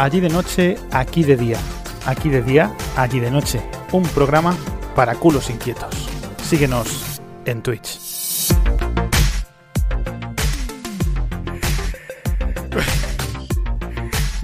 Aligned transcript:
Allí 0.00 0.18
de 0.20 0.30
noche, 0.30 0.78
aquí 0.92 1.22
de 1.24 1.36
día. 1.36 1.58
Aquí 2.06 2.30
de 2.30 2.42
día, 2.42 2.74
allí 2.96 3.20
de 3.20 3.30
noche. 3.30 3.60
Un 3.92 4.04
programa 4.04 4.56
para 4.96 5.14
culos 5.14 5.50
inquietos. 5.50 6.08
Síguenos 6.42 7.20
en 7.44 7.62
Twitch. 7.62 7.98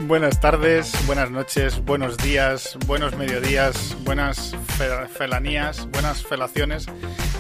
Buenas 0.07 0.39
tardes, 0.41 0.93
buenas 1.07 1.31
noches, 1.31 1.83
buenos 1.83 2.19
días, 2.19 2.77
buenos 2.87 3.17
mediodías, 3.17 3.97
buenas 4.05 4.55
felanías, 5.17 5.91
buenas 5.91 6.23
felaciones. 6.23 6.85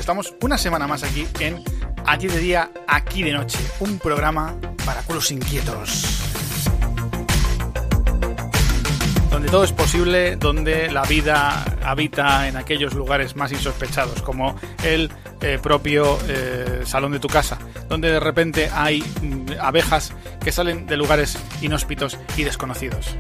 Estamos 0.01 0.35
una 0.41 0.57
semana 0.57 0.87
más 0.87 1.03
aquí 1.03 1.29
en 1.39 1.63
Allí 2.07 2.29
de 2.29 2.39
día, 2.39 2.71
aquí 2.87 3.25
de 3.25 3.33
noche. 3.33 3.59
Un 3.81 3.99
programa 3.99 4.55
para 4.85 5.03
culos 5.03 5.33
inquietos. 5.33 6.26
Donde 9.37 9.51
todo 9.51 9.65
es 9.65 9.73
posible, 9.73 10.37
donde 10.37 10.91
la 10.91 11.03
vida 11.03 11.63
habita 11.85 12.49
en 12.49 12.57
aquellos 12.57 12.95
lugares 12.95 13.37
más 13.37 13.53
insospechados, 13.53 14.23
como 14.23 14.57
el 14.83 15.13
eh, 15.43 15.59
propio 15.63 16.19
eh, 16.27 16.85
salón 16.87 17.13
de 17.13 17.19
tu 17.19 17.29
casa, 17.29 17.59
donde 17.87 18.11
de 18.11 18.19
repente 18.19 18.71
hay 18.73 19.03
mm, 19.03 19.61
abejas 19.61 20.15
que 20.43 20.53
salen 20.53 20.87
de 20.87 20.97
lugares 20.97 21.37
inhóspitos 21.61 22.19
y 22.39 22.45
desconocidos. 22.45 23.15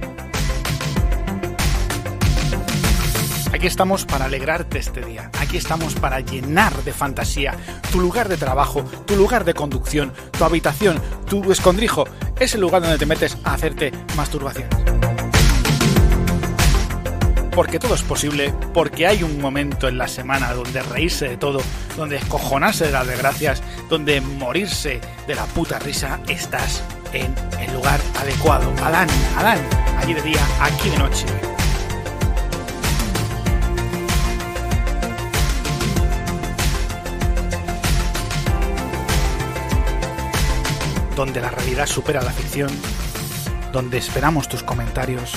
Aquí 3.53 3.67
estamos 3.67 4.07
para 4.07 4.25
alegrarte 4.25 4.79
este 4.79 5.03
día. 5.03 5.31
Aquí 5.39 5.59
estamos 5.59 5.97
para 5.97 6.21
llenar 6.21 6.73
de 6.83 6.95
fantasía 6.95 7.55
tu 7.93 8.01
lugar 8.01 8.31
de 8.31 8.39
trabajo, 8.39 8.83
tu 9.05 9.17
lugar 9.17 9.45
de 9.45 9.53
conducción, 9.53 10.15
tu 10.31 10.45
habitación, 10.45 10.99
tu 11.29 11.53
escondrijo. 11.53 12.05
Es 12.41 12.55
el 12.55 12.63
lugar 12.63 12.81
donde 12.81 12.97
te 12.97 13.05
metes 13.05 13.37
a 13.45 13.53
hacerte 13.53 13.93
masturbaciones 14.17 15.06
porque 17.57 17.79
todo 17.79 17.95
es 17.95 18.03
posible, 18.03 18.53
porque 18.75 19.07
hay 19.07 19.23
un 19.23 19.41
momento 19.41 19.89
en 19.89 19.97
la 19.97 20.09
semana 20.09 20.53
donde 20.53 20.83
reírse 20.83 21.27
de 21.27 21.37
todo, 21.39 21.63
donde 21.97 22.17
escojonarse 22.17 22.85
de 22.85 22.93
las 22.93 23.07
desgracias, 23.07 23.63
donde 23.89 24.21
morirse 24.21 25.01
de 25.27 25.35
la 25.35 25.47
puta 25.47 25.79
risa, 25.79 26.21
estás 26.29 26.83
en 27.15 27.35
el 27.59 27.73
lugar 27.73 27.99
adecuado. 28.21 28.71
Adán, 28.85 29.09
Adán, 29.39 29.59
allí 29.97 30.13
de 30.13 30.21
día, 30.21 30.47
aquí 30.61 30.91
de 30.91 30.99
noche. 30.99 31.25
Donde 41.17 41.41
la 41.41 41.49
realidad 41.49 41.87
supera 41.87 42.21
la 42.21 42.33
ficción, 42.33 42.69
donde 43.73 43.97
esperamos 43.97 44.47
tus 44.47 44.63
comentarios, 44.63 45.33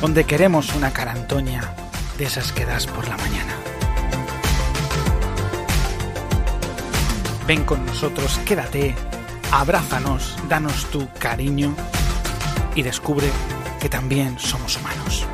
donde 0.00 0.24
queremos 0.24 0.74
una 0.74 0.92
carantoña 0.92 1.74
de 2.18 2.24
esas 2.24 2.52
que 2.52 2.64
das 2.64 2.86
por 2.86 3.08
la 3.08 3.16
mañana. 3.16 3.54
Ven 7.46 7.64
con 7.64 7.84
nosotros, 7.86 8.40
quédate, 8.44 8.94
abrázanos, 9.52 10.36
danos 10.48 10.90
tu 10.90 11.08
cariño 11.18 11.74
y 12.74 12.82
descubre 12.82 13.30
que 13.80 13.88
también 13.88 14.38
somos 14.38 14.76
humanos. 14.76 15.26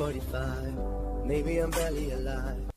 45. 0.00 1.26
Maybe 1.26 1.58
I'm 1.58 1.70
barely 1.70 2.10
alive. 2.12 2.69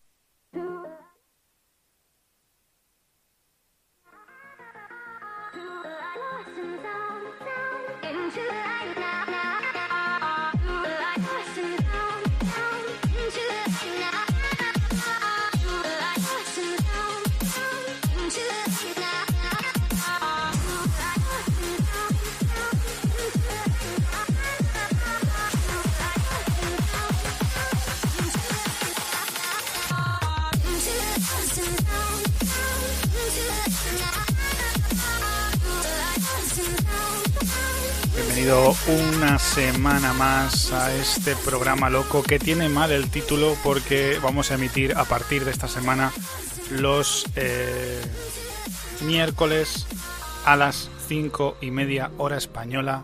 Una 38.43 39.39
semana 39.39 40.11
más 40.11 40.73
a 40.73 40.93
este 40.93 41.33
programa 41.45 41.89
loco 41.89 42.23
que 42.23 42.39
tiene 42.39 42.67
mal 42.67 42.91
el 42.91 43.09
título 43.09 43.55
porque 43.63 44.19
vamos 44.21 44.51
a 44.51 44.55
emitir 44.55 44.97
a 44.97 45.05
partir 45.05 45.45
de 45.45 45.51
esta 45.51 45.69
semana 45.69 46.11
los 46.69 47.25
eh, 47.37 48.01
miércoles 49.05 49.87
a 50.45 50.57
las 50.57 50.89
cinco 51.07 51.55
y 51.61 51.71
media 51.71 52.11
hora 52.17 52.35
española. 52.35 53.03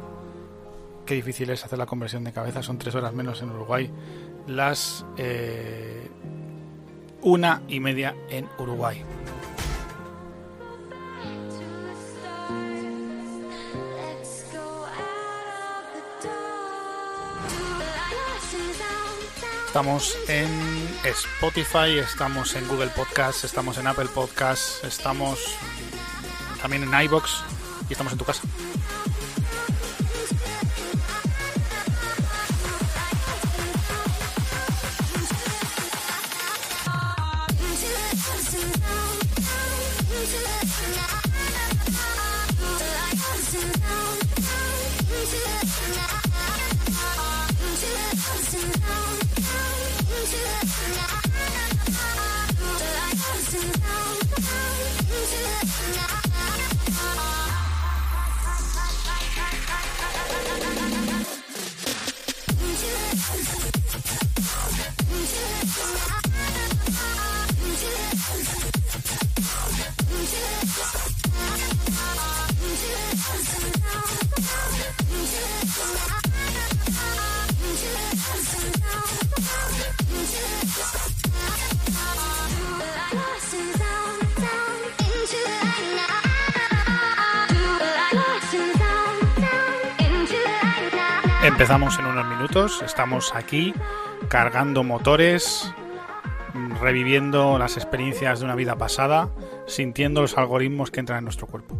Qué 1.05 1.15
difícil 1.15 1.49
es 1.51 1.63
hacer 1.63 1.79
la 1.79 1.85
conversión 1.85 2.25
de 2.25 2.33
cabeza, 2.33 2.61
son 2.61 2.77
tres 2.77 2.95
horas 2.95 3.13
menos 3.13 3.41
en 3.41 3.51
Uruguay. 3.51 3.89
Las 4.45 5.05
eh, 5.15 6.09
una 7.21 7.61
y 7.69 7.79
media 7.79 8.13
en 8.29 8.45
Uruguay. 8.57 9.05
Estamos 19.69 20.17
en 20.27 20.49
Spotify, 21.03 21.99
estamos 21.99 22.55
en 22.55 22.67
Google 22.67 22.87
Podcast, 22.87 23.43
estamos 23.43 23.77
en 23.77 23.85
Apple 23.85 24.07
Podcast, 24.07 24.83
estamos 24.83 25.37
también 26.59 26.81
en 26.81 27.01
iBox 27.03 27.43
y 27.87 27.91
estamos 27.91 28.11
en 28.13 28.17
tu 28.17 28.25
casa. 28.25 28.41
Estamos 92.81 93.35
aquí 93.35 93.75
cargando 94.27 94.83
motores, 94.83 95.71
reviviendo 96.81 97.59
las 97.59 97.77
experiencias 97.77 98.39
de 98.39 98.45
una 98.45 98.55
vida 98.55 98.75
pasada, 98.75 99.29
sintiendo 99.67 100.21
los 100.21 100.37
algoritmos 100.37 100.89
que 100.89 100.99
entran 100.99 101.19
en 101.19 101.25
nuestro 101.25 101.45
cuerpo. 101.45 101.77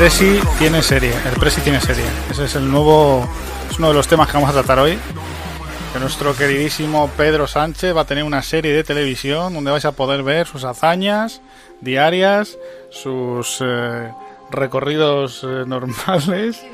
Presi 0.00 0.40
tiene 0.58 0.80
serie, 0.80 1.12
el 1.30 1.38
Presi 1.38 1.60
tiene 1.60 1.78
serie. 1.78 2.06
Ese 2.30 2.46
es 2.46 2.54
el 2.54 2.70
nuevo, 2.70 3.28
es 3.70 3.78
uno 3.78 3.88
de 3.88 3.94
los 3.94 4.08
temas 4.08 4.28
que 4.28 4.32
vamos 4.32 4.48
a 4.48 4.54
tratar 4.54 4.78
hoy. 4.78 4.98
Que 5.92 5.98
nuestro 6.00 6.34
queridísimo 6.34 7.10
Pedro 7.18 7.46
Sánchez 7.46 7.94
va 7.94 8.00
a 8.00 8.04
tener 8.06 8.24
una 8.24 8.40
serie 8.40 8.72
de 8.72 8.82
televisión 8.82 9.52
donde 9.52 9.70
vais 9.70 9.84
a 9.84 9.92
poder 9.92 10.22
ver 10.22 10.46
sus 10.46 10.64
hazañas 10.64 11.42
diarias, 11.82 12.56
sus 12.88 13.58
eh, 13.60 14.10
recorridos 14.50 15.44
eh, 15.44 15.64
normales 15.66 16.64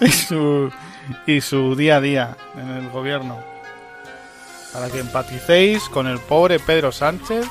y 0.00 0.08
su, 0.08 0.72
y 1.26 1.42
su 1.42 1.76
día 1.76 1.96
a 1.96 2.00
día 2.00 2.36
en 2.56 2.70
el 2.70 2.88
gobierno. 2.88 3.38
Para 4.72 4.88
que 4.88 5.00
empaticéis 5.00 5.90
con 5.90 6.06
el 6.06 6.20
pobre 6.20 6.58
Pedro 6.58 6.90
Sánchez 6.90 7.46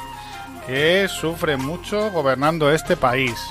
que 0.65 1.07
sufre 1.07 1.57
mucho 1.57 2.09
gobernando 2.09 2.71
este 2.71 2.97
país. 2.97 3.50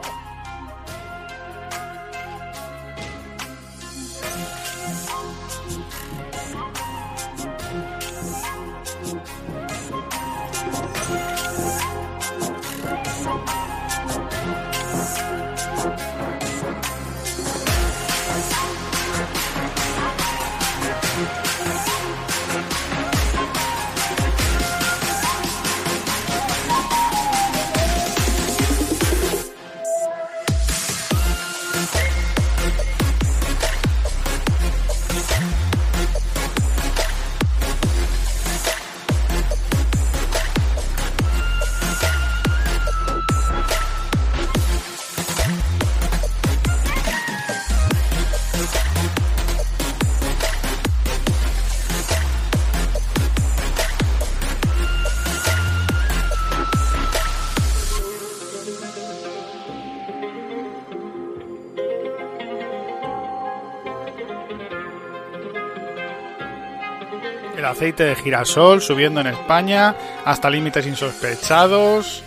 aceite 67.81 68.03
de 68.03 68.15
girasol 68.15 68.79
subiendo 68.79 69.21
en 69.21 69.27
España 69.27 69.95
hasta 70.23 70.51
límites 70.51 70.85
insospechados 70.85 72.23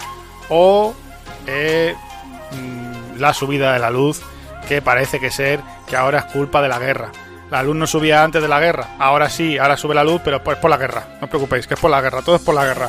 o 0.48 0.92
eh, 1.46 1.94
mm, 2.50 3.20
la 3.20 3.32
subida 3.32 3.72
de 3.72 3.78
la 3.78 3.92
luz 3.92 4.20
que 4.66 4.82
parece 4.82 5.20
que 5.20 5.30
ser 5.30 5.60
que 5.86 5.96
ahora 5.96 6.18
es 6.18 6.24
culpa 6.24 6.60
de 6.60 6.68
la 6.68 6.80
guerra. 6.80 7.12
La 7.52 7.62
luz 7.62 7.76
no 7.76 7.86
subía 7.86 8.24
antes 8.24 8.42
de 8.42 8.48
la 8.48 8.58
guerra, 8.58 8.96
ahora 8.98 9.30
sí, 9.30 9.56
ahora 9.56 9.76
sube 9.76 9.94
la 9.94 10.02
luz, 10.02 10.20
pero 10.24 10.38
es 10.44 10.58
por 10.58 10.70
la 10.70 10.76
guerra. 10.76 11.06
No 11.20 11.26
os 11.26 11.28
preocupéis, 11.28 11.68
que 11.68 11.74
es 11.74 11.80
por 11.80 11.90
la 11.90 12.00
guerra, 12.00 12.22
todo 12.22 12.34
es 12.34 12.42
por 12.42 12.54
la 12.56 12.64
guerra. 12.64 12.88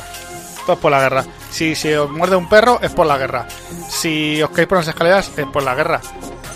Todo 0.64 0.72
es 0.74 0.78
por 0.80 0.90
la 0.90 1.00
guerra. 1.00 1.24
Si 1.50 1.76
se 1.76 1.96
os 1.96 2.10
muerde 2.10 2.34
un 2.34 2.48
perro, 2.48 2.80
es 2.82 2.90
por 2.90 3.06
la 3.06 3.16
guerra. 3.16 3.46
Si 3.88 4.42
os 4.42 4.50
caéis 4.50 4.66
por 4.66 4.78
las 4.78 4.88
escaleras, 4.88 5.30
es 5.36 5.46
por 5.46 5.62
la 5.62 5.76
guerra. 5.76 6.00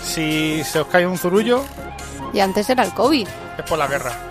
Si 0.03 0.61
se 0.65 0.81
os 0.81 0.87
cae 0.87 1.07
un 1.07 1.17
zurullo, 1.17 1.63
Y 2.33 2.41
antes 2.41 2.69
era 2.69 2.83
el 2.83 2.93
COVID. 2.93 3.27
es 3.59 3.63
por 3.63 3.77
la 3.77 3.87
guerra. 3.87 4.30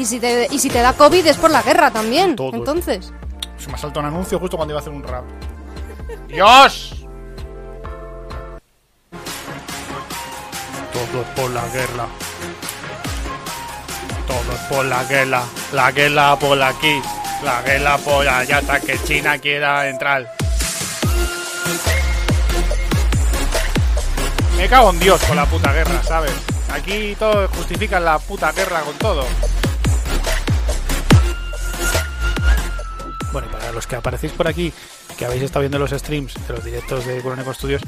Y 0.00 0.06
si 0.06 0.18
te, 0.18 0.48
y 0.50 0.58
si 0.58 0.70
te 0.70 0.80
da 0.80 0.94
COVID 0.94 1.26
es 1.26 1.36
por 1.36 1.50
la 1.50 1.60
guerra 1.62 1.90
también. 1.90 2.34
Todo. 2.34 2.54
Entonces. 2.54 3.12
Se 3.58 3.70
me 3.70 3.76
salta 3.76 4.00
un 4.00 4.06
anuncio 4.06 4.38
justo 4.38 4.56
cuando 4.56 4.72
iba 4.72 4.78
a 4.78 4.80
hacer 4.80 4.94
un 4.94 5.02
rap. 5.02 5.24
¡Dios! 6.26 7.04
Todo 10.90 11.20
es 11.20 11.28
por 11.36 11.50
la 11.50 11.68
guerra. 11.68 12.06
Todo 14.26 14.52
es 14.54 14.60
por 14.70 14.84
la 14.86 15.04
guerra. 15.04 15.42
La 15.74 15.92
guerra 15.92 16.36
por 16.36 16.62
aquí. 16.62 17.02
La 17.44 17.60
guerra 17.60 17.98
por 17.98 18.26
allá 18.26 18.56
hasta 18.56 18.80
que 18.80 18.98
China 19.04 19.36
quiera 19.36 19.86
entrar. 19.86 20.34
Me 24.56 24.66
cago 24.66 24.88
en 24.88 24.98
Dios 24.98 25.22
con 25.24 25.36
la 25.36 25.44
puta 25.44 25.74
guerra, 25.74 26.02
¿sabes? 26.02 26.32
Aquí 26.72 27.14
todos 27.18 27.50
justifican 27.50 28.02
la 28.02 28.18
puta 28.18 28.50
guerra 28.52 28.80
con 28.80 28.94
todo. 28.94 29.26
Bueno, 33.32 33.46
y 33.48 33.52
para 33.52 33.72
los 33.72 33.86
que 33.86 33.96
aparecéis 33.96 34.32
por 34.32 34.48
aquí, 34.48 34.72
que 35.16 35.24
habéis 35.24 35.42
estado 35.42 35.60
viendo 35.60 35.78
los 35.78 35.90
streams 35.90 36.34
de 36.48 36.54
los 36.54 36.64
directos 36.64 37.06
de 37.06 37.20
Coroneco 37.20 37.54
Studios 37.54 37.82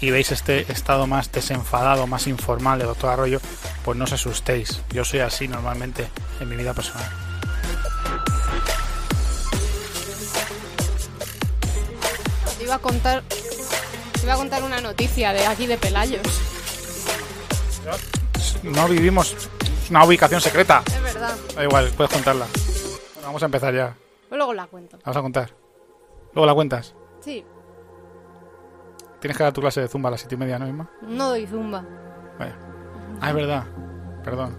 y 0.00 0.10
veis 0.10 0.32
este 0.32 0.70
estado 0.70 1.06
más 1.06 1.30
desenfadado, 1.32 2.06
más 2.06 2.26
informal 2.26 2.78
de 2.78 2.84
Doctor 2.84 3.10
Arroyo, 3.10 3.40
pues 3.84 3.96
no 3.96 4.04
os 4.04 4.12
asustéis. 4.12 4.82
Yo 4.90 5.04
soy 5.04 5.20
así 5.20 5.48
normalmente 5.48 6.08
en 6.40 6.48
mi 6.48 6.56
vida 6.56 6.74
personal. 6.74 7.08
Te 12.58 12.64
iba 12.64 12.74
a 12.74 12.78
contar. 12.78 13.22
Te 13.22 14.22
iba 14.24 14.34
a 14.34 14.36
contar 14.36 14.62
una 14.62 14.80
noticia 14.80 15.32
de 15.32 15.46
aquí 15.46 15.66
de 15.66 15.78
Pelayos. 15.78 16.22
No 18.62 18.88
vivimos 18.88 19.36
una 19.88 20.04
ubicación 20.04 20.40
secreta. 20.40 20.82
Es 20.86 21.02
verdad. 21.02 21.36
Da 21.54 21.64
igual, 21.64 21.90
puedes 21.96 22.12
contarla. 22.12 22.46
Bueno, 23.14 23.28
vamos 23.28 23.42
a 23.42 23.46
empezar 23.46 23.74
ya. 23.74 24.01
Pues 24.32 24.38
luego 24.38 24.54
la 24.54 24.66
cuento. 24.66 24.98
Vamos 25.04 25.16
a 25.18 25.20
contar. 25.20 25.50
Luego 26.32 26.46
la 26.46 26.54
cuentas. 26.54 26.94
Sí, 27.20 27.44
Tienes 29.20 29.36
que 29.36 29.44
dar 29.44 29.52
tu 29.52 29.60
clase 29.60 29.82
de 29.82 29.88
zumba 29.88 30.08
a 30.08 30.12
las 30.12 30.20
siete 30.20 30.36
y 30.36 30.38
media, 30.38 30.58
¿no, 30.58 30.66
Isma? 30.66 30.90
no 31.02 31.28
doy 31.28 31.46
zumba. 31.46 31.84
Vaya. 32.38 32.56
Ah, 33.20 33.28
es 33.28 33.34
verdad. 33.34 33.64
Perdón. 34.24 34.56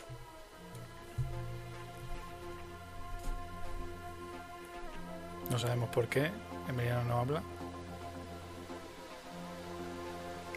No 5.51 5.57
sabemos 5.59 5.89
por 5.91 6.09
qué. 6.09 6.33
Emiliano 6.69 7.05
no 7.05 7.21
habla. 7.21 7.43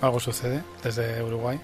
Algo 0.05 0.19
sucede 0.19 0.63
desde 0.83 1.23
Uruguay. 1.23 1.59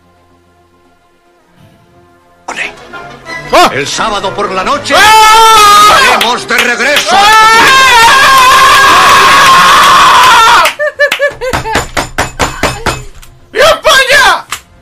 El 3.72 3.86
sábado 3.86 4.34
por 4.34 4.52
la 4.52 4.64
noche 4.64 4.96
¡Ah! 4.98 6.00
estaremos 6.00 6.48
de 6.48 6.58
regreso. 6.58 7.16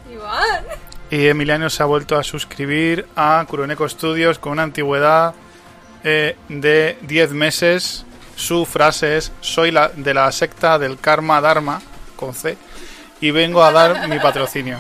Iván. 0.10 0.66
Y 1.12 1.28
Emiliano 1.28 1.70
se 1.70 1.84
ha 1.84 1.86
vuelto 1.86 2.18
a 2.18 2.24
suscribir 2.24 3.08
a 3.18 3.44
Kuroneko 3.46 3.90
Studios 3.90 4.40
con 4.40 4.54
una 4.54 4.64
antigüedad 4.64 5.34
eh, 6.06 6.38
de 6.48 6.98
10 7.02 7.32
meses. 7.32 8.06
Su 8.38 8.66
frase 8.66 9.18
es: 9.18 9.34
Soy 9.42 9.72
la, 9.72 9.90
de 9.90 10.14
la 10.14 10.32
secta 10.32 10.80
del 10.80 10.98
Karma 10.98 11.42
Dharma, 11.42 11.82
con 12.16 12.34
C, 12.34 12.58
y 13.22 13.32
vengo 13.32 13.64
a 13.64 13.72
dar 13.72 14.08
mi 14.08 14.20
patrocinio. 14.20 14.78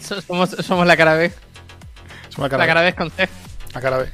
So- 0.00 0.20
Somos, 0.26 0.50
somos 0.50 0.86
la 0.86 0.96
cara 0.96 1.14
B. 1.14 1.32
Una 2.36 2.44
La 2.46 2.48
cara, 2.50 2.66
cara 2.66 2.80
B 2.82 2.88
es 2.88 2.94
con 2.94 3.10
C. 3.10 3.28
la 3.74 3.80
cara 3.80 3.98
B. 3.98 4.08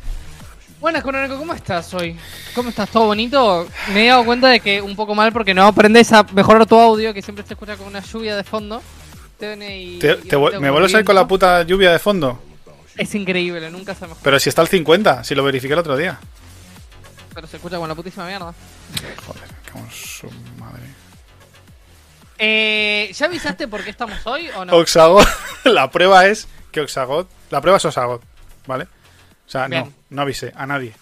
Buenas, 0.81 1.03
Coronel, 1.03 1.31
¿cómo 1.31 1.55
estás 1.55 1.93
hoy? 1.95 2.19
¿Cómo 2.55 2.69
estás? 2.69 2.91
¿Todo 2.91 3.07
bonito? 3.07 3.67
Me 3.95 4.05
he 4.05 4.09
dado 4.09 4.25
cuenta 4.27 4.49
de 4.49 4.61
que 4.61 4.83
un 4.83 4.95
poco 4.95 5.15
mal 5.15 5.33
porque 5.33 5.55
no 5.55 5.65
aprendes 5.67 6.13
a 6.13 6.23
mejorar 6.35 6.67
tu 6.67 6.79
audio, 6.79 7.15
que 7.15 7.23
siempre 7.23 7.47
se 7.47 7.55
escucha 7.55 7.77
con 7.77 7.87
una 7.87 8.01
lluvia 8.01 8.37
de 8.37 8.45
fondo. 8.45 8.83
Te 9.39 9.49
viene 9.49 9.79
y- 9.81 9.99
Te- 9.99 10.13
y 10.23 10.29
te 10.29 10.37
vu- 10.37 10.51
tengo 10.51 10.61
¿Me 10.61 10.71
vuelves 10.71 10.95
a 10.95 10.99
ir 11.01 11.05
con 11.07 11.15
la 11.15 11.27
puta 11.27 11.63
lluvia 11.63 11.93
de 11.93 11.99
fondo? 11.99 12.43
Es 12.97 13.15
increíble, 13.15 13.71
nunca 13.71 13.95
se 13.95 14.03
mejora. 14.03 14.21
Pero 14.23 14.39
si 14.39 14.49
está 14.51 14.61
al 14.63 14.69
50, 14.69 15.25
si 15.25 15.35
lo 15.35 15.45
verifiqué 15.45 15.73
el 15.73 15.79
otro 15.81 15.97
día. 15.97 16.19
Pero 17.35 17.47
se 17.47 17.57
escucha 17.57 17.79
con 17.79 17.89
la 17.89 17.95
putísima 17.95 18.27
mierda. 18.27 18.53
Joder, 19.27 19.43
madre. 19.75 19.91
Eh, 22.38 23.11
¿Ya 23.14 23.26
avisaste 23.26 23.69
por 23.69 23.83
qué 23.83 23.90
estamos 23.90 24.26
hoy 24.26 24.49
o 24.50 24.64
no? 24.64 24.76
Oxagot, 24.76 25.26
la 25.64 25.90
prueba 25.90 26.26
es 26.26 26.49
que 26.71 26.81
Oxagot, 26.81 27.28
la 27.50 27.61
prueba 27.61 27.78
es 27.78 27.85
Oxagot, 27.85 28.23
¿vale? 28.66 28.85
O 28.85 29.49
sea, 29.49 29.62
no, 29.69 29.69
Bien. 29.69 29.95
no 30.11 30.23
avisé 30.23 30.52
a 30.55 30.66
nadie. 30.66 30.93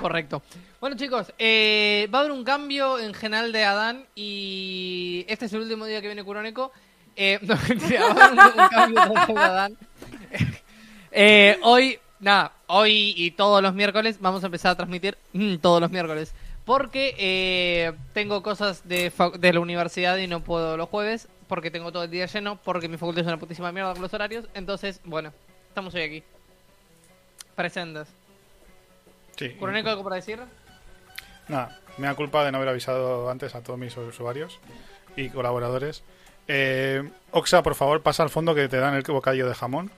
Correcto. 0.00 0.42
Bueno, 0.80 0.96
chicos, 0.96 1.32
eh, 1.38 2.08
va 2.12 2.18
a 2.18 2.20
haber 2.22 2.32
un 2.32 2.42
cambio 2.42 2.98
en 2.98 3.12
general 3.12 3.52
de 3.52 3.64
Adán 3.64 4.06
y 4.14 5.26
este 5.28 5.44
es 5.44 5.52
el 5.52 5.60
último 5.60 5.84
día 5.84 6.00
que 6.00 6.06
viene 6.06 6.24
Kuroneko. 6.24 6.72
Eh, 7.16 7.38
no, 7.42 7.58
mentira, 7.68 8.14
va 8.14 8.24
a 8.24 8.26
haber 8.28 8.52
un, 8.52 8.62
un 8.62 8.68
cambio 8.68 9.34
de 9.34 9.40
Adán. 9.40 9.76
Eh, 11.12 11.58
hoy, 11.62 11.98
nada, 12.20 12.52
hoy 12.68 13.14
y 13.16 13.32
todos 13.32 13.60
los 13.60 13.74
miércoles 13.74 14.18
vamos 14.20 14.44
a 14.44 14.46
empezar 14.46 14.70
a 14.70 14.74
transmitir 14.76 15.18
mm, 15.32 15.56
todos 15.56 15.80
los 15.80 15.90
miércoles. 15.90 16.32
Porque 16.70 17.16
eh, 17.18 17.92
tengo 18.12 18.44
cosas 18.44 18.86
de, 18.86 19.12
la 19.52 19.58
universidad 19.58 20.16
y 20.18 20.28
no 20.28 20.44
puedo 20.44 20.76
los 20.76 20.88
jueves. 20.88 21.26
Porque 21.48 21.68
tengo 21.68 21.90
todo 21.90 22.04
el 22.04 22.12
día 22.12 22.26
lleno. 22.26 22.60
Porque 22.62 22.88
mi 22.88 22.96
facultad 22.96 23.22
es 23.22 23.26
una 23.26 23.40
putísima 23.40 23.72
mierda 23.72 23.92
con 23.92 24.02
los 24.02 24.14
horarios. 24.14 24.46
Entonces, 24.54 25.00
bueno, 25.02 25.32
estamos 25.66 25.92
hoy 25.96 26.02
aquí. 26.02 26.22
Presentes. 27.56 28.06
Sí. 29.36 29.48
¿Kuroneko 29.54 29.88
algo 29.88 30.04
para 30.04 30.14
decir? 30.14 30.38
Nada, 31.48 31.76
me 31.98 32.06
da 32.06 32.14
culpa 32.14 32.44
de 32.44 32.52
no 32.52 32.58
haber 32.58 32.68
avisado 32.68 33.28
antes 33.30 33.56
a 33.56 33.64
todos 33.64 33.76
mis 33.76 33.96
usuarios 33.96 34.60
y 35.16 35.28
colaboradores. 35.30 36.04
Eh, 36.46 37.02
Oxa, 37.32 37.64
por 37.64 37.74
favor, 37.74 38.00
pasa 38.00 38.22
al 38.22 38.30
fondo 38.30 38.54
que 38.54 38.68
te 38.68 38.76
dan 38.76 38.94
el 38.94 39.02
bocadillo 39.02 39.48
de 39.48 39.54
jamón. 39.56 39.90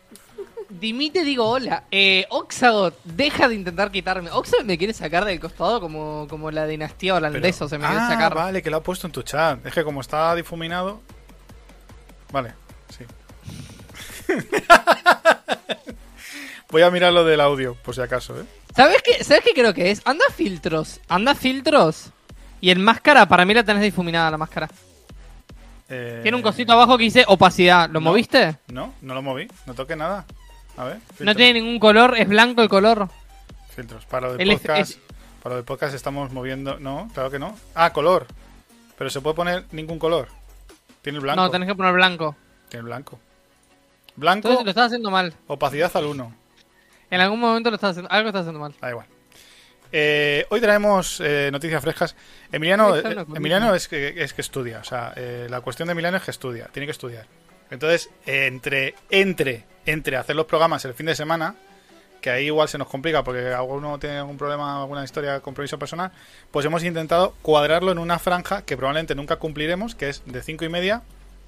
Dimite, 0.81 1.25
digo 1.25 1.49
hola. 1.49 1.85
Eh, 1.91 2.26
Oxagot, 2.31 2.99
deja 3.05 3.49
de 3.49 3.55
intentar 3.55 3.91
quitarme. 3.91 4.31
Oxagot 4.31 4.64
me 4.64 4.79
quiere 4.79 4.93
sacar 4.95 5.25
del 5.25 5.38
costado 5.38 5.81
como, 5.81 6.26
como 6.29 6.50
la 6.50 6.67
dinastía 6.67 7.14
Pero- 7.14 7.26
holandesa. 7.29 7.69
Se 7.69 7.79
me 7.79 7.87
quiere 7.87 8.00
ah, 8.02 8.09
sacar. 8.09 8.35
vale, 8.35 8.62
que 8.62 8.71
lo 8.71 8.79
ha 8.79 8.83
puesto 8.83 9.07
en 9.07 9.12
tu 9.12 9.23
chat. 9.23 9.64
Es 9.67 9.73
que 9.73 9.85
como 9.85 10.00
está 10.00 10.35
difuminado... 10.35 11.00
Vale, 12.33 12.55
sí. 12.97 13.05
Voy 16.71 16.83
a 16.83 16.91
mirar 16.91 17.12
lo 17.12 17.25
del 17.25 17.41
audio, 17.43 17.75
por 17.75 17.95
si 17.95 18.00
acaso, 18.00 18.41
¿eh? 18.41 18.45
¿Sabes 18.75 19.02
qué, 19.02 19.23
¿Sabes 19.23 19.45
qué 19.45 19.52
creo 19.52 19.75
que 19.75 19.91
es? 19.91 20.00
Anda 20.07 20.25
filtros. 20.35 21.00
Anda 21.09 21.35
filtros. 21.35 22.07
Y 22.62 22.71
en 22.71 22.83
máscara, 22.83 23.26
para 23.26 23.45
mí 23.45 23.52
la 23.52 23.62
tenés 23.62 23.83
difuminada 23.83 24.31
la 24.31 24.38
máscara. 24.38 24.71
Eh, 25.91 26.21
Tiene 26.23 26.37
un 26.38 26.43
cosito 26.43 26.73
abajo 26.73 26.97
que 26.97 27.05
dice 27.05 27.25
opacidad. 27.29 27.88
¿Lo 27.91 28.00
no. 28.00 28.09
moviste? 28.09 28.57
No, 28.69 28.95
no 29.02 29.12
lo 29.12 29.21
moví, 29.21 29.47
no 29.67 29.75
toqué 29.75 29.95
nada. 29.97 30.25
A 30.76 30.85
ver. 30.85 30.97
No 30.97 31.00
filtros. 31.17 31.37
tiene 31.37 31.61
ningún 31.61 31.79
color, 31.79 32.14
es 32.19 32.29
blanco 32.29 32.62
el 32.62 32.69
color. 32.69 33.09
Filtros. 33.75 34.05
Para 34.07 34.29
lo 34.29 34.37
de 34.37 34.43
El 34.43 34.52
podcast. 34.52 34.91
es- 34.93 34.99
Para 35.43 35.55
lo 35.55 35.61
de 35.62 35.67
podcast 35.67 35.95
estamos 35.95 36.33
moviendo. 36.33 36.79
No, 36.79 37.09
claro 37.14 37.31
que 37.31 37.38
no. 37.38 37.57
Ah, 37.75 37.93
color. 37.93 38.26
Pero 38.97 39.11
se 39.11 39.21
puede 39.21 39.35
poner 39.37 39.64
ningún 39.73 39.99
color. 39.99 40.29
Tiene 41.02 41.19
el 41.19 41.23
blanco. 41.23 41.41
No, 41.43 41.50
tenés 41.50 41.69
que 41.69 41.75
poner 41.75 41.93
blanco. 41.93 42.37
Tiene 42.69 42.81
el 42.83 42.87
blanco. 42.87 43.19
Blanco, 44.14 44.49
Entonces 44.49 44.64
lo 44.64 44.71
estás 44.71 44.87
haciendo 44.87 45.11
mal. 45.11 45.35
opacidad 45.47 45.91
al 45.97 46.05
1. 46.05 46.35
En 47.11 47.21
algún 47.21 47.41
momento 47.41 47.71
lo 47.71 47.76
estás 47.76 47.91
haciendo. 47.93 48.11
Algo 48.12 48.29
estás 48.29 48.43
haciendo 48.43 48.61
mal. 48.61 48.75
Da 48.81 48.91
igual. 48.91 49.07
Eh, 49.95 50.47
hoy 50.50 50.61
traemos 50.61 51.21
eh, 51.21 51.50
noticias 51.52 51.83
frescas. 51.83 52.17
Emiliano, 52.50 52.97
eh, 52.97 53.14
no, 53.26 53.37
Emiliano 53.37 53.75
es 53.75 53.88
que, 53.88 54.23
es 54.23 54.33
que 54.33 54.41
estudia. 54.43 54.79
O 54.81 54.85
sea, 54.85 55.12
la 55.49 55.61
cuestión 55.61 55.88
de 55.88 55.93
Emiliano 55.93 56.17
es 56.19 56.23
que 56.23 56.31
estudia. 56.31 56.69
Tiene 56.73 56.87
que 56.87 56.93
estudiar. 56.93 57.26
Entonces, 57.71 58.11
entre, 58.26 58.95
entre, 59.11 59.64
entre 59.87 60.17
hacer 60.17 60.37
los 60.37 60.47
programas 60.47 60.85
el 60.85 60.95
fin 60.95 61.07
de 61.07 61.15
semana, 61.15 61.55
que 62.21 62.31
ahí 62.31 62.47
igual 62.47 62.69
se 62.69 62.79
nos 62.79 62.87
complica 62.89 63.25
porque 63.25 63.49
alguno 63.53 63.99
tiene 63.99 64.19
algún 64.19 64.39
problema, 64.39 64.81
alguna 64.81 65.03
historia, 65.05 65.41
compromiso 65.41 65.79
personal, 65.79 66.12
pues 66.53 66.65
hemos 66.67 66.85
intentado 66.85 67.35
cuadrarlo 67.43 67.91
en 67.91 67.99
una 67.99 68.19
franja 68.21 68.62
que 68.62 68.77
probablemente 68.77 69.15
nunca 69.15 69.37
cumpliremos, 69.37 69.95
que 69.97 70.09
es 70.09 70.23
de 70.27 70.41
cinco 70.43 70.65
y 70.65 70.69
media 70.69 71.03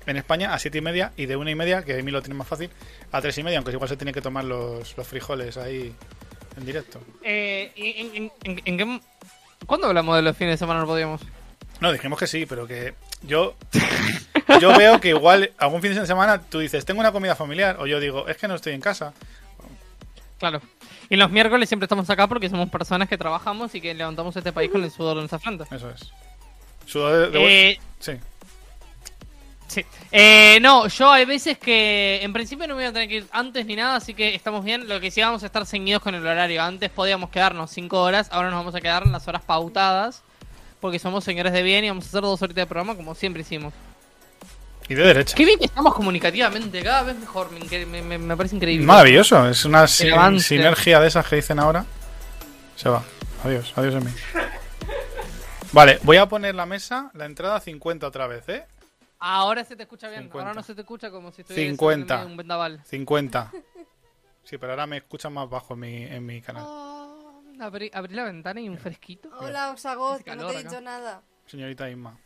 en 0.07 0.17
España 0.17 0.53
a 0.53 0.59
siete 0.59 0.79
y 0.79 0.81
media 0.81 1.13
y 1.17 1.27
de 1.27 1.37
una 1.37 1.51
y 1.51 1.55
media, 1.55 1.83
que 1.85 1.99
a 1.99 2.03
mí 2.03 2.11
lo 2.11 2.21
tiene 2.23 2.35
más 2.35 2.49
fácil, 2.49 2.71
a 3.13 3.21
tres 3.23 3.39
y 3.39 3.43
media, 3.45 3.59
aunque 3.59 3.71
igual 3.73 3.89
se 3.89 3.97
tiene 3.97 4.13
que 4.13 4.21
tomar 4.21 4.45
los, 4.45 4.97
los 4.97 5.07
frijoles 5.07 5.57
ahí 5.57 5.95
en 6.57 6.67
directo. 6.67 7.01
Eh, 7.23 7.73
¿en, 7.77 8.17
en- 8.17 8.33
en- 8.43 8.63
en 8.65 8.77
qué... 8.79 9.01
¿Cuándo 9.67 9.87
hablamos 9.87 10.17
de 10.17 10.23
los 10.23 10.37
fines 10.37 10.55
de 10.55 10.59
semana? 10.59 10.81
No 10.81 10.87
podíamos. 10.87 11.23
No, 11.81 11.91
dijimos 11.93 12.19
que 12.19 12.27
sí, 12.27 12.45
pero 12.47 12.67
que 12.67 12.95
yo 13.23 13.55
yo 14.61 14.77
veo 14.77 15.01
que 15.01 15.11
igual 15.11 15.53
algún 15.59 15.83
fin 15.83 15.95
de 15.95 16.07
semana 16.07 16.41
tú 16.41 16.59
dices, 16.59 16.85
tengo 16.85 17.01
una 17.01 17.13
comida 17.13 17.35
familiar, 17.35 17.77
o 17.79 17.87
yo 17.87 18.01
digo, 18.01 18.29
es 18.29 18.37
que 18.37 18.49
no 18.49 18.55
estoy 18.55 18.73
en 18.73 18.81
casa. 18.81 19.13
Claro. 20.39 20.61
Y 21.09 21.17
los 21.17 21.31
miércoles 21.31 21.69
siempre 21.69 21.85
estamos 21.85 22.09
acá 22.11 22.27
porque 22.27 22.49
somos 22.49 22.69
personas 22.71 23.09
que 23.09 23.19
trabajamos 23.19 23.75
y 23.75 23.81
que 23.81 23.95
levantamos 23.95 24.37
este 24.37 24.53
país 24.53 24.71
con 24.71 24.83
el 24.83 24.91
sudor 24.91 25.17
de 25.17 25.23
nuestra 25.23 25.39
frente. 25.39 25.65
Eso 25.71 25.91
es. 25.91 26.13
Sudor 26.87 27.31
de, 27.31 27.71
Eh, 27.71 27.79
Sí. 27.99 28.13
Sí. 29.67 29.85
Eh, 30.13 30.59
no, 30.61 30.87
yo 30.89 31.11
hay 31.11 31.25
veces 31.25 31.59
que 31.59 32.21
en 32.23 32.33
principio 32.33 32.67
no 32.67 32.75
me 32.75 32.83
voy 32.83 32.91
a 32.91 32.93
tener 32.93 33.09
que 33.09 33.17
ir 33.17 33.27
antes 33.33 33.65
ni 33.67 33.75
nada, 33.75 33.97
así 33.97 34.15
que 34.15 34.35
estamos 34.35 34.65
bien. 34.65 34.89
Lo 34.89 35.01
que 35.01 35.11
sí 35.11 35.21
vamos 35.21 35.43
a 35.43 35.47
estar 35.47 35.67
ceñidos 35.67 36.03
con 36.03 36.15
el 36.15 36.27
horario. 36.27 36.63
Antes 36.63 36.91
podíamos 36.91 37.31
quedarnos 37.31 37.71
5 37.71 38.01
horas, 38.01 38.29
ahora 38.31 38.51
nos 38.51 38.61
vamos 38.61 38.75
a 38.75 38.81
quedar 38.81 39.07
las 39.07 39.27
horas 39.27 39.43
pautadas. 39.43 40.23
Porque 40.81 40.99
somos 40.99 41.25
señores 41.25 41.53
de 41.55 41.63
bien 41.63 41.85
y 41.85 41.89
vamos 41.89 42.05
a 42.05 42.09
hacer 42.09 42.21
dos 42.21 42.43
horitas 42.43 42.63
de 42.63 42.67
programa 42.67 42.95
como 42.95 43.15
siempre 43.15 43.41
hicimos. 43.41 43.73
Y 44.89 44.95
de 44.95 45.03
derecha. 45.03 45.35
Qué 45.35 45.45
bien 45.47 45.59
que 45.59 45.65
estamos 45.65 45.95
comunicativamente, 45.95 46.83
cada 46.83 47.03
vez 47.05 47.17
mejor. 47.19 47.51
Me, 47.51 47.87
me- 47.87 48.03
me- 48.03 48.19
me 48.19 48.37
parece 48.37 48.57
increíble. 48.57 48.85
Maravilloso, 48.87 49.49
es 49.49 49.65
una 49.65 49.87
sin- 49.87 50.41
sinergia 50.41 51.01
de 51.01 51.09
esas 51.09 51.27
que 51.27 51.37
dicen 51.37 51.59
ahora. 51.59 51.85
Se 52.77 52.89
va. 52.89 53.03
Adiós, 53.45 53.73
adiós 53.77 53.95
en 53.95 54.05
mí. 54.05 54.11
Vale, 55.73 55.99
voy 56.03 56.19
a 56.19 56.27
poner 56.29 56.55
la 56.55 56.67
mesa, 56.67 57.11
la 57.15 57.25
entrada 57.25 57.61
50 57.61 58.07
otra 58.07 58.27
vez, 58.27 58.49
¿eh? 58.49 58.65
Ahora 59.19 59.65
se 59.65 59.75
te 59.75 59.85
escucha 59.85 60.09
bien. 60.09 60.25
50. 60.25 60.39
Ahora 60.49 60.55
no 60.55 60.63
se 60.63 60.75
te 60.75 60.83
escucha 60.83 61.11
como 61.11 61.33
si 61.33 61.41
estuviera 61.43 61.69
50. 61.71 62.27
un 62.27 62.37
vendaval. 62.37 62.83
50. 62.85 63.51
Sí, 64.45 64.59
pero 64.59 64.73
ahora 64.73 64.87
me 64.87 64.99
escuchan 64.99 65.33
más 65.33 65.49
bajo 65.49 65.73
en 65.75 65.81
mi, 65.81 66.03
en 66.05 66.27
mi 66.27 66.43
canal. 66.43 66.65
Oh, 66.67 67.43
abrí, 67.61 67.91
abrí 67.95 68.15
la 68.15 68.25
ventana 68.25 68.61
y 68.61 68.69
un 68.69 68.77
fresquito. 68.79 69.31
Hola, 69.39 69.75
que 70.23 70.37
no 70.37 70.47
te 70.49 70.53
he 70.55 70.59
acá. 70.59 70.69
dicho 70.69 70.81
nada. 70.83 71.23
Señorita 71.47 71.89
Isma. 71.89 72.19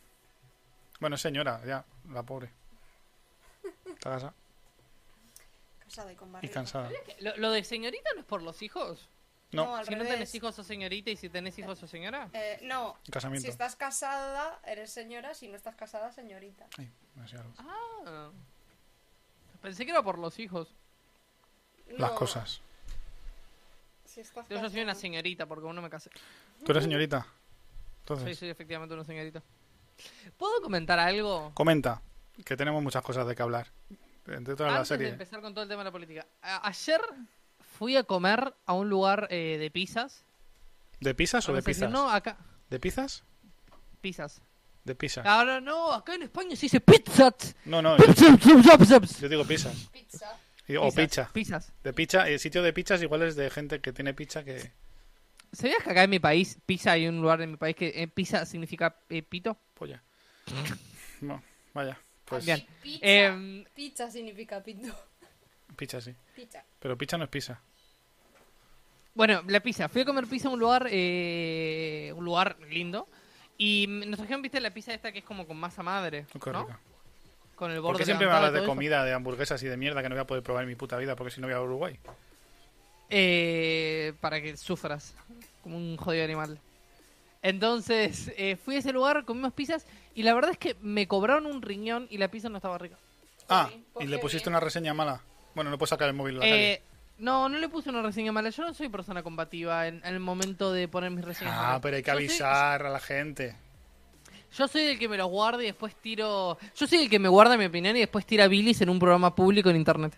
Bueno, 1.00 1.16
señora, 1.16 1.60
ya, 1.64 1.84
la 2.10 2.22
pobre. 2.22 2.50
Está 3.86 4.10
casada 4.10 4.34
Casada 5.80 6.12
y 6.12 6.16
con 6.16 6.28
y 6.28 6.32
barriga. 6.32 6.54
cansada. 6.54 6.90
Lo, 7.20 7.36
lo 7.36 7.50
de 7.50 7.64
señorita 7.64 8.10
no 8.14 8.20
es 8.20 8.26
por 8.26 8.42
los 8.42 8.60
hijos. 8.62 9.08
No, 9.50 9.76
al 9.76 9.86
Si 9.86 9.92
no 9.92 9.98
revés. 9.98 10.12
tenés 10.12 10.34
hijos 10.34 10.54
sos 10.54 10.66
señorita 10.66 11.10
y 11.10 11.16
si 11.16 11.30
tenés 11.30 11.58
hijos 11.58 11.78
sos 11.78 11.88
señora. 11.88 12.28
Eh, 12.34 12.58
no, 12.64 12.98
casamiento. 13.10 13.46
si 13.46 13.50
estás 13.50 13.76
casada, 13.76 14.60
eres 14.66 14.90
señora. 14.92 15.34
Si 15.34 15.48
no 15.48 15.56
estás 15.56 15.74
casada, 15.74 16.12
señorita. 16.12 16.66
Algo. 17.32 17.52
Ah. 17.58 18.30
Pensé 19.62 19.84
que 19.86 19.90
era 19.92 20.02
por 20.02 20.18
los 20.18 20.38
hijos. 20.38 20.68
Las 21.88 22.10
No, 22.10 22.14
cosas. 22.16 22.60
Si 24.04 24.20
estás 24.20 24.46
Yo, 24.50 24.60
yo 24.60 24.68
soy 24.68 24.82
una 24.82 24.94
señorita 24.94 25.46
porque 25.46 25.64
aún 25.66 25.76
no 25.76 25.82
me 25.82 25.88
casé. 25.88 26.10
¿Tú 26.64 26.72
eres 26.72 26.84
señorita? 26.84 27.26
Entonces, 28.00 28.38
soy 28.38 28.50
efectivamente 28.50 28.94
una 28.94 29.04
señorita. 29.04 29.42
¿Puedo 30.36 30.60
comentar 30.62 30.98
algo? 30.98 31.52
comenta, 31.54 32.02
que 32.44 32.56
tenemos 32.56 32.82
muchas 32.82 33.02
cosas 33.02 33.26
de 33.26 33.34
que 33.34 33.42
hablar. 33.42 33.68
Entre 34.26 34.54
toda 34.54 34.70
la 34.70 34.76
Antes 34.76 34.90
de 34.90 34.96
serie. 34.96 35.08
empezar 35.12 35.40
con 35.40 35.54
todo 35.54 35.62
el 35.62 35.68
tema 35.68 35.80
de 35.80 35.84
la 35.86 35.92
política. 35.92 36.26
A- 36.42 36.68
ayer 36.68 37.00
fui 37.78 37.96
a 37.96 38.04
comer 38.04 38.54
a 38.66 38.72
un 38.74 38.88
lugar 38.90 39.26
eh, 39.30 39.56
de 39.58 39.70
pizzas. 39.70 40.24
¿De 41.00 41.14
pizzas 41.14 41.48
o 41.48 41.52
de 41.54 41.62
pizzas? 41.62 41.90
No, 41.90 42.10
acá. 42.10 42.36
¿De 42.68 42.78
pizzas? 42.78 43.24
Pizzas. 44.00 44.42
De 44.84 44.94
pizza. 44.94 45.22
Ahora 45.22 45.60
no, 45.60 45.92
acá 45.92 46.14
en 46.14 46.22
España 46.22 46.56
se 46.56 46.62
dice 46.62 46.80
pizzas. 46.80 47.54
No, 47.64 47.80
no, 47.82 47.96
yo, 47.98 48.06
Pizzas. 48.06 49.20
yo 49.20 49.28
digo 49.28 49.44
pizzas. 49.44 49.88
Pizza. 49.92 50.38
O 50.80 50.92
pizza. 50.92 51.30
Pizzas. 51.32 51.72
De 51.82 51.92
pizza, 51.94 52.28
el 52.28 52.38
sitio 52.38 52.62
de 52.62 52.72
pizzas 52.72 53.00
igual 53.02 53.22
es 53.22 53.36
de 53.36 53.48
gente 53.50 53.80
que 53.80 53.92
tiene 53.92 54.12
pizza 54.14 54.44
que... 54.44 54.72
¿Sabías 55.52 55.82
que 55.82 55.90
acá 55.90 56.04
en 56.04 56.10
mi 56.10 56.18
país, 56.18 56.58
pizza, 56.66 56.92
hay 56.92 57.08
un 57.08 57.22
lugar 57.22 57.40
en 57.40 57.52
mi 57.52 57.56
país 57.56 57.74
que 57.74 57.88
eh, 58.02 58.08
pizza 58.08 58.44
significa 58.44 58.96
eh, 59.08 59.22
pito? 59.22 59.56
Polla. 59.78 60.02
No, 61.20 61.42
vaya. 61.74 61.98
Pues 62.24 62.44
Bien. 62.46 62.64
Pizza. 62.80 63.04
Em, 63.04 63.64
Pizza 63.74 64.08
significa 64.10 64.62
pito. 64.62 64.94
pizza 65.76 66.00
sí. 66.00 66.14
Pizza. 66.36 66.62
Pero 66.78 66.96
pizza 66.96 67.18
no 67.18 67.24
es 67.24 67.30
pizza. 67.30 67.60
Bueno, 69.14 69.42
la 69.48 69.58
pizza. 69.60 69.88
Fui 69.88 70.02
a 70.02 70.04
comer 70.04 70.26
pizza 70.28 70.46
a 70.46 70.52
un 70.52 70.60
lugar, 70.60 70.86
eh, 70.90 72.12
un 72.14 72.24
lugar 72.24 72.56
lindo. 72.70 73.08
Y 73.56 73.86
nos 73.88 74.16
trajeron, 74.18 74.42
viste, 74.42 74.60
la 74.60 74.72
pizza 74.72 74.94
esta 74.94 75.10
que 75.10 75.18
es 75.18 75.24
como 75.24 75.44
con 75.44 75.56
masa 75.56 75.82
madre, 75.82 76.26
qué 76.40 76.52
¿no? 76.52 76.62
rica. 76.66 76.78
Con 77.56 77.72
el 77.72 77.80
borde 77.80 77.94
¿Por 77.94 77.98
qué 77.98 78.04
siempre 78.04 78.28
me 78.28 78.32
hablas 78.32 78.52
de 78.52 78.60
eso. 78.60 78.68
comida, 78.68 79.04
de 79.04 79.12
hamburguesas 79.12 79.60
y 79.64 79.66
de 79.66 79.76
mierda 79.76 80.00
que 80.00 80.08
no 80.08 80.14
voy 80.14 80.22
a 80.22 80.26
poder 80.28 80.44
probar 80.44 80.62
en 80.62 80.68
mi 80.68 80.76
puta 80.76 80.96
vida 80.98 81.16
porque 81.16 81.32
si 81.32 81.40
no 81.40 81.48
voy 81.48 81.54
a 81.56 81.60
Uruguay? 81.60 81.98
Eh, 83.10 84.12
para 84.20 84.40
que 84.40 84.56
sufras 84.56 85.16
como 85.64 85.76
un 85.76 85.96
jodido 85.96 86.24
animal. 86.24 86.60
Entonces, 87.42 88.32
eh, 88.36 88.56
fui 88.56 88.76
a 88.76 88.78
ese 88.80 88.92
lugar, 88.92 89.24
comimos 89.24 89.52
pizzas 89.52 89.86
y 90.14 90.22
la 90.22 90.34
verdad 90.34 90.50
es 90.50 90.58
que 90.58 90.76
me 90.82 91.06
cobraron 91.06 91.46
un 91.46 91.62
riñón 91.62 92.06
y 92.10 92.18
la 92.18 92.28
pizza 92.28 92.48
no 92.48 92.56
estaba 92.56 92.78
rica. 92.78 92.96
Ah, 93.48 93.70
pues 93.92 94.06
y 94.06 94.08
le 94.08 94.16
qué 94.16 94.22
pusiste 94.22 94.48
bien. 94.50 94.54
una 94.56 94.60
reseña 94.60 94.92
mala. 94.94 95.20
Bueno, 95.54 95.70
no 95.70 95.78
puedo 95.78 95.88
sacar 95.88 96.08
el 96.08 96.14
móvil 96.14 96.34
la 96.34 96.40
calle. 96.40 96.72
Eh, 96.72 96.82
no, 97.18 97.48
no 97.48 97.58
le 97.58 97.68
puse 97.68 97.90
una 97.90 98.02
reseña 98.02 98.32
mala. 98.32 98.50
Yo 98.50 98.62
no 98.64 98.74
soy 98.74 98.88
persona 98.88 99.22
combativa 99.22 99.86
en, 99.86 99.96
en 100.04 100.14
el 100.14 100.20
momento 100.20 100.72
de 100.72 100.86
poner 100.88 101.10
mis 101.10 101.24
reseñas 101.24 101.54
Ah, 101.56 101.62
malas. 101.62 101.80
pero 101.80 101.96
hay 101.96 102.02
que 102.02 102.10
soy- 102.10 102.16
avisar 102.24 102.82
a 102.86 102.90
la 102.90 103.00
gente. 103.00 103.56
Yo 104.56 104.66
soy 104.66 104.82
el 104.82 104.98
que 104.98 105.08
me 105.08 105.16
los 105.18 105.28
guarda 105.28 105.62
y 105.62 105.66
después 105.66 105.94
tiro. 105.96 106.58
Yo 106.76 106.86
soy 106.86 107.02
el 107.02 107.10
que 107.10 107.18
me 107.18 107.28
guarda 107.28 107.56
mi 107.56 107.66
opinión 107.66 107.96
y 107.96 108.00
después 108.00 108.24
tira 108.26 108.48
bilis 108.48 108.80
en 108.80 108.88
un 108.88 108.98
programa 108.98 109.34
público 109.34 109.68
en 109.70 109.76
internet. 109.76 110.12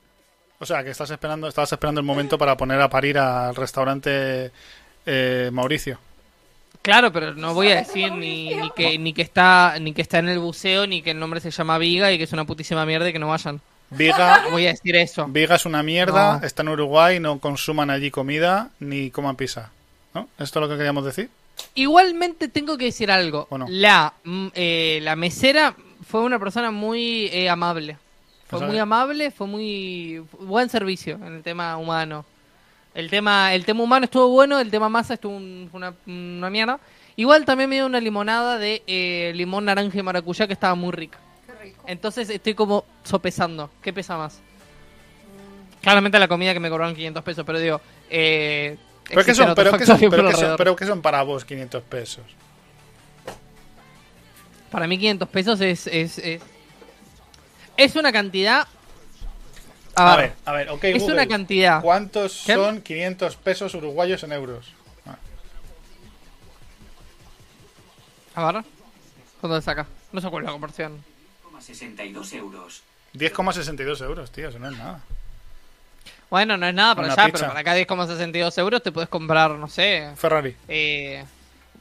O 0.59 0.67
sea, 0.67 0.85
que 0.85 0.91
estás 0.91 1.11
esperando, 1.11 1.49
estabas 1.49 1.73
esperando 1.73 2.01
el 2.01 2.07
momento 2.07 2.37
para 2.39 2.57
poner 2.57 2.81
a 2.81 2.89
parir 2.89 3.19
al 3.19 3.55
restaurante 3.57 4.53
eh, 5.07 5.51
Mauricio. 5.53 5.99
Claro, 6.83 7.13
pero 7.13 7.35
no 7.35 7.53
voy 7.53 7.69
a 7.69 7.77
decir 7.77 8.11
ni, 8.13 8.55
ni 8.55 8.71
que 8.71 8.99
ni 8.99 9.13
que 9.13 9.23
está 9.23 9.77
ni 9.81 9.93
que 9.93 10.01
está 10.03 10.19
en 10.19 10.29
el 10.31 10.39
buceo 10.39 10.87
ni 10.87 11.03
que 11.03 11.11
el 11.11 11.19
nombre 11.19 11.41
se 11.41 11.51
llama 11.51 11.77
Viga 11.79 12.11
y 12.11 12.17
que 12.19 12.25
es 12.25 12.33
una 12.33 12.45
putísima 12.47 12.87
mierda 12.87 13.09
y 13.09 13.13
que 13.13 13.19
no 13.19 13.29
vayan. 13.29 13.61
Viga, 13.91 14.45
voy 14.51 14.67
a 14.67 14.71
decir 14.71 14.97
eso. 14.97 15.27
Viga 15.29 15.57
es 15.57 15.67
una 15.67 15.83
mierda, 15.83 16.39
No. 16.39 16.47
está 16.47 16.63
en 16.63 16.69
Uruguay, 16.71 17.21
no 17.21 17.39
consuman 17.39 17.91
allí 17.91 18.11
comida 18.11 18.71
ni 18.79 19.11
coman 19.11 19.37
pizza. 19.37 19.71
¿No? 20.15 20.29
¿Esto 20.39 20.59
es 20.59 20.63
lo 20.63 20.69
que 20.69 20.77
queríamos 20.77 21.05
decir? 21.05 21.29
Igualmente 21.75 22.49
tengo 22.49 22.79
que 22.79 22.87
decir 22.87 23.11
algo. 23.11 23.47
La 23.69 24.15
mm, 24.25 24.47
eh, 24.55 25.01
la 25.03 25.17
mesera 25.17 25.75
fue 26.09 26.23
una 26.23 26.39
persona 26.39 26.71
muy 26.71 27.27
eh, 27.33 27.49
amable. 27.51 27.97
Fue 28.49 28.59
Pues 28.59 28.71
muy 28.71 28.79
amable, 28.79 29.31
fue 29.31 29.47
muy 29.47 30.23
buen 30.41 30.69
servicio 30.69 31.15
en 31.17 31.37
el 31.37 31.43
tema 31.43 31.77
humano. 31.77 32.25
El 32.95 33.09
tema 33.09 33.55
el 33.55 33.65
tema 33.65 33.83
humano 33.85 34.05
estuvo 34.05 34.29
bueno, 34.29 34.59
el 34.59 34.71
tema 34.71 34.89
masa 34.89 35.15
estuvo 35.15 35.37
un- 35.37 35.71
una, 35.73 35.95
una 36.07 36.51
mierda. 36.51 36.81
Igual 37.17 37.45
también 37.45 37.69
me 37.71 37.77
dio 37.77 37.87
una 37.87 38.01
limonada 38.01 38.59
de 38.59 38.83
eh, 38.87 39.33
limón, 39.35 39.65
naranja 39.67 39.99
y 39.99 40.03
maracuyá 40.03 40.47
que 40.47 40.53
estaba 40.55 40.75
muy 40.75 40.91
rica. 40.93 41.19
Qué 41.47 41.53
rico. 41.65 41.85
Entonces 41.87 42.31
estoy 42.31 42.55
como 42.55 42.85
sopesando. 43.05 43.71
¿Qué 43.83 43.93
pesa 43.93 44.17
más? 44.17 44.41
Claramente 45.83 46.19
la 46.19 46.29
comida 46.29 46.53
que 46.53 46.61
me 46.61 46.69
cobraron 46.69 46.95
500 46.95 47.23
pesos, 47.25 47.45
pero 47.47 47.59
digo... 47.59 47.81
Eh, 48.11 48.77
¿Pero 49.05 49.25
qué 49.25 49.31
existen 49.31 49.47
son, 49.47 49.55
pero 49.55 49.77
qué 49.79 49.87
son, 49.87 49.99
pero 49.99 50.77
pero 50.77 50.87
son 50.87 51.03
para 51.03 51.23
vos 51.23 51.45
500 51.45 51.83
pesos? 51.85 52.25
Para 54.71 54.87
mí 54.87 54.99
500 54.99 55.29
pesos 55.29 55.61
es, 55.61 55.87
es, 55.87 56.19
es, 56.19 56.41
es 57.77 57.97
una 57.97 58.13
cantidad... 58.13 58.67
A, 59.97 60.13
A 60.13 60.17
ver, 60.17 60.29
ver, 60.31 60.37
a 60.45 60.53
ver, 60.53 60.69
ok, 60.71 60.85
es 60.85 61.01
Google. 61.03 61.15
una 61.15 61.27
cantidad. 61.27 61.81
¿Cuántos 61.83 62.43
¿Qué? 62.47 62.55
son 62.55 62.81
500 62.81 63.37
pesos 63.37 63.75
uruguayos 63.75 64.23
en 64.23 64.33
euros? 64.33 64.73
Ah, 65.07 65.17
A 68.35 68.53
ver. 68.53 68.65
¿Cuánto 69.41 69.61
saca? 69.61 69.87
No 70.13 70.21
sé 70.21 70.29
cuál 70.29 70.45
es 70.45 70.47
la 70.47 70.53
conversión. 70.53 71.05
62 71.61 72.33
euros. 72.35 72.83
10,62 73.15 74.01
euros, 74.03 74.31
tío, 74.31 74.49
eso 74.49 74.59
no 74.59 74.71
es 74.71 74.79
nada. 74.79 75.01
Bueno, 76.31 76.57
no 76.57 76.67
es 76.67 76.75
nada 76.75 76.95
para 76.95 77.13
allá, 77.13 77.27
pizza. 77.27 77.39
pero 77.39 77.49
para 77.49 77.61
acá 77.61 77.77
10,62 77.77 78.59
euros 78.59 78.83
te 78.83 78.93
puedes 78.93 79.09
comprar, 79.11 79.51
no 79.51 79.69
sé... 79.69 80.11
Ferrari. 80.17 80.55
Eh, 80.69 81.25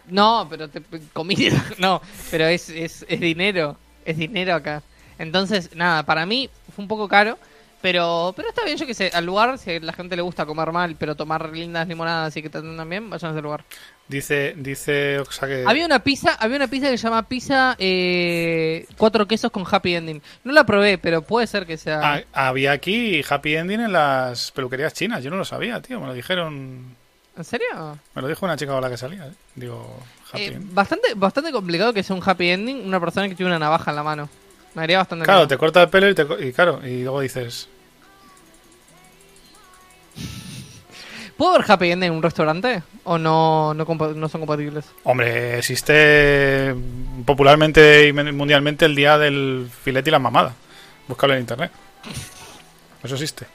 no, 0.07 0.47
pero 0.49 0.67
te, 0.69 0.81
comida, 1.13 1.63
no, 1.77 2.01
pero 2.31 2.45
es, 2.47 2.69
es, 2.69 3.05
es 3.07 3.19
dinero, 3.19 3.77
es 4.05 4.17
dinero 4.17 4.55
acá. 4.55 4.81
Entonces, 5.19 5.75
nada, 5.75 6.03
para 6.03 6.25
mí 6.25 6.49
fue 6.75 6.81
un 6.83 6.87
poco 6.89 7.07
caro, 7.07 7.37
pero 7.81 8.33
pero 8.35 8.49
está 8.49 8.63
bien, 8.65 8.77
yo 8.77 8.85
que 8.85 8.93
sé, 8.93 9.09
al 9.13 9.25
lugar, 9.25 9.57
si 9.57 9.71
a 9.75 9.79
la 9.79 9.93
gente 9.93 10.15
le 10.15 10.21
gusta 10.21 10.45
comer 10.45 10.71
mal, 10.71 10.95
pero 10.97 11.15
tomar 11.15 11.49
lindas 11.49 11.87
limonadas 11.87 12.35
y 12.37 12.41
que 12.41 12.49
te 12.49 12.57
atendan 12.57 12.89
bien, 12.89 13.09
vayan 13.09 13.31
a 13.31 13.33
ese 13.33 13.41
lugar. 13.41 13.63
Dice, 14.07 14.55
dice 14.57 15.19
Oxa 15.19 15.45
que... 15.47 15.63
Había 15.67 15.85
una 15.85 15.99
pizza, 16.03 16.33
había 16.39 16.55
una 16.57 16.67
pizza 16.67 16.89
que 16.89 16.97
se 16.97 17.03
llama 17.03 17.23
pizza 17.27 17.75
eh, 17.77 18.87
cuatro 18.97 19.27
quesos 19.27 19.51
con 19.51 19.63
happy 19.69 19.95
ending. 19.95 20.21
No 20.43 20.51
la 20.51 20.63
probé, 20.65 20.97
pero 20.97 21.21
puede 21.21 21.45
ser 21.45 21.67
que 21.67 21.77
sea... 21.77 22.15
Ah, 22.15 22.21
había 22.49 22.71
aquí 22.71 23.21
happy 23.29 23.55
ending 23.55 23.81
en 23.81 23.91
las 23.91 24.51
peluquerías 24.51 24.93
chinas. 24.93 25.23
Yo 25.23 25.29
no 25.29 25.37
lo 25.37 25.45
sabía, 25.45 25.79
tío. 25.81 25.99
Me 25.99 26.07
lo 26.07 26.13
dijeron. 26.13 26.95
¿En 27.37 27.43
serio? 27.43 27.99
Me 28.15 28.21
lo 28.23 28.27
dijo 28.27 28.45
una 28.45 28.57
chica 28.57 28.71
con 28.71 28.81
la 28.81 28.89
que 28.89 28.97
salía. 28.97 29.27
¿eh? 29.27 29.31
Digo, 29.53 29.99
happy 30.31 30.41
Eh, 30.41 30.45
ending. 30.47 30.73
bastante, 30.73 31.13
bastante 31.15 31.51
complicado 31.51 31.93
que 31.93 32.01
sea 32.01 32.15
un 32.15 32.23
happy 32.25 32.49
ending 32.49 32.87
una 32.87 32.99
persona 32.99 33.29
que 33.29 33.35
tiene 33.35 33.51
una 33.51 33.59
navaja 33.59 33.91
en 33.91 33.95
la 33.95 34.03
mano. 34.03 34.29
Me 34.79 34.83
haría 34.85 34.97
bastante 34.99 35.25
Claro, 35.25 35.41
miedo. 35.41 35.47
te 35.49 35.57
corta 35.57 35.83
el 35.83 35.89
pelo 35.89 36.09
y, 36.09 36.15
te, 36.15 36.25
y 36.47 36.53
claro, 36.53 36.79
y 36.85 37.03
luego 37.03 37.19
dices. 37.21 37.67
¿Puedo 41.37 41.53
ver 41.53 41.65
Happy 41.69 41.91
End 41.91 42.03
en 42.03 42.11
un 42.13 42.21
restaurante? 42.23 42.83
¿O 43.05 43.17
no, 43.17 43.73
no, 43.73 43.85
son 44.29 44.41
compatibles? 44.41 44.85
Hombre, 45.03 45.57
existe 45.57 46.75
popularmente 47.25 48.07
y 48.07 48.13
men- 48.13 48.35
mundialmente 48.35 48.85
el 48.85 48.95
día 48.95 49.17
del 49.17 49.69
filete 49.83 50.09
y 50.09 50.11
la 50.11 50.19
mamada. 50.19 50.53
Búscalo 51.07 51.33
en 51.33 51.39
internet. 51.41 51.71
Eso 53.03 53.15
existe. 53.15 53.45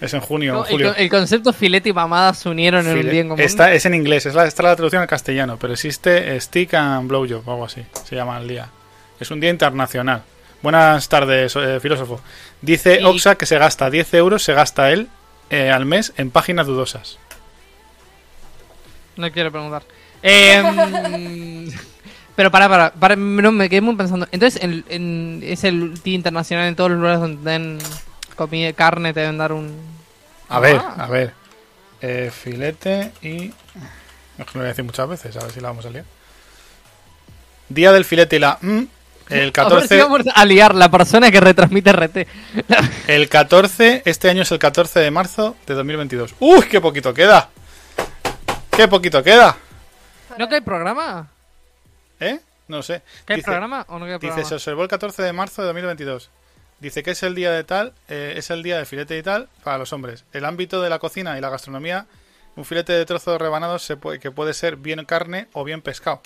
Es 0.00 0.14
en 0.14 0.20
junio, 0.20 0.52
No, 0.52 0.58
en 0.60 0.64
el, 0.66 0.70
julio. 0.72 0.94
el 0.96 1.08
concepto 1.10 1.52
filete 1.52 1.88
y 1.88 1.92
mamada 1.92 2.32
se 2.34 2.48
unieron 2.48 2.86
en 2.86 2.98
un 2.98 3.10
bien 3.10 3.28
común. 3.28 3.42
Está, 3.42 3.72
es 3.72 3.84
en 3.86 3.94
inglés, 3.94 4.26
es 4.26 4.34
la, 4.34 4.46
está 4.46 4.62
la 4.62 4.76
traducción 4.76 5.02
al 5.02 5.08
castellano, 5.08 5.56
pero 5.58 5.72
existe 5.72 6.38
Stick 6.40 6.74
and 6.74 7.08
Blowjob 7.08 7.48
o 7.48 7.52
algo 7.52 7.64
así. 7.64 7.84
Se 8.04 8.14
llama 8.14 8.38
el 8.38 8.46
día. 8.46 8.68
Es 9.18 9.30
un 9.32 9.40
día 9.40 9.50
internacional. 9.50 10.22
Buenas 10.62 11.08
tardes, 11.08 11.54
eh, 11.56 11.78
filósofo. 11.80 12.20
Dice 12.62 12.98
Y- 13.00 13.04
Oxa 13.04 13.36
que 13.36 13.46
se 13.46 13.58
gasta 13.58 13.90
10 13.90 14.12
euros, 14.14 14.42
se 14.42 14.52
gasta 14.54 14.90
él 14.90 15.08
eh, 15.50 15.70
al 15.70 15.84
mes 15.86 16.12
en 16.16 16.30
páginas 16.30 16.66
dudosas. 16.66 17.18
No 19.16 19.30
quiero 19.32 19.50
preguntar. 19.50 19.82
Eh, 20.22 20.62
mm, 20.62 21.68
pero 22.36 22.50
para, 22.50 22.68
para, 22.68 22.92
para, 22.92 23.16
no, 23.16 23.52
me 23.52 23.68
quedé 23.68 23.80
muy 23.80 23.96
pensando. 23.96 24.26
Entonces, 24.32 24.62
en- 24.62 24.84
en- 24.88 25.40
es 25.44 25.64
el 25.64 25.94
Día 26.02 26.14
Internacional 26.14 26.66
en 26.68 26.76
todos 26.76 26.90
los 26.90 26.98
lugares 27.00 27.20
donde 27.20 27.50
den 27.50 27.78
comida, 28.36 28.72
carne, 28.72 29.12
te 29.12 29.20
deben 29.20 29.38
dar 29.38 29.52
un... 29.52 29.74
A 30.48 30.60
ver, 30.60 30.80
Ah. 30.84 31.04
a 31.04 31.06
ver. 31.08 31.32
Eh, 32.00 32.30
filete 32.32 33.12
y... 33.22 33.52
Es 34.38 34.46
que 34.46 34.52
lo 34.54 34.60
voy 34.60 34.64
a 34.66 34.68
decir 34.68 34.84
muchas 34.84 35.08
veces, 35.08 35.36
a 35.36 35.40
ver 35.42 35.50
si 35.52 35.60
la 35.60 35.68
vamos 35.68 35.84
a 35.86 35.90
liar. 35.90 36.04
Día 37.68 37.92
del 37.92 38.04
filete 38.04 38.36
y 38.36 38.38
la... 38.38 38.56
mm, 38.60 38.82
el 39.30 39.52
A 39.56 39.64
ver 39.68 39.82
si 39.82 39.88
14, 39.96 40.02
vamos 40.02 40.20
a 40.34 40.44
liar 40.44 40.74
la 40.74 40.90
persona 40.90 41.30
que 41.30 41.40
retransmite 41.40 41.92
RT. 41.92 42.16
el 43.08 43.28
14, 43.28 44.02
este 44.04 44.30
año 44.30 44.42
es 44.42 44.52
el 44.52 44.58
14 44.58 45.00
de 45.00 45.10
marzo 45.10 45.56
de 45.66 45.74
2022. 45.74 46.34
¡Uy, 46.40 46.62
qué 46.68 46.80
poquito 46.80 47.12
queda! 47.14 47.50
¡Qué 48.70 48.88
poquito 48.88 49.22
queda! 49.22 49.56
¿No 50.38 50.48
que 50.48 50.56
hay 50.56 50.60
programa? 50.60 51.28
¿Eh? 52.20 52.38
No 52.68 52.82
sé. 52.82 53.02
¿Que 53.26 53.32
hay 53.34 53.36
Dice- 53.38 53.46
programa 53.50 53.84
o 53.88 53.98
no 53.98 54.04
que 54.06 54.12
hay 54.12 54.18
Dice, 54.18 54.26
programa? 54.28 54.48
se 54.48 54.54
observó 54.54 54.82
el 54.82 54.88
14 54.88 55.22
de 55.22 55.32
marzo 55.32 55.62
de 55.62 55.68
2022. 55.68 56.30
Dice 56.80 57.02
que 57.02 57.10
es 57.10 57.22
el 57.24 57.34
día 57.34 57.50
de 57.50 57.64
tal, 57.64 57.92
eh, 58.08 58.34
es 58.36 58.50
el 58.50 58.62
día 58.62 58.76
del 58.76 58.86
filete 58.86 59.18
y 59.18 59.22
tal 59.22 59.48
para 59.64 59.78
los 59.78 59.92
hombres. 59.92 60.24
El 60.32 60.44
ámbito 60.44 60.80
de 60.80 60.90
la 60.90 61.00
cocina 61.00 61.36
y 61.36 61.40
la 61.40 61.50
gastronomía, 61.50 62.06
un 62.54 62.64
filete 62.64 62.92
de 62.92 63.04
trozos 63.04 63.40
rebanados 63.40 63.82
se 63.82 63.96
puede, 63.96 64.20
que 64.20 64.30
puede 64.30 64.54
ser 64.54 64.76
bien 64.76 65.04
carne 65.04 65.48
o 65.54 65.64
bien 65.64 65.82
pescado. 65.82 66.22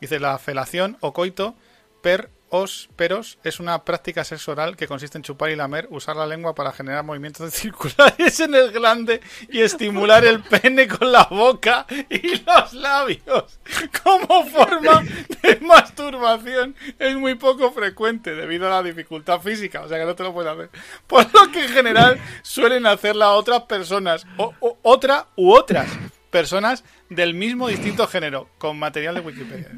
Dice, 0.00 0.20
la 0.20 0.36
felación 0.38 0.98
o 1.00 1.14
coito 1.14 1.54
per 2.02 2.28
os 2.56 2.88
peros 2.94 3.38
es 3.42 3.58
una 3.58 3.84
práctica 3.84 4.22
sexo 4.22 4.52
oral 4.52 4.76
que 4.76 4.86
consiste 4.86 5.18
en 5.18 5.22
chupar 5.24 5.50
y 5.50 5.56
lamer, 5.56 5.88
usar 5.90 6.14
la 6.14 6.26
lengua 6.26 6.54
para 6.54 6.72
generar 6.72 7.02
movimientos 7.04 7.52
circulares 7.54 8.38
en 8.40 8.54
el 8.54 8.70
glande 8.70 9.20
y 9.50 9.60
estimular 9.60 10.24
el 10.24 10.40
pene 10.40 10.86
con 10.86 11.10
la 11.10 11.24
boca 11.24 11.84
y 12.08 12.38
los 12.44 12.72
labios. 12.74 13.58
Como 14.02 14.44
forma 14.46 15.02
de 15.42 15.58
masturbación 15.62 16.76
es 16.98 17.16
muy 17.16 17.34
poco 17.34 17.72
frecuente 17.72 18.34
debido 18.34 18.66
a 18.66 18.70
la 18.70 18.82
dificultad 18.82 19.40
física, 19.40 19.82
o 19.82 19.88
sea 19.88 19.98
que 19.98 20.04
no 20.04 20.14
te 20.14 20.22
lo 20.22 20.32
puedes 20.32 20.52
hacer. 20.52 20.70
Por 21.06 21.24
lo 21.34 21.50
que 21.50 21.64
en 21.64 21.70
general 21.72 22.20
suelen 22.42 22.86
hacerla 22.86 23.30
otras 23.32 23.62
personas, 23.62 24.26
o, 24.36 24.54
o- 24.60 24.78
otra 24.82 25.26
u 25.36 25.52
otras 25.52 25.88
personas 26.30 26.84
del 27.08 27.34
mismo 27.34 27.68
distinto 27.68 28.06
género, 28.06 28.48
con 28.58 28.78
material 28.78 29.14
de 29.16 29.20
Wikipedia. 29.22 29.70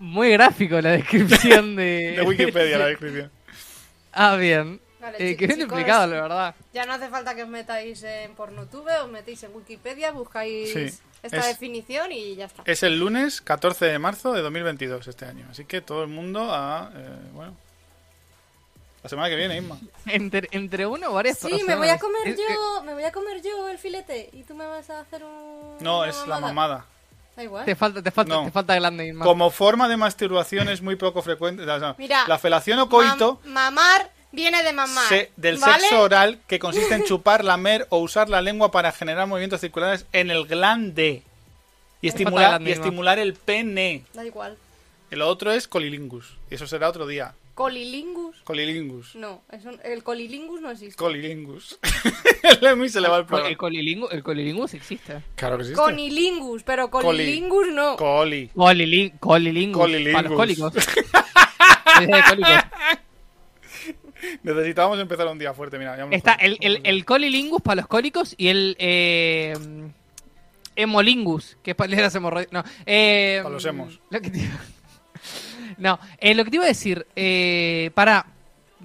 Muy 0.00 0.30
gráfico 0.32 0.80
la 0.80 0.90
descripción 0.90 1.76
de... 1.76 2.12
De 2.16 2.22
Wikipedia 2.22 2.78
la 2.78 2.86
descripción. 2.92 3.30
Ah, 4.12 4.34
bien. 4.36 4.80
Vale, 5.00 5.16
Eh, 5.18 5.36
que 5.36 5.46
bien 5.46 5.60
explicado, 5.62 6.06
la 6.08 6.20
verdad. 6.22 6.54
Ya 6.74 6.84
no 6.84 6.92
hace 6.94 7.08
falta 7.08 7.34
que 7.34 7.42
os 7.44 7.48
metáis 7.48 8.02
en 8.02 8.34
Pornotube, 8.34 8.96
os 8.98 9.10
metéis 9.10 9.42
en 9.44 9.54
Wikipedia, 9.54 10.10
buscáis 10.12 10.72
Sí, 10.72 10.86
esta 11.22 11.38
es- 11.38 11.46
definición 11.46 12.12
y 12.12 12.34
ya 12.36 12.46
está. 12.46 12.62
Es 12.66 12.82
el 12.82 12.98
lunes 12.98 13.40
14 13.40 13.86
de 13.86 13.98
marzo 13.98 14.32
de 14.32 14.42
2022 14.42 15.06
este 15.08 15.24
año, 15.24 15.46
así 15.50 15.64
que 15.64 15.80
todo 15.80 16.02
el 16.02 16.08
mundo 16.08 16.52
a... 16.52 16.90
eh, 16.94 17.08
bueno... 17.32 17.56
La 19.02 19.08
semana 19.08 19.30
que 19.30 19.36
viene, 19.36 19.56
Isma. 19.56 19.78
Entre, 20.06 20.46
entre 20.52 20.86
uno 20.86 21.08
o 21.10 21.14
varias 21.14 21.38
Sí, 21.38 21.48
personas. 21.48 21.66
me 21.68 21.76
voy 21.76 21.88
a 21.88 21.98
comer 21.98 22.20
Es- 22.28 22.38
yo, 22.38 22.82
me 22.84 22.92
voy 22.92 23.04
a 23.04 23.12
comer 23.12 23.40
yo 23.42 23.68
el 23.70 23.78
filete 23.78 24.28
y 24.34 24.42
tú 24.42 24.54
me 24.54 24.66
vas 24.66 24.90
a 24.90 25.00
hacer 25.00 25.24
un 25.24 25.78
No, 25.80 26.00
una 26.00 26.10
es 26.10 26.26
la 26.26 26.38
mamada. 26.40 26.84
Igual. 27.38 27.64
Te 27.64 27.74
falta, 27.74 28.02
te 28.02 28.10
falta, 28.10 28.34
No. 28.34 28.44
te 28.44 28.50
falta 28.50 28.74
glande. 28.76 29.14
Como 29.22 29.50
forma 29.50 29.88
de 29.88 29.96
masturbación 29.96 30.68
es 30.68 30.82
muy 30.82 30.96
poco 30.96 31.22
frecuente. 31.22 31.64
Mira, 31.98 32.24
la 32.26 32.38
felación 32.38 32.78
o 32.80 32.88
coito 32.88 33.40
Mam- 33.44 33.52
mamar 33.52 34.10
viene 34.32 34.62
de 34.62 34.72
mamar. 34.72 35.08
se- 35.08 35.32
del 35.36 35.58
¿vale? 35.58 35.80
sexo 35.80 36.00
oral 36.00 36.38
que 36.46 36.58
consiste 36.58 36.94
en 36.94 37.04
chupar, 37.06 37.44
lamer 37.44 37.86
o 37.90 37.98
usar 37.98 38.28
la 38.28 38.40
lengua 38.42 38.70
para 38.70 38.92
generar 38.92 39.26
movimientos 39.26 39.60
circulares 39.60 40.06
en 40.12 40.30
el 40.30 40.46
glande 40.46 41.22
y 42.02 42.08
estimular, 42.08 42.50
glande, 42.50 42.70
y 42.70 42.72
Isma. 42.72 42.84
estimular 42.84 43.18
el 43.18 43.34
pene. 43.34 44.04
Da 44.14 44.24
igual. 44.24 44.56
El 45.10 45.22
otro 45.22 45.50
es 45.52 45.66
colilingus. 45.66 46.36
Y 46.50 46.54
eso 46.54 46.66
será 46.66 46.88
otro 46.88 47.06
día. 47.06 47.34
Colilingus. 47.60 48.36
Colilingus. 48.42 49.14
No, 49.16 49.42
es 49.52 49.66
un- 49.66 49.78
el 49.84 50.02
colilingus 50.02 50.62
no 50.62 50.70
existe. 50.70 50.96
Colilingus. 50.96 51.78
el 52.42 52.66
Emi 52.66 52.88
se 52.88 53.02
le 53.02 53.08
va 53.08 53.18
el 53.18 53.26
programa. 53.26 53.50
el 53.50 53.58
colilingus, 53.58 54.10
el 54.12 54.22
colilingus 54.22 54.72
existe. 54.72 55.22
Claro 55.36 55.58
que 55.58 55.64
existe. 55.64 55.78
Conilingus, 55.82 56.62
pero 56.62 56.90
colilingus 56.90 57.68
no. 57.68 57.96
Coli. 57.96 58.48
Colili- 58.54 59.12
colilingus. 59.20 59.78
Colilingus. 59.82 60.14
Para 60.14 60.28
los 60.30 60.36
cólicos. 60.38 60.72
Necesitábamos 64.42 64.98
empezar 64.98 65.26
un 65.26 65.38
día 65.38 65.52
fuerte, 65.52 65.78
mira. 65.78 65.98
ya 65.98 66.04
Está 66.16 66.32
el, 66.34 66.56
el, 66.62 66.80
el 66.84 67.04
colilingus 67.04 67.60
para 67.60 67.82
los 67.82 67.86
cólicos 67.88 68.34
y 68.38 68.48
el 68.48 68.74
eh, 68.78 69.52
hemolingus, 70.76 71.58
que 71.62 71.72
es 71.72 71.76
para 71.76 71.94
las 71.94 72.14
hemorroides. 72.14 72.50
No, 72.52 72.64
eh, 72.86 73.40
Para 73.42 73.52
los 73.54 73.64
hemos. 73.66 74.00
Lo 74.10 74.20
que 74.22 74.30
te 74.30 74.48
no, 75.78 75.98
eh, 76.18 76.34
lo 76.34 76.44
que 76.44 76.50
te 76.50 76.56
iba 76.56 76.64
a 76.64 76.68
decir, 76.68 77.06
eh, 77.16 77.90
para. 77.94 78.26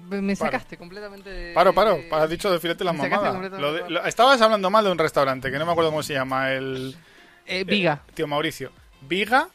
Me 0.08 0.36
Paro. 0.36 0.50
sacaste 0.52 0.76
completamente 0.76 1.30
de. 1.30 1.54
Paro, 1.54 1.72
paro, 1.74 1.94
de- 1.96 2.08
has 2.12 2.28
dicho 2.30 2.50
de 2.52 2.60
filete 2.60 2.84
la 2.84 2.92
Me 2.92 2.98
sacaste 3.00 3.16
mamada. 3.16 3.32
completamente 3.32 3.60
Lo 3.66 3.72
de- 3.72 3.82
de- 3.84 3.90
lo- 3.90 4.06
estabas 4.06 4.40
hablando 4.42 4.70
mal 4.70 4.84
de 4.84 4.92
un 4.92 4.98
restaurante, 4.98 5.50
que 5.50 5.58
no 5.58 5.66
me 5.66 5.72
acuerdo 5.72 5.90
cómo 5.90 6.02
se 6.02 6.12
llama, 6.14 6.52
el... 6.52 6.96
Eh, 7.46 7.64
Viga. 7.64 8.02
eh, 8.06 8.12
tío 8.14 8.26
Mauricio. 8.26 8.70
Viga. 9.00 9.48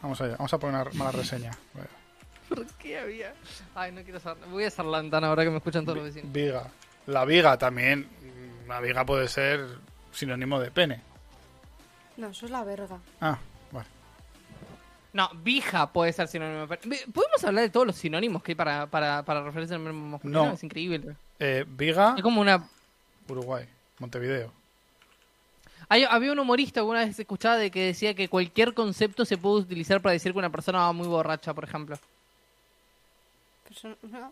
Vamos 0.00 0.20
allá, 0.20 0.36
vamos 0.36 0.52
a 0.54 0.58
poner 0.58 0.86
una 0.86 0.90
mala 0.94 1.10
reseña. 1.12 1.50
¿Por 2.48 2.64
qué 2.78 2.98
había? 2.98 3.34
Ay, 3.74 3.92
no 3.92 4.02
quiero 4.02 4.20
saber. 4.20 4.44
Voy 4.48 4.64
a 4.64 4.68
hacer 4.68 4.84
la 4.84 5.00
ventana 5.02 5.26
ahora 5.26 5.44
que 5.44 5.50
me 5.50 5.56
escuchan 5.58 5.84
todos 5.84 5.98
los 5.98 6.06
vecinos. 6.06 6.32
Viga. 6.32 6.68
La 7.06 7.24
viga 7.24 7.58
también. 7.58 8.08
La 8.68 8.80
viga 8.80 9.04
puede 9.04 9.28
ser 9.28 9.66
sinónimo 10.12 10.60
de 10.60 10.70
pene. 10.70 11.02
No, 12.16 12.28
eso 12.28 12.46
es 12.46 12.52
la 12.52 12.64
verga. 12.64 12.98
Ah. 13.20 13.38
No, 15.12 15.30
vija 15.42 15.90
puede 15.92 16.12
ser 16.12 16.28
sinónimo. 16.28 16.66
¿Podemos 16.66 17.42
hablar 17.44 17.62
de 17.64 17.70
todos 17.70 17.86
los 17.86 17.96
sinónimos 17.96 18.42
que 18.42 18.52
hay 18.52 18.56
para, 18.56 18.86
para, 18.86 19.22
para 19.24 19.42
referirse 19.42 19.74
al 19.74 19.80
mismo 19.80 20.06
masculino? 20.10 20.44
No. 20.46 20.52
Es 20.52 20.62
increíble. 20.62 21.16
Eh, 21.38 21.64
viga, 21.66 22.14
Es 22.16 22.22
como 22.22 22.40
una 22.40 22.68
Uruguay, 23.28 23.66
Montevideo. 23.98 24.52
Hay- 25.88 26.04
había 26.04 26.32
un 26.32 26.38
humorista 26.38 26.80
alguna 26.80 27.00
vez 27.04 27.18
escuchaba 27.18 27.56
de 27.56 27.70
que 27.70 27.86
decía 27.86 28.12
que 28.14 28.28
cualquier 28.28 28.74
concepto 28.74 29.24
se 29.24 29.38
puede 29.38 29.62
utilizar 29.62 30.02
para 30.02 30.12
decir 30.12 30.32
que 30.32 30.38
una 30.38 30.50
persona 30.50 30.80
va 30.80 30.92
muy 30.92 31.06
borracha, 31.08 31.54
por 31.54 31.64
ejemplo. 31.64 31.96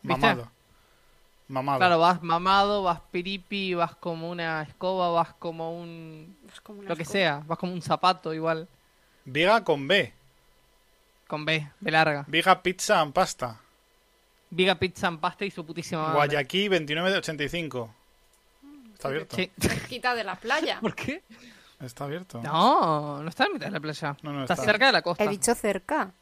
Mamado. 0.03 0.51
Mamado. 1.49 1.79
Claro, 1.79 1.99
vas 2.01 2.23
mamado, 2.23 2.83
vas 2.83 3.01
piripi, 3.13 3.75
vas 3.75 3.95
como 3.95 4.29
una 4.31 4.63
escoba, 4.63 5.11
vas 5.11 5.33
como 5.39 5.79
un... 5.79 6.37
es 6.53 6.61
como 6.61 6.81
una 6.81 6.89
lo 6.89 6.97
que 6.97 7.03
escoba. 7.05 7.13
sea, 7.13 7.43
vas 7.47 7.59
como 7.59 7.73
un 7.73 7.83
zapato 7.83 8.35
igual, 8.35 8.67
Viga 9.25 9.63
con 9.65 9.87
B. 9.89 10.13
con 11.27 11.45
B, 11.45 11.69
B 11.81 11.91
larga. 11.91 12.25
Viga 12.29 12.63
pizza 12.63 13.01
and 13.01 13.13
pasta. 13.13 13.61
Viga 14.51 14.77
pizza 14.77 15.09
en 15.09 15.19
pasta 15.19 15.45
y 15.45 15.51
su 15.51 15.65
putísima 15.67 16.03
madre. 16.03 16.15
Guayaquil 16.15 16.69
29 16.71 17.11
de 17.11 17.19
85. 17.19 17.95
Está 18.95 19.09
abierto. 19.09 19.37
Sí. 19.37 19.51
Cerquita 19.61 20.15
de 20.15 20.25
la 20.25 20.37
playa. 20.37 20.79
¿Por 20.81 20.95
qué? 20.95 21.23
Está 21.81 22.05
abierto. 22.05 22.41
No, 22.43 23.23
no 23.23 23.29
está 23.29 23.45
en 23.47 23.53
mitad 23.55 23.67
de 23.67 23.73
la 23.73 23.81
playa. 23.81 24.17
No, 24.23 24.33
no 24.33 24.43
está, 24.43 24.55
está. 24.55 24.65
cerca 24.65 24.87
de 24.87 24.93
la 24.93 25.03
costa. 25.03 25.25
He 25.25 25.29
dicho 25.29 25.55
cerca. 25.55 26.13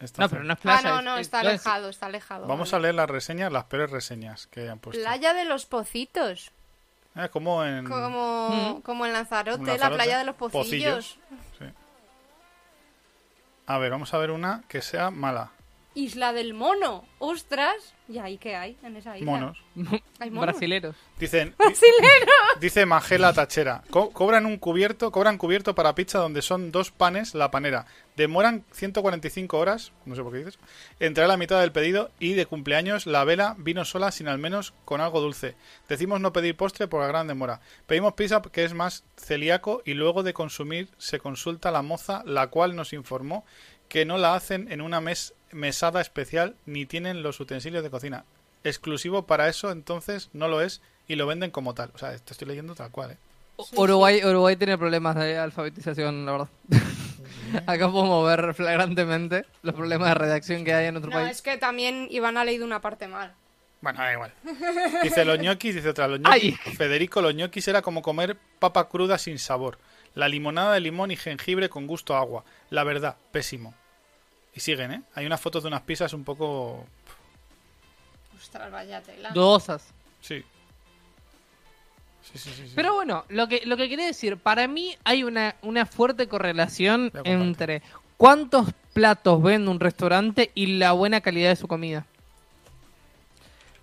Está 0.00 0.22
No, 0.22 0.28
cerca. 0.28 0.42
pero 0.42 0.44
no 0.44 0.52
es 0.54 0.58
Ah, 0.58 0.62
playa. 0.62 0.90
no, 0.90 0.98
es- 0.98 1.04
no, 1.04 1.14
es- 1.16 1.20
está 1.20 1.42
no 1.42 1.48
es- 1.50 1.66
alejado, 1.66 1.88
está 1.88 2.06
alejado. 2.06 2.46
Vamos 2.46 2.74
a 2.74 2.78
leer 2.78 2.94
las 2.96 3.08
reseñas, 3.08 3.52
las 3.52 3.64
peores 3.64 3.90
reseñas 3.90 4.46
que 4.48 4.60
hayan 4.62 4.78
puesto. 4.78 5.00
Playa 5.00 5.32
de 5.34 5.44
los 5.44 5.66
Pocitos. 5.66 6.50
Eh, 7.14 7.28
como 7.30 7.64
en... 7.64 7.86
Como, 7.88 8.48
Mm. 8.78 8.80
como 8.82 9.06
en 9.06 9.12
Lanzarote, 9.12 9.56
Como 9.58 9.66
la 9.68 9.72
Lanzarote. 9.74 9.96
playa 9.96 10.18
de 10.18 10.24
los 10.24 10.34
Pocillos. 10.36 11.18
Pocillos. 11.18 11.18
A 13.66 13.78
ver, 13.78 13.90
vamos 13.90 14.12
a 14.14 14.18
ver 14.18 14.30
una 14.30 14.62
que 14.68 14.80
sea 14.82 15.10
mala. 15.10 15.50
Isla 15.94 16.32
del 16.32 16.52
Mono. 16.54 17.04
Ostras. 17.18 17.94
¿Y 18.08 18.18
ahí 18.18 18.36
qué 18.38 18.54
hay 18.54 18.76
en 18.82 18.96
esa 18.96 19.16
isla? 19.16 19.30
Monos. 19.32 19.58
Hay 20.20 20.30
monos. 20.30 20.46
Brasileros. 20.52 20.94
Dicen, 21.18 21.54
Brasilero. 21.58 22.32
dice 22.60 22.84
Magela 22.86 23.32
Tachera. 23.32 23.82
Co- 23.90 24.10
cobran 24.10 24.44
un 24.46 24.58
cubierto, 24.58 25.10
cobran 25.10 25.38
cubierto 25.38 25.74
para 25.74 25.94
pizza 25.94 26.18
donde 26.18 26.42
son 26.42 26.70
dos 26.70 26.90
panes 26.90 27.34
la 27.34 27.50
panera. 27.50 27.86
Demoran 28.16 28.64
145 28.72 29.58
horas, 29.58 29.92
no 30.06 30.16
sé 30.16 30.22
por 30.22 30.32
qué 30.32 30.38
dices, 30.38 30.58
entre 31.00 31.26
la 31.26 31.36
mitad 31.36 31.60
del 31.60 31.70
pedido 31.72 32.10
y 32.18 32.32
de 32.32 32.46
cumpleaños 32.46 33.04
la 33.06 33.24
vela 33.24 33.54
vino 33.58 33.84
sola 33.84 34.10
sin 34.10 34.26
al 34.28 34.38
menos 34.38 34.72
con 34.86 35.00
algo 35.02 35.20
dulce. 35.20 35.54
Decimos 35.88 36.20
no 36.20 36.32
pedir 36.32 36.56
postre 36.56 36.88
por 36.88 37.02
la 37.02 37.08
gran 37.08 37.26
demora. 37.28 37.60
Pedimos 37.86 38.14
pizza 38.14 38.40
que 38.40 38.64
es 38.64 38.72
más 38.72 39.04
celíaco 39.16 39.82
y 39.84 39.92
luego 39.94 40.22
de 40.22 40.32
consumir 40.32 40.88
se 40.98 41.18
consulta 41.18 41.70
la 41.70 41.82
moza 41.82 42.22
la 42.24 42.46
cual 42.46 42.74
nos 42.74 42.92
informó 42.94 43.44
que 43.88 44.04
no 44.06 44.16
la 44.18 44.34
hacen 44.34 44.72
en 44.72 44.80
una 44.80 45.00
mes- 45.02 45.34
mesada 45.52 46.00
especial 46.00 46.56
ni 46.64 46.86
tienen 46.86 47.22
los 47.22 47.38
utensilios 47.38 47.82
de 47.84 47.90
cocina. 47.90 48.24
Exclusivo 48.64 49.26
para 49.26 49.48
eso 49.48 49.70
entonces 49.70 50.30
no 50.32 50.48
lo 50.48 50.60
es 50.62 50.80
y 51.06 51.16
lo 51.16 51.26
venden 51.26 51.50
como 51.50 51.74
tal. 51.74 51.90
O 51.94 51.98
sea, 51.98 52.14
esto 52.14 52.32
estoy 52.32 52.48
leyendo 52.48 52.74
tal 52.74 52.90
cual, 52.90 53.12
¿eh? 53.12 53.16
Uruguay, 53.74 54.20
Uruguay 54.24 54.56
tiene 54.56 54.76
problemas 54.76 55.14
de 55.16 55.38
alfabetización, 55.38 56.26
la 56.26 56.32
verdad. 56.32 56.48
Acá 57.66 57.90
podemos 57.90 58.26
ver 58.26 58.54
flagrantemente 58.54 59.44
los 59.62 59.74
problemas 59.74 60.08
de 60.08 60.14
redacción 60.14 60.64
que 60.64 60.74
hay 60.74 60.86
en 60.86 60.96
otro 60.96 61.10
No, 61.10 61.16
país. 61.16 61.30
es 61.30 61.42
que 61.42 61.56
también 61.56 62.08
Iván 62.10 62.36
ha 62.36 62.44
leído 62.44 62.64
una 62.64 62.80
parte 62.80 63.08
mal. 63.08 63.34
Bueno, 63.80 64.00
da 64.00 64.12
igual. 64.12 64.32
Dice 65.02 65.24
los 65.24 65.38
ñoquis, 65.38 65.74
dice 65.74 65.90
otra. 65.90 66.08
Los 66.08 66.20
ñoquis, 66.20 66.58
Ay. 66.64 66.74
Federico, 66.74 67.20
los 67.22 67.34
ñoquis 67.34 67.68
era 67.68 67.82
como 67.82 68.02
comer 68.02 68.36
papa 68.58 68.88
cruda 68.88 69.18
sin 69.18 69.38
sabor. 69.38 69.78
La 70.14 70.28
limonada 70.28 70.72
de 70.72 70.80
limón 70.80 71.10
y 71.10 71.16
jengibre 71.16 71.68
con 71.68 71.86
gusto 71.86 72.16
a 72.16 72.20
agua. 72.20 72.44
La 72.70 72.84
verdad, 72.84 73.16
pésimo. 73.32 73.74
Y 74.54 74.60
siguen, 74.60 74.92
¿eh? 74.92 75.02
Hay 75.14 75.26
unas 75.26 75.40
fotos 75.40 75.62
de 75.62 75.68
unas 75.68 75.82
pizzas 75.82 76.14
un 76.14 76.24
poco... 76.24 76.86
Ostras, 78.38 78.70
vaya 78.72 79.02
tela. 79.02 79.30
Dudosas. 79.30 79.92
Sí. 80.22 80.42
Sí, 82.32 82.38
sí, 82.38 82.50
sí. 82.50 82.68
sí. 82.68 82.72
Pero 82.74 82.94
bueno, 82.94 83.24
lo 83.28 83.48
que, 83.48 83.62
lo 83.64 83.76
que 83.76 83.88
quería 83.88 84.06
decir, 84.06 84.36
para 84.36 84.66
mí 84.68 84.96
hay 85.04 85.22
una, 85.22 85.56
una 85.62 85.86
fuerte 85.86 86.28
correlación 86.28 87.12
entre 87.24 87.82
cuántos 88.16 88.68
platos 88.92 89.42
vende 89.42 89.70
un 89.70 89.80
restaurante 89.80 90.50
y 90.54 90.78
la 90.78 90.92
buena 90.92 91.20
calidad 91.20 91.50
de 91.50 91.56
su 91.56 91.68
comida. 91.68 92.06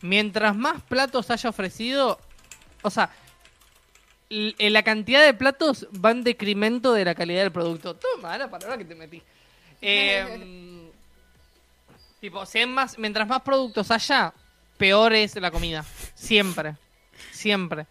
Mientras 0.01 0.55
más 0.55 0.81
platos 0.81 1.29
haya 1.31 1.49
ofrecido, 1.49 2.19
o 2.81 2.89
sea, 2.89 3.09
eh, 4.29 4.69
la 4.69 4.83
cantidad 4.83 5.23
de 5.23 5.33
platos 5.33 5.87
va 6.03 6.11
en 6.11 6.23
decremento 6.23 6.93
de 6.93 7.05
la 7.05 7.13
calidad 7.13 7.41
del 7.41 7.51
producto. 7.51 7.95
Toma, 7.95 8.37
la 8.37 8.49
palabra 8.49 8.77
que 8.77 8.85
te 8.85 8.95
metí. 8.95 9.21
Eh, 9.85 10.89
tipo, 12.21 12.45
si 12.45 12.65
más, 12.65 12.97
mientras 12.97 13.27
más 13.27 13.41
productos 13.41 13.91
haya, 13.91 14.33
peor 14.77 15.11
es 15.11 15.35
la 15.35 15.51
comida. 15.51 15.83
Siempre. 16.15 16.77
Siempre. 17.31 17.85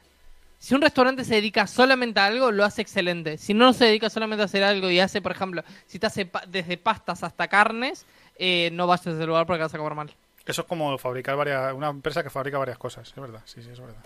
Si 0.62 0.76
un 0.76 0.80
restaurante 0.80 1.24
se 1.24 1.34
dedica 1.34 1.66
solamente 1.66 2.20
a 2.20 2.26
algo, 2.26 2.52
lo 2.52 2.64
hace 2.64 2.82
excelente. 2.82 3.36
Si 3.36 3.52
no 3.52 3.72
se 3.72 3.86
dedica 3.86 4.08
solamente 4.08 4.42
a 4.42 4.44
hacer 4.44 4.62
algo 4.62 4.88
y 4.90 5.00
hace, 5.00 5.20
por 5.20 5.32
ejemplo, 5.32 5.64
si 5.88 5.98
te 5.98 6.06
hace 6.06 6.24
pa- 6.24 6.44
desde 6.46 6.76
pastas 6.76 7.24
hasta 7.24 7.48
carnes, 7.48 8.06
eh, 8.36 8.70
no 8.72 8.86
vayas 8.86 9.08
a 9.08 9.10
ese 9.10 9.26
lugar 9.26 9.44
porque 9.44 9.62
vas 9.64 9.74
a 9.74 9.78
comer 9.78 9.96
mal. 9.96 10.14
Eso 10.46 10.62
es 10.62 10.68
como 10.68 10.96
fabricar 10.98 11.34
varias... 11.34 11.74
Una 11.74 11.88
empresa 11.88 12.22
que 12.22 12.30
fabrica 12.30 12.58
varias 12.58 12.78
cosas, 12.78 13.08
es 13.08 13.14
verdad. 13.20 13.40
Sí, 13.44 13.60
sí, 13.60 13.70
es 13.72 13.80
verdad. 13.80 14.04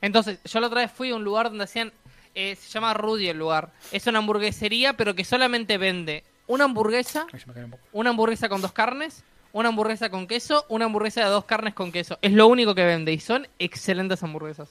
Entonces, 0.00 0.40
yo 0.42 0.58
la 0.58 0.66
otra 0.66 0.80
vez 0.80 0.90
fui 0.90 1.10
a 1.10 1.14
un 1.14 1.22
lugar 1.22 1.48
donde 1.48 1.62
hacían. 1.62 1.92
eh, 2.34 2.56
se 2.56 2.68
llama 2.68 2.92
Rudy 2.92 3.28
el 3.28 3.38
lugar. 3.38 3.70
Es 3.92 4.04
una 4.08 4.18
hamburguesería, 4.18 4.94
pero 4.96 5.14
que 5.14 5.22
solamente 5.24 5.78
vende 5.78 6.24
una 6.48 6.64
hamburguesa, 6.64 7.26
Ahí 7.32 7.38
se 7.38 7.46
me 7.46 7.54
cae 7.54 7.64
un 7.66 7.70
poco. 7.70 7.84
una 7.92 8.10
hamburguesa 8.10 8.48
con 8.48 8.60
dos 8.62 8.72
carnes, 8.72 9.22
una 9.52 9.68
hamburguesa 9.68 10.10
con 10.10 10.26
queso, 10.26 10.64
una 10.68 10.86
hamburguesa 10.86 11.20
de 11.20 11.26
dos 11.30 11.44
carnes 11.44 11.72
con 11.74 11.92
queso. 11.92 12.18
Es 12.20 12.32
lo 12.32 12.48
único 12.48 12.74
que 12.74 12.84
vende 12.84 13.12
y 13.12 13.20
son 13.20 13.46
excelentes 13.60 14.20
hamburguesas. 14.24 14.70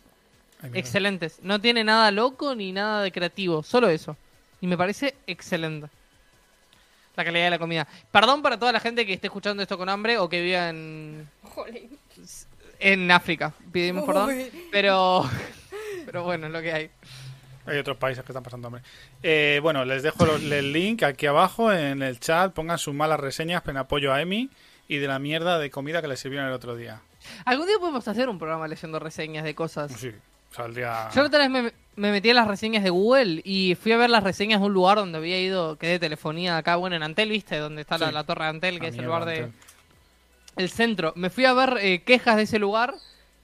Ay. 0.64 0.72
Excelentes. 0.76 1.40
No 1.42 1.60
tiene 1.60 1.84
nada 1.84 2.12
loco 2.12 2.54
ni 2.56 2.72
nada 2.72 3.02
de 3.04 3.12
creativo, 3.12 3.64
solo 3.64 3.90
eso. 3.90 4.16
Y 4.62 4.68
me 4.68 4.78
parece 4.78 5.16
excelente. 5.28 5.88
La 7.16 7.26
calidad 7.26 7.46
de 7.46 7.50
la 7.52 7.60
comida. 7.60 7.88
Perdón 8.12 8.42
para 8.42 8.58
toda 8.58 8.72
la 8.72 8.80
gente 8.80 9.06
que 9.06 9.14
esté 9.14 9.28
escuchando 9.28 9.62
esto 9.62 9.78
con 9.78 9.90
hambre 9.90 10.18
o 10.18 10.30
que 10.30 10.42
viva 10.42 10.70
en, 10.70 11.28
Jolín. 11.44 11.98
en 12.80 13.12
África. 13.12 13.54
Pedimos 13.72 14.06
perdón. 14.06 14.30
Uy. 14.30 14.52
Pero, 14.72 15.30
pero 16.06 16.24
bueno, 16.24 16.48
es 16.48 16.54
lo 16.54 16.62
que 16.62 16.72
hay. 16.72 16.90
Hay 17.66 17.78
otros 17.78 17.98
países 17.98 18.24
que 18.24 18.32
están 18.32 18.44
pasando 18.44 18.68
hambre. 18.68 18.82
Eh, 19.22 19.60
bueno, 19.62 19.84
les 19.86 20.04
dejo 20.04 20.26
los- 20.26 20.42
el 20.42 20.72
link 20.74 21.04
aquí 21.04 21.26
abajo 21.28 21.72
en 21.72 22.02
el 22.02 22.20
chat. 22.20 22.54
Pongan 22.54 22.78
sus 22.78 22.94
malas 22.94 23.20
reseñas 23.20 23.62
en 23.68 23.78
apoyo 23.78 24.14
a 24.14 24.22
Emi 24.22 24.50
y 24.88 24.98
de 24.98 25.08
la 25.08 25.20
mierda 25.20 25.60
de 25.60 25.70
comida 25.70 26.02
que 26.02 26.08
les 26.08 26.20
sirvieron 26.20 26.48
el 26.48 26.54
otro 26.54 26.76
día. 26.76 27.02
Algún 27.46 27.68
día 27.68 27.78
podemos 27.78 28.08
hacer 28.08 28.30
un 28.30 28.40
programa 28.40 28.68
leyendo 28.68 28.98
reseñas 29.00 29.44
de 29.44 29.54
cosas. 29.54 29.92
Sí, 29.92 30.12
saldría... 30.52 31.10
Yo 31.16 31.24
otra 31.24 31.40
vez 31.40 31.50
me, 31.50 31.74
me 31.96 32.12
metí 32.12 32.30
en 32.30 32.36
las 32.36 32.48
reseñas 32.48 32.84
de 32.84 32.90
Google 32.90 33.42
y 33.44 33.76
fui 33.76 33.92
a 33.92 33.98
ver 33.98 34.10
las 34.10 34.24
reseñas 34.24 34.60
de 34.60 34.66
un 34.68 34.74
lugar 34.74 34.98
donde 34.98 35.18
había 35.18 35.40
ido, 35.40 35.78
que 35.78 35.88
de 35.88 36.00
telefonía 36.00 36.58
acá, 36.58 36.76
bueno, 36.76 36.96
en 36.96 37.04
Antel, 37.04 37.30
¿viste? 37.30 37.58
Donde 37.58 37.82
está 37.82 37.98
la, 37.98 38.08
Sí. 38.08 38.14
la 38.14 38.24
torre 38.24 38.44
de 38.46 38.50
Antel, 38.50 38.80
que 38.80 38.88
es 38.88 38.98
el 38.98 39.06
lugar 39.06 39.26
de... 39.26 39.50
El 40.58 40.70
centro. 40.70 41.14
Me 41.16 41.30
fui 41.30 41.46
a 41.46 41.54
ver 41.54 41.78
eh, 41.80 42.02
quejas 42.04 42.36
de 42.36 42.44
ese 42.44 42.60
lugar 42.60 42.94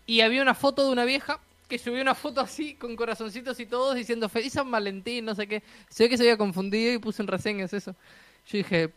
y 0.05 0.21
había 0.21 0.41
una 0.41 0.53
foto 0.53 0.85
de 0.85 0.91
una 0.91 1.05
vieja 1.05 1.39
que 1.69 1.79
subió 1.79 2.01
una 2.01 2.15
foto 2.15 2.41
así, 2.41 2.75
con 2.75 2.95
corazoncitos 2.95 3.59
y 3.59 3.65
todos, 3.65 3.95
diciendo 3.95 4.29
Feliz 4.29 4.53
San 4.53 4.69
Valentín, 4.71 5.25
no 5.25 5.35
sé 5.35 5.47
qué. 5.47 5.63
Se 5.89 6.03
ve 6.03 6.09
que 6.09 6.17
se 6.17 6.23
había 6.23 6.37
confundido 6.37 6.93
y 6.93 6.97
puso 6.97 7.21
en 7.21 7.27
reseñas 7.27 7.73
eso. 7.73 7.91
Yo 8.47 8.57
dije, 8.57 8.89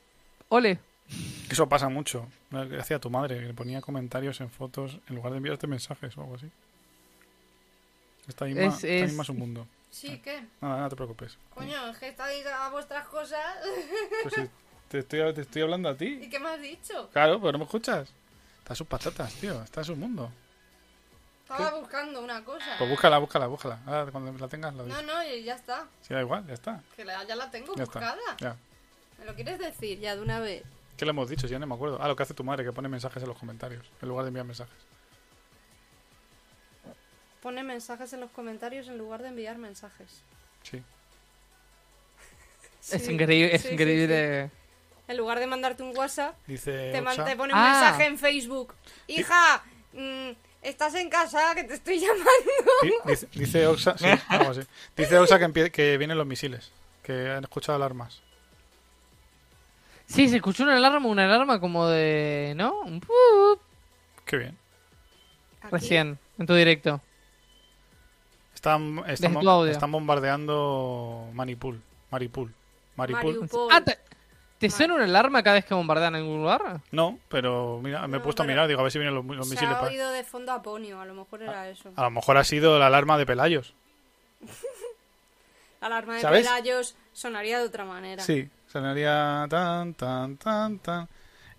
ole, 0.49 0.79
Eso 1.49 1.69
pasa 1.69 1.89
mucho. 1.89 2.27
¿Qué 2.51 2.79
hacía 2.79 2.99
tu 3.01 3.11
madre? 3.11 3.41
Que 3.41 3.47
le 3.47 3.55
ponía 3.55 3.81
comentarios 3.81 4.41
en 4.41 4.51
fotos 4.51 4.99
en 5.09 5.17
lugar 5.17 5.33
de 5.33 5.39
enviarte 5.39 5.67
mensajes 5.67 6.17
o 6.17 6.23
algo 6.23 6.35
así. 6.37 6.47
Esta 8.31 8.45
misma, 8.47 8.63
Es- 8.63 8.75
esta 8.77 8.87
es- 8.89 9.09
misma 9.09 9.23
es 9.25 9.29
un 9.29 9.39
mundo. 9.39 9.67
Sí, 9.91 10.19
¿qué? 10.23 10.45
Nada, 10.61 10.83
no 10.83 10.89
te 10.89 10.95
preocupes. 10.97 11.37
Coño, 11.55 11.89
es 11.89 11.99
que 11.99 12.09
estáis 12.09 12.47
a 12.47 12.69
vuestras 12.71 13.07
cosas. 13.09 13.41
Pues 14.23 14.35
sí, 14.35 14.49
te, 14.89 14.99
estoy, 15.01 15.35
te 15.35 15.41
estoy 15.43 15.63
hablando 15.63 15.89
a 15.89 15.97
ti. 15.97 16.21
¿Y 16.23 16.29
qué 16.31 16.39
me 16.39 16.49
has 16.49 16.61
dicho? 16.63 17.11
Claro, 17.13 17.41
pero 17.41 17.53
no 17.53 17.59
me 17.59 17.65
escuchas. 17.65 18.09
Está 18.59 18.73
en 18.73 18.77
sus 18.77 18.87
patatas, 18.87 19.33
tío. 19.35 19.61
Está 19.63 19.81
en 19.81 19.85
su 19.87 19.97
mundo. 19.97 20.31
Estaba 21.43 21.79
buscando 21.81 22.23
una 22.23 22.45
cosa. 22.45 22.77
Pues 22.79 22.89
búscala, 22.89 23.19
búscala, 23.19 23.47
búscala. 23.49 23.81
Ahora 23.85 24.13
cuando 24.13 24.33
la 24.33 24.47
tengas 24.49 24.73
lo 24.75 24.85
No, 24.87 24.95
dices. 24.99 25.07
no, 25.07 25.25
y 25.25 25.43
ya 25.43 25.57
está. 25.57 25.87
Sí, 26.03 26.15
da 26.15 26.21
igual, 26.21 26.47
ya 26.47 26.55
está. 26.55 26.81
Que 26.95 27.05
la- 27.05 27.25
ya 27.25 27.35
la 27.35 27.51
tengo 27.51 27.75
Ya 27.75 27.83
está. 27.83 27.99
buscada. 27.99 28.37
Ya. 28.39 28.57
¿Me 29.19 29.25
lo 29.25 29.35
quieres 29.35 29.59
decir 29.59 29.99
ya 29.99 30.15
de 30.15 30.23
una 30.23 30.39
vez? 30.39 30.63
¿Qué 30.97 31.05
le 31.05 31.11
hemos 31.11 31.29
dicho? 31.29 31.49
Ya 31.49 31.59
no 31.59 31.67
me 31.67 31.75
acuerdo. 31.75 31.99
Ah, 32.01 32.07
lo 32.07 32.15
que 32.15 32.23
hace 32.23 32.35
tu 32.35 32.45
madre, 32.45 32.65
que 32.65 32.73
pone 32.73 32.89
mensajes 32.89 33.21
en 33.23 33.29
los 33.29 33.37
comentarios, 33.39 33.85
en 34.01 34.09
lugar 34.09 34.25
de 34.25 34.29
enviar 34.29 34.47
mensajes. 34.47 34.75
Pone 37.43 37.63
mensajes 37.63 38.13
en 38.13 38.21
los 38.21 38.31
comentarios 38.31 38.89
en 38.89 38.99
lugar 38.99 39.23
de 39.23 39.29
enviar 39.29 39.57
mensajes. 39.59 40.23
Sí. 40.63 40.83
es 42.93 43.09
increíble, 43.09 43.55
es 43.55 43.63
sí, 43.63 43.69
increíble. 43.73 44.51
sí. 44.51 44.57
En 45.09 45.17
lugar 45.17 45.41
de 45.41 45.47
mandarte 45.47 45.83
un 45.83 45.97
WhatsApp, 45.97 46.37
Dice. 46.47 46.93
te, 46.93 47.03
pone 47.37 47.53
un 47.53 47.59
Ah. 47.59 47.71
mensaje 47.73 48.07
en 48.07 48.17
Facebook. 48.19 48.75
Hija, 49.09 49.63
mm, 49.93 50.31
estás 50.63 50.95
en 50.95 51.09
casa, 51.11 51.53
que 51.57 51.65
te 51.65 51.75
estoy 51.75 51.99
llamando. 52.01 52.27
Di- 52.83 52.93
Dice, 53.11 53.29
dice 53.33 53.67
Oxa, 53.67 53.99
sí. 53.99 54.07
Dice 54.97 55.19
Oxa 55.19 55.39
que, 55.41 55.47
empie- 55.47 55.71
que 55.73 55.99
vienen 55.99 56.17
los 56.17 56.27
misiles, 56.27 56.71
que 57.03 57.29
han 57.31 57.43
escuchado 57.43 57.75
alarmas. 57.77 58.21
Sí, 60.07 60.29
se 60.29 60.37
escuchó 60.37 60.63
una 60.65 60.77
alarma, 60.77 61.09
una 61.09 61.25
alarma 61.25 61.61
como 61.61 61.87
de... 61.89 62.53
¿No? 62.57 62.81
Un 62.81 63.01
pup. 63.01 63.61
Qué 64.25 64.37
bien. 64.39 64.59
Aquí. 65.63 65.71
Recién, 65.73 66.19
en 66.39 66.47
tu 66.47 66.55
directo. 66.55 67.01
Están, 68.61 69.03
están, 69.07 69.37
audio. 69.39 69.73
están 69.73 69.91
bombardeando 69.91 71.29
Manipul. 71.33 71.81
Maripul. 72.11 72.53
Maripul. 72.95 73.49
Ah, 73.73 73.81
¿te, 73.81 73.99
te 74.59 74.69
suena 74.69 74.95
una 74.97 75.05
alarma 75.05 75.43
cada 75.43 75.55
vez 75.55 75.65
que 75.65 75.73
bombardean 75.73 76.15
en 76.15 76.21
algún 76.21 76.41
lugar? 76.43 76.81
No, 76.91 77.19
pero 77.31 77.81
mira, 77.83 78.07
me 78.07 78.17
he 78.17 78.19
No, 78.19 78.23
puesto 78.23 78.43
a 78.43 78.47
mirar, 78.47 78.69
digo, 78.69 78.81
a 78.81 78.83
ver 78.83 78.93
si 78.93 78.99
vienen 78.99 79.15
los, 79.15 79.25
los 79.25 79.49
Se 79.49 79.55
misiles. 79.55 79.75
ha 79.75 79.79
para- 79.81 79.91
oído 79.91 80.11
de 80.11 80.25
fondo 80.25 80.53
a 80.53 80.61
Ponio, 80.61 81.01
a 81.01 81.07
lo 81.07 81.15
mejor 81.15 81.43
era 81.43 81.71
eso. 81.71 81.91
A 81.97 82.03
lo 82.03 82.11
mejor 82.11 82.37
ha 82.37 82.45
sido 82.45 82.79
la 82.79 82.89
alarma 82.89 83.17
de 83.17 83.25
Pelayos. 83.25 83.73
La 85.81 85.87
alarma 85.87 86.17
de 86.17 86.21
¿Sabes? 86.21 86.47
Pelayos 86.47 86.95
sonaría 87.15 87.59
de 87.61 87.65
otra 87.65 87.87
manera. 87.87 88.23
Sí, 88.23 88.51
sonaría 88.71 89.47
tan, 89.49 89.95
tan, 89.95 90.37
tan, 90.37 90.79
tan. 90.81 91.09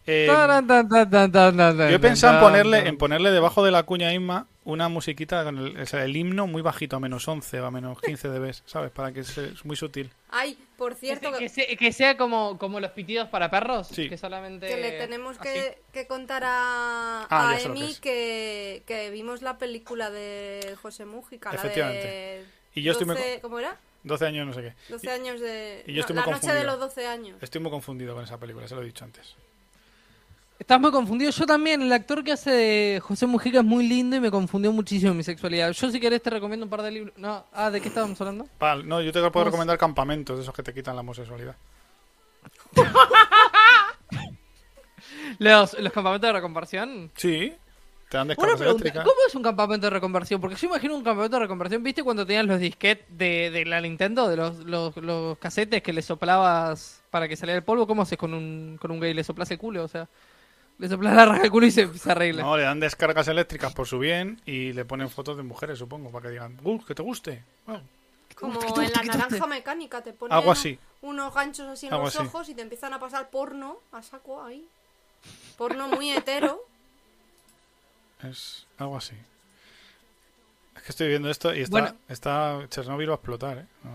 Eh, 0.07 0.25
Taran, 0.27 0.65
tan, 0.67 0.89
tan, 0.89 1.09
tan, 1.09 1.31
tan, 1.31 1.55
tan, 1.57 1.77
yo 1.77 1.83
he 1.85 1.91
tan, 1.91 2.01
pensado 2.01 2.33
en 2.35 2.39
ponerle, 2.43 2.87
en 2.87 2.97
ponerle 2.97 3.31
debajo 3.31 3.63
de 3.63 3.71
la 3.71 3.83
cuña 3.83 4.13
Isma 4.13 4.47
una 4.63 4.89
musiquita 4.89 5.43
con 5.43 5.57
el, 5.57 5.79
o 5.79 5.85
sea, 5.85 6.03
el 6.05 6.15
himno 6.15 6.45
muy 6.47 6.61
bajito, 6.61 6.95
a 6.95 6.99
menos 6.99 7.27
11 7.27 7.61
o 7.61 7.65
a 7.65 7.71
menos 7.71 7.99
15 8.01 8.27
dB, 8.27 8.53
¿sabes? 8.65 8.91
Para 8.91 9.11
que 9.11 9.23
sea 9.23 9.45
es 9.45 9.65
muy 9.65 9.75
sutil. 9.75 10.11
Ay, 10.29 10.57
por 10.77 10.93
Que, 10.93 10.99
cierto, 10.99 11.31
que, 11.33 11.39
que 11.39 11.49
se- 11.49 11.77
que 11.77 11.91
sea 11.91 12.15
como, 12.17 12.57
como 12.59 12.79
los 12.79 12.91
pitidos 12.91 13.27
para 13.29 13.49
perros. 13.49 13.87
Sí. 13.87 14.07
Que 14.09 14.17
solamente. 14.17 14.67
que 14.67 14.77
le 14.77 14.91
tenemos 14.93 15.37
que, 15.39 15.79
que 15.91 16.05
contar 16.07 16.43
a, 16.45 17.27
Ah, 17.29 17.49
a 17.51 17.59
Emi 17.61 17.91
es. 17.91 17.99
que, 17.99 18.83
que 18.85 19.09
vimos 19.11 19.41
la 19.41 19.57
película 19.57 20.09
de 20.11 20.75
José 20.81 21.05
Mújica, 21.05 21.49
la 21.51 21.61
de 21.61 21.67
Efectivamente. 21.67 22.45
Y 22.75 22.81
yo 22.83 22.91
estoy 22.93 23.07
muy 23.07 23.15
12 23.15 23.39
¿Cómo 23.41 23.59
era? 23.59 23.77
12 24.03 24.25
años, 24.25 24.47
no 24.47 24.53
sé 24.53 24.61
qué. 24.61 24.73
12 24.89 25.11
años 25.11 25.39
de... 25.39 25.83
y 25.85 25.91
yo 25.93 25.97
no, 25.97 26.01
estoy 26.01 26.15
la 26.15 26.21
muy 26.23 26.31
noche 26.33 26.47
de 26.47 26.51
confundido. 26.53 26.71
los 26.71 26.79
12 26.79 27.07
años. 27.07 27.37
Estoy 27.41 27.61
muy 27.61 27.71
confundido 27.71 28.15
con 28.15 28.23
esa 28.23 28.39
película, 28.39 28.67
se 28.67 28.75
lo 28.75 28.81
he 28.81 28.85
dicho 28.85 29.03
antes. 29.05 29.35
Estás 30.61 30.79
muy 30.79 30.91
confundido. 30.91 31.31
Yo 31.31 31.47
también. 31.47 31.81
El 31.81 31.91
actor 31.91 32.23
que 32.23 32.33
hace 32.33 32.51
de 32.51 32.99
José 32.99 33.25
Mujica 33.25 33.57
es 33.57 33.65
muy 33.65 33.87
lindo 33.87 34.15
y 34.15 34.19
me 34.19 34.29
confundió 34.29 34.71
muchísimo 34.71 35.11
mi 35.11 35.23
sexualidad. 35.23 35.71
Yo, 35.71 35.89
si 35.89 35.99
querés, 35.99 36.21
te 36.21 36.29
recomiendo 36.29 36.67
un 36.67 36.69
par 36.69 36.83
de 36.83 36.91
libros. 36.91 37.17
No, 37.17 37.47
ah, 37.51 37.71
¿de 37.71 37.81
qué 37.81 37.87
estábamos 37.87 38.21
hablando? 38.21 38.45
Pal, 38.59 38.87
no, 38.87 39.01
yo 39.01 39.11
te 39.11 39.31
puedo 39.31 39.45
recomendar 39.45 39.79
campamentos, 39.79 40.37
de 40.37 40.43
esos 40.43 40.53
que 40.53 40.61
te 40.61 40.71
quitan 40.71 40.93
la 40.93 41.01
homosexualidad. 41.01 41.55
Los, 45.39 45.79
los 45.79 45.93
campamentos 45.93 46.27
de 46.27 46.33
reconversión. 46.33 47.11
Sí, 47.15 47.53
te 48.09 48.17
dan 48.17 48.27
Una 48.37 48.55
pregunta. 48.55 49.03
¿cómo 49.03 49.15
es 49.27 49.33
un 49.33 49.41
campamento 49.41 49.87
de 49.87 49.91
reconversión? 49.91 50.39
Porque 50.39 50.55
yo 50.57 50.67
imagino 50.67 50.95
un 50.95 51.03
campamento 51.03 51.37
de 51.37 51.41
reconversión, 51.41 51.81
¿viste 51.81 52.03
cuando 52.03 52.25
tenían 52.25 52.45
los 52.45 52.59
disquetes 52.59 53.05
de, 53.17 53.49
de 53.49 53.65
la 53.65 53.81
Nintendo, 53.81 54.27
de 54.27 54.35
los, 54.35 54.57
los, 54.59 54.95
los 54.97 55.37
casetes 55.39 55.81
que 55.81 55.93
le 55.93 56.01
soplabas 56.01 57.01
para 57.09 57.27
que 57.27 57.35
saliera 57.35 57.57
el 57.57 57.63
polvo? 57.63 57.87
¿Cómo 57.87 58.03
haces 58.03 58.17
con 58.17 58.33
un, 58.33 58.77
con 58.79 58.91
un 58.91 58.99
gay? 58.99 59.13
¿Le 59.13 59.23
soplas 59.23 59.49
el 59.49 59.57
culo? 59.57 59.83
O 59.83 59.87
sea, 59.87 60.07
le 60.81 60.89
soplas 60.89 61.13
la 61.15 61.25
raja 61.25 61.41
del 61.43 61.51
culo 61.51 61.67
y 61.67 61.71
se, 61.71 61.97
se 61.97 62.11
arregla. 62.11 62.41
No, 62.43 62.57
le 62.57 62.63
dan 62.63 62.79
descargas 62.79 63.27
eléctricas 63.27 63.71
por 63.73 63.87
su 63.87 63.99
bien 63.99 64.41
y 64.45 64.73
le 64.73 64.83
ponen 64.83 65.09
fotos 65.09 65.37
de 65.37 65.43
mujeres, 65.43 65.77
supongo, 65.79 66.09
para 66.11 66.23
que 66.23 66.29
digan, 66.31 66.57
¡uh, 66.63 66.83
que 66.83 66.95
te 66.95 67.03
guste! 67.03 67.43
Wow. 67.67 67.81
Como 68.35 68.59
¿Qué 68.59 68.71
te- 68.71 68.85
en 68.85 68.91
la 68.93 69.03
naranja 69.17 69.45
mecánica, 69.47 70.01
te 70.01 70.13
ponen 70.13 70.35
Algo 70.35 70.51
así. 70.51 70.79
unos 71.03 71.33
ganchos 71.33 71.67
así 71.67 71.85
en 71.87 71.93
Algo 71.93 72.05
los 72.05 72.15
así. 72.15 72.25
ojos 72.25 72.49
y 72.49 72.55
te 72.55 72.61
empiezan 72.63 72.93
a 72.93 72.99
pasar 72.99 73.29
porno 73.29 73.77
a 73.91 74.01
saco 74.01 74.43
ahí. 74.43 74.67
Porno 75.57 75.87
muy 75.87 76.11
hetero. 76.11 76.59
Es 78.23 78.65
algo 78.77 78.97
así. 78.97 79.15
Es 80.75 80.81
que 80.83 80.89
estoy 80.91 81.07
viendo 81.09 81.29
esto 81.29 81.53
y 81.53 81.61
está, 81.61 81.71
Bueno. 81.81 81.95
está 82.07 82.65
Chernobyl 82.69 83.09
va 83.09 83.13
a 83.13 83.15
explotar, 83.17 83.57
¿eh? 83.59 83.65
No. 83.83 83.91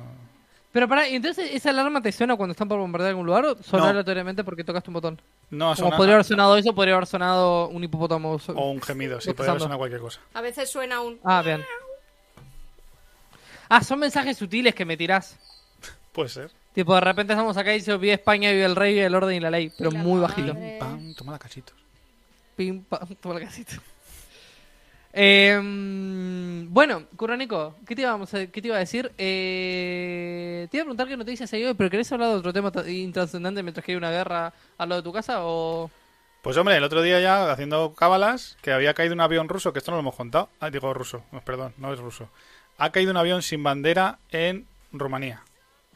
Pero 0.77 0.89
para, 0.89 1.09
entonces, 1.09 1.49
¿esa 1.55 1.71
alarma 1.71 2.03
te 2.03 2.13
suena 2.13 2.37
cuando 2.37 2.51
están 2.53 2.69
por 2.69 2.79
bombardear 2.79 3.09
algún 3.13 3.25
lugar 3.25 3.47
o 3.47 3.63
suena 3.63 3.87
No. 3.87 3.91
aleatoriamente 3.93 4.45
porque 4.45 4.63
tocaste 4.63 4.91
un 4.91 4.95
botón? 4.95 5.23
No, 5.49 5.65
Como 5.69 5.75
suena- 5.77 5.97
podría 5.97 6.15
haber 6.17 6.25
sonado 6.27 6.55
eso, 6.59 6.75
podría 6.75 6.95
haber 6.97 7.07
sonado 7.07 7.69
un 7.69 7.83
hipopótamo. 7.83 8.39
O 8.55 8.71
un 8.73 8.83
gemido, 8.83 9.19
sí, 9.19 9.33
podría 9.33 9.59
sonar 9.59 9.79
cualquier 9.79 10.03
cosa. 10.03 10.21
A 10.35 10.43
veces 10.43 10.69
suena 10.71 11.01
un... 11.01 11.19
Ah, 11.25 11.41
bien. 11.43 11.65
Ah, 13.71 13.83
son 13.83 14.01
mensajes 14.01 14.37
sutiles 14.37 14.75
que 14.75 14.85
me 14.85 14.99
tirás. 14.99 15.39
Puede 16.13 16.29
ser. 16.29 16.51
Tipo, 16.75 16.95
de 16.95 17.01
repente 17.01 17.33
estamos 17.33 17.57
acá 17.57 17.73
y 17.73 17.79
dice, 17.79 17.97
vive 17.97 18.13
España, 18.13 18.51
vive 18.51 18.67
el 18.67 18.77
rey, 18.77 18.93
vive 18.93 19.07
el 19.07 19.15
orden 19.15 19.35
y 19.35 19.41
la 19.41 19.51
ley. 19.51 19.73
Pero 19.79 19.91
Y 19.91 19.95
la 19.95 19.99
muy 20.03 20.21
madre. 20.21 20.35
bajito. 20.43 20.59
Eh. 20.59 20.77
Pam, 20.79 21.15
toma 21.15 21.33
la 21.33 21.39
cachitos. 21.39 21.75
Pim, 22.55 22.85
pam, 22.85 23.09
toma 23.19 23.37
el 23.39 23.45
casito. 23.47 23.73
Eh, 25.19 25.59
bueno, 26.69 27.05
Curranico, 27.17 27.75
¿qué 27.87 27.97
te, 27.97 28.03
íbamos 28.03 28.35
a- 28.35 28.47
¿qué 28.49 28.61
te 28.61 28.69
iba 28.69 28.77
a 28.77 28.81
decir? 28.81 29.11
Eh, 29.17 30.69
te 30.71 30.77
iba 30.77 30.83
a 30.83 30.85
preguntar 30.85 31.09
qué 31.09 31.17
noticias 31.17 31.51
hay 31.55 31.65
hoy, 31.65 31.73
pero 31.73 31.89
¿querés 31.89 32.13
hablar 32.13 32.29
de 32.29 32.35
otro 32.35 32.53
tema 32.53 32.71
intrascendente 32.87 33.63
mientras 33.63 33.83
que 33.85 33.93
hay 33.93 33.97
una 33.97 34.11
guerra 34.11 34.53
al 34.77 34.89
lado 34.91 35.01
de 35.01 35.05
tu 35.05 35.15
casa? 35.15 35.39
O... 35.41 35.91
Pues 36.43 36.59
hombre, 36.59 36.77
el 36.77 36.85
otro 36.85 37.01
día 37.01 37.19
ya 37.19 37.51
haciendo 37.51 37.95
cábalas, 37.95 38.59
que 38.61 38.73
había 38.73 38.93
caído 38.93 39.15
un 39.15 39.23
avión 39.23 39.49
ruso, 39.49 39.73
que 39.73 39.79
esto 39.79 39.91
no 39.91 39.97
lo 39.97 40.01
hemos 40.03 40.17
contado. 40.17 40.51
Ah, 40.61 40.69
digo 40.69 40.93
ruso, 40.93 41.25
perdón, 41.47 41.73
no 41.79 41.95
es 41.95 41.99
ruso. 41.99 42.29
Ha 42.77 42.91
caído 42.93 43.11
un 43.11 43.17
avión 43.17 43.41
sin 43.41 43.63
bandera 43.63 44.19
en 44.31 44.67
Rumanía, 44.93 45.43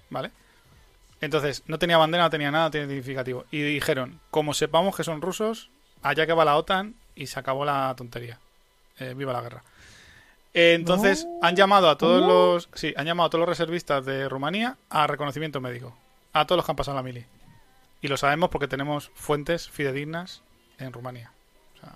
¿vale? 0.09 0.31
Entonces, 1.21 1.63
no 1.67 1.79
tenía 1.79 1.99
bandera, 1.99 2.25
no 2.25 2.31
tenía 2.31 2.51
nada, 2.51 2.65
no 2.65 2.71
tenía 2.71 2.87
identificativo. 2.87 3.45
Y 3.51 3.61
dijeron, 3.61 4.19
como 4.31 4.55
sepamos 4.55 4.97
que 4.97 5.05
son 5.05 5.21
rusos, 5.21 5.69
allá 6.01 6.27
que 6.27 6.33
va 6.33 6.47
la 6.47 6.57
OTAN 6.57 6.95
y 7.15 7.27
se 7.27 7.39
acabó 7.39 7.67
la 7.67 7.93
tontería. 7.99 8.39
Eh, 9.01 9.15
viva 9.15 9.33
la 9.33 9.41
guerra. 9.41 9.65
Eh, 10.53 10.75
entonces, 10.75 11.27
han 11.43 11.57
llamado 11.57 11.89
a 11.89 11.97
todos 11.97 12.21
los... 12.27 12.69
Sí, 12.75 12.93
han 12.97 13.07
llamado 13.07 13.29
a 13.29 13.31
todos 13.31 13.41
los 13.41 13.49
reservistas 13.49 14.05
de 14.05 14.29
Rumanía 14.29 14.77
a 14.91 15.07
reconocimiento 15.07 15.61
médico. 15.61 15.97
A 16.33 16.47
todos 16.47 16.59
los 16.59 16.65
que 16.67 16.73
han 16.73 16.77
pasado 16.77 16.97
la 16.97 17.03
mili. 17.03 17.25
Y 18.03 18.09
lo 18.09 18.17
sabemos 18.17 18.51
porque 18.51 18.69
tenemos 18.69 19.11
fuentes 19.15 19.69
fidedignas 19.69 20.43
en 20.79 20.93
Rumanía. 20.93 21.33
O 21.77 21.81
sea, 21.81 21.95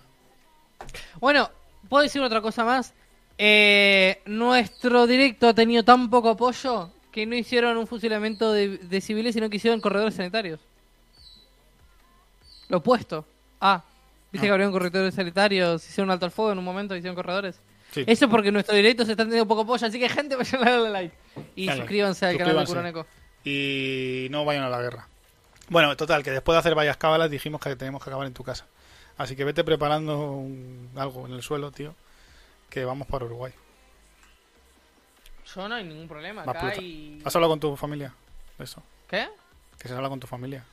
Bueno, 1.21 1.51
¿puedo 1.89 2.03
decir 2.03 2.23
otra 2.23 2.41
cosa 2.41 2.65
más? 2.65 2.95
Eh, 3.39 4.23
nuestro 4.27 5.07
directo 5.07 5.49
ha 5.49 5.55
tenido 5.55 5.83
tan 5.83 6.09
poco 6.09 6.31
apoyo 6.31 6.91
que 7.11 7.27
no 7.27 7.35
hicieron 7.35 7.77
un 7.77 7.87
fusilamiento 7.87 8.53
de, 8.53 8.79
de 8.79 9.01
civiles, 9.01 9.35
sino 9.35 9.51
que 9.51 9.57
hicieron 9.57 9.81
corredores 9.81 10.15
sanitarios. 10.15 10.61
Lo 12.69 12.79
opuesto. 12.79 13.25
Ah, 13.61 13.83
viste 14.35 14.47
que 14.47 14.51
abrieron 14.51 14.73
corredores 14.73 15.15
sanitarios, 15.15 15.85
hicieron 15.89 16.09
un 16.09 16.13
alto 16.13 16.27
al 16.27 16.31
fuego 16.33 16.53
en 16.53 16.59
un 16.59 16.65
momento, 16.65 16.95
hicieron 16.95 17.15
corredores. 17.17 17.61
sí. 17.93 18.05
Eso 18.07 18.29
porque 18.29 18.53
nuestro 18.53 18.75
directo 18.75 19.05
se 19.07 19.13
está 19.13 19.25
teniendo 19.25 19.47
poco 19.49 19.63
apoyo, 19.63 19.87
así 19.87 19.99
que 19.99 20.09
gente 20.09 20.37
vayan 20.37 20.67
a 20.67 20.71
darle 20.71 20.91
like. 20.91 21.15
Y 21.57 21.67
Dale, 21.67 21.81
suscríbanse 21.81 22.27
al 22.27 22.37
canal 22.39 22.59
de. 22.59 22.65
Curoneco. 22.67 23.07
Y 23.45 24.29
no 24.31 24.45
vayan 24.45 24.65
a 24.65 24.69
la 24.69 24.81
guerra. 24.81 25.09
Bueno, 25.69 25.97
total, 25.97 26.23
que 26.23 26.31
después 26.31 26.55
de 26.55 26.59
hacer 26.61 26.75
varias 26.75 26.97
cábalas 26.97 27.31
dijimos 27.31 27.61
que 27.61 27.75
tenemos 27.77 28.03
que 28.03 28.11
acabar 28.11 28.27
en 28.27 28.35
tu 28.35 28.43
casa. 28.45 28.67
Así 29.17 29.37
que 29.37 29.45
vete 29.45 29.63
preparando 29.65 30.33
un- 30.33 30.91
algo 30.97 31.27
en 31.27 31.33
el 31.35 31.43
suelo, 31.43 31.71
tío. 31.71 31.95
Que 32.69 32.85
vamos 32.85 33.07
para 33.07 33.25
Uruguay. 33.25 33.53
Yo 35.55 35.69
no 35.69 35.75
hay 35.77 35.85
ningún 35.85 36.09
problema. 36.09 36.43
Acá 36.43 36.69
hay... 36.71 37.21
¿Has 37.25 37.35
hablado 37.37 37.53
con 37.53 37.61
tu 37.61 37.77
familia? 37.77 38.13
Eso. 38.59 38.83
¿Qué? 39.09 39.29
Que 39.79 39.89
se 39.89 39.95
habla 39.95 40.09
con 40.09 40.19
tu 40.21 40.27
familia. 40.27 40.65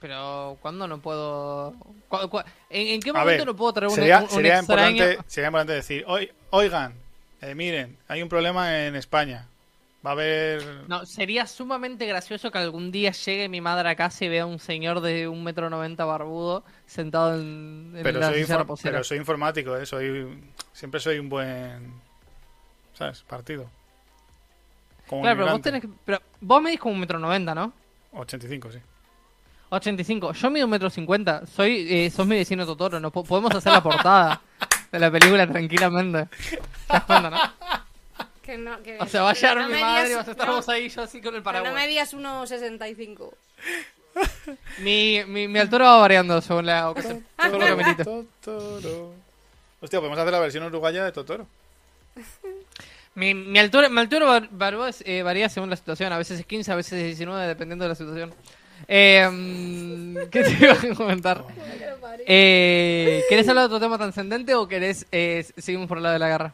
Pero, 0.00 0.56
¿cuándo 0.62 0.88
no 0.88 0.98
puedo...? 1.00 1.74
cu- 2.08 2.28
cu- 2.30 2.38
¿En, 2.70 2.86
en 2.94 3.00
qué 3.00 3.12
momento 3.12 3.30
ver, 3.30 3.46
no 3.46 3.54
puedo 3.54 3.72
traer 3.74 3.90
un, 3.90 3.94
sería, 3.94 4.20
un- 4.20 4.28
sería, 4.30 4.58
extraño? 4.58 4.90
importante, 4.90 5.24
sería 5.30 5.48
importante 5.48 5.72
decir, 5.74 6.04
"Oi- 6.08 6.32
oigan, 6.50 6.94
eh, 7.42 7.54
miren, 7.54 7.98
hay 8.08 8.22
un 8.22 8.28
problema 8.30 8.86
en 8.86 8.96
España. 8.96 9.46
Va 10.04 10.10
a 10.10 10.12
haber... 10.14 10.62
No, 10.88 11.04
sería 11.04 11.46
sumamente 11.46 12.06
gracioso 12.06 12.50
que 12.50 12.56
algún 12.56 12.90
día 12.90 13.12
llegue 13.12 13.50
mi 13.50 13.60
madre 13.60 13.90
a 13.90 13.94
casa 13.96 14.24
y 14.24 14.30
vea 14.30 14.44
a 14.44 14.46
un 14.46 14.58
señor 14.58 15.02
de 15.02 15.28
un 15.28 15.44
metro 15.44 15.68
noventa 15.68 16.06
barbudo 16.06 16.64
sentado 16.86 17.34
en, 17.34 17.92
en 17.94 18.02
pero, 18.02 18.18
la 18.20 18.28
soy 18.30 18.46
pero 18.82 19.04
soy 19.04 19.18
informático, 19.18 19.76
¿eh? 19.76 19.84
Soy, 19.84 20.42
siempre 20.72 21.00
soy 21.00 21.18
un 21.18 21.28
buen... 21.28 21.92
¿Sabes? 22.94 23.22
Partido. 23.24 23.68
Como 25.06 25.20
Claro, 25.20 25.36
pero 25.40 25.52
vos, 25.52 25.60
tenés 25.62 25.82
que- 25.82 25.88
pero 26.06 26.22
vos 26.40 26.62
medís 26.62 26.80
como 26.80 26.94
un 26.94 27.00
metro 27.00 27.18
noventa, 27.18 27.54
¿no? 27.54 27.70
85, 28.12 28.72
sí. 28.72 28.78
85. 29.70 30.32
Yo 30.32 30.50
mido 30.50 30.66
un 30.66 30.70
metro 30.70 30.90
cincuenta. 30.90 31.42
Soy, 31.46 31.86
eh, 31.88 32.10
sos 32.10 32.26
mi 32.26 32.36
vecino 32.36 32.66
Totoro. 32.66 32.98
No 33.00 33.10
Po- 33.10 33.24
podemos 33.24 33.54
hacer 33.54 33.72
la 33.72 33.82
portada 33.82 34.40
de 34.90 34.98
la 34.98 35.10
película 35.10 35.46
tranquilamente. 35.46 36.26
¿Te 36.50 36.58
das 36.88 37.04
cuenta, 37.04 37.30
no? 37.30 37.38
Que 38.42 38.58
no, 38.58 38.82
que, 38.82 38.98
O 38.98 39.06
sea, 39.06 39.22
va 39.22 39.30
a 39.30 39.34
llegar 39.34 39.58
no 39.58 39.66
mi 39.68 39.74
me 39.74 39.80
madre 39.80 40.02
y 40.02 40.08
digas- 40.08 40.18
vas 40.18 40.28
a 40.28 40.30
estar 40.32 40.48
no, 40.48 40.54
vos 40.56 40.68
ahí 40.68 40.88
yo 40.88 41.02
así 41.02 41.18
con 41.20 41.34
el 41.34 41.42
pero 41.42 41.44
paraguas. 41.44 41.72
no 41.72 41.78
me 41.78 41.86
digas 41.86 42.12
1,65. 42.14 43.32
mi, 44.78 45.22
mi, 45.26 45.46
mi 45.46 45.58
altura 45.60 45.84
va 45.86 45.98
variando 45.98 46.40
según 46.40 46.66
la 46.66 46.90
ocasión. 46.90 47.24
Según 47.40 47.60
lo 47.60 47.66
que 47.66 47.76
medite. 47.76 48.04
Totoro. 48.04 49.14
Hostia, 49.80 50.00
podemos 50.00 50.18
hacer 50.18 50.32
la 50.32 50.40
versión 50.40 50.64
uruguaya 50.64 51.04
de 51.04 51.12
Totoro. 51.12 51.46
Mi, 53.14 53.34
mi 53.34 53.58
altura, 53.58 53.88
mi 53.88 54.00
altura 54.00 54.26
var- 54.26 54.48
eh, 55.04 55.22
varía 55.22 55.48
según 55.48 55.70
la 55.70 55.76
situación. 55.76 56.12
A 56.12 56.18
veces 56.18 56.40
es 56.40 56.46
15, 56.46 56.72
a 56.72 56.74
veces 56.76 56.92
es 56.94 57.04
19, 57.04 57.46
dependiendo 57.46 57.84
de 57.84 57.88
la 57.90 57.94
situación. 57.94 58.34
Eh, 58.88 60.26
¿Qué 60.30 60.42
te 60.42 60.50
iba 60.52 60.72
a 60.72 60.94
comentar? 60.94 61.44
Eh, 62.26 63.22
¿Querés 63.28 63.48
hablar 63.48 63.68
de 63.68 63.74
otro 63.74 63.80
tema 63.80 63.98
trascendente 63.98 64.54
o 64.54 64.68
querés 64.68 65.06
eh, 65.12 65.46
seguimos 65.56 65.88
por 65.88 65.96
el 65.98 66.02
lado 66.02 66.12
de 66.14 66.18
la 66.18 66.28
guerra? 66.28 66.52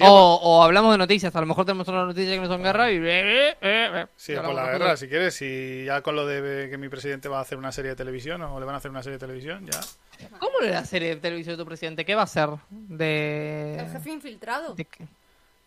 O, 0.00 0.40
o 0.42 0.62
hablamos 0.62 0.92
de 0.92 0.98
noticias. 0.98 1.34
A 1.36 1.40
lo 1.40 1.46
mejor 1.46 1.66
tenemos 1.66 1.86
una 1.88 2.06
noticia 2.06 2.34
que 2.34 2.40
no 2.40 2.46
son 2.46 2.62
guerra 2.62 2.90
y... 2.90 2.98
Sí, 4.16 4.34
hablamos 4.34 4.56
la 4.56 4.72
guerra, 4.72 4.96
si 4.96 5.06
quieres. 5.08 5.40
Y 5.42 5.84
ya 5.84 6.00
con 6.00 6.16
lo 6.16 6.26
de 6.26 6.70
que 6.70 6.78
mi 6.78 6.88
presidente 6.88 7.28
va 7.28 7.38
a 7.38 7.42
hacer 7.42 7.58
una 7.58 7.72
serie 7.72 7.90
de 7.90 7.96
televisión 7.96 8.42
o 8.42 8.58
le 8.58 8.64
van 8.64 8.74
a 8.74 8.78
hacer 8.78 8.90
una 8.90 9.02
serie 9.02 9.18
de 9.18 9.26
televisión, 9.26 9.66
ya. 9.66 9.80
¿Cómo 10.38 10.60
era 10.62 10.80
la 10.80 10.84
serie 10.86 11.10
de 11.10 11.16
televisión 11.16 11.56
de 11.56 11.62
tu 11.62 11.66
presidente? 11.66 12.04
¿Qué 12.04 12.14
va 12.14 12.22
a 12.22 12.26
ser? 12.26 12.48
De... 12.70 13.76
El 13.80 13.90
jefe 13.90 14.10
infiltrado. 14.10 14.74
de 14.74 14.84
qué? 14.86 15.04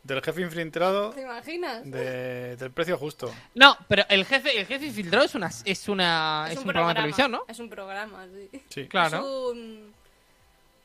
Del 0.05 0.21
jefe 0.21 0.41
infiltrado, 0.41 1.09
¿Te 1.09 1.21
imaginas? 1.21 1.83
de- 1.89 2.55
del 2.57 2.69
precio 2.69 2.95
justo. 2.95 3.33
No, 3.55 3.75
pero 3.87 4.03
el 4.07 4.23
jefe, 4.23 4.59
el 4.59 4.67
jefe 4.67 4.85
infiltrado 4.85 5.25
es 5.25 5.33
una, 5.33 5.47
es 5.47 5.89
una, 5.89 6.47
es 6.51 6.57
un, 6.59 6.63
programa 6.63 6.89
de 6.89 6.95
televisión, 6.95 7.31
¿no? 7.31 7.43
Es 7.47 7.57
un 7.57 7.69
programa, 7.69 8.27
sí. 8.27 8.61
Sí. 8.69 8.87
Claro. 8.87 9.17
Es 9.17 9.23
un... 9.23 9.93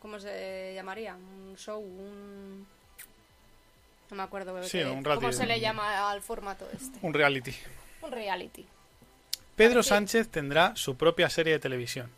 ¿Cómo 0.00 0.18
se 0.18 0.72
llamaría? 0.74 1.14
Un 1.14 1.54
show, 1.58 1.78
un... 1.78 2.66
No 4.10 4.16
me 4.16 4.22
acuerdo. 4.22 4.62
Sí, 4.64 4.78
un. 4.78 5.04
¿Cómo 5.04 5.32
se 5.32 5.46
le 5.46 5.60
llama 5.60 6.10
al 6.10 6.22
formato 6.22 6.66
este? 6.72 6.98
Un 7.02 7.12
reality. 7.12 7.54
Un 8.02 8.10
reality. 8.10 8.66
Pedro 9.54 9.82
Sánchez 9.82 10.28
tendrá 10.30 10.74
su 10.74 10.96
propia 10.96 11.28
serie 11.28 11.52
de 11.52 11.58
televisión. 11.58 12.10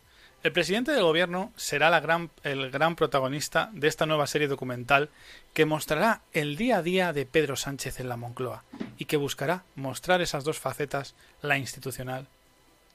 El 0.43 0.51
presidente 0.51 0.91
del 0.91 1.03
gobierno 1.03 1.53
será 1.55 1.89
la 1.89 2.01
gran- 2.01 2.29
el 2.43 2.69
gran 2.69 2.97
protagonista 2.97 3.69
de 3.71 3.87
esta 3.87 4.05
nueva 4.05 4.27
serie 4.27 4.49
documental 4.49 5.09
que 5.53 5.65
mostrará 5.65 6.21
el 6.33 6.57
día 6.57 6.77
a 6.79 6.81
día 6.83 7.13
de 7.13 7.25
Pedro 7.25 7.55
Sánchez 7.55 8.01
en 8.01 8.09
la 8.09 8.17
Moncloa 8.17 8.63
y 8.97 9.05
que 9.05 9.15
buscará 9.15 9.63
mostrar 9.75 10.19
esas 10.21 10.43
dos 10.43 10.59
facetas, 10.59 11.15
la 11.41 11.57
institucional 11.57 12.27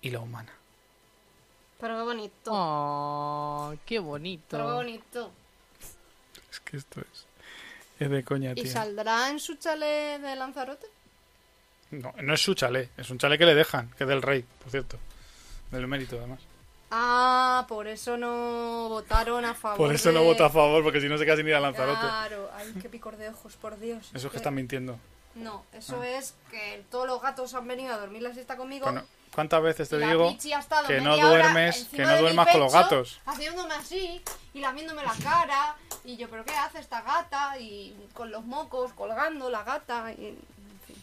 y 0.02 0.10
la 0.10 0.20
humana. 0.20 0.52
Pero 1.80 1.96
qué 1.96 2.02
bonito. 2.02 2.50
Oh, 2.52 3.70
qué 3.86 3.94
Pero 3.96 4.02
qué 4.02 4.08
bonito. 4.08 4.58
bonito. 4.74 5.32
Es 6.50 6.60
que 6.60 6.76
esto 6.76 7.00
es, 7.00 7.26
es 7.98 8.10
de 8.10 8.24
coña, 8.24 8.52
¿Y 8.52 8.62
tío. 8.64 8.70
saldrá 8.72 9.30
en 9.30 9.40
su 9.40 9.54
chalet 9.54 10.20
de 10.20 10.36
Lanzarote? 10.36 10.86
No, 11.92 12.12
no 12.22 12.34
es 12.34 12.42
su 12.42 12.52
chalet, 12.52 12.90
es 12.98 13.08
un 13.08 13.16
chalet 13.18 13.38
que 13.38 13.46
le 13.46 13.54
dejan, 13.54 13.90
que 13.96 14.04
es 14.04 14.08
del 14.08 14.20
rey, 14.20 14.44
por 14.62 14.70
cierto. 14.70 14.98
Del 15.70 15.86
mérito, 15.86 16.16
además. 16.18 16.40
Ah, 16.90 17.66
por 17.68 17.86
eso 17.86 18.16
no 18.16 18.88
votaron 18.88 19.44
a 19.44 19.54
favor. 19.54 19.76
Por 19.76 19.94
eso 19.94 20.10
no 20.12 20.22
vota 20.24 20.46
a 20.46 20.50
favor, 20.50 20.82
porque 20.82 21.00
si 21.00 21.08
no 21.08 21.18
se 21.18 21.24
queda 21.24 21.36
sin 21.36 21.46
ir 21.48 21.54
a 21.54 21.60
Lanzarote. 21.60 22.00
Claro, 22.00 22.50
ay, 22.56 22.74
qué 22.80 22.88
picor 22.88 23.16
de 23.16 23.28
ojos, 23.28 23.56
por 23.56 23.78
Dios. 23.78 24.06
Eso 24.08 24.16
es 24.16 24.24
que 24.24 24.30
Que- 24.30 24.36
están 24.38 24.54
mintiendo. 24.54 24.98
No, 25.34 25.64
eso 25.72 26.02
es 26.02 26.34
que 26.50 26.84
todos 26.90 27.06
los 27.06 27.22
gatos 27.22 27.54
han 27.54 27.68
venido 27.68 27.94
a 27.94 27.98
dormir 27.98 28.22
la 28.22 28.32
siesta 28.34 28.56
conmigo. 28.56 28.86
Bueno, 28.86 29.04
¿Cuántas 29.34 29.62
veces 29.62 29.88
te 29.88 29.98
la 29.98 30.08
digo 30.08 30.36
que 30.86 31.00
no 31.00 31.16
duermes, 31.16 31.84
que 31.92 32.02
no 32.02 32.18
duermas 32.18 32.48
con 32.48 32.60
los 32.60 32.72
gatos? 32.72 33.20
Haciéndome 33.26 33.74
así 33.74 34.20
y 34.54 34.60
lamiéndome 34.60 35.02
la 35.02 35.14
cara. 35.22 35.76
Y 36.04 36.16
yo, 36.16 36.28
¿pero 36.28 36.44
qué 36.44 36.54
hace 36.56 36.80
esta 36.80 37.02
gata? 37.02 37.58
Y 37.58 37.94
con 38.14 38.30
los 38.30 38.44
mocos 38.44 38.92
colgando 38.94 39.50
la 39.50 39.62
gata. 39.62 40.12
Y, 40.12 40.36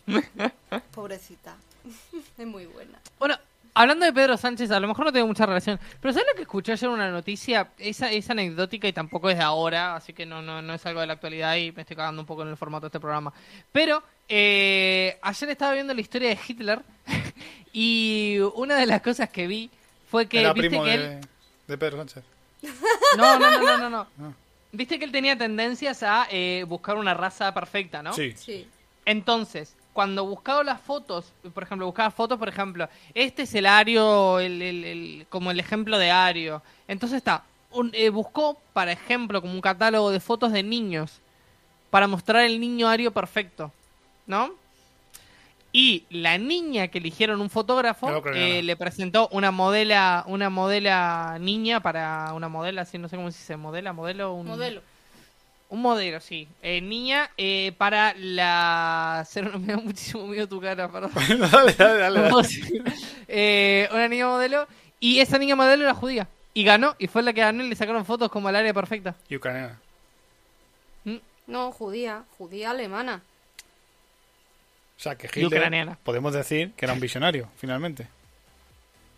en 0.08 0.24
fin. 0.24 0.52
Pobrecita. 0.94 1.56
es 2.38 2.48
muy 2.48 2.66
buena. 2.66 3.00
Bueno, 3.20 3.38
hablando 3.76 4.06
de 4.06 4.14
Pedro 4.14 4.36
Sánchez, 4.38 4.72
a 4.72 4.80
lo 4.80 4.88
mejor 4.88 5.06
no 5.06 5.14
tengo 5.14 5.28
mucha 5.28 5.46
relación, 5.46 5.80
pero 6.02 6.12
¿sabes 6.14 6.28
lo 6.32 6.36
que 6.36 6.42
escuché 6.42 6.72
ayer 6.72 6.90
en 6.90 6.96
una 6.96 7.12
noticia? 7.12 7.70
Esa 7.78 8.12
es 8.12 8.28
anecdótica 8.30 8.88
y 8.88 8.94
tampoco 8.94 9.30
es 9.30 9.38
de 9.38 9.44
ahora, 9.44 9.96
así 9.96 10.14
que 10.14 10.26
no, 10.26 10.42
no, 10.42 10.62
no 10.64 10.74
es 10.74 10.84
algo 10.88 11.02
de 11.02 11.08
la 11.08 11.14
actualidad 11.14 11.56
y 11.58 11.72
me 11.72 11.82
estoy 11.82 11.96
cagando 11.96 12.22
un 12.22 12.26
poco 12.26 12.42
en 12.42 12.48
el 12.50 12.58
formato 12.58 12.86
de 12.86 12.88
este 12.88 13.00
programa. 13.00 13.32
Pero 13.72 14.02
Eh, 14.28 15.20
ayer 15.22 15.50
estaba 15.52 15.74
viendo 15.74 15.94
la 15.94 16.02
historia 16.02 16.30
de 16.30 16.40
Hitler 16.48 16.82
y 17.74 18.40
una 18.56 18.76
de 18.76 18.88
las 18.88 19.02
cosas 19.02 19.30
que 19.30 19.46
vi 19.46 19.70
fue 20.10 20.26
que 20.28 20.40
Era 20.40 20.52
viste 20.54 20.70
primo 20.70 20.84
que 20.84 20.90
de, 20.90 20.96
él 21.18 21.22
de 21.68 21.78
Pedro 21.78 21.98
Sánchez. 21.98 22.24
no 23.18 23.38
no 23.40 23.52
no 23.52 23.62
no 23.62 23.78
no, 23.78 23.90
no. 23.90 24.08
Ah. 24.20 24.32
viste 24.72 24.98
que 24.98 25.06
él 25.06 25.12
tenía 25.12 25.38
tendencias 25.38 26.02
a 26.02 26.28
eh, 26.32 26.66
buscar 26.68 26.98
una 26.98 27.14
raza 27.14 27.54
perfecta, 27.54 28.02
¿no? 28.02 28.14
Sí. 28.14 28.34
Sí. 28.36 28.68
Entonces, 29.06 29.76
cuando 29.96 30.26
buscaba 30.26 30.62
las 30.62 30.82
fotos, 30.82 31.32
por 31.54 31.64
ejemplo, 31.64 31.86
buscaba 31.86 32.12
fotos, 32.12 32.38
por 32.38 32.50
ejemplo, 32.50 32.90
este 33.14 33.44
es 33.44 33.56
el 33.56 33.66
ario, 33.66 34.40
el, 34.42 34.62
el- 34.62 34.84
el- 34.84 35.26
como 35.30 35.52
el 35.52 35.60
ejemplo 35.62 35.98
de 35.98 36.12
ario. 36.12 36.62
Entonces 36.90 37.16
está, 37.16 37.46
un- 37.72 37.92
eh, 37.94 38.10
buscó, 38.10 38.60
para 38.74 38.92
ejemplo, 38.92 39.40
como 39.42 39.54
un 39.54 39.62
catálogo 39.62 40.12
de 40.12 40.20
fotos 40.20 40.52
de 40.52 40.64
niños, 40.64 41.22
para 41.92 42.08
mostrar 42.10 42.44
el 42.44 42.60
niño 42.60 42.90
ario 42.90 43.12
perfecto, 43.12 43.72
¿no? 44.28 44.52
Y 45.72 46.04
la 46.10 46.38
niña 46.38 46.90
que 46.90 46.98
eligieron 46.98 47.40
un 47.40 47.50
fotógrafo 47.50 48.10
No 48.10 48.22
eh, 48.38 48.64
le 48.64 48.76
presentó 48.76 49.30
una 49.32 49.52
modela, 49.52 50.26
una 50.28 50.50
modela 50.50 51.38
niña 51.40 51.80
para 51.80 52.34
una 52.34 52.50
modela, 52.50 52.82
así 52.82 52.98
no 52.98 53.08
sé 53.08 53.16
cómo 53.16 53.32
se 53.32 53.38
dice, 53.38 53.56
modela, 53.56 53.94
modelo, 53.94 54.34
un 54.34 54.46
Modelo. 54.48 54.82
Un 55.70 55.82
modelo, 55.82 56.20
sí. 56.20 56.48
Eh, 56.62 56.82
niña, 56.82 57.32
eh, 57.38 57.74
para 57.78 58.14
la... 58.16 59.26
Cero, 59.30 59.60
me 59.60 59.74
da 59.74 59.78
muchísimo 59.78 60.28
miedo 60.28 60.48
tu 60.48 60.62
cara, 60.62 60.90
perdón. 60.92 61.12
dale, 61.52 61.74
dale, 61.74 62.20
dale. 62.20 62.32
Eh, 63.28 63.90
una 63.92 64.08
niña 64.08 64.28
modelo. 64.28 64.68
Y 65.00 65.20
esa 65.20 65.38
niña 65.38 65.56
modelo 65.56 65.84
era 65.84 65.94
judía. 65.94 66.28
Y 66.54 66.64
ganó. 66.64 66.96
Y 67.00 67.08
fue 67.08 67.24
la 67.24 67.34
que 67.34 67.42
ganó 67.42 67.64
y 67.64 67.70
le 67.70 67.76
sacaron 67.76 68.06
fotos 68.06 68.32
como 68.32 68.48
al 68.48 68.56
área 68.56 68.74
perfecta. 68.74 69.16
Y 69.28 69.36
ucraniana. 69.36 69.80
No, 71.48 71.72
judía. 71.72 72.24
Judía 72.38 72.72
alemana. 72.72 73.22
O 74.98 75.02
sea, 75.02 75.16
que 75.16 75.28
Hitler, 75.28 75.48
ucraniana. 75.48 75.98
podemos 76.04 76.34
decir 76.34 76.72
que 76.78 76.86
era 76.86 76.94
un 76.94 77.00
visionario, 77.00 77.50
finalmente. 77.58 78.08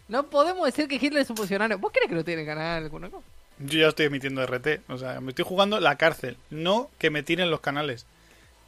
No 0.08 0.24
podemos 0.24 0.66
decir 0.66 0.88
que 0.88 0.96
Hitler 0.96 1.22
es 1.22 1.30
un 1.30 1.38
funcionario. 1.38 1.78
¿Vos 1.78 1.92
crees 1.92 2.10
que 2.10 2.16
lo 2.16 2.24
tiene 2.24 2.42
en 2.42 2.48
canal, 2.48 2.90
Kunoco? 2.90 3.24
Yo 3.60 3.80
ya 3.80 3.88
estoy 3.90 4.06
emitiendo 4.08 4.46
RT. 4.46 4.82
O 4.90 4.98
sea, 4.98 5.20
me 5.22 5.30
estoy 5.30 5.46
jugando 5.46 5.80
la 5.80 5.96
cárcel. 5.98 6.38
No 6.50 6.90
que 7.00 7.10
me 7.10 7.24
tiren 7.24 7.50
los 7.50 7.60
canales. 7.62 8.06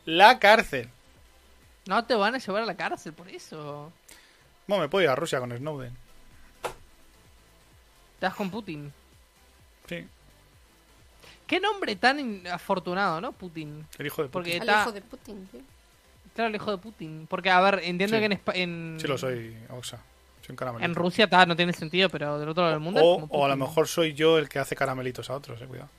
La 0.06 0.40
cárcel. 0.40 0.90
No 1.86 2.06
te 2.06 2.16
van 2.16 2.36
a 2.36 2.40
llevar 2.40 2.64
a 2.64 2.66
la 2.66 2.76
cárcel 2.76 3.14
por 3.14 3.28
eso. 3.30 3.92
Bueno, 4.68 4.84
me 4.84 4.90
puedo 4.90 5.04
ir 5.04 5.10
a 5.10 5.16
Rusia 5.16 5.40
con 5.40 5.56
Snowden. 5.56 5.96
Das 8.20 8.34
con 8.36 8.50
Putin. 8.52 8.92
Sí, 9.88 10.06
Qué 11.48 11.60
nombre 11.60 11.96
tan 11.96 12.46
afortunado, 12.48 13.20
¿no? 13.22 13.32
Putin. 13.32 13.84
el 13.98 14.06
hijo 14.06 14.22
de 14.22 14.30
Porque 14.30 14.52
Putin. 14.60 14.62
Al 14.62 14.68
está... 14.70 14.82
hijo 14.82 14.92
de 14.92 15.02
Putin, 15.02 15.50
sí. 15.52 15.64
Claro, 16.36 16.50
el 16.50 16.56
hijo 16.56 16.70
de 16.72 16.78
Putin. 16.78 17.26
Porque, 17.28 17.50
a 17.50 17.60
ver, 17.62 17.80
entiendo 17.84 18.18
Sí. 18.18 18.20
que 18.20 18.26
en, 18.26 18.32
Espa- 18.34 18.56
en... 18.56 18.98
Sí 19.02 19.08
lo 19.08 19.18
soy, 19.18 19.58
Oxa. 19.70 20.00
Soy 20.50 20.54
un 20.54 20.58
caramelito. 20.58 20.86
En 20.89 20.95
Rusia 20.95 21.30
ta, 21.30 21.45
no 21.45 21.56
tiene 21.56 21.74
sentido, 21.74 22.10
pero 22.10 22.39
del 22.39 22.50
otro 22.50 22.64
lado 22.64 22.74
del 22.74 22.82
mundo. 22.82 23.02
O, 23.04 23.45
a 23.45 23.50
lo 23.50 23.56
mejor 23.56 23.88
soy 23.88 24.14
yo 24.16 24.39
el 24.39 24.50
que 24.50 24.58
hace 24.58 24.76
caramelitos 24.76 25.30
a 25.30 25.36
otros, 25.36 25.62
eh, 25.62 25.66
cuidado. 25.68 25.89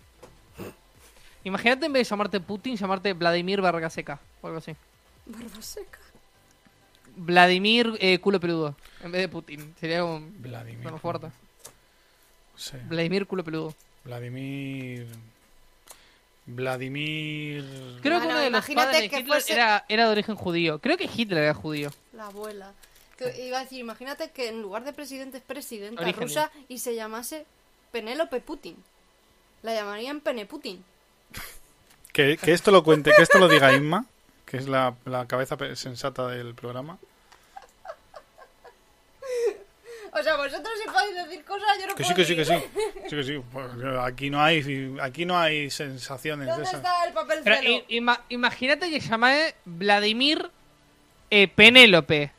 Imagínate 1.44 1.86
en 1.86 1.92
vez 1.92 2.07
de 2.07 2.11
llamarte 2.11 2.40
Putin, 2.40 2.76
llamarte 2.76 3.12
Vladimir 3.12 3.61
Vargaseca 3.61 4.18
o 4.42 4.48
algo 4.48 4.59
así. 4.59 4.74
Barba 5.26 5.62
seca. 5.62 5.98
Vladimir 7.16 7.92
eh, 8.01 8.18
culo 8.18 8.40
peludo 8.40 8.74
en 9.05 9.12
vez 9.12 9.20
de 9.22 9.28
Putin. 9.28 9.74
Sería 9.78 10.01
como. 10.01 10.20
Vladimir. 10.38 10.82
Bueno, 10.82 10.98
fuerte. 10.98 11.28
Sí. 12.57 12.76
Vladimir 12.88 13.26
culo 13.26 13.44
peludo. 13.44 13.74
Vladimir. 14.05 15.07
Vladimir. 16.46 17.64
Creo 18.03 18.20
que 18.20 18.26
uno 18.26 18.36
de 18.38 18.51
los 18.51 18.68
imagínate 18.68 18.86
padres 18.92 19.11
de 19.11 19.18
Hitler 19.18 19.40
fuese- 19.42 19.53
era, 19.53 19.84
era 19.88 20.07
de 20.07 20.12
origen 20.12 20.34
judío. 20.34 20.78
Creo 20.80 20.96
que 20.96 21.09
Hitler 21.14 21.44
era 21.44 21.55
judío. 21.55 21.90
La 22.12 22.26
abuela. 22.26 22.72
Que 23.20 23.46
iba 23.46 23.58
a 23.58 23.62
decir, 23.62 23.78
imagínate 23.78 24.30
que 24.30 24.48
en 24.48 24.62
lugar 24.62 24.82
de 24.84 24.92
presidente 24.92 25.36
es 25.38 25.42
presidenta 25.44 26.02
Origen 26.02 26.22
rusa 26.22 26.50
y 26.68 26.78
se 26.78 26.94
llamase 26.94 27.44
Penélope 27.92 28.40
Putin. 28.40 28.76
La 29.62 29.74
llamarían 29.74 30.20
Pene 30.20 30.46
Putin. 30.46 30.82
Que, 32.12 32.36
que 32.38 32.52
esto 32.52 32.70
lo 32.70 32.82
cuente, 32.82 33.12
que 33.14 33.22
esto 33.22 33.38
lo 33.38 33.46
diga 33.48 33.72
Inma, 33.74 34.06
que 34.46 34.56
es 34.56 34.66
la, 34.68 34.94
la 35.04 35.26
cabeza 35.28 35.56
sensata 35.76 36.26
del 36.28 36.54
programa. 36.54 36.98
O 40.12 40.22
sea, 40.22 40.36
vosotros 40.36 40.72
si 40.82 40.90
podéis 40.90 41.14
decir 41.14 41.44
cosas, 41.44 41.68
yo 41.80 41.86
no 41.86 41.94
Que 41.94 42.02
puedo 42.02 42.08
sí, 42.08 42.14
que 42.16 42.24
sí, 42.24 42.36
que 42.36 42.44
sí. 42.44 42.52
decir. 42.54 42.70
Sí, 43.08 43.16
que 43.16 43.22
sí. 43.24 43.42
Aquí 44.00 44.28
no 44.30 44.42
hay, 44.42 44.96
aquí 45.00 45.24
no 45.24 45.38
hay 45.38 45.70
sensaciones 45.70 46.46
de 46.46 46.52
¿Dónde 46.52 46.64
esas. 46.64 46.76
está 46.76 47.04
el 47.06 47.12
papel 47.12 47.40
Pero 47.44 47.60
ima- 47.88 48.20
imagínate 48.28 48.90
que 48.90 48.98
llamé 48.98 49.54
Vladimir 49.64 50.50
eh, 51.30 51.46
Penélope. 51.46 52.32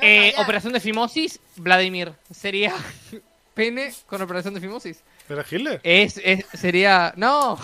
Eh, 0.00 0.34
operación 0.38 0.72
de 0.72 0.80
fimosis, 0.80 1.40
Vladimir. 1.56 2.12
Sería 2.32 2.74
pene 3.54 3.92
con 4.06 4.22
operación 4.22 4.54
de 4.54 4.60
fimosis. 4.60 5.02
¿Era 5.28 5.44
Hitler? 5.48 5.80
Es, 5.82 6.20
es, 6.24 6.44
sería. 6.54 7.12
No. 7.16 7.58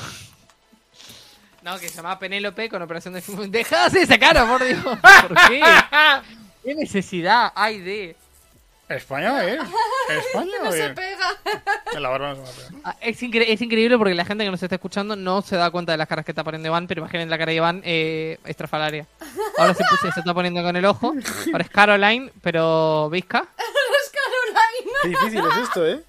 No, 1.62 1.78
que 1.78 1.88
se 1.88 1.96
llamaba 1.96 2.18
Penélope 2.18 2.68
con 2.68 2.82
operación 2.82 3.14
de 3.14 3.22
fimosis. 3.22 3.50
Dejá 3.50 3.80
de 3.80 3.86
hacer 3.86 4.02
esa 4.02 4.18
cara, 4.18 4.46
por 4.46 4.62
Dios. 4.64 4.82
¿Por 4.84 5.48
qué? 5.48 5.62
¿Qué 6.64 6.74
necesidad 6.74 7.52
hay 7.54 7.80
de.? 7.80 8.16
España, 8.88 9.44
¿eh? 9.46 9.58
España, 10.08 10.52
No 10.62 10.72
se 10.72 10.90
pega. 10.90 11.28
En 11.92 12.02
la 12.02 12.08
barba 12.08 12.34
no 12.34 12.46
se 12.46 12.62
me 12.62 12.68
pega. 12.68 12.80
Ah, 12.84 12.96
Es, 13.00 13.22
incre- 13.22 13.44
es 13.48 13.60
increíble 13.62 13.96
porque 13.98 14.14
la 14.14 14.24
gente 14.24 14.44
que 14.44 14.50
nos 14.50 14.62
está 14.62 14.74
escuchando 14.76 15.16
no 15.16 15.42
se 15.42 15.56
da 15.56 15.70
cuenta 15.70 15.92
de 15.92 15.98
las 15.98 16.08
caras 16.08 16.24
que 16.24 16.32
está 16.32 16.44
poniendo 16.44 16.68
Iván, 16.68 16.86
pero 16.86 17.00
imaginen 17.00 17.30
la 17.30 17.38
cara 17.38 17.50
de 17.50 17.56
Iván 17.56 17.82
eh, 17.84 18.38
estrafalaria. 18.44 19.06
Ahora 19.58 19.74
se, 19.74 19.84
puse- 19.84 20.12
se 20.12 20.20
está 20.20 20.34
poniendo 20.34 20.62
con 20.62 20.76
el 20.76 20.84
ojo. 20.84 21.14
Ahora 21.52 21.64
es 21.64 21.70
Caroline, 21.70 22.30
pero 22.42 23.08
Vizca. 23.10 23.46
Es 23.56 24.10
Carolina. 24.10 24.98
Qué 25.02 25.08
difícil 25.08 25.44
es 25.50 25.56
esto, 25.68 25.86
¿eh? 25.86 26.00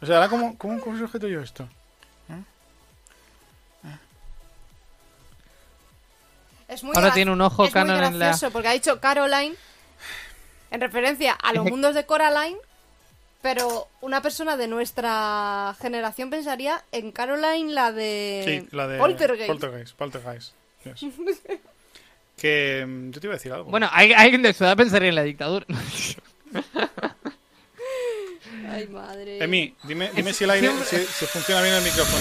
O 0.00 0.06
sea, 0.06 0.16
ahora, 0.16 0.28
¿cómo, 0.28 0.56
cómo, 0.58 0.80
cómo 0.80 0.98
sujeto 0.98 1.26
yo 1.28 1.40
esto? 1.40 1.68
Es 6.68 6.82
muy 6.82 6.92
Ahora 6.96 7.10
gra- 7.10 7.14
tiene 7.14 7.30
un 7.30 7.40
ojo 7.40 7.64
es 7.64 7.70
muy 7.70 7.72
Canon 7.74 8.02
en 8.02 8.18
la- 8.18 8.26
gracioso 8.26 8.50
porque 8.52 8.68
ha 8.68 8.72
dicho 8.72 8.98
Caroline 9.00 9.54
en 10.70 10.80
referencia 10.80 11.32
a 11.34 11.52
los 11.52 11.66
mundos 11.66 11.94
de 11.94 12.06
Coraline, 12.06 12.56
pero 13.42 13.88
una 14.00 14.22
persona 14.22 14.56
de 14.56 14.68
nuestra 14.68 15.74
generación 15.80 16.30
pensaría 16.30 16.82
en 16.92 17.10
Caroline 17.12 17.72
la 17.72 17.90
de 17.92 18.42
Sí, 18.46 18.68
la 18.74 18.86
de 18.88 18.98
Poltergeist. 18.98 19.46
Poltergeist. 19.48 19.96
Poltergeist, 19.96 20.54
yes. 20.84 21.00
que 22.38 22.84
mm, 22.86 23.10
yo 23.10 23.20
te 23.20 23.26
iba 23.26 23.34
a 23.34 23.36
decir 23.38 23.52
algo. 23.52 23.70
Bueno, 23.70 23.88
hay- 23.92 24.12
alguien 24.12 24.42
de 24.42 24.52
su 24.54 24.64
edad 24.64 24.76
pensaría 24.76 25.08
en 25.10 25.14
la 25.16 25.22
dictadura. 25.24 25.66
Ay, 28.70 28.86
madre. 28.88 29.42
Emi, 29.42 29.74
dime, 29.84 30.10
dime 30.14 30.32
si 30.32 30.44
el 30.44 30.50
aire 30.50 30.70
si, 30.84 30.96
si 30.96 31.26
funciona 31.26 31.60
bien 31.62 31.74
el 31.74 31.82
micrófono. 31.82 32.18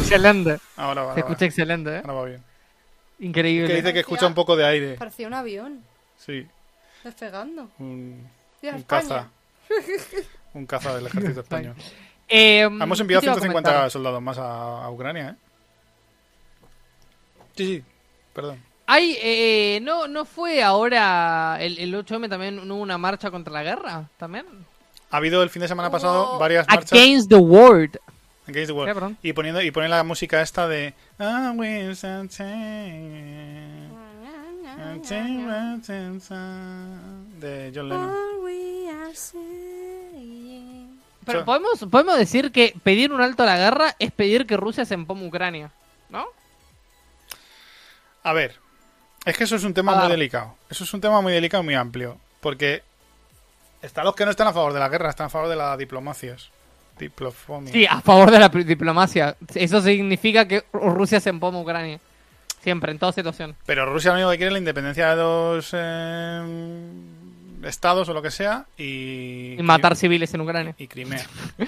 excelente. 0.00 0.58
Ahora 0.76 1.02
va. 1.02 1.06
Se 1.06 1.10
ahora 1.10 1.14
va. 1.14 1.18
escucha 1.20 1.44
excelente, 1.46 1.90
¿eh? 1.96 2.00
Ahora 2.04 2.12
va 2.12 2.24
bien. 2.26 2.42
Increíble. 3.20 3.68
Que 3.68 3.74
dice 3.76 3.92
que 3.92 4.00
escucha 4.00 4.26
un 4.26 4.34
poco 4.34 4.56
de 4.56 4.66
aire. 4.66 4.94
Parecía 4.94 5.26
un 5.28 5.34
avión 5.34 5.82
Sí, 6.18 6.46
despegando. 7.04 7.70
un, 7.78 8.28
un 8.62 8.82
caza. 8.82 9.28
Un 10.54 10.66
caza 10.66 10.94
del 10.94 11.06
ejército 11.06 11.40
español. 11.40 11.74
Eh, 12.28 12.60
Hemos 12.60 13.00
enviado 13.00 13.20
¿qué 13.22 13.26
te 13.26 13.30
iba 13.30 13.36
a 13.36 13.40
150 13.40 13.70
comentar? 13.70 13.90
soldados 13.90 14.20
más 14.20 14.36
a, 14.38 14.84
a 14.84 14.90
Ucrania, 14.90 15.30
¿eh? 15.30 15.34
Sí, 17.56 17.66
sí, 17.66 17.84
perdón. 18.34 18.62
Hay, 18.86 19.16
eh, 19.22 19.80
no, 19.82 20.06
¿No 20.08 20.24
fue 20.26 20.62
ahora 20.62 21.56
el, 21.60 21.78
el 21.78 21.94
8M 21.94 22.28
también 22.28 22.70
hubo 22.70 22.80
una 22.82 22.98
marcha 22.98 23.30
contra 23.30 23.52
la 23.52 23.62
guerra? 23.62 24.08
¿También? 24.18 24.44
Ha 25.10 25.16
habido 25.16 25.42
el 25.42 25.48
fin 25.50 25.62
de 25.62 25.68
semana 25.68 25.90
pasado 25.90 26.32
Hubo- 26.34 26.38
varias 26.38 26.66
marchas 26.68 26.92
Against 26.92 27.28
the 27.30 27.36
world. 27.36 27.98
Against 28.46 28.68
the 28.68 28.72
World. 28.72 28.88
¿Qué, 28.90 28.94
perdón? 28.94 29.18
y 29.22 29.32
poniendo 29.32 29.62
y 29.62 29.70
ponen 29.70 29.90
la 29.90 30.02
música 30.04 30.42
esta 30.42 30.66
de 30.68 30.92
until 31.18 31.94
de 37.40 37.72
John 37.74 37.88
Lennon. 37.88 38.10
All 38.10 38.44
we 38.44 38.90
are 38.90 39.14
saying. 39.14 41.00
Pero 41.24 41.44
podemos, 41.44 41.78
podemos 41.90 42.18
decir 42.18 42.50
que 42.50 42.74
pedir 42.82 43.12
un 43.12 43.20
alto 43.20 43.42
a 43.42 43.46
la 43.46 43.56
guerra 43.56 43.94
es 43.98 44.10
pedir 44.10 44.46
que 44.46 44.56
Rusia 44.56 44.84
se 44.84 44.94
empome 44.94 45.26
Ucrania, 45.26 45.70
¿no? 46.08 46.26
A 48.24 48.32
ver, 48.32 48.56
es 49.24 49.36
que 49.36 49.44
eso 49.44 49.56
es 49.56 49.64
un 49.64 49.74
tema 49.74 49.92
A 49.92 50.00
muy 50.00 50.10
delicado. 50.10 50.56
Eso 50.68 50.84
es 50.84 50.94
un 50.94 51.00
tema 51.00 51.20
muy 51.20 51.32
delicado 51.32 51.62
y 51.62 51.66
muy 51.66 51.74
amplio. 51.74 52.18
Porque 52.40 52.82
están 53.82 54.04
los 54.04 54.14
que 54.14 54.24
no 54.24 54.30
están 54.30 54.48
a 54.48 54.52
favor 54.52 54.72
de 54.72 54.80
la 54.80 54.88
guerra, 54.88 55.10
están 55.10 55.26
a 55.26 55.30
favor 55.30 55.48
de 55.48 55.56
las 55.56 55.78
diplomacias. 55.78 56.50
Diplofomia. 56.98 57.72
Sí, 57.72 57.86
a 57.86 58.00
favor 58.00 58.30
de 58.30 58.38
la 58.38 58.48
diplomacia. 58.48 59.36
Eso 59.54 59.80
significa 59.80 60.46
que 60.46 60.64
Rusia 60.72 61.20
se 61.20 61.30
empome 61.30 61.60
Ucrania. 61.60 62.00
Siempre, 62.62 62.92
en 62.92 62.98
toda 62.98 63.12
situación. 63.12 63.56
Pero 63.66 63.86
Rusia 63.86 64.10
lo 64.12 64.16
único 64.18 64.30
que 64.30 64.36
quiere 64.36 64.48
es 64.48 64.52
la 64.52 64.58
independencia 64.58 65.10
de 65.10 65.16
dos 65.16 65.70
eh, 65.72 66.42
estados 67.64 68.08
o 68.08 68.12
lo 68.14 68.22
que 68.22 68.30
sea 68.30 68.66
y... 68.76 69.56
Y 69.58 69.62
matar 69.62 69.96
civiles 69.96 70.32
en 70.34 70.40
Ucrania. 70.42 70.74
y 70.78 70.86
Crimea. 70.88 71.26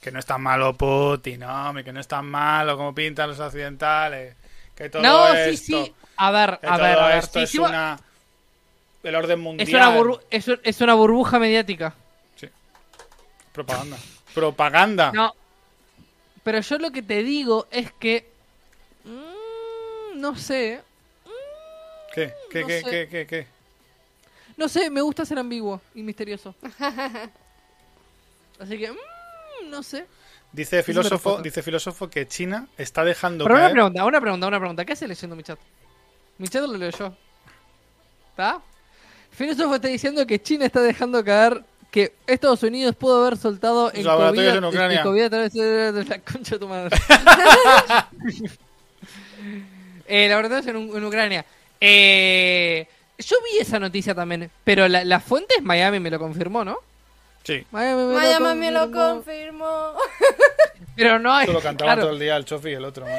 Que 0.00 0.10
no 0.10 0.18
es 0.18 0.26
tan 0.26 0.42
malo 0.42 0.74
Putin, 0.76 1.44
hombre, 1.44 1.84
que 1.84 1.92
no 1.92 2.00
es 2.00 2.08
tan 2.08 2.26
malo 2.26 2.76
como 2.76 2.92
pintan 2.92 3.28
los 3.28 3.38
occidentales. 3.38 4.34
Que 4.74 4.88
todo 4.90 5.00
no, 5.00 5.30
sí, 5.32 5.38
esto, 5.50 5.84
sí. 5.84 5.94
A 6.16 6.30
ver, 6.32 6.58
que 6.60 6.66
a 6.66 6.70
todo 6.76 6.82
ver, 6.82 6.98
a 6.98 7.06
ver. 7.06 7.16
esto 7.18 7.38
sí, 7.38 7.44
es 7.44 7.50
sí, 7.50 7.58
una... 7.58 8.00
El 9.04 9.14
orden 9.14 9.38
mundial. 9.38 9.68
es, 9.68 9.72
una 9.74 9.96
burbu- 9.96 10.20
es, 10.28 10.46
es 10.64 10.80
una 10.80 10.94
burbuja 10.94 11.38
mediática. 11.38 11.94
Propaganda. 13.52 13.96
Propaganda. 14.34 15.12
No. 15.12 15.34
Pero 16.42 16.60
yo 16.60 16.78
lo 16.78 16.90
que 16.90 17.02
te 17.02 17.22
digo 17.22 17.68
es 17.70 17.92
que. 17.92 18.31
Mm, 20.14 20.20
no 20.20 20.36
sé. 20.36 20.80
¿Qué? 22.14 22.32
¿Qué, 22.50 22.60
no 22.60 22.66
qué, 22.66 22.80
sé. 22.80 22.90
qué, 22.90 23.08
qué, 23.08 23.26
qué? 23.26 23.46
No 24.56 24.68
sé, 24.68 24.90
me 24.90 25.00
gusta 25.00 25.24
ser 25.24 25.38
ambiguo 25.38 25.80
y 25.94 26.02
misterioso. 26.02 26.54
Así 28.58 28.78
que. 28.78 28.92
mm, 28.92 29.70
no 29.70 29.82
sé. 29.82 30.06
Dice 30.52 30.82
filósofo, 30.82 31.40
dice 31.40 31.62
filósofo 31.62 32.10
que 32.10 32.28
China 32.28 32.68
está 32.76 33.04
dejando 33.04 33.44
Pero 33.44 33.54
una 33.54 33.64
caer... 33.64 33.72
pregunta, 33.72 34.04
una 34.04 34.20
pregunta, 34.20 34.46
una 34.48 34.58
pregunta. 34.58 34.84
¿Qué 34.84 34.92
hace 34.92 35.08
leyendo 35.08 35.34
mi 35.34 35.42
chat? 35.42 35.58
Mi 36.36 36.46
chat 36.48 36.62
lo 36.62 36.76
leo 36.76 36.90
yo. 36.90 37.16
¿Está? 38.30 38.60
Filósofo 39.30 39.76
está 39.76 39.88
diciendo 39.88 40.26
que 40.26 40.42
China 40.42 40.66
está 40.66 40.82
dejando 40.82 41.24
caer 41.24 41.64
que 41.90 42.14
Estados 42.26 42.62
Unidos 42.62 42.94
pudo 42.96 43.22
haber 43.22 43.38
soltado 43.38 43.90
en 43.94 44.04
COVID, 44.04 44.40
en 44.40 44.64
Ucrania. 44.64 44.98
en 44.98 45.02
COVID 45.04 45.22
a 45.22 45.30
través 45.30 45.52
de 45.54 45.92
de 45.92 46.04
la 46.04 46.18
concha 46.18 46.56
de 46.56 46.58
tu 46.58 46.68
madre. 46.68 46.96
eh, 50.14 50.28
laboratorios 50.28 50.66
en, 50.66 50.76
U- 50.76 50.96
en 50.96 51.04
Ucrania. 51.04 51.44
Eh, 51.80 52.86
yo 53.18 53.36
vi 53.50 53.58
esa 53.58 53.78
noticia 53.80 54.14
también, 54.14 54.50
pero 54.64 54.86
la, 54.88 55.04
la 55.04 55.20
fuente 55.20 55.54
es 55.56 55.62
Miami, 55.62 56.00
me 56.00 56.10
lo 56.10 56.18
confirmó, 56.18 56.64
¿no? 56.64 56.78
Sí, 57.44 57.64
Miami 57.72 58.04
me 58.04 58.14
Miami 58.14 58.54
me 58.60 58.70
lo 58.70 58.90
confirmó. 58.90 59.14
confirmó. 59.14 59.92
Pero 60.96 61.18
no 61.18 61.32
hay. 61.32 61.42
esto 61.44 61.52
lo 61.54 61.60
cantaban 61.62 61.94
claro. 61.94 62.02
todo 62.02 62.12
el 62.12 62.20
día 62.20 62.36
el 62.36 62.44
Chofi 62.44 62.68
y 62.68 62.72
el 62.74 62.84
otro. 62.84 63.04
macho. 63.04 63.16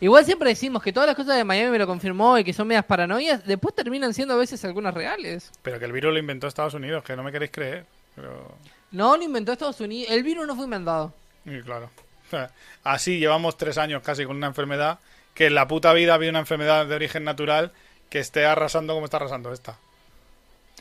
Igual 0.00 0.24
siempre 0.24 0.48
decimos 0.48 0.82
que 0.82 0.92
todas 0.92 1.06
las 1.06 1.14
cosas 1.14 1.36
de 1.36 1.44
Miami 1.44 1.70
me 1.70 1.78
lo 1.78 1.86
confirmó 1.86 2.38
y 2.38 2.44
que 2.44 2.54
son 2.54 2.66
medias 2.66 2.86
paranoias, 2.86 3.46
después 3.46 3.74
terminan 3.74 4.14
siendo 4.14 4.32
a 4.34 4.38
veces 4.38 4.64
algunas 4.64 4.94
reales. 4.94 5.50
Pero 5.62 5.78
que 5.78 5.84
el 5.84 5.92
virus 5.92 6.12
lo 6.14 6.18
inventó 6.18 6.46
Estados 6.46 6.72
Unidos, 6.74 7.04
que 7.04 7.14
no 7.14 7.22
me 7.22 7.30
queréis 7.30 7.50
creer. 7.52 7.84
Pero... 8.16 8.50
No, 8.92 9.16
lo 9.18 9.22
inventó 9.22 9.52
Estados 9.52 9.78
Unidos. 9.80 10.10
El 10.10 10.22
virus 10.22 10.46
no 10.46 10.54
fue 10.56 10.64
inventado. 10.64 11.12
Y 11.44 11.60
claro. 11.60 11.90
Así 12.84 13.18
llevamos 13.18 13.56
tres 13.56 13.78
años 13.78 14.02
casi 14.02 14.24
con 14.24 14.36
una 14.36 14.46
enfermedad 14.46 14.98
que 15.34 15.46
en 15.46 15.54
la 15.54 15.66
puta 15.68 15.92
vida 15.92 16.14
había 16.14 16.30
una 16.30 16.40
enfermedad 16.40 16.86
de 16.86 16.94
origen 16.94 17.24
natural 17.24 17.72
que 18.08 18.18
esté 18.18 18.44
arrasando 18.46 18.94
como 18.94 19.04
está 19.06 19.18
arrasando 19.18 19.52
esta. 19.52 19.78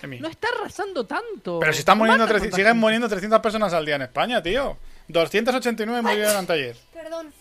Emi. 0.01 0.19
No 0.19 0.27
está 0.29 0.47
arrasando 0.57 1.05
tanto. 1.05 1.59
Pero 1.59 1.73
si 1.73 1.79
están 1.79 1.97
muriendo 1.97 2.23
Mata 2.23 2.33
300 2.33 2.51
tanta 2.51 2.55
siguen 2.69 2.77
muriendo 2.79 3.09
300 3.09 3.39
personas 3.41 3.73
al 3.73 3.85
día 3.85 3.95
en 3.95 4.03
España, 4.03 4.41
tío. 4.41 4.77
289 5.09 6.01
murieron 6.01 6.35
anteayer. 6.37 6.77
Perdón. 6.93 7.33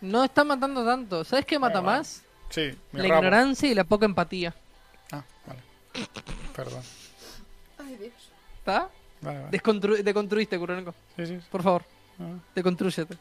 No 0.00 0.24
está 0.24 0.44
matando 0.44 0.84
tanto. 0.84 1.24
¿Sabes 1.24 1.44
qué 1.44 1.58
mata 1.58 1.80
bueno. 1.80 1.98
más? 1.98 2.22
Sí, 2.50 2.70
mi 2.92 3.02
La 3.02 3.08
rabo. 3.08 3.18
ignorancia 3.22 3.68
y 3.70 3.74
la 3.74 3.84
poca 3.84 4.04
empatía. 4.06 4.54
Ah, 5.10 5.22
vale. 5.46 5.60
Perdón. 6.54 6.82
Ay, 7.78 7.96
Dios. 7.96 8.12
¿Está? 8.58 8.88
Vale, 9.20 9.38
vale. 9.40 9.50
Descontru- 9.50 10.02
deconstruiste, 10.02 10.58
Curónico. 10.58 10.94
Sí, 11.16 11.26
sí, 11.26 11.38
sí. 11.40 11.46
Por 11.50 11.62
favor. 11.62 11.84
Deconstrúyete. 12.54 13.16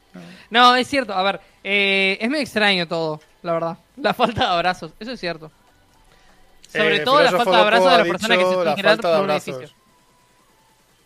No, 0.50 0.76
es 0.76 0.88
cierto. 0.88 1.14
A 1.14 1.24
ver, 1.24 1.42
eh, 1.64 2.18
es 2.22 2.30
muy 2.30 2.39
extraño 2.39 2.88
todo, 2.88 3.20
la 3.42 3.54
verdad. 3.54 3.78
La 3.98 4.14
falta 4.14 4.42
de 4.42 4.48
abrazos. 4.54 4.92
Eso 5.00 5.12
es 5.12 5.20
cierto. 5.20 5.52
Sobre 6.72 6.98
Eh, 6.98 7.00
todo 7.02 7.22
la 7.22 7.32
falta 7.32 7.52
de 7.52 7.58
abrazos 7.58 7.88
de 7.88 7.94
ha 7.94 7.98
las 7.98 8.08
personas 8.08 8.38
que 8.38 8.44
se 8.46 8.52
la 8.52 8.58
están 8.60 8.76
girando 8.76 9.02
falta 9.04 9.08
de 9.10 9.16
por 9.16 9.24
un 9.24 9.30
abrazos. 9.32 9.56
edificio. 9.56 9.76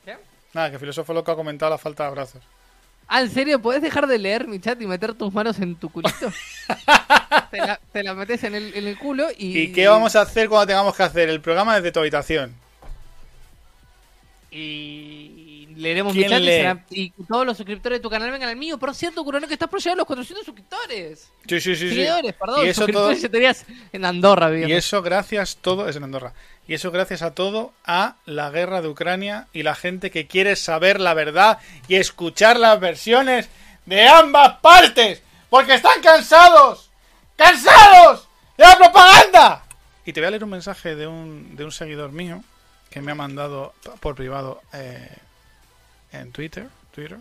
¿Qué? 0.06 0.18
Nada, 0.54 0.72
que 0.72 0.80
filósofo 0.80 1.14
loco 1.14 1.32
ha 1.32 1.36
comentado 1.36 1.72
la 1.72 1.78
falta 1.78 2.04
de 2.04 2.10
abrazos. 2.10 2.44
Ah, 3.08 3.22
¿en 3.22 3.30
serio? 3.30 3.62
¿Podés 3.62 3.82
dejar 3.84 4.08
de 4.08 4.18
leer 4.18 4.48
mi 4.48 4.60
chat 4.60 4.82
y 4.82 4.88
meter 4.88 5.14
tus 5.14 5.32
manos 5.34 5.60
en 5.60 5.76
tu 5.76 5.90
culito? 5.92 6.32
te, 7.52 7.58
la, 7.58 7.80
te 7.94 8.04
la 8.04 8.14
metes 8.16 8.44
en 8.44 8.56
el, 8.56 8.74
en 8.76 8.88
el 8.88 8.98
culo 8.98 9.28
y... 9.38 9.58
¿Y 9.60 9.72
qué 9.72 9.88
vamos 9.88 10.16
a 10.16 10.22
hacer 10.22 10.50
cuando 10.50 10.66
tengamos 10.68 10.96
que 10.96 11.04
hacer 11.04 11.30
el 11.30 11.40
programa 11.40 11.76
desde 11.76 11.92
tu 11.92 12.00
habitación? 12.00 12.56
Y 14.52 15.45
leeremos 15.76 16.14
mi 16.14 16.20
¿Quién 16.20 16.32
chat 16.32 16.42
y, 16.42 16.46
lee? 16.46 16.52
será- 16.52 16.86
y 16.90 17.10
todos 17.28 17.46
los 17.46 17.58
suscriptores 17.58 18.00
de 18.00 18.02
tu 18.04 18.10
canal 18.10 18.32
vengan 18.32 18.50
al 18.50 18.56
mío. 18.56 18.78
Por 18.78 18.94
cierto, 18.96 19.24
Curono, 19.24 19.48
que 19.48 19.54
estás 19.54 19.70
por 19.70 19.80
llegar 19.80 19.94
a 19.94 19.98
los 19.98 20.06
400 20.08 20.46
suscriptores. 20.46 21.30
Sí, 21.48 21.62
sí, 21.62 21.76
sí. 21.76 21.90
sí. 21.90 21.90
Seguidores, 21.90 22.34
perdón. 22.34 22.66
Y 22.66 22.70
eso 22.70 22.88
todo, 22.88 23.12
suscriptores 23.12 23.32
tenías 23.32 23.66
en 23.94 24.06
Andorra, 24.06 24.58
y 24.58 24.72
eso 24.72 25.02
gracias 25.02 25.58
todo, 25.62 25.88
es 25.90 25.96
en 25.96 26.04
Andorra. 26.04 26.34
Y 26.68 26.74
eso 26.74 26.92
gracias 26.92 27.22
a 27.22 27.36
todo 27.36 27.74
a 27.86 28.16
la 28.26 28.50
guerra 28.50 28.82
de 28.82 28.88
Ucrania 28.88 29.48
y 29.54 29.64
la 29.64 29.76
gente 29.76 30.10
que 30.10 30.26
quiere 30.26 30.56
saber 30.56 31.00
la 31.00 31.14
verdad 31.14 31.60
y 31.88 31.96
escuchar 31.96 32.58
las 32.58 32.80
versiones 32.80 33.50
de 33.86 34.08
ambas 34.08 34.58
partes. 34.62 35.22
Porque 35.50 35.76
están 35.76 36.02
cansados. 36.02 36.90
¡Cansados! 37.36 38.28
¡De 38.58 38.64
la 38.64 38.78
propaganda! 38.78 39.64
Y 40.06 40.14
te 40.14 40.20
voy 40.22 40.28
a 40.28 40.32
leer 40.32 40.44
un 40.44 40.50
mensaje 40.50 40.96
de 40.96 41.06
un, 41.08 41.56
de 41.56 41.66
un 41.66 41.72
seguidor 41.72 42.12
mío 42.12 42.44
que 42.90 43.02
me 43.02 43.12
ha 43.12 43.16
mandado 43.16 43.74
por 44.00 44.16
privado 44.16 44.62
eh, 44.74 45.10
en 46.12 46.32
Twitter. 46.32 46.68
Twitter. 46.94 47.20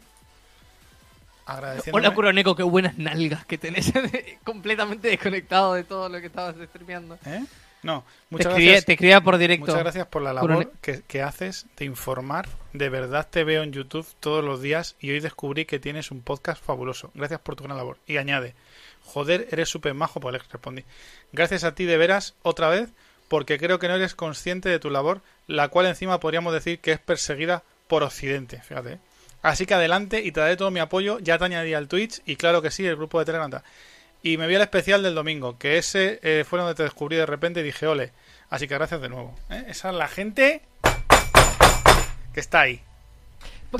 Agradeciéndome. 1.46 2.06
Hola, 2.06 2.14
Curoneco, 2.14 2.56
qué 2.56 2.62
buenas 2.62 2.96
nalgas 2.96 3.44
que 3.44 3.58
tenés. 3.58 3.92
completamente 4.44 5.08
desconectado 5.08 5.74
de 5.74 5.84
todo 5.84 6.08
lo 6.08 6.20
que 6.20 6.26
estabas 6.26 6.56
streameando. 6.68 7.18
¿Eh? 7.26 7.44
No, 7.82 8.00
Te 8.00 8.06
muchas 8.30 8.46
escribía, 8.46 8.70
gracias. 8.70 8.86
te 8.86 8.92
escribía 8.94 9.20
por 9.20 9.36
directo. 9.36 9.66
Muchas 9.66 9.80
gracias 9.80 10.06
por 10.06 10.22
la 10.22 10.32
labor 10.32 10.72
que 10.80 11.22
haces 11.22 11.66
de 11.76 11.84
informar. 11.84 12.48
De 12.72 12.88
verdad 12.88 13.28
te 13.30 13.44
veo 13.44 13.62
en 13.62 13.72
YouTube 13.72 14.06
todos 14.20 14.42
los 14.42 14.62
días 14.62 14.96
y 15.00 15.10
hoy 15.10 15.20
descubrí 15.20 15.66
que 15.66 15.78
tienes 15.78 16.10
un 16.10 16.22
podcast 16.22 16.64
fabuloso. 16.64 17.10
Gracias 17.14 17.40
por 17.40 17.56
tu 17.56 17.64
gran 17.64 17.76
labor. 17.76 17.98
Y 18.06 18.16
añade, 18.16 18.54
joder, 19.02 19.48
eres 19.50 19.68
súper 19.68 19.92
majo, 19.92 20.18
pues 20.18 20.32
le 20.32 20.38
respondí. 20.38 20.84
Gracias 21.32 21.62
a 21.62 21.74
ti 21.74 21.84
de 21.84 21.98
veras, 21.98 22.34
otra 22.42 22.68
vez, 22.70 22.88
porque 23.28 23.58
creo 23.58 23.78
que 23.78 23.88
no 23.88 23.96
eres 23.96 24.14
consciente 24.14 24.70
de 24.70 24.78
tu 24.78 24.88
labor, 24.88 25.20
la 25.46 25.68
cual 25.68 25.84
encima 25.84 26.20
podríamos 26.20 26.54
decir 26.54 26.78
que 26.78 26.92
es 26.92 26.98
perseguida 26.98 27.64
por 27.86 28.02
Occidente, 28.02 28.60
fíjate. 28.60 28.94
¿eh? 28.94 28.98
Así 29.42 29.66
que 29.66 29.74
adelante 29.74 30.22
y 30.22 30.32
te 30.32 30.40
daré 30.40 30.56
todo 30.56 30.70
mi 30.70 30.80
apoyo. 30.80 31.18
Ya 31.18 31.36
te 31.38 31.44
añadí 31.44 31.74
al 31.74 31.86
Twitch 31.86 32.22
y 32.24 32.36
claro 32.36 32.62
que 32.62 32.70
sí, 32.70 32.86
el 32.86 32.96
grupo 32.96 33.18
de 33.18 33.26
Telegram. 33.26 33.50
Y 34.22 34.38
me 34.38 34.46
vi 34.46 34.54
al 34.54 34.62
especial 34.62 35.02
del 35.02 35.14
domingo, 35.14 35.58
que 35.58 35.76
ese 35.76 36.18
eh, 36.22 36.44
fue 36.48 36.58
donde 36.58 36.74
te 36.74 36.82
descubrí 36.82 37.16
de 37.16 37.26
repente 37.26 37.60
y 37.60 37.62
dije, 37.62 37.86
ole. 37.86 38.12
Así 38.48 38.66
que 38.66 38.74
gracias 38.74 39.02
de 39.02 39.10
nuevo. 39.10 39.34
¿eh? 39.50 39.66
Esa 39.68 39.90
es 39.90 39.96
la 39.96 40.08
gente 40.08 40.62
que 42.32 42.40
está 42.40 42.62
ahí. 42.62 42.80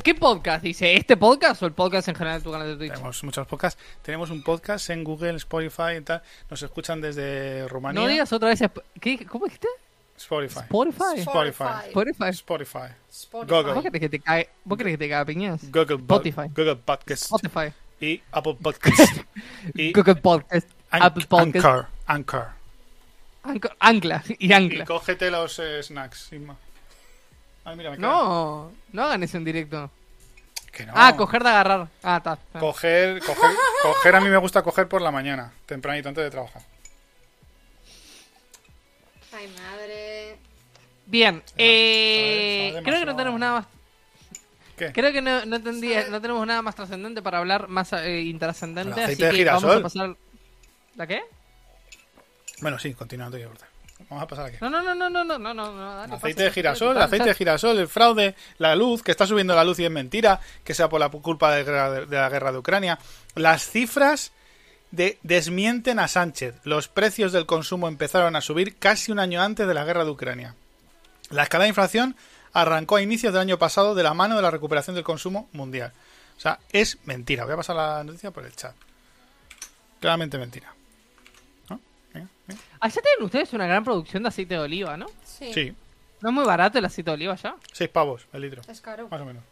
¿Qué 0.02 0.14
podcast? 0.14 0.62
Dice, 0.62 0.96
¿este 0.96 1.16
podcast 1.16 1.62
o 1.62 1.66
el 1.66 1.72
podcast 1.72 2.08
en 2.08 2.14
general 2.16 2.40
de 2.40 2.44
tu 2.44 2.50
canal 2.50 2.66
de 2.66 2.76
Twitch? 2.76 2.92
Tenemos 2.92 3.24
muchos 3.24 3.46
podcasts. 3.46 3.80
Tenemos 4.02 4.28
un 4.30 4.42
podcast 4.42 4.90
en 4.90 5.04
Google, 5.04 5.36
Spotify 5.36 5.96
y 5.98 6.00
tal. 6.00 6.20
Nos 6.50 6.62
escuchan 6.62 7.00
desde 7.00 7.68
Rumanía. 7.68 8.02
No 8.02 8.08
digas 8.08 8.32
otra 8.32 8.48
vez. 8.48 8.60
¿Qué? 9.00 9.24
¿Cómo 9.24 9.46
dijiste? 9.46 9.68
Spotify. 10.16 10.60
Spotify. 10.60 11.18
Spotify. 11.20 11.88
Spotify. 11.90 12.28
Spotify. 12.30 12.88
Spotify. 13.10 13.52
Google. 13.52 13.74
¿Vos 13.74 13.82
querés 13.82 14.00
que 14.00 14.08
te 14.08 14.20
cae, 14.20 14.48
¿Vos 14.64 14.78
querés 14.78 14.92
que 14.94 14.98
te 14.98 15.08
cae 15.08 15.26
piñas? 15.26 15.70
Google, 15.70 15.96
Spotify. 15.96 16.48
Google 16.54 16.76
Podcast. 16.76 17.24
Spotify. 17.24 17.72
Y 18.00 18.22
Apple 18.32 18.56
Podcast. 18.60 19.18
y 19.74 19.92
Google 19.92 20.16
Podcast. 20.16 20.68
An- 20.90 21.02
Apple 21.02 21.26
Podcast. 21.26 21.64
Anchor. 21.66 21.86
Anchor. 22.06 22.46
Anchor- 23.44 23.76
Ancla. 23.80 24.22
Y 24.38 24.48
Y 24.48 24.52
ancla. 24.52 24.84
cógete 24.84 25.30
los 25.30 25.58
eh, 25.58 25.82
snacks, 25.82 26.32
Isma. 26.32 26.56
Ay, 27.64 27.76
mira, 27.76 27.90
me 27.90 27.96
cae. 27.96 28.02
No, 28.02 28.72
no 28.92 29.02
hagan 29.04 29.22
eso 29.22 29.36
en 29.36 29.44
directo. 29.44 29.90
Que 30.72 30.86
no. 30.86 30.92
Ah, 30.96 31.14
coger 31.16 31.42
de 31.42 31.48
agarrar. 31.50 31.88
Ah, 32.02 32.16
está. 32.18 32.34
está. 32.34 32.58
Coger, 32.60 33.20
coger, 33.20 33.50
coger 33.82 34.16
a 34.16 34.20
mí 34.20 34.28
me 34.28 34.36
gusta 34.38 34.62
coger 34.62 34.88
por 34.88 35.02
la 35.02 35.10
mañana, 35.10 35.52
tempranito, 35.66 36.08
antes 36.08 36.24
de 36.24 36.30
trabajar. 36.30 36.62
Ay, 39.32 39.48
madre. 39.48 40.03
Bien, 41.06 41.42
eh, 41.56 42.80
creo 42.84 43.00
que 43.00 43.06
no 43.06 43.16
tenemos 43.16 43.38
nada 43.38 43.52
más. 43.60 43.66
¿Qué? 44.76 44.92
Creo 44.92 45.12
que 45.12 45.22
no, 45.22 45.44
no, 45.44 45.62
tendría, 45.62 46.02
eh, 46.02 46.06
no 46.10 46.20
tenemos 46.20 46.44
nada 46.46 46.62
más 46.62 46.74
trascendente 46.74 47.22
para 47.22 47.38
hablar, 47.38 47.68
más 47.68 47.92
eh, 47.92 48.22
intrascendente. 48.22 48.92
Bueno, 48.92 49.06
así 49.06 49.16
que 49.16 49.30
girasol. 49.30 49.68
vamos 49.68 49.80
a 49.80 49.82
pasar. 49.82 50.16
¿La 50.96 51.06
qué? 51.06 51.22
Bueno, 52.60 52.78
sí, 52.78 52.94
continuando. 52.94 53.38
Vamos 54.10 54.24
a 54.24 54.26
pasar 54.26 54.46
aquí. 54.46 54.56
No, 54.60 54.70
no, 54.70 54.82
no, 54.82 54.94
no, 54.94 55.08
no, 55.08 55.24
no, 55.24 55.38
no, 55.38 55.54
no. 55.54 55.96
Dale, 55.96 56.14
aceite 56.14 56.42
de 56.42 56.50
girasol, 56.50 57.00
aceite 57.00 57.28
de 57.28 57.34
girasol, 57.34 57.78
el 57.78 57.88
fraude, 57.88 58.34
la 58.58 58.74
luz, 58.74 59.02
que 59.02 59.12
está 59.12 59.26
subiendo 59.26 59.54
la 59.54 59.64
luz 59.64 59.78
y 59.78 59.84
es 59.84 59.90
mentira, 59.90 60.40
que 60.64 60.74
sea 60.74 60.88
por 60.88 60.98
la 60.98 61.08
culpa 61.08 61.54
de, 61.54 61.64
de 61.64 62.16
la 62.16 62.28
guerra 62.28 62.50
de 62.50 62.58
Ucrania. 62.58 62.98
Las 63.36 63.68
cifras 63.68 64.32
de, 64.90 65.18
desmienten 65.22 65.98
a 65.98 66.08
Sánchez. 66.08 66.56
Los 66.64 66.88
precios 66.88 67.32
del 67.32 67.46
consumo 67.46 67.88
empezaron 67.88 68.34
a 68.36 68.40
subir 68.40 68.76
casi 68.76 69.12
un 69.12 69.18
año 69.18 69.40
antes 69.40 69.66
de 69.66 69.74
la 69.74 69.84
guerra 69.84 70.04
de 70.04 70.10
Ucrania. 70.10 70.54
La 71.30 71.42
escalada 71.44 71.64
de 71.64 71.68
inflación 71.70 72.16
arrancó 72.52 72.96
a 72.96 73.02
inicios 73.02 73.32
del 73.32 73.42
año 73.42 73.58
pasado 73.58 73.94
de 73.94 74.02
la 74.02 74.14
mano 74.14 74.36
de 74.36 74.42
la 74.42 74.50
recuperación 74.50 74.94
del 74.94 75.04
consumo 75.04 75.48
mundial. 75.52 75.92
O 76.36 76.40
sea, 76.40 76.58
es 76.72 76.98
mentira. 77.04 77.44
Voy 77.44 77.54
a 77.54 77.56
pasar 77.56 77.76
la 77.76 78.04
noticia 78.04 78.30
por 78.30 78.44
el 78.44 78.54
chat. 78.54 78.74
Claramente 80.00 80.38
mentira. 80.38 80.72
¿No? 81.70 81.80
Venga, 82.12 82.28
venga. 82.46 82.60
Allá 82.80 83.00
tienen 83.02 83.24
ustedes 83.24 83.52
una 83.52 83.66
gran 83.66 83.84
producción 83.84 84.22
de 84.22 84.28
aceite 84.28 84.54
de 84.54 84.60
oliva, 84.60 84.96
¿no? 84.96 85.06
Sí. 85.24 85.52
Sí, 85.54 85.74
¿No 86.20 86.30
es 86.30 86.34
muy 86.34 86.44
barato 86.44 86.78
el 86.78 86.84
aceite 86.84 87.10
de 87.10 87.14
oliva 87.14 87.32
allá? 87.34 87.54
seis 87.72 87.90
pavos 87.90 88.26
el 88.32 88.42
litro, 88.42 88.62
Es 88.68 88.80
caro. 88.80 89.08
más 89.08 89.20
o 89.20 89.24
menos. 89.24 89.42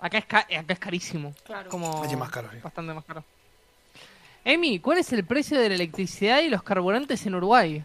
Acá 0.00 0.18
es, 0.18 0.26
ca- 0.26 0.46
acá 0.56 0.72
es 0.72 0.78
carísimo. 0.78 1.34
Claro. 1.44 1.68
Como 1.70 2.02
Allí 2.04 2.14
más 2.14 2.30
caro, 2.30 2.48
sí. 2.52 2.58
Bastante 2.62 2.94
más 2.94 3.04
caro. 3.04 3.24
Emi, 4.44 4.78
¿cuál 4.78 4.98
es 4.98 5.12
el 5.12 5.24
precio 5.24 5.58
de 5.58 5.68
la 5.68 5.74
electricidad 5.74 6.40
y 6.40 6.48
los 6.48 6.62
carburantes 6.62 7.26
en 7.26 7.34
Uruguay? 7.34 7.84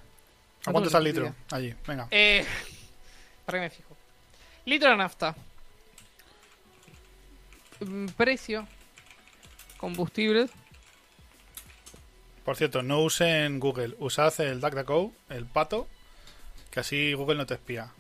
¿A 0.66 0.72
cuánto 0.72 0.88
está 0.88 0.98
el 1.00 1.04
litro? 1.04 1.24
electricidad? 1.26 1.58
Allí, 1.58 1.76
venga. 1.88 2.08
Eh, 2.12 2.46
para 3.46 3.58
que 3.58 3.62
me 3.64 3.70
fijo. 3.70 3.98
Litro 4.66 4.90
de 4.90 4.98
nafta. 4.98 5.36
Mm, 7.82 8.08
Precio. 8.08 8.68
Combustibles. 9.78 10.50
Por 12.46 12.56
cierto, 12.58 12.82
no 12.84 13.02
usen 13.02 13.60
Google. 13.60 13.96
Usad 14.00 14.40
el 14.42 14.60
DuckDuckGo, 14.62 15.12
el 15.30 15.46
pato, 15.46 15.88
que 16.72 16.80
así 16.82 17.14
Google 17.14 17.36
no 17.36 17.46
te 17.46 17.54
espía. 17.56 17.92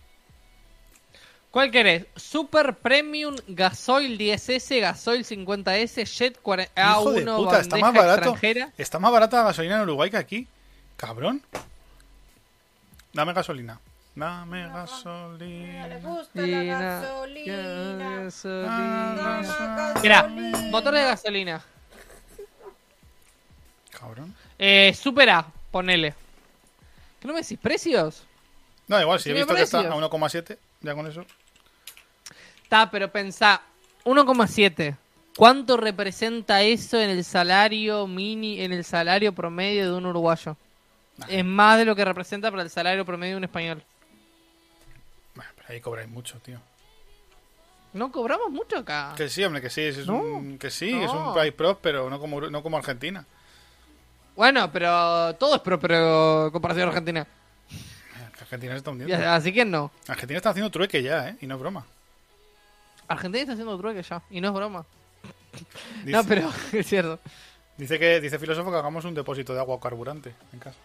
¿Cuál 1.51 1.69
querés? 1.71 2.05
Super 2.15 2.75
Premium 2.75 3.35
Gasoil 3.47 4.17
10S, 4.17 4.81
Gasoil 4.81 5.23
50S, 5.23 6.05
Jet 6.05 6.41
40 6.41 6.71
Hijo 6.81 7.11
de 7.11 7.25
A1, 7.25 7.35
puta, 7.37 7.59
está 7.59 7.77
más 7.77 7.93
barato. 7.93 8.13
extranjera. 8.31 8.73
Está 8.77 8.99
más 8.99 9.11
barata 9.11 9.37
la 9.37 9.43
gasolina 9.43 9.75
en 9.75 9.81
Uruguay 9.81 10.09
que 10.09 10.17
aquí. 10.17 10.47
Cabrón. 10.97 11.43
Dame 13.13 13.33
gasolina. 13.33 13.79
Dame 14.15 14.63
Le 14.63 14.69
gasolina. 14.69 15.99
gusta 15.99 16.41
la 16.41 16.63
gasolina. 16.63 18.29
Mira, 20.01 20.27
motor 20.69 20.93
de 20.93 21.03
gasolina. 21.03 21.63
Cabrón. 23.91 24.33
Eh, 24.57 24.93
Super 24.99 25.29
A, 25.29 25.45
ponele. 25.71 26.13
¿Qué 27.19 27.27
no 27.27 27.33
me 27.33 27.41
decís 27.41 27.57
precios? 27.59 28.23
No, 28.87 28.99
igual, 28.99 29.19
si 29.19 29.29
he 29.29 29.33
visto 29.33 29.55
que 29.55 29.61
está 29.61 29.79
a 29.79 29.81
precios. 29.83 30.11
1,7, 30.11 30.57
ya 30.81 30.93
con 30.93 31.07
eso. 31.07 31.25
Está, 32.63 32.89
pero 32.91 33.11
pensá, 33.11 33.61
1,7. 34.03 34.97
¿Cuánto 35.37 35.77
representa 35.77 36.61
eso 36.61 36.99
en 36.99 37.09
el 37.09 37.23
salario 37.23 38.05
mini, 38.05 38.61
en 38.61 38.73
el 38.73 38.83
salario 38.83 39.33
promedio 39.33 39.85
de 39.91 39.97
un 39.97 40.05
uruguayo? 40.05 40.57
Es 41.27 41.45
más 41.45 41.77
de 41.77 41.85
lo 41.85 41.95
que 41.95 42.03
representa 42.05 42.49
para 42.51 42.63
el 42.63 42.69
salario 42.69 43.05
promedio 43.05 43.33
de 43.33 43.37
un 43.37 43.43
español. 43.43 43.83
Bueno, 45.35 45.51
pero 45.55 45.67
ahí 45.69 45.79
cobráis 45.81 46.09
mucho, 46.09 46.39
tío. 46.39 46.59
No 47.93 48.11
cobramos 48.11 48.49
mucho 48.49 48.79
acá. 48.79 49.13
Que 49.15 49.29
sí, 49.29 49.43
hombre, 49.43 49.61
que 49.61 49.69
sí, 49.69 49.81
es 49.81 50.07
No. 50.07 50.15
un, 50.15 50.57
que 50.57 50.71
sí, 50.71 50.91
No. 50.91 51.05
es 51.05 51.11
un 51.11 51.33
país 51.35 51.53
próspero, 51.53 52.09
no 52.09 52.19
como, 52.19 52.41
no 52.41 52.63
como 52.63 52.77
Argentina. 52.77 53.23
Bueno, 54.35 54.71
pero 54.71 55.35
todo 55.35 55.55
es 55.55 55.61
propio 55.61 56.49
comparación 56.51 56.87
a 56.87 56.89
Argentina. 56.89 57.27
Argentina 58.41 58.73
se 58.73 58.77
está 58.79 58.91
hundiendo. 58.91 59.29
Así 59.29 59.53
que 59.53 59.63
no. 59.63 59.91
Argentina 60.07 60.37
está 60.37 60.49
haciendo 60.49 60.69
trueque 60.71 61.01
ya, 61.03 61.29
¿eh? 61.29 61.37
Y 61.41 61.47
no 61.47 61.55
es 61.55 61.61
broma. 61.61 61.85
Argentina 63.07 63.41
está 63.41 63.53
haciendo 63.53 63.77
trueque 63.77 64.01
ya. 64.01 64.21
Y 64.31 64.41
no 64.41 64.47
es 64.49 64.53
broma. 64.55 64.85
Dice, 66.03 66.11
No, 66.11 66.23
pero 66.23 66.51
es 66.73 66.87
cierto. 66.87 67.19
dice 67.77 67.99
que 67.99 68.19
dice 68.19 68.39
filósofo 68.39 68.71
que 68.71 68.77
hagamos 68.77 69.05
un 69.05 69.13
depósito 69.13 69.53
de 69.53 69.59
agua 69.59 69.79
carburante 69.79 70.33
en 70.51 70.59
casa. 70.59 70.77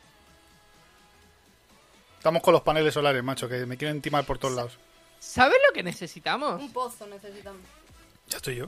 Estamos 2.18 2.42
con 2.42 2.52
los 2.52 2.62
paneles 2.62 2.92
solares, 2.92 3.22
macho, 3.22 3.48
que 3.48 3.64
me 3.64 3.76
quieren 3.76 4.00
timar 4.02 4.24
por 4.24 4.38
todos 4.38 4.54
lados. 4.54 4.78
¿Sabes 5.20 5.58
lo 5.66 5.72
que 5.72 5.82
necesitamos? 5.82 6.60
Un 6.60 6.72
pozo 6.72 7.06
necesitamos. 7.06 7.60
Ya 8.28 8.36
estoy 8.36 8.56
yo. 8.56 8.66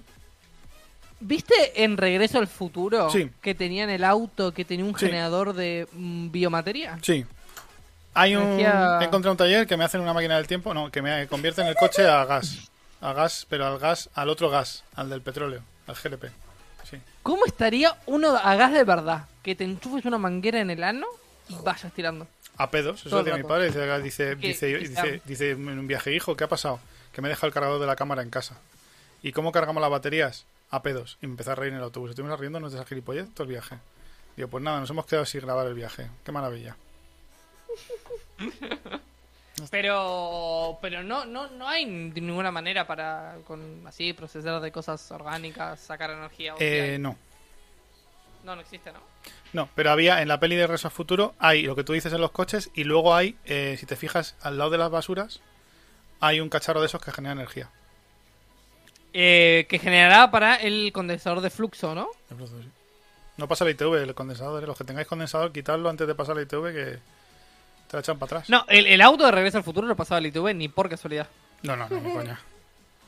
¿Viste 1.21 1.85
en 1.85 1.97
Regreso 1.97 2.39
al 2.39 2.47
Futuro 2.47 3.11
Sí. 3.11 3.31
que 3.43 3.55
tenían 3.55 3.91
el 3.91 4.05
auto 4.05 4.53
que 4.55 4.65
tenía 4.65 4.85
un 4.87 4.97
Sí. 4.99 5.07
generador 5.07 5.53
de 5.53 5.87
mm, 5.93 6.31
biomateria? 6.31 6.99
Sí. 7.03 7.27
Hay 8.15 8.35
un... 8.37 8.57
Decía- 8.57 8.99
He 9.01 9.05
encontrado 9.05 9.33
un 9.33 9.37
taller 9.37 9.67
que 9.67 9.77
me 9.77 9.85
hacen 9.85 10.01
una 10.01 10.15
máquina 10.15 10.37
del 10.37 10.47
tiempo, 10.47 10.73
no, 10.73 10.91
que 10.91 11.03
me 11.03 11.27
convierte 11.29 11.61
en 11.61 11.67
el 11.69 11.75
coche 11.77 12.07
a 12.09 12.25
gas. 12.25 12.71
A 13.03 13.13
gas, 13.13 13.47
pero 13.49 13.67
al 13.67 13.79
gas, 13.79 14.09
al 14.15 14.29
otro 14.31 14.49
gas, 14.51 14.85
al 14.95 15.11
del 15.11 15.21
petróleo, 15.23 15.63
al 15.87 15.95
GLP. 15.95 16.31
Sí. 16.89 16.97
¿Cómo 17.23 17.45
estaría 17.47 17.97
uno 18.07 18.35
a 18.37 18.55
gas 18.57 18.73
de 18.73 18.85
verdad? 18.85 19.27
Que 19.43 19.55
te 19.55 19.65
enchufes 19.65 20.05
una 20.07 20.19
manguera 20.19 20.61
en 20.61 20.71
el 20.71 20.83
ano 20.83 21.07
y 21.49 21.55
vayas 21.63 21.93
tirando. 21.93 22.27
A 22.61 22.71
pedos, 22.71 23.07
eso 23.07 23.23
decía 23.23 23.39
mi 23.39 23.43
padre. 23.43 23.69
Dice, 24.03 24.37
dice, 24.37 24.77
dice, 24.77 25.23
dice, 25.25 25.51
en 25.53 25.79
un 25.79 25.87
viaje, 25.87 26.15
hijo, 26.15 26.37
¿qué 26.37 26.45
ha 26.45 26.49
pasado? 26.49 26.79
Que 27.11 27.23
me 27.23 27.29
he 27.29 27.31
dejado 27.31 27.47
el 27.47 27.55
cargador 27.55 27.81
de 27.81 27.87
la 27.87 27.97
cámara 27.97 28.21
en 28.21 28.29
casa. 28.29 28.61
¿Y 29.23 29.33
cómo 29.33 29.51
cargamos 29.51 29.81
las 29.81 29.91
baterías? 29.91 30.45
A 30.69 30.83
pedos. 30.83 31.17
Y 31.23 31.27
me 31.27 31.33
empecé 31.33 31.53
a 31.53 31.55
reír 31.55 31.73
en 31.73 31.79
el 31.79 31.85
autobús. 31.85 32.11
Estuvimos 32.11 32.39
riéndonos 32.39 32.73
de 32.73 32.79
esa 32.79 32.87
gilipollez 32.87 33.33
todo 33.33 33.45
el 33.45 33.49
viaje. 33.49 33.79
Digo, 34.37 34.49
pues 34.49 34.63
nada, 34.63 34.79
nos 34.79 34.91
hemos 34.91 35.07
quedado 35.07 35.25
sin 35.25 35.41
grabar 35.41 35.69
el 35.69 35.73
viaje. 35.73 36.11
Qué 36.23 36.33
maravilla. 36.33 36.77
Pero 39.71 40.79
pero 40.81 41.03
no 41.03 41.27
no 41.27 41.49
no 41.49 41.69
hay 41.69 41.85
de 41.85 42.21
ninguna 42.23 42.51
manera 42.51 42.87
para 42.87 43.37
con 43.47 43.87
así 43.87 44.15
procesar 44.15 44.59
de 44.61 44.73
cosas 44.73 45.11
orgánicas, 45.11 45.81
sacar 45.81 46.11
energía. 46.11 46.55
Eh, 46.59 46.97
no. 46.99 47.17
No, 48.43 48.55
no 48.55 48.63
existe, 48.63 48.91
¿no? 48.91 49.01
No, 49.53 49.69
pero 49.75 49.91
había 49.91 50.23
en 50.23 50.29
la 50.29 50.39
peli 50.39 50.55
de 50.57 50.67
Regreso 50.67 50.89
al 50.89 50.93
Futuro, 50.93 51.35
hay 51.39 51.63
lo 51.63 51.75
que 51.75 51.83
tú 51.85 51.93
dices 51.93 52.13
en 52.13 52.21
los 52.21 52.31
coches 52.31 52.71
y 52.75 52.85
luego 52.85 53.15
hay, 53.15 53.37
eh, 53.45 53.77
si 53.79 53.87
te 53.87 53.97
fijas, 53.97 54.37
al 54.43 54.59
lado 54.59 54.71
de 54.71 54.79
las 54.79 54.91
basuras, 54.91 55.41
hay 56.21 56.41
un 56.41 56.49
cacharro 56.49 56.81
de 56.81 56.87
esos 56.87 57.03
que 57.03 57.11
genera 57.13 57.33
energía. 57.33 57.69
Eh, 59.13 59.67
que 59.69 59.79
generará 59.81 60.31
para 60.31 60.55
el 60.57 60.93
condensador 60.93 61.41
de 61.41 61.51
fluxo, 61.51 61.95
¿no? 61.97 62.09
Sí. 62.29 62.37
No 63.39 63.49
pasa 63.49 63.65
la 63.65 63.73
ITV, 63.73 63.95
el 64.03 64.15
condensador. 64.15 64.63
eh, 64.63 64.67
Los 64.67 64.79
que 64.79 64.85
tengáis 64.85 65.09
condensador, 65.09 65.51
quitadlo 65.51 65.89
antes 65.89 66.07
de 66.07 66.15
pasar 66.15 66.37
la 66.37 66.43
ITV 66.43 66.73
que 66.73 66.85
te 67.89 67.97
la 67.97 68.01
echan 68.01 68.19
para 68.19 68.27
atrás. 68.39 68.51
No, 68.51 68.65
el, 68.69 68.87
el 68.87 69.01
auto 69.01 69.25
de 69.25 69.33
Regreso 69.33 69.59
al 69.59 69.65
Futuro 69.65 69.89
lo 69.89 69.97
pasaba 69.97 70.19
el 70.19 70.27
ITV 70.27 70.55
ni 70.55 70.69
por 70.69 70.89
casualidad. 70.89 71.27
No, 71.63 71.75
no, 71.77 71.89
no, 71.89 72.01
ni 72.01 72.13
coña. 72.13 72.39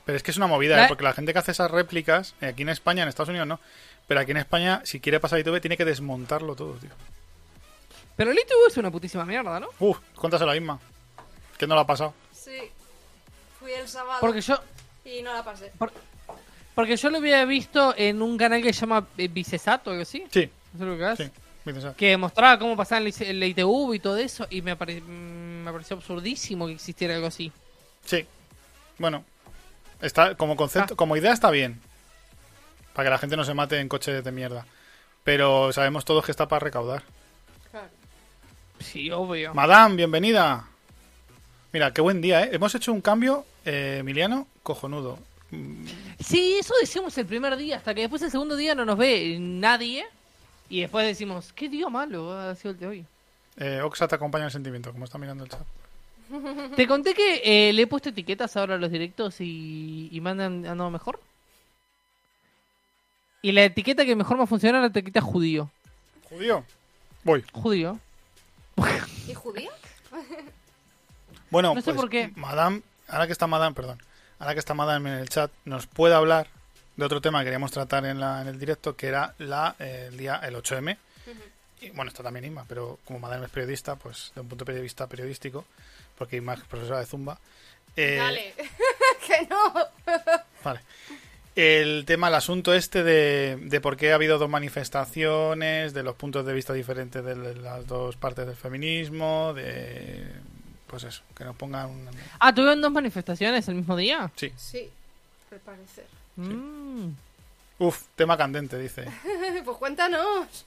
Pero 0.05 0.16
es 0.16 0.22
que 0.22 0.30
es 0.32 0.36
una 0.36 0.46
movida, 0.48 0.76
La- 0.76 0.84
¿eh? 0.84 0.88
porque 0.88 1.05
la 1.05 1.12
gente 1.12 1.32
que 1.32 1.38
hace 1.38 1.53
esas 1.53 1.70
réplicas, 1.70 2.34
eh, 2.40 2.46
aquí 2.46 2.62
en 2.62 2.68
España, 2.70 3.03
en 3.03 3.09
Estados 3.09 3.28
Unidos 3.28 3.46
no, 3.46 3.61
pero 4.09 4.20
aquí 4.20 4.32
en 4.32 4.38
España, 4.38 4.80
si 4.84 5.00
quiere 5.00 5.20
pasar 5.20 5.38
ITV, 5.38 5.61
tiene 5.61 5.76
que 5.76 5.84
desmontarlo 5.84 6.57
todo, 6.57 6.74
tío. 6.74 6.90
Pero 8.16 8.30
el 8.32 8.38
ITV 8.38 8.68
es 8.68 8.76
una 8.76 8.90
putísima 8.90 9.24
mierda, 9.24 9.61
¿no? 9.61 9.68
Uf, 9.78 9.98
cuéntaselo 10.16 10.50
a 10.50 10.57
Isma. 10.57 10.78
Que 11.57 11.66
no 11.66 11.74
lo 11.74 11.80
ha 11.82 11.86
pasado. 11.86 12.12
Sí. 12.32 12.57
Fui 13.61 13.72
el 13.72 13.86
sábado 13.88 14.18
Porque 14.20 14.40
yo 14.40 14.61
y 15.05 15.22
no 15.22 15.32
la 15.32 15.44
pasé. 15.44 15.72
porque 16.74 16.96
yo 16.96 17.11
lo 17.11 17.18
había 17.18 17.44
visto 17.44 17.94
en 17.96 18.20
un 18.22 18.36
canal 18.36 18.61
que 18.62 18.72
se 18.72 18.80
llama 18.80 19.07
eh, 19.16 19.28
Vicesat 19.28 19.86
o 19.86 19.90
algo 19.90 20.03
así. 20.03 20.24
Sí, 20.30 20.50
No 20.74 20.86
lo 20.86 20.98
que 20.98 21.12
es. 21.12 21.18
sí. 21.18 21.30
Vicente. 21.64 21.94
Que 21.96 22.16
mostraba 22.16 22.59
cómo 22.59 22.76
pasaba 22.76 22.98
el, 23.00 23.44
ITV 23.44 23.94
y 23.94 23.98
todo 24.00 24.16
eso. 24.16 24.46
Y 24.50 24.62
me, 24.62 24.74
pare- 24.76 25.00
mm, 25.00 25.62
me 25.64 25.72
pareció 25.72 25.96
absurdísimo 25.96 26.66
que 26.66 26.72
existiera 26.72 27.14
algo 27.14 27.28
así. 27.28 27.53
Sí. 28.05 28.26
Bueno, 28.98 29.24
está 30.03 30.34
como 30.34 30.57
concepto, 30.57 30.92
Ah. 30.94 30.96
como 30.96 31.16
idea 31.16 31.32
está 31.32 31.50
bien. 31.50 31.80
Para 32.92 33.07
que 33.07 33.11
la 33.11 33.18
gente 33.18 33.36
no 33.36 33.44
se 33.44 33.55
mate 33.55 33.80
en 33.80 33.88
coches 33.88 34.22
de 34.22 34.32
mierda. 34.32 34.66
Pero 35.24 35.72
sabemos 35.72 36.05
todos 36.05 36.24
que 36.24 36.30
está 36.30 36.46
para 36.48 36.61
recaudar. 36.61 37.03
Claro. 37.70 37.88
Sí, 38.80 39.11
obvio. 39.11 39.55
Madame, 39.55 39.96
bienvenida. 39.96 40.66
Mira, 41.72 41.92
qué 41.94 42.03
buen 42.03 42.20
día, 42.20 42.42
¿eh? 42.44 42.50
Hemos 42.53 42.74
hecho 42.74 42.92
un 42.92 43.00
cambio, 43.00 43.46
eh, 43.64 43.98
Emiliano, 44.00 44.46
cojonudo. 44.62 45.18
Sí, 46.18 46.57
eso 46.59 46.74
decimos 46.80 47.16
el 47.18 47.26
primer 47.26 47.57
día, 47.57 47.76
hasta 47.76 47.94
que 47.94 48.03
después 48.03 48.20
el 48.22 48.30
segundo 48.30 48.57
día 48.57 48.74
no 48.74 48.84
nos 48.84 48.98
ve 48.98 49.36
nadie. 49.40 50.05
Y 50.68 50.80
después 50.82 51.07
decimos, 51.07 51.53
¿qué 51.55 51.68
día 51.68 51.88
malo 51.88 52.32
ha 52.32 52.55
sido 52.57 52.72
el 52.72 52.78
de 52.78 52.86
hoy? 52.86 53.07
Eh, 53.59 53.80
Oxa 53.82 54.09
te 54.09 54.14
acompaña 54.14 54.44
en 54.44 54.46
el 54.46 54.53
sentimiento, 54.53 54.92
como 54.92 55.05
está 55.05 55.18
mirando 55.18 55.44
el 55.44 55.50
chat. 55.50 55.61
Te 56.76 56.87
conté 56.87 57.14
que 57.14 57.43
eh, 57.45 57.72
le 57.72 57.83
he 57.83 57.87
puesto 57.87 58.09
etiquetas 58.09 58.57
ahora 58.57 58.76
a 58.76 58.78
los 58.78 58.91
directos 58.91 59.41
y, 59.41 60.09
y 60.11 60.20
me 60.20 60.30
han 60.30 60.41
andado 60.41 60.91
mejor. 60.91 61.20
Y 63.43 63.53
la 63.53 63.64
etiqueta 63.64 64.05
que 64.05 64.16
mejor 64.16 64.39
me 64.39 64.47
funciona 64.47 64.78
es 64.78 64.83
la 64.83 64.89
etiqueta 64.89 65.20
judío. 65.20 65.70
Judío. 66.28 66.64
Voy. 67.24 67.45
Judío. 67.53 67.99
¿Y 69.28 69.35
judía? 69.35 69.70
Bueno, 71.51 71.74
No 71.74 71.80
sé 71.80 71.93
pues, 71.93 71.97
por 71.97 72.11
qué. 72.11 72.33
Madame, 72.37 72.83
ahora 73.09 73.26
que 73.26 73.33
está 73.33 73.47
Madame, 73.47 73.74
perdón, 73.74 73.99
ahora 74.39 74.55
que 74.55 74.61
está 74.61 74.74
Madame 74.74 75.11
en 75.11 75.18
el 75.18 75.28
chat, 75.28 75.51
nos 75.64 75.87
puede 75.87 76.14
hablar 76.14 76.49
de 76.97 77.05
otro 77.05 77.20
tema 77.20 77.41
que 77.41 77.47
queríamos 77.47 77.70
tratar 77.70 78.07
en, 78.07 78.20
la, 78.20 78.41
en 78.43 78.49
el 78.49 78.59
directo, 78.59 78.97
que 78.97 79.09
era 79.09 79.35
la, 79.39 79.76
eh, 79.78 80.07
el 80.09 80.16
día, 80.16 80.37
el 80.37 80.55
8M. 80.55 80.97
Y, 81.80 81.91
bueno, 81.91 82.11
está 82.11 82.22
también 82.22 82.45
Inma, 82.45 82.64
pero 82.68 82.99
como 83.05 83.18
Madame 83.18 83.47
es 83.47 83.51
periodista, 83.51 83.97
pues 83.97 84.33
de 84.35 84.41
un 84.41 84.49
punto 84.49 84.64
de 84.64 84.80
vista 84.80 85.07
periodístico, 85.09 85.64
porque 86.22 86.36
Inma 86.36 86.54
es 86.54 86.60
profesora 86.60 87.00
de 87.00 87.06
Zumba. 87.06 87.36
eh, 87.96 88.14
Dale. 88.16 88.54
que 89.26 89.46
no. 89.48 89.74
Vale. 90.62 90.80
El 91.56 92.04
tema, 92.06 92.28
el 92.28 92.34
asunto 92.36 92.72
este 92.72 93.02
de, 93.02 93.58
de 93.60 93.80
por 93.80 93.96
qué 93.96 94.12
ha 94.12 94.14
habido 94.14 94.38
dos 94.38 94.48
manifestaciones, 94.48 95.92
de 95.92 96.02
los 96.04 96.14
puntos 96.14 96.46
de 96.46 96.52
vista 96.52 96.72
diferentes 96.72 97.24
de 97.24 97.56
las 97.56 97.84
dos 97.88 98.14
partes 98.16 98.46
del 98.46 98.54
feminismo, 98.56 99.52
de... 99.52 100.28
Pues 100.86 101.02
eso, 101.04 101.22
que 101.36 101.42
nos 101.44 101.56
pongan... 101.56 101.90
un- 101.90 102.08
Ah, 102.38 102.54
¿tuvieron 102.54 102.80
dos 102.80 102.92
manifestaciones 102.92 103.66
el 103.68 103.74
mismo 103.74 103.96
día? 103.96 104.30
Sí. 104.36 104.52
Sí, 104.56 104.88
al 105.50 105.58
parecer. 105.58 106.06
Mm. 106.36 107.08
Uf, 107.80 108.04
tema 108.14 108.36
candente, 108.36 108.78
dice. 108.78 109.04
pues 109.64 109.76
cuéntanos. 109.76 110.66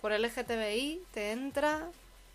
Por 0.00 0.12
LGTBI 0.18 1.02
te 1.12 1.32
entra 1.32 1.86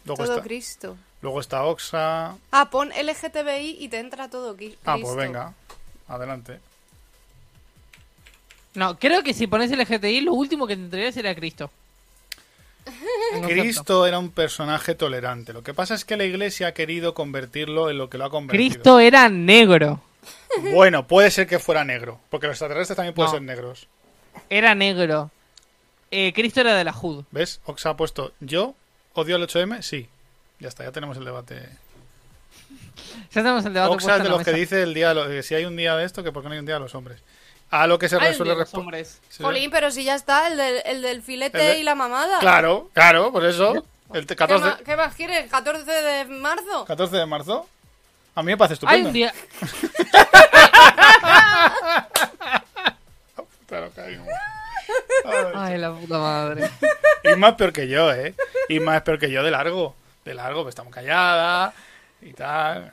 Luego 0.06 0.24
todo 0.24 0.36
está, 0.36 0.44
Cristo. 0.44 0.96
Luego 1.22 1.40
está 1.40 1.64
Oxa. 1.64 2.36
Ah, 2.52 2.70
pon 2.70 2.90
LGTBI 2.90 3.78
y 3.80 3.88
te 3.90 4.00
entra 4.00 4.30
todo 4.30 4.56
Cristo. 4.56 4.80
Ah, 4.86 4.98
pues 5.02 5.16
venga, 5.16 5.54
adelante. 6.08 6.60
No, 8.76 8.98
creo 9.00 9.24
que 9.24 9.34
si 9.34 9.48
pones 9.48 9.72
LGTBI, 9.72 10.22
lo 10.22 10.34
último 10.34 10.68
que 10.68 10.76
te 10.76 10.84
entraría 10.84 11.12
sería 11.12 11.36
Cristo. 11.36 11.70
Cristo 13.48 14.06
era 14.06 14.20
un 14.20 14.30
personaje 14.32 14.96
tolerante. 14.96 15.54
Lo 15.54 15.64
que 15.64 15.74
pasa 15.74 15.96
es 15.96 16.06
que 16.06 16.18
la 16.18 16.24
iglesia 16.26 16.68
ha 16.68 16.74
querido 16.74 17.14
convertirlo 17.14 17.90
en 17.90 17.98
lo 17.98 18.10
que 18.10 18.18
lo 18.18 18.26
ha 18.26 18.30
convertido. 18.30 18.70
Cristo 18.72 19.00
era 19.00 19.30
negro. 19.30 20.02
Bueno, 20.74 21.08
puede 21.08 21.30
ser 21.32 21.46
que 21.48 21.60
fuera 21.60 21.84
negro, 21.86 22.20
porque 22.30 22.48
los 22.48 22.56
extraterrestres 22.56 22.96
también 22.98 23.14
pueden 23.14 23.30
No. 23.32 23.34
ser 23.34 23.42
negros. 23.44 23.88
Era 24.50 24.74
negro. 24.76 25.30
Eh, 26.12 26.34
Cristo 26.34 26.62
era 26.62 26.76
de 26.76 26.84
la 26.84 26.92
Jud. 26.92 27.24
¿Ves? 27.32 27.62
Ox 27.66 27.86
ha 27.86 27.96
puesto, 27.96 28.34
¿yo 28.40 28.74
odio 29.14 29.36
el 29.36 29.44
8M? 29.44 29.82
Sí. 29.84 30.10
Ya 30.60 30.68
está, 30.68 30.84
ya 30.84 30.92
tenemos 30.92 31.18
el 31.18 31.26
debate. 31.26 31.70
Ya 33.32 33.42
tenemos 33.42 33.66
el 33.66 33.74
debate 33.74 33.94
Oxa 33.94 34.06
puesto 34.06 34.12
es 34.12 34.18
en 34.20 34.24
de 34.24 34.30
los 34.30 34.44
que 34.44 34.54
dice 34.54 34.82
el 34.84 34.94
día, 34.94 35.10
de 35.10 35.16
lo- 35.16 35.28
que 35.28 35.42
si 35.44 35.56
hay 35.56 35.66
un 35.66 35.76
día 35.78 35.96
de 35.96 36.06
esto, 36.06 36.24
que 36.24 36.32
por 36.32 36.42
qué 36.44 36.50
no 36.50 36.54
hay 36.54 36.60
un 36.60 36.66
día 36.66 36.76
de 36.76 36.82
los 36.82 36.94
hombres. 36.96 37.22
A 37.72 37.86
lo 37.88 38.00
que 38.00 38.10
se 38.10 38.16
Hay 38.16 38.30
resuelve 38.32 38.54
día, 38.56 38.60
los 38.60 38.70
respo- 38.70 38.80
hombres. 38.80 39.20
se- 39.30 39.44
Jolín, 39.44 39.70
pero 39.72 39.92
si 39.92 40.04
ya 40.04 40.16
está 40.16 40.48
el 40.48 40.58
del, 40.58 40.82
el 40.86 41.02
del 41.02 41.22
filete 41.22 41.60
El 41.70 41.74
de- 41.76 41.80
y 41.80 41.84
la 41.84 41.96
mamada. 41.96 42.40
Claro, 42.40 42.90
claro, 42.94 43.32
por 43.32 43.46
eso. 43.46 43.86
El 44.14 44.26
te- 44.26 44.34
¿Qué, 44.36 44.38
14, 44.38 44.66
ma- 44.66 44.78
qué 44.84 44.96
más 44.98 45.14
quieres? 45.16 45.52
¿14 45.52 45.86
de 45.86 46.26
marzo? 46.26 46.86
14 46.86 47.16
de 47.18 47.26
marzo. 47.28 47.68
A 48.36 48.42
mí 48.42 48.48
me 48.52 48.58
parece 48.58 48.74
Hay 48.88 49.02
estupendo. 49.02 49.08
un 49.10 49.14
día. 49.14 49.34
Claro. 53.68 53.92
Ay, 55.56 55.78
la 55.78 55.92
puta 55.94 56.18
madre. 56.18 56.70
Isma 57.24 57.50
es 57.50 57.56
peor 57.56 57.72
que 57.74 57.88
yo, 57.88 58.12
¿eh? 58.12 58.34
Isma 58.70 58.98
es 58.98 59.04
peor 59.04 59.20
que 59.20 59.30
yo 59.30 59.44
de 59.44 59.52
largo. 59.52 59.96
De 60.30 60.36
largo, 60.36 60.62
pues 60.62 60.74
estamos 60.74 60.94
callada 60.94 61.74
y 62.22 62.34
tal. 62.34 62.92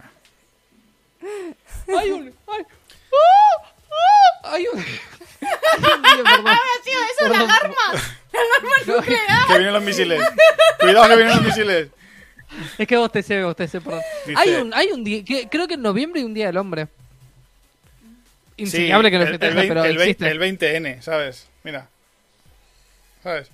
Hay 1.99 2.11
un. 2.11 2.29
Hay, 2.47 2.63
¡Ah! 3.13 3.73
¡Ah! 3.91 4.53
hay 4.55 4.67
un. 4.73 4.79
hay 4.81 5.93
un 5.97 6.03
día, 6.03 6.25
perdón. 6.25 6.47
¡Ha 6.47 6.83
sido 6.83 7.01
eso, 7.13 7.29
la 7.29 7.41
alarma! 7.41 7.77
Que 9.49 9.53
vienen 9.59 9.75
los 9.75 9.83
misiles. 9.83 10.23
Cuidado 10.81 11.09
que 11.11 11.17
vienen 11.17 11.37
los 11.37 11.45
misiles. 11.45 11.89
Es 12.79 12.89
que 12.89 12.97
vos 12.97 13.13
te 13.13 13.23
sé, 13.23 13.43
vos 13.43 13.55
te 13.55 13.69
sé, 13.69 13.83
perdón. 13.83 14.01
Dice- 14.25 14.41
Hay 14.41 14.55
un, 14.55 14.73
hay 14.73 14.93
un 14.93 15.05
día, 15.05 15.23
que, 15.23 15.47
creo 15.51 15.69
que 15.69 15.75
en 15.75 15.83
noviembre 15.83 16.21
hay 16.23 16.25
un 16.25 16.33
día 16.33 16.47
del 16.47 16.57
hombre. 16.57 16.87
Sí, 18.57 18.63
Insigniable 18.63 19.11
que 19.11 19.19
lo 19.19 19.25
el, 19.25 19.29
el, 19.29 19.35
festeja, 19.35 19.55
20, 19.57 19.69
pero 19.75 19.85
el, 19.85 19.99
20 19.99 20.25
existe. 20.27 20.31
el 20.31 20.83
20N, 20.83 21.03
¿sabes? 21.03 21.49
Mira. 21.65 21.87
¿Sabes? 23.27 23.51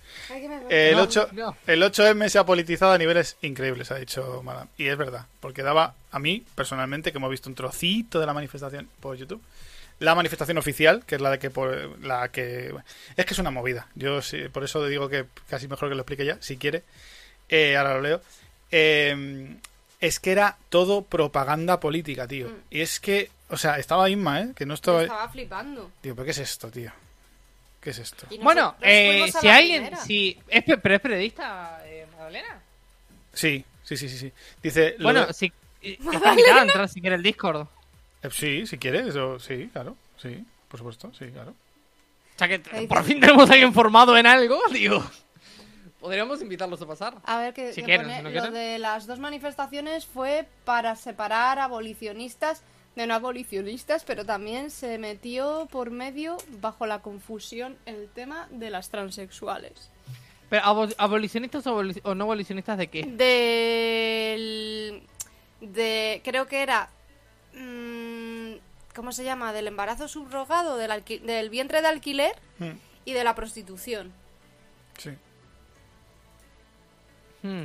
El, 0.69 0.97
No, 0.97 1.03
8, 1.05 1.29
no. 1.33 1.57
el 1.67 1.83
8M 1.83 2.29
se 2.29 2.39
ha 2.39 2.45
politizado 2.45 2.93
a 2.93 2.99
niveles 2.99 3.39
increíbles, 3.41 3.91
ha 3.91 3.95
dicho 3.97 4.43
Madame. 4.45 4.69
Y 4.77 4.89
es 4.89 4.99
verdad, 4.99 5.25
porque 5.41 5.63
daba 5.63 5.95
a 6.11 6.19
mí, 6.19 6.45
personalmente, 6.55 7.11
que 7.11 7.17
hemos 7.17 7.31
visto 7.31 7.49
un 7.49 7.55
trocito 7.55 8.21
de 8.21 8.27
la 8.27 8.35
manifestación 8.35 8.91
por 9.01 9.17
YouTube, 9.17 9.41
la 9.99 10.15
manifestación 10.15 10.59
oficial, 10.59 11.05
que 11.07 11.15
es 11.15 11.21
la 11.23 11.31
de 11.31 11.39
que 11.39 11.49
por 11.49 11.99
la 12.05 12.29
que 12.29 12.75
es 13.17 13.25
que 13.25 13.33
es 13.33 13.39
una 13.39 13.51
movida. 13.51 13.87
Yo 13.95 14.21
sí, 14.21 14.49
por 14.53 14.63
eso 14.63 14.85
digo 14.87 15.09
que 15.09 15.25
casi 15.49 15.69
mejor 15.69 15.89
que 15.89 15.95
lo 15.95 16.03
explique 16.03 16.27
ya, 16.27 16.37
si 16.43 16.59
quiere. 16.59 16.83
Eh, 17.49 17.75
ahora 17.79 17.95
lo 17.95 18.01
leo. 18.03 18.21
Eh, 18.71 19.57
es 20.01 20.21
que 20.21 20.33
era 20.33 20.59
todo 20.69 21.03
propaganda 21.03 21.81
política, 21.81 22.27
tío. 22.27 22.49
Mm. 22.49 22.55
Y 22.71 22.81
es 22.83 23.01
que, 23.01 23.31
o 23.49 23.57
sea, 23.57 23.79
estaba 23.79 24.11
Inma, 24.11 24.41
¿eh? 24.41 24.49
Que 24.55 24.67
no 24.67 24.73
Yo 24.73 24.75
estaba. 24.75 25.03
estaba 25.03 25.29
flipando. 25.31 25.91
Tío, 26.03 26.15
¿pero 26.15 26.25
qué 26.27 26.33
es 26.33 26.39
esto, 26.39 26.71
tío? 26.71 26.93
¿Qué 27.83 27.91
es 27.91 27.99
esto? 27.99 28.27
Bueno, 28.41 28.77
eh, 28.81 29.31
si 29.39 29.49
alguien. 29.49 29.83
primera. 29.83 30.05
Si, 30.05 30.39
es, 30.49 30.63
pe- 30.65 30.79
¿Pero 30.79 30.95
es 30.95 31.01
periodista, 31.01 31.81
eh, 31.85 32.07
Magdalena? 32.13 32.61
Sí, 33.33 33.65
sí, 33.83 33.97
sí, 33.97 34.09
sí. 34.09 34.19
sí. 34.19 34.33
Dice. 34.63 34.95
lo 34.99 35.05
Bueno, 35.05 35.27
de- 35.27 35.33
si. 35.35 35.53
eh, 35.83 35.99
Está 36.13 36.63
entrar 36.63 36.89
si 36.89 37.01
quiere 37.01 37.17
el 37.17 37.23
Discord. 37.23 37.67
Eh, 38.23 38.29
Sí, 38.31 38.67
si 38.69 38.79
quieres, 38.79 39.09
eso, 39.09 39.41
sí, 39.41 39.69
claro, 39.73 39.97
sí, 40.17 40.45
por 40.69 40.79
supuesto, 40.79 41.13
sí, 41.19 41.27
claro. 41.27 41.51
O 41.51 42.39
sea 42.39 42.49
que 42.49 42.61
por 42.87 43.03
fin 43.05 43.21
tenemos 43.21 43.51
a 43.51 43.53
alguien 43.53 43.75
formado 43.75 44.17
en 44.17 44.27
algo, 44.27 44.59
digo. 44.73 45.03
Podríamos 46.01 46.41
invitarlos 46.43 46.81
a 46.83 46.87
pasar. 46.87 47.15
A 47.25 47.39
ver, 47.39 47.55
que, 47.55 47.73
Si 47.73 47.81
que 47.81 47.85
quieren, 47.87 48.07
pone- 48.07 48.17
si 48.17 48.23
no 48.23 48.29
lo 48.31 48.33
quieren. 48.33 48.53
de 48.55 48.79
las 48.79 49.07
dos 49.07 49.19
manifestaciones 49.19 50.07
fue 50.07 50.47
para 50.65 50.95
separar 50.97 51.59
abolicionistas 51.59 52.63
de 52.97 53.07
no 53.07 53.15
abolicionistas, 53.15 54.05
pero 54.05 54.25
también 54.27 54.71
se 54.71 54.99
metió 54.99 55.67
por 55.71 55.91
medio, 55.91 56.37
bajo 56.61 56.87
la 56.87 57.01
confusión, 57.01 57.79
el 57.87 58.09
tema 58.11 58.49
de 58.51 58.71
las 58.71 58.91
transexuales. 58.91 59.91
Pero, 60.51 60.63
abo- 60.65 60.95
¿abolicionistas 60.99 61.67
o, 61.67 61.83
no 62.15 62.25
abolicionistas 62.25 62.77
de 62.77 62.89
qué? 62.89 63.03
Del. 63.05 65.03
de. 65.61 66.21
creo 66.25 66.47
que 66.47 66.63
era. 66.63 66.91
mm, 67.55 68.53
¿Cómo 68.95 69.13
se 69.13 69.25
llama? 69.25 69.55
Del 69.55 69.69
embarazo 69.69 70.07
subrogado, 70.09 70.77
del, 70.77 70.91
alqui- 70.91 71.23
del 71.23 71.49
vientre 71.49 71.81
de 71.81 71.89
alquiler 71.89 72.35
Mm, 72.59 72.73
y 73.07 73.13
de 73.13 73.25
la 73.25 73.35
prostitución. 73.35 74.13
Sí. 74.99 75.11
Hmm. 77.43 77.65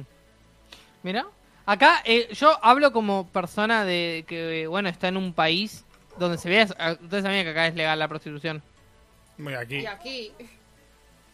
Mira, 1.04 1.28
acá 1.68 2.02
eh, 2.06 2.30
yo 2.34 2.58
hablo 2.64 2.92
como 2.92 3.28
persona 3.28 3.86
de 3.86 4.26
que, 4.28 4.66
bueno, 4.66 4.90
está 4.90 5.10
en 5.10 5.18
un 5.18 5.34
país 5.34 5.86
donde 6.18 6.40
se 6.40 6.50
ve, 6.50 6.64
ustedes 6.64 7.24
sabían 7.24 7.44
que 7.44 7.52
acá 7.52 7.68
es 7.68 7.76
legal 7.76 8.00
la 8.00 8.08
prostitución. 8.08 8.64
Muy 9.38 9.54
aquí. 9.54 9.78
Y 9.82 9.86
aquí. 9.86 10.32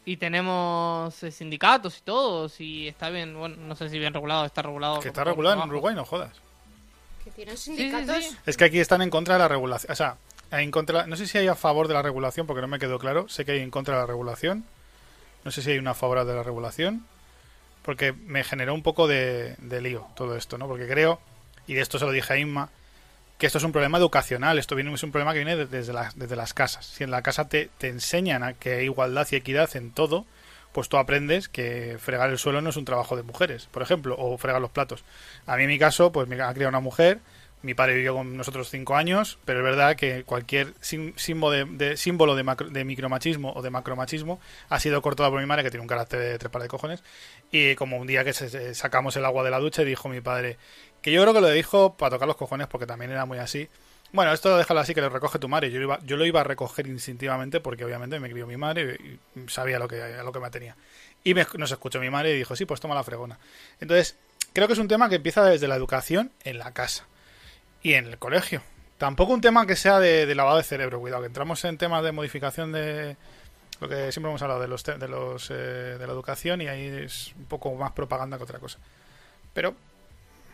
Y 0.05 0.17
tenemos 0.17 1.23
eh, 1.23 1.31
sindicatos 1.31 1.99
y 1.99 2.01
todos, 2.01 2.59
y 2.59 2.89
está 2.89 3.09
bien, 3.09 3.38
bueno, 3.38 3.55
no 3.55 3.75
sé 3.75 3.88
si 3.88 3.97
bien 3.97 4.13
regulado, 4.13 4.43
está 4.43 4.61
regulado. 4.61 4.99
Que 4.99 5.07
está 5.07 5.23
regulado 5.23 5.63
en. 5.63 5.69
Uruguay, 5.69 5.95
no 5.95 6.03
jodas. 6.03 6.34
Que 7.23 7.31
tienen 7.31 7.55
sí, 7.55 7.77
sindicatos. 7.77 8.25
sí. 8.25 8.38
Es 8.45 8.57
que 8.57 8.65
aquí 8.65 8.79
están 8.79 9.01
en 9.01 9.09
contra 9.09 9.36
de 9.36 9.39
la 9.39 9.47
regulación. 9.47 9.93
O 9.93 9.95
sea, 9.95 10.17
en 10.51 10.71
contra, 10.71 11.07
no 11.07 11.15
sé 11.15 11.25
si 11.25 11.38
hay 11.38 11.47
a 11.47 11.55
favor 11.55 11.88
de 11.88 11.93
la 11.93 12.01
regulación, 12.01 12.45
porque 12.45 12.61
no 12.61 12.67
me 12.67 12.79
quedó 12.79 12.99
claro. 12.99 13.29
Sé 13.29 13.45
que 13.45 13.53
hay 13.53 13.61
en 13.61 13.71
contra 13.71 13.95
de 13.95 14.01
la 14.01 14.07
regulación. 14.07 14.65
No 15.45 15.51
sé 15.51 15.61
si 15.61 15.71
hay 15.71 15.77
una 15.77 15.91
a 15.91 15.95
favor 15.95 16.25
de 16.25 16.34
la 16.34 16.43
regulación. 16.43 17.05
Porque 17.84 18.13
me 18.13 18.43
generó 18.43 18.73
un 18.73 18.81
poco 18.84 19.07
de, 19.07 19.55
de 19.59 19.81
lío 19.81 20.07
todo 20.15 20.36
esto, 20.38 20.57
¿no? 20.57 20.67
Porque 20.67 20.88
creo, 20.88 21.19
y 21.67 21.73
de 21.75 21.81
esto 21.81 21.99
se 21.99 22.05
lo 22.05 22.11
dije 22.11 22.34
a 22.34 22.38
Inma, 22.38 22.69
que 23.38 23.45
esto 23.47 23.57
es 23.57 23.63
un 23.63 23.71
problema 23.73 23.97
educacional. 23.97 24.57
Esto 24.59 24.75
viene, 24.75 24.93
es 24.93 25.03
un 25.03 25.11
problema 25.11 25.34
que 25.34 25.39
viene 25.39 25.55
de- 25.57 25.65
desde, 25.65 25.93
las, 25.93 26.17
desde 26.17 26.36
las 26.36 26.53
casas. 26.53 26.86
Si 26.86 27.03
en 27.03 27.11
la 27.11 27.21
casa 27.21 27.49
te, 27.49 27.69
te 27.77 27.89
enseñan 27.89 28.43
a 28.43 28.53
que 28.53 28.75
hay 28.75 28.86
igualdad 28.86 29.27
y 29.31 29.36
equidad 29.36 29.75
en 29.75 29.91
todo, 29.91 30.25
pues 30.71 30.89
tú 30.89 30.97
aprendes 30.97 31.49
que 31.49 31.97
fregar 31.99 32.29
el 32.29 32.39
suelo 32.39 32.61
no 32.61 32.69
es 32.69 32.77
un 32.77 32.86
trabajo 32.86 33.15
de 33.15 33.23
mujeres, 33.23 33.67
por 33.71 33.81
ejemplo, 33.84 34.15
o 34.17 34.38
fregar 34.38 34.61
los 34.61 34.71
platos. 34.71 35.03
A 35.45 35.55
mí 35.57 35.63
en 35.63 35.69
mi 35.69 35.77
caso, 35.79 36.11
pues 36.11 36.27
me 36.27 36.41
ha 36.41 36.53
criado 36.53 36.69
una 36.69 36.79
mujer, 36.79 37.19
mi 37.64 37.74
padre 37.74 37.95
vivió 37.95 38.14
con 38.14 38.38
nosotros 38.38 38.70
cinco 38.70 38.95
años, 38.95 39.39
pero 39.45 39.59
es 39.59 39.66
verdad 39.66 39.95
que 39.95 40.24
cualquier 40.26 40.74
símbolo 40.82 41.51
de, 41.66 41.97
símbolo 41.97 42.36
de, 42.36 42.43
macro- 42.43 42.70
de 42.70 42.84
micromachismo 42.86 43.53
o 43.53 43.61
de 43.61 43.70
macromachismo 43.70 44.39
ha 44.70 44.80
sido 44.80 45.01
cortado 45.01 45.32
por 45.32 45.39
mi 45.39 45.45
madre, 45.47 45.64
que 45.64 45.72
tiene 45.72 45.82
un 45.82 45.88
carácter 45.88 46.20
de 46.20 46.38
tres 46.38 46.51
pares 46.51 46.66
de 46.66 46.70
cojones, 46.70 47.03
y 47.51 47.76
como 47.76 47.97
un 47.97 48.05
día 48.07 48.24
que 48.24 48.34
se- 48.34 48.76
sacamos 48.76 49.16
el 49.16 49.26
agua 49.26 49.43
de 49.43 49.49
la 49.51 49.59
ducha, 49.59 49.84
dijo 49.84 50.09
mi 50.09 50.22
padre, 50.22 50.57
que 51.01 51.11
yo 51.11 51.22
creo 51.22 51.34
que 51.34 51.41
lo 51.41 51.49
dijo 51.49 51.95
para 51.95 52.11
tocar 52.11 52.28
los 52.28 52.38
cojones, 52.38 52.68
porque 52.68 52.86
también 52.86 53.11
era 53.11 53.26
muy 53.26 53.39
así, 53.39 53.70
bueno, 54.11 54.32
esto 54.32 54.55
déjalo 54.57 54.80
así 54.80 54.93
que 54.93 55.01
lo 55.01 55.09
recoge 55.09 55.39
tu 55.39 55.49
madre. 55.49 55.72
Yo 55.72 55.80
lo 55.80 55.86
iba, 55.86 55.99
yo 56.03 56.18
lo 56.18 56.26
iba 56.28 56.41
a 56.41 56.43
recoger 56.43 56.86
instintivamente 56.86 57.59
porque 57.61 57.84
obviamente 57.84 58.20
me 58.20 58.30
crió 58.30 58.45
mi 58.45 58.57
madre 58.57 58.99
y 59.36 59.49
sabía 59.49 59.80
lo 59.80 59.88
que, 59.88 59.97
lo 60.24 60.32
que 60.32 60.39
me 60.39 60.51
tenía. 60.51 60.76
Y 61.24 61.34
me- 61.34 61.47
nos 61.57 61.72
escuchó 61.72 61.99
mi 61.99 62.11
madre 62.11 62.36
y 62.36 62.38
dijo, 62.38 62.55
sí, 62.55 62.66
pues 62.66 62.80
toma 62.80 62.93
la 62.93 63.03
fregona. 63.03 63.39
Entonces, 63.80 64.16
creo 64.53 64.68
que 64.68 64.74
es 64.74 64.80
un 64.80 64.88
tema 64.88 65.09
que 65.09 65.16
empieza 65.16 65.43
desde 65.43 65.68
la 65.68 65.76
educación 65.76 66.32
en 66.43 66.59
la 66.59 66.74
casa 66.74 67.07
y 67.84 67.93
en 67.93 68.07
el 68.07 68.17
colegio. 68.17 68.61
Tampoco 68.97 69.34
un 69.34 69.41
tema 69.41 69.65
que 69.67 69.75
sea 69.75 69.99
de, 69.99 70.34
lavado 70.34 70.57
de 70.57 70.63
cerebro, 70.63 70.99
cuidado, 70.99 71.21
que 71.21 71.27
entramos 71.27 71.63
en 71.65 71.77
temas 71.77 72.03
de 72.03 72.11
modificación 72.11 72.71
de 72.71 73.17
lo 73.81 73.89
que 73.89 74.11
siempre 74.11 74.29
hemos 74.29 74.41
hablado 74.41 74.61
de 74.61 74.67
los, 74.67 74.84
de 74.84 75.07
los 75.07 75.49
eh, 75.51 75.53
de 75.53 76.07
la 76.07 76.13
educación 76.13 76.61
y 76.61 76.67
ahí 76.67 76.86
es 76.88 77.34
un 77.38 77.45
poco 77.45 77.73
más 77.75 77.91
propaganda 77.91 78.38
que 78.38 78.43
otra 78.43 78.59
cosa. 78.59 78.79
Pero 79.53 79.75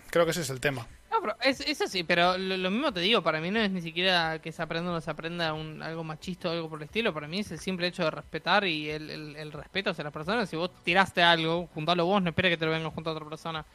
creo 0.09 0.25
que 0.25 0.31
ese 0.31 0.41
es 0.41 0.49
el 0.49 0.59
tema. 0.59 0.87
No, 1.11 1.21
pero 1.21 1.35
es, 1.41 1.59
es 1.61 1.81
así, 1.81 2.03
pero 2.03 2.37
lo, 2.37 2.69
mismo 2.71 2.91
te 2.93 2.99
digo, 3.01 3.21
para 3.21 3.39
mí 3.41 3.51
no 3.51 3.59
es 3.59 3.69
ni 3.71 3.81
siquiera 3.81 4.39
que 4.39 4.51
se 4.51 4.61
aprenda 4.61 4.89
o 4.89 4.93
no 4.93 5.01
se 5.01 5.11
aprenda 5.11 5.53
un, 5.53 5.81
algo 5.83 6.03
machista 6.03 6.49
o 6.49 6.51
algo 6.51 6.69
por 6.69 6.79
el 6.79 6.85
estilo, 6.85 7.13
para 7.13 7.27
mí 7.27 7.39
es 7.39 7.51
el 7.51 7.59
simple 7.59 7.87
hecho 7.87 8.03
de 8.03 8.11
respetar 8.11 8.63
y 8.65 8.89
el, 8.89 9.09
el- 9.09 9.35
el 9.35 9.51
respeto 9.51 9.89
hacia 9.91 10.03
las 10.03 10.13
personas. 10.13 10.49
Si 10.49 10.55
vos 10.55 10.71
tiraste 10.83 11.21
algo, 11.21 11.67
juntalo 11.73 12.05
vos, 12.05 12.21
no 12.21 12.29
esperes 12.29 12.51
que 12.51 12.57
te 12.57 12.65
lo 12.65 12.71
venga 12.71 12.89
junto 12.91 13.09
a 13.09 13.13
otra 13.13 13.27
persona. 13.27 13.65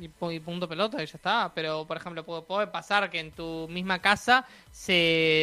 Y, 0.00 0.08
pu- 0.08 0.34
y 0.34 0.40
punto 0.40 0.66
pelota, 0.68 1.02
y 1.02 1.06
ya 1.06 1.12
está. 1.16 1.52
Pero, 1.54 1.84
por 1.86 1.96
ejemplo, 1.98 2.24
puede, 2.24 2.42
puede 2.42 2.66
pasar 2.68 3.10
que 3.10 3.20
en 3.20 3.32
tu 3.32 3.68
misma 3.68 3.98
casa 4.00 4.46
se 4.72 4.92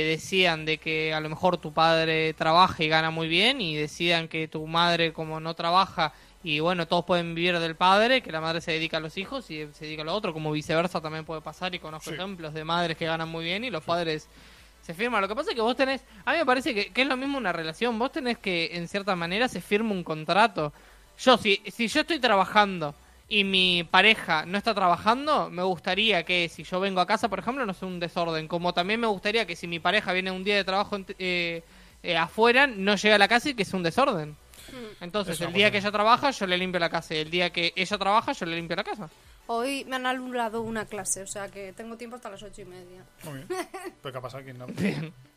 decían 0.10 0.66
de 0.66 0.78
que 0.80 1.14
a 1.14 1.20
lo 1.20 1.30
mejor 1.30 1.58
tu 1.58 1.72
padre 1.74 2.34
trabaja 2.34 2.84
y 2.84 2.88
gana 2.88 3.12
muy 3.12 3.28
bien 3.28 3.62
y 3.62 3.76
decidan 3.76 4.28
que 4.28 4.47
tu 4.47 4.66
madre 4.66 5.14
como 5.14 5.39
no 5.39 5.53
trabaja 5.53 6.14
y 6.43 6.60
bueno, 6.60 6.88
todos 6.88 7.03
pueden 7.05 7.36
vivir 7.36 7.60
del 7.60 7.76
padre, 7.76 8.22
que 8.22 8.32
la 8.32 8.39
madre 8.41 8.62
se 8.62 8.72
dedica 8.72 8.97
a 8.97 8.99
los 8.99 9.18
hijos 9.18 9.49
y 9.51 9.68
se 9.74 9.86
dedica 9.86 10.01
a 10.03 10.05
lo 10.05 10.14
otro, 10.14 10.34
como 10.34 10.51
viceversa 10.51 11.01
también 11.01 11.26
puede 11.26 11.41
pasar 11.41 11.76
y 11.76 11.80
conozco 11.80 12.10
Sí. 12.10 12.16
ejemplos 12.16 12.53
de 12.53 12.64
madres 12.64 12.95
que 12.97 13.05
ganan 13.05 13.28
muy 13.28 13.43
bien 13.43 13.64
y 13.66 13.70
los 13.70 13.84
padres 13.84 14.28
se 14.82 14.93
firman. 14.93 15.22
Lo 15.22 15.28
que 15.28 15.36
pasa 15.36 15.49
es 15.51 15.55
que 15.55 15.62
vos 15.62 15.76
tenés, 15.76 16.01
a 16.26 16.32
mí 16.32 16.38
me 16.38 16.45
parece 16.45 16.74
que, 16.74 16.93
que 16.93 17.01
es 17.01 17.08
lo 17.08 17.18
mismo 17.18 17.38
una 17.38 17.51
relación, 17.51 17.99
vos 17.99 18.12
tenés 18.12 18.38
que 18.38 18.70
en 18.74 18.88
cierta 18.88 19.16
manera 19.16 19.47
se 19.49 19.60
firma 19.62 19.91
un 19.91 20.03
contrato. 20.03 20.72
Yo, 21.20 21.38
si, 21.38 21.62
si 21.72 21.88
yo 21.88 22.01
estoy 22.01 22.20
trabajando 22.20 22.95
y 23.30 23.44
mi 23.44 23.84
pareja 23.84 24.46
no 24.46 24.58
está 24.58 24.74
trabajando, 24.74 25.50
me 25.50 25.64
gustaría 25.64 26.24
que 26.24 26.48
si 26.50 26.64
yo 26.64 26.80
vengo 26.80 27.02
a 27.02 27.06
casa, 27.06 27.28
por 27.28 27.40
ejemplo, 27.40 27.66
no 27.66 27.74
sea 27.74 27.88
un 27.88 28.00
desorden. 28.00 28.48
Como 28.48 28.74
también 28.74 29.00
me 29.00 29.08
gustaría 29.08 29.46
que 29.46 29.56
si 29.56 29.68
mi 29.68 29.80
pareja 29.80 30.14
viene 30.14 30.32
un 30.32 30.44
día 30.44 30.56
de 30.56 30.64
trabajo 30.64 30.98
eh, 31.20 31.64
eh, 32.04 32.18
afuera, 32.18 32.68
no 32.68 32.96
llega 32.96 33.16
a 33.16 33.20
la 33.20 33.28
casa 33.28 33.50
y 33.50 33.54
que 33.54 33.64
es 33.64 33.74
un 33.74 33.84
desorden. 33.84 34.36
Entonces, 35.02 35.36
Es 35.36 35.40
una 35.42 35.50
el 35.50 35.56
día 35.56 35.72
que 35.72 35.78
ella 35.78 35.92
trabaja, 35.92 36.32
yo 36.32 36.48
le 36.48 36.58
limpio 36.58 36.80
la 36.80 36.90
casa. 36.90 37.16
Y 37.16 37.18
el 37.20 37.30
día 37.30 37.50
que 37.52 37.74
ella 37.76 37.98
trabaja, 37.98 38.32
yo 38.32 38.46
le 38.46 38.56
limpio 38.56 38.76
la 38.76 38.84
casa. 38.84 39.10
Hoy 39.48 39.86
me 39.86 39.95
han 39.95 40.06
anulado 40.06 40.62
una 40.62 40.86
clase, 40.86 41.22
o 41.24 41.28
sea 41.28 41.48
que 41.50 41.72
tengo 41.74 41.95
tiempo 41.98 42.18
hasta 42.18 42.30
las 42.30 42.43
ocho 42.43 42.62
y 42.62 42.66
media. 42.66 43.06
Muy 43.24 43.36
bien. 43.36 43.48
¿Pero 44.02 44.12
qué 44.12 44.18
ha 44.18 44.22
pasado 44.22 44.43
aquí? 44.43 44.52
No. 44.54 44.68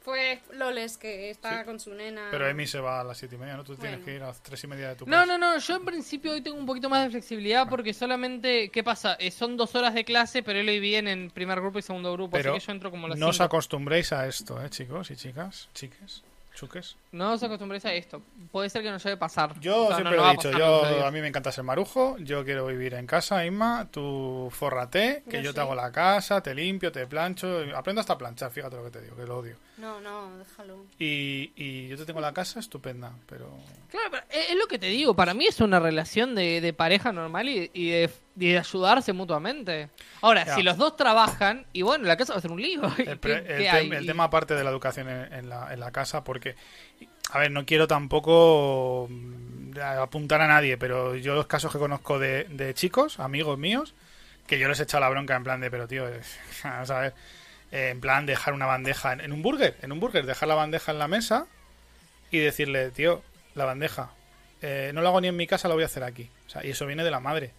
Fue 0.03 0.41
Loles 0.53 0.97
que 0.99 1.31
está 1.31 1.61
Sí. 1.61 1.65
con 1.65 1.79
su 1.79 1.95
nena. 1.95 2.29
Pero 2.31 2.49
Emi 2.49 2.67
se 2.67 2.81
va 2.81 3.01
a 3.01 3.05
las 3.05 3.19
siete 3.19 3.37
y 3.37 3.39
media, 3.39 3.57
¿no? 3.57 3.63
Tú 3.65 3.77
tienes 3.77 3.99
Bueno. 4.01 4.05
que 4.07 4.15
ir 4.17 4.23
a 4.23 4.27
las 4.29 4.43
tres 4.43 4.65
y 4.65 4.67
media 4.67 4.89
de 4.89 4.97
tu 4.97 5.07
No, 5.07 5.13
casa. 5.13 5.27
no, 5.27 5.39
no, 5.39 5.59
yo 5.59 5.77
en 5.77 5.85
principio 5.85 6.33
hoy 6.33 6.41
tengo 6.41 6.59
un 6.59 6.67
poquito 6.67 6.89
más 6.89 7.05
de 7.05 7.11
flexibilidad 7.11 7.69
porque 7.69 7.95
solamente, 7.95 8.71
¿qué 8.71 8.83
pasa? 8.83 9.15
Eh, 9.21 9.31
son 9.31 9.57
dos 9.57 9.75
horas 9.77 9.95
de 9.95 10.05
clase, 10.05 10.43
pero 10.43 10.59
él 10.59 10.69
hoy 10.69 10.81
viene 10.81 11.13
en 11.13 11.31
primer 11.31 11.61
grupo 11.61 11.79
y 11.79 11.83
segundo 11.83 12.13
grupo, 12.13 12.33
Pero 12.33 12.51
así 12.53 12.61
que 12.61 12.67
yo 12.67 12.73
entro 12.73 12.91
como 12.91 13.07
a 13.07 13.11
las 13.11 13.19
no 13.19 13.29
os 13.29 13.41
acostumbréis 13.41 14.13
a 14.13 14.27
esto, 14.27 14.61
¿eh, 14.65 14.71
chicos 14.71 15.11
y 15.13 15.17
chicas? 15.17 15.69
Chiques, 15.75 16.25
chuques. 16.55 16.97
No 17.13 17.33
os 17.33 17.43
acostumbréis 17.43 17.85
a 17.85 17.93
esto. 17.93 18.23
Puede 18.53 18.69
ser 18.71 18.83
que 18.83 18.91
no 18.91 18.99
lleve 18.99 19.13
a 19.13 19.19
pasar. 19.19 19.59
Yo 19.61 19.85
O 19.85 19.87
sea, 19.89 19.97
siempre 19.97 20.17
no 20.17 20.23
lo 20.23 20.27
he 20.27 20.31
a 20.31 20.33
dicho, 20.33 20.51
pasar, 20.51 20.63
a 20.63 20.99
yo 20.99 21.07
a 21.07 21.11
mí 21.11 21.21
me 21.21 21.29
encanta 21.29 21.53
ser 21.53 21.65
marujo, 21.65 22.17
yo 22.19 22.45
quiero 22.45 22.67
vivir 22.67 22.95
en 22.95 23.07
casa, 23.07 23.45
Inma, 23.47 23.89
tú 23.91 24.49
fórrate, 24.53 25.23
que 25.29 25.39
Yo 25.39 25.43
yo, 25.45 25.51
sí. 25.51 25.55
te 25.55 25.61
hago 25.61 25.75
la 25.75 25.91
casa, 25.93 26.43
te 26.43 26.55
limpio, 26.55 26.93
te 26.93 27.07
plancho, 27.07 27.65
aprendo 27.75 28.01
hasta 28.01 28.13
a 28.15 28.19
planchar, 28.19 28.51
fíjate 28.51 28.77
lo 28.77 28.85
que 28.85 28.91
te 28.91 29.01
digo, 29.01 29.17
que 29.17 29.25
lo 29.25 29.39
odio. 29.39 29.57
No, 29.79 30.01
no, 30.01 30.37
déjalo. 30.39 30.85
Y, 30.99 31.53
y 31.57 31.89
yo 31.89 31.97
te 31.97 32.05
tengo 32.05 32.21
la 32.21 32.33
casa 32.33 32.61
estupenda, 32.61 33.13
pero... 33.27 33.49
Claro, 33.91 34.09
pero 34.11 34.20
es 34.31 34.51
es 34.51 34.57
lo 34.57 34.67
que 34.67 34.79
te 34.79 34.87
digo, 34.87 35.15
para 35.15 35.35
mí 35.35 35.47
es 35.47 35.61
una 35.61 35.81
relación 35.81 36.35
de, 36.35 36.61
de 36.61 36.73
pareja 36.73 37.13
normal 37.13 37.49
y, 37.49 37.71
y 37.75 37.91
de, 37.91 38.11
y 38.39 38.49
de 38.53 38.59
ayudarse 38.59 39.13
mutuamente. 39.13 39.91
Ahora, 40.21 40.55
si 40.55 40.63
los 40.63 40.77
dos 40.77 40.97
trabajan, 40.97 41.67
y 41.73 41.83
bueno, 41.83 42.07
la 42.07 42.17
casa 42.17 42.33
va 42.35 42.39
a 42.39 42.43
ser 42.43 42.53
un 42.53 42.61
lío. 42.63 42.83
¿Qué- 42.97 43.03
El, 43.03 43.19
qué 43.21 43.33
el 43.33 43.47
tem- 43.65 43.71
hay? 43.73 43.91
el 43.91 44.07
tema 44.07 44.25
aparte 44.25 44.55
de 44.55 44.65
la 44.65 44.71
educación 44.71 45.09
en, 45.09 45.33
en 45.33 45.49
la, 45.49 45.73
en 45.73 45.81
la 45.81 45.91
casa, 45.93 46.25
porque, 46.25 46.55
a 47.33 47.39
ver, 47.39 47.51
no 47.51 47.65
quiero 47.67 47.87
tampoco 47.87 49.07
mm, 49.11 49.79
apuntar 50.01 50.41
a 50.41 50.49
nadie, 50.49 50.77
pero 50.79 51.17
yo 51.17 51.35
los 51.35 51.47
casos 51.47 51.73
que 51.73 51.79
conozco 51.79 52.19
de, 52.19 52.45
de 52.45 52.75
chicos, 52.75 53.21
amigos 53.21 53.59
míos, 53.59 53.95
que 54.47 54.59
yo 54.59 54.69
les 54.69 54.81
he 54.81 54.83
echado 54.85 55.01
la 55.01 55.09
bronca 55.11 55.37
en 55.37 55.45
plan 55.45 55.61
de, 55.61 55.71
pero 55.71 55.87
tío, 55.89 56.09
eh, 56.09 56.21
vamos 56.65 56.91
a 56.91 57.01
ver, 57.01 57.15
eh, 57.73 57.91
en 57.91 58.01
plan 58.01 58.27
dejar 58.27 58.53
una 58.55 58.67
bandeja 58.67 59.13
en, 59.13 59.21
en 59.21 59.33
un 59.33 59.43
burger, 59.43 59.77
en 59.83 59.93
un 59.93 60.01
burger, 60.01 60.27
dejar 60.27 60.49
la 60.49 60.55
bandeja 60.57 60.93
en 60.93 60.99
la 60.99 61.09
mesa 61.09 61.47
y 62.31 62.39
decirle, 62.39 62.91
tío, 62.91 63.23
la 63.55 63.65
bandeja, 63.65 64.11
eh, 64.63 64.91
no 64.95 65.03
lo 65.03 65.09
hago 65.09 65.21
ni 65.21 65.29
en 65.29 65.37
mi 65.37 65.47
casa, 65.47 65.69
lo 65.69 65.75
voy 65.75 65.83
a 65.83 65.87
hacer 65.87 66.03
aquí. 66.05 66.29
O 66.47 66.51
sea, 66.51 66.65
y 66.65 66.71
eso 66.71 66.87
viene 66.87 67.05
de 67.05 67.11
la 67.11 67.21
madre. 67.21 67.53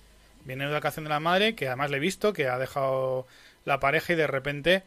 Viene 0.45 0.65
de 0.65 0.71
educación 0.71 1.05
de 1.05 1.09
la 1.09 1.19
madre, 1.19 1.55
que 1.55 1.67
además 1.67 1.91
le 1.91 1.97
he 1.97 1.99
visto, 1.99 2.33
que 2.33 2.47
ha 2.47 2.57
dejado 2.57 3.27
la 3.65 3.79
pareja 3.79 4.13
y 4.13 4.15
de 4.15 4.27
repente 4.27 4.83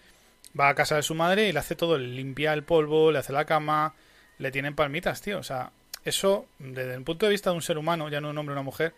va 0.58 0.68
a 0.68 0.74
casa 0.74 0.96
de 0.96 1.02
su 1.02 1.14
madre 1.14 1.48
y 1.48 1.52
le 1.52 1.58
hace 1.60 1.76
todo, 1.76 1.96
le 1.98 2.08
limpia 2.08 2.52
el 2.52 2.64
polvo, 2.64 3.12
le 3.12 3.18
hace 3.20 3.32
la 3.32 3.44
cama, 3.44 3.94
le 4.38 4.50
tienen 4.50 4.74
palmitas, 4.74 5.20
tío. 5.22 5.38
O 5.38 5.42
sea, 5.44 5.70
eso, 6.04 6.46
desde 6.58 6.94
el 6.94 7.02
punto 7.02 7.26
de 7.26 7.32
vista 7.32 7.50
de 7.50 7.56
un 7.56 7.62
ser 7.62 7.78
humano, 7.78 8.08
ya 8.08 8.20
no 8.20 8.30
un 8.30 8.38
hombre 8.38 8.52
o 8.52 8.56
una 8.56 8.62
mujer, 8.64 8.94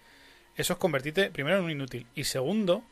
eso 0.56 0.72
es 0.72 0.78
convertirte 0.78 1.30
primero 1.30 1.58
en 1.58 1.64
un 1.64 1.70
inútil. 1.70 2.06
Y 2.14 2.24
segundo, 2.24 2.82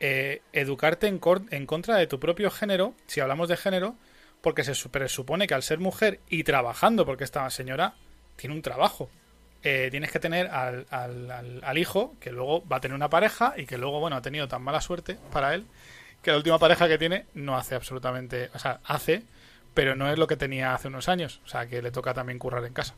eh, 0.00 0.40
educarte 0.52 1.06
en, 1.06 1.20
en 1.50 1.66
contra 1.66 1.96
de 1.96 2.06
tu 2.06 2.18
propio 2.18 2.50
género, 2.50 2.94
si 3.06 3.20
hablamos 3.20 3.48
de 3.48 3.56
género, 3.58 3.94
porque 4.40 4.64
se 4.64 4.74
su- 4.74 4.90
presupone 4.90 5.46
que 5.46 5.54
al 5.54 5.62
ser 5.62 5.78
mujer 5.78 6.18
y 6.28 6.44
trabajando, 6.44 7.04
porque 7.04 7.24
esta 7.24 7.48
señora 7.50 7.94
tiene 8.36 8.54
un 8.56 8.62
trabajo, 8.62 9.10
eh, 9.62 9.88
tienes 9.90 10.10
que 10.10 10.18
tener 10.18 10.48
al, 10.48 10.86
al- 10.90 11.60
al- 11.62 11.78
hijo, 11.78 12.14
que 12.20 12.32
luego 12.32 12.66
va 12.66 12.76
a 12.76 12.80
tener 12.80 12.94
una 12.94 13.08
pareja 13.10 13.54
y 13.56 13.66
que 13.66 13.78
luego, 13.78 14.00
bueno, 14.00 14.16
ha 14.16 14.22
tenido 14.22 14.48
tan 14.48 14.62
mala 14.62 14.80
suerte 14.80 15.18
para 15.32 15.54
él, 15.54 15.66
que 16.22 16.30
la 16.30 16.36
última 16.36 16.58
pareja 16.58 16.88
que 16.88 16.98
tiene 16.98 17.26
no 17.34 17.56
hace 17.56 17.74
absolutamente, 17.74 18.50
o 18.54 18.58
sea, 18.58 18.80
hace, 18.84 19.22
pero 19.74 19.96
no 19.96 20.10
es 20.10 20.18
lo 20.18 20.26
que 20.26 20.36
tenía 20.36 20.74
hace 20.74 20.88
unos 20.88 21.08
años, 21.08 21.40
o 21.44 21.48
sea, 21.48 21.66
que 21.66 21.82
le 21.82 21.90
toca 21.90 22.14
también 22.14 22.38
currar 22.38 22.64
en 22.64 22.72
casa. 22.72 22.94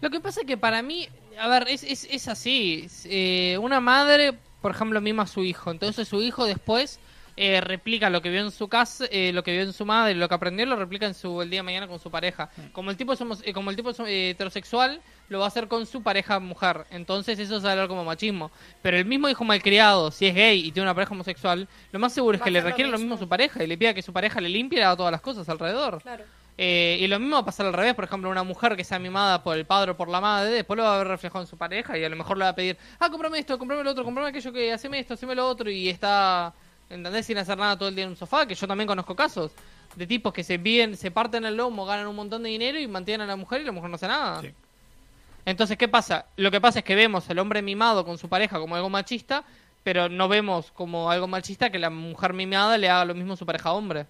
Lo 0.00 0.10
que 0.10 0.20
pasa 0.20 0.40
es 0.40 0.46
que 0.46 0.56
para 0.56 0.80
mí, 0.82 1.08
a 1.38 1.46
ver, 1.48 1.68
es, 1.68 1.82
es, 1.84 2.06
es 2.10 2.26
así. 2.28 2.88
Eh, 3.04 3.58
una 3.60 3.80
madre, 3.80 4.32
por 4.62 4.70
ejemplo, 4.70 5.00
mima 5.02 5.24
a 5.24 5.26
su 5.26 5.44
hijo. 5.44 5.70
Entonces 5.70 6.08
su 6.08 6.22
hijo 6.22 6.46
después 6.46 6.98
eh, 7.36 7.60
replica 7.60 8.10
lo 8.10 8.22
que 8.22 8.30
vio 8.30 8.40
en 8.40 8.50
su 8.50 8.68
casa, 8.68 9.06
eh, 9.10 9.32
lo 9.32 9.42
que 9.42 9.52
vio 9.52 9.62
en 9.62 9.72
su 9.72 9.84
madre, 9.86 10.14
lo 10.14 10.28
que 10.28 10.34
aprendió, 10.34 10.66
lo 10.66 10.76
replica 10.76 11.06
en 11.06 11.14
su 11.14 11.42
el 11.42 11.50
día 11.50 11.60
de 11.60 11.64
mañana 11.64 11.88
con 11.88 11.98
su 11.98 12.10
pareja. 12.10 12.50
Como 12.72 12.90
el 12.90 12.96
tipo 12.96 13.16
somos, 13.16 13.42
eh, 13.44 13.52
como 13.52 13.70
el 13.70 13.76
tipo 13.76 13.90
es 13.90 14.00
eh, 14.00 14.30
heterosexual, 14.30 15.00
lo 15.28 15.38
va 15.38 15.46
a 15.46 15.48
hacer 15.48 15.68
con 15.68 15.86
su 15.86 16.02
pareja 16.02 16.38
mujer. 16.40 16.86
Entonces 16.90 17.38
eso 17.38 17.56
es 17.56 17.64
hablar 17.64 17.88
como 17.88 18.04
machismo. 18.04 18.50
Pero 18.82 18.96
el 18.96 19.04
mismo 19.04 19.28
hijo 19.28 19.44
malcriado, 19.44 20.10
si 20.10 20.26
es 20.26 20.34
gay 20.34 20.58
y 20.66 20.72
tiene 20.72 20.86
una 20.86 20.94
pareja 20.94 21.12
homosexual, 21.14 21.68
lo 21.92 21.98
más 21.98 22.12
seguro 22.12 22.36
es 22.36 22.40
Va 22.40 22.44
que 22.44 22.50
a 22.50 22.52
le 22.52 22.60
requiere 22.60 22.90
lo 22.90 22.98
mismo. 22.98 23.14
mismo 23.14 23.14
a 23.16 23.18
su 23.24 23.28
pareja 23.28 23.62
y 23.62 23.66
le 23.66 23.78
pida 23.78 23.94
que 23.94 24.02
su 24.02 24.12
pareja 24.12 24.40
le 24.40 24.48
limpie 24.48 24.78
y 24.78 24.80
le 24.80 24.84
haga 24.86 24.96
todas 24.96 25.12
las 25.12 25.20
cosas 25.20 25.48
alrededor. 25.48 26.02
Claro. 26.02 26.24
Eh, 26.62 26.98
y 27.00 27.06
lo 27.06 27.18
mismo 27.18 27.36
va 27.36 27.40
a 27.40 27.44
pasar 27.46 27.64
al 27.64 27.72
revés, 27.72 27.94
por 27.94 28.04
ejemplo, 28.04 28.28
una 28.28 28.42
mujer 28.42 28.76
que 28.76 28.84
sea 28.84 28.98
mimada 28.98 29.42
por 29.42 29.56
el 29.56 29.64
padre 29.64 29.92
o 29.92 29.96
por 29.96 30.10
la 30.10 30.20
madre, 30.20 30.50
después 30.50 30.76
lo 30.76 30.82
va 30.82 30.96
a 30.96 30.98
ver 30.98 31.08
reflejado 31.08 31.42
en 31.42 31.46
su 31.46 31.56
pareja 31.56 31.96
y 31.96 32.04
a 32.04 32.08
lo 32.10 32.16
mejor 32.16 32.36
le 32.36 32.44
va 32.44 32.50
a 32.50 32.54
pedir, 32.54 32.76
ah, 32.98 33.08
comprame 33.08 33.38
esto, 33.38 33.58
comprame 33.58 33.82
lo 33.82 33.92
otro, 33.92 34.04
comprame 34.04 34.28
aquello 34.28 34.52
que, 34.52 34.70
haceme 34.70 34.98
esto, 34.98 35.14
haceme 35.14 35.34
lo 35.34 35.48
otro 35.48 35.70
y 35.70 35.88
está, 35.88 36.52
¿entendés? 36.90 37.26
Sin 37.26 37.38
hacer 37.38 37.56
nada 37.56 37.78
todo 37.78 37.88
el 37.88 37.94
día 37.94 38.04
en 38.04 38.10
un 38.10 38.16
sofá, 38.16 38.46
que 38.46 38.54
yo 38.54 38.66
también 38.66 38.86
conozco 38.86 39.16
casos 39.16 39.52
de 39.96 40.06
tipos 40.06 40.32
que 40.32 40.44
se 40.44 40.58
viven, 40.58 40.96
se 40.96 41.10
parten 41.10 41.44
el 41.44 41.56
lomo, 41.56 41.86
ganan 41.86 42.06
un 42.06 42.16
montón 42.16 42.42
de 42.42 42.50
dinero 42.50 42.78
y 42.78 42.86
mantienen 42.86 43.22
a 43.22 43.30
la 43.30 43.36
mujer 43.36 43.60
y 43.60 43.64
la 43.64 43.72
mujer 43.72 43.90
no 43.90 43.96
hace 43.96 44.08
nada. 44.08 44.40
Sí. 44.42 44.52
Entonces, 45.46 45.78
¿qué 45.78 45.88
pasa? 45.88 46.26
Lo 46.36 46.50
que 46.50 46.60
pasa 46.60 46.80
es 46.80 46.84
que 46.84 46.94
vemos 46.94 47.28
el 47.30 47.38
hombre 47.38 47.62
mimado 47.62 48.04
con 48.04 48.18
su 48.18 48.28
pareja 48.28 48.58
como 48.58 48.76
algo 48.76 48.90
machista, 48.90 49.44
pero 49.82 50.08
no 50.08 50.28
vemos 50.28 50.70
como 50.72 51.10
algo 51.10 51.26
machista 51.26 51.70
que 51.70 51.78
la 51.78 51.90
mujer 51.90 52.34
mimada 52.34 52.76
le 52.76 52.88
haga 52.88 53.04
lo 53.06 53.14
mismo 53.14 53.32
a 53.32 53.36
su 53.36 53.46
pareja 53.46 53.72
hombre. 53.72 54.06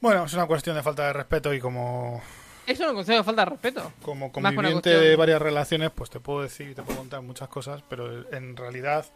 Bueno, 0.00 0.24
es 0.24 0.32
una 0.34 0.46
cuestión 0.46 0.76
de 0.76 0.82
falta 0.82 1.06
de 1.06 1.12
respeto 1.12 1.52
y 1.52 1.60
como, 1.60 2.22
Eso 2.66 2.86
no 2.86 2.94
considero 2.94 3.24
falta 3.24 3.44
de 3.44 3.50
respeto. 3.50 3.92
como 4.02 4.30
conviviente 4.32 4.90
de 4.90 5.16
varias 5.16 5.42
relaciones, 5.42 5.90
pues 5.90 6.08
te 6.08 6.20
puedo 6.20 6.42
decir 6.42 6.70
y 6.70 6.74
te 6.74 6.82
puedo 6.82 6.98
contar 6.98 7.22
muchas 7.22 7.48
cosas, 7.48 7.82
pero 7.88 8.30
en 8.32 8.56
realidad 8.56 9.06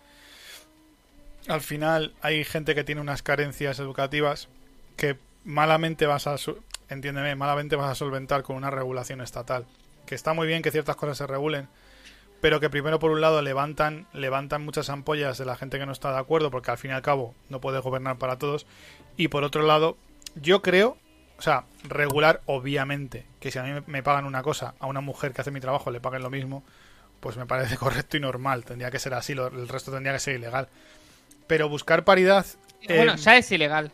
al 1.49 1.61
final 1.61 2.14
hay 2.22 2.45
gente 2.45 2.74
que 2.74 2.84
tiene 2.84 3.01
unas 3.01 3.22
carencias 3.22 3.78
educativas 3.78 4.49
que 4.97 5.16
malamente 5.45 6.07
vas 6.07 6.26
a, 6.26 6.36
entiéndeme, 6.88 7.34
malamente 7.36 7.76
vas 7.76 7.90
a 7.90 7.95
solventar 7.95 8.42
con 8.42 8.57
una 8.57 8.70
regulación 8.70 9.20
estatal. 9.20 9.66
Que 10.07 10.14
está 10.14 10.32
muy 10.34 10.47
bien 10.47 10.62
que 10.62 10.70
ciertas 10.70 10.97
cosas 10.97 11.18
se 11.18 11.26
regulen, 11.26 11.68
pero 12.40 12.61
que 12.61 12.70
primero 12.70 12.99
por 12.99 13.11
un 13.11 13.20
lado 13.20 13.42
levantan 13.42 14.07
levantan 14.12 14.64
muchas 14.64 14.90
ampollas 14.90 15.38
de 15.38 15.47
la 15.47 15.57
gente 15.57 15.78
que 15.78 15.86
no 15.86 15.92
está 15.92 16.12
de 16.12 16.18
acuerdo, 16.18 16.51
porque 16.51 16.70
al 16.70 16.78
fin 16.78 16.90
y 16.92 16.95
al 16.95 17.03
cabo 17.03 17.34
no 17.49 17.61
puedes 17.61 17.82
gobernar 17.82 18.18
para 18.18 18.38
todos, 18.38 18.66
y 19.16 19.28
por 19.28 19.45
otro 19.45 19.62
lado, 19.62 19.97
yo 20.36 20.62
creo, 20.62 20.99
o 21.38 21.42
sea, 21.42 21.64
regular 21.84 22.42
obviamente, 22.47 23.26
que 23.40 23.51
si 23.51 23.59
a 23.59 23.62
mí 23.64 23.82
me- 23.86 24.03
pagan 24.03 24.26
una 24.26 24.42
cosa, 24.42 24.74
a 24.80 24.86
una 24.86 25.01
mujer 25.01 25.32
que 25.32 25.40
hace 25.42 25.51
mi 25.51 25.61
trabajo 25.61 25.90
le 25.90 26.01
paguen 26.01 26.22
lo 26.22 26.30
mismo, 26.30 26.64
pues 27.20 27.36
me 27.36 27.47
parece 27.47 27.76
correcto 27.78 28.16
y 28.16 28.20
normal, 28.20 28.64
tendría 28.64 28.90
que 28.90 28.99
ser 28.99 29.14
así, 29.14 29.32
el 29.32 29.68
resto 29.68 29.92
tendría 29.92 30.12
que 30.14 30.20
ser 30.20 30.36
ilegal. 30.36 30.68
Pero 31.47 31.68
buscar 31.68 32.05
paridad... 32.05 32.47
eh, 32.82 32.97
Bueno, 32.97 33.16
ya 33.16 33.36
es 33.36 33.51
ilegal. 33.53 33.92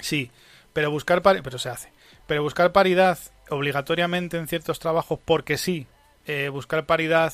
Sí, 0.00 0.30
pero 0.72 0.90
buscar 0.90 1.22
pari- 1.22 1.40
pero 1.42 1.58
se 1.58 1.68
hace. 1.68 1.90
Pero 2.26 2.42
buscar 2.42 2.72
paridad 2.72 3.18
obligatoriamente 3.50 4.36
en 4.36 4.48
ciertos 4.48 4.78
trabajos 4.78 5.18
porque 5.24 5.56
sí, 5.56 5.86
eh, 6.26 6.48
buscar 6.50 6.84
paridad 6.86 7.32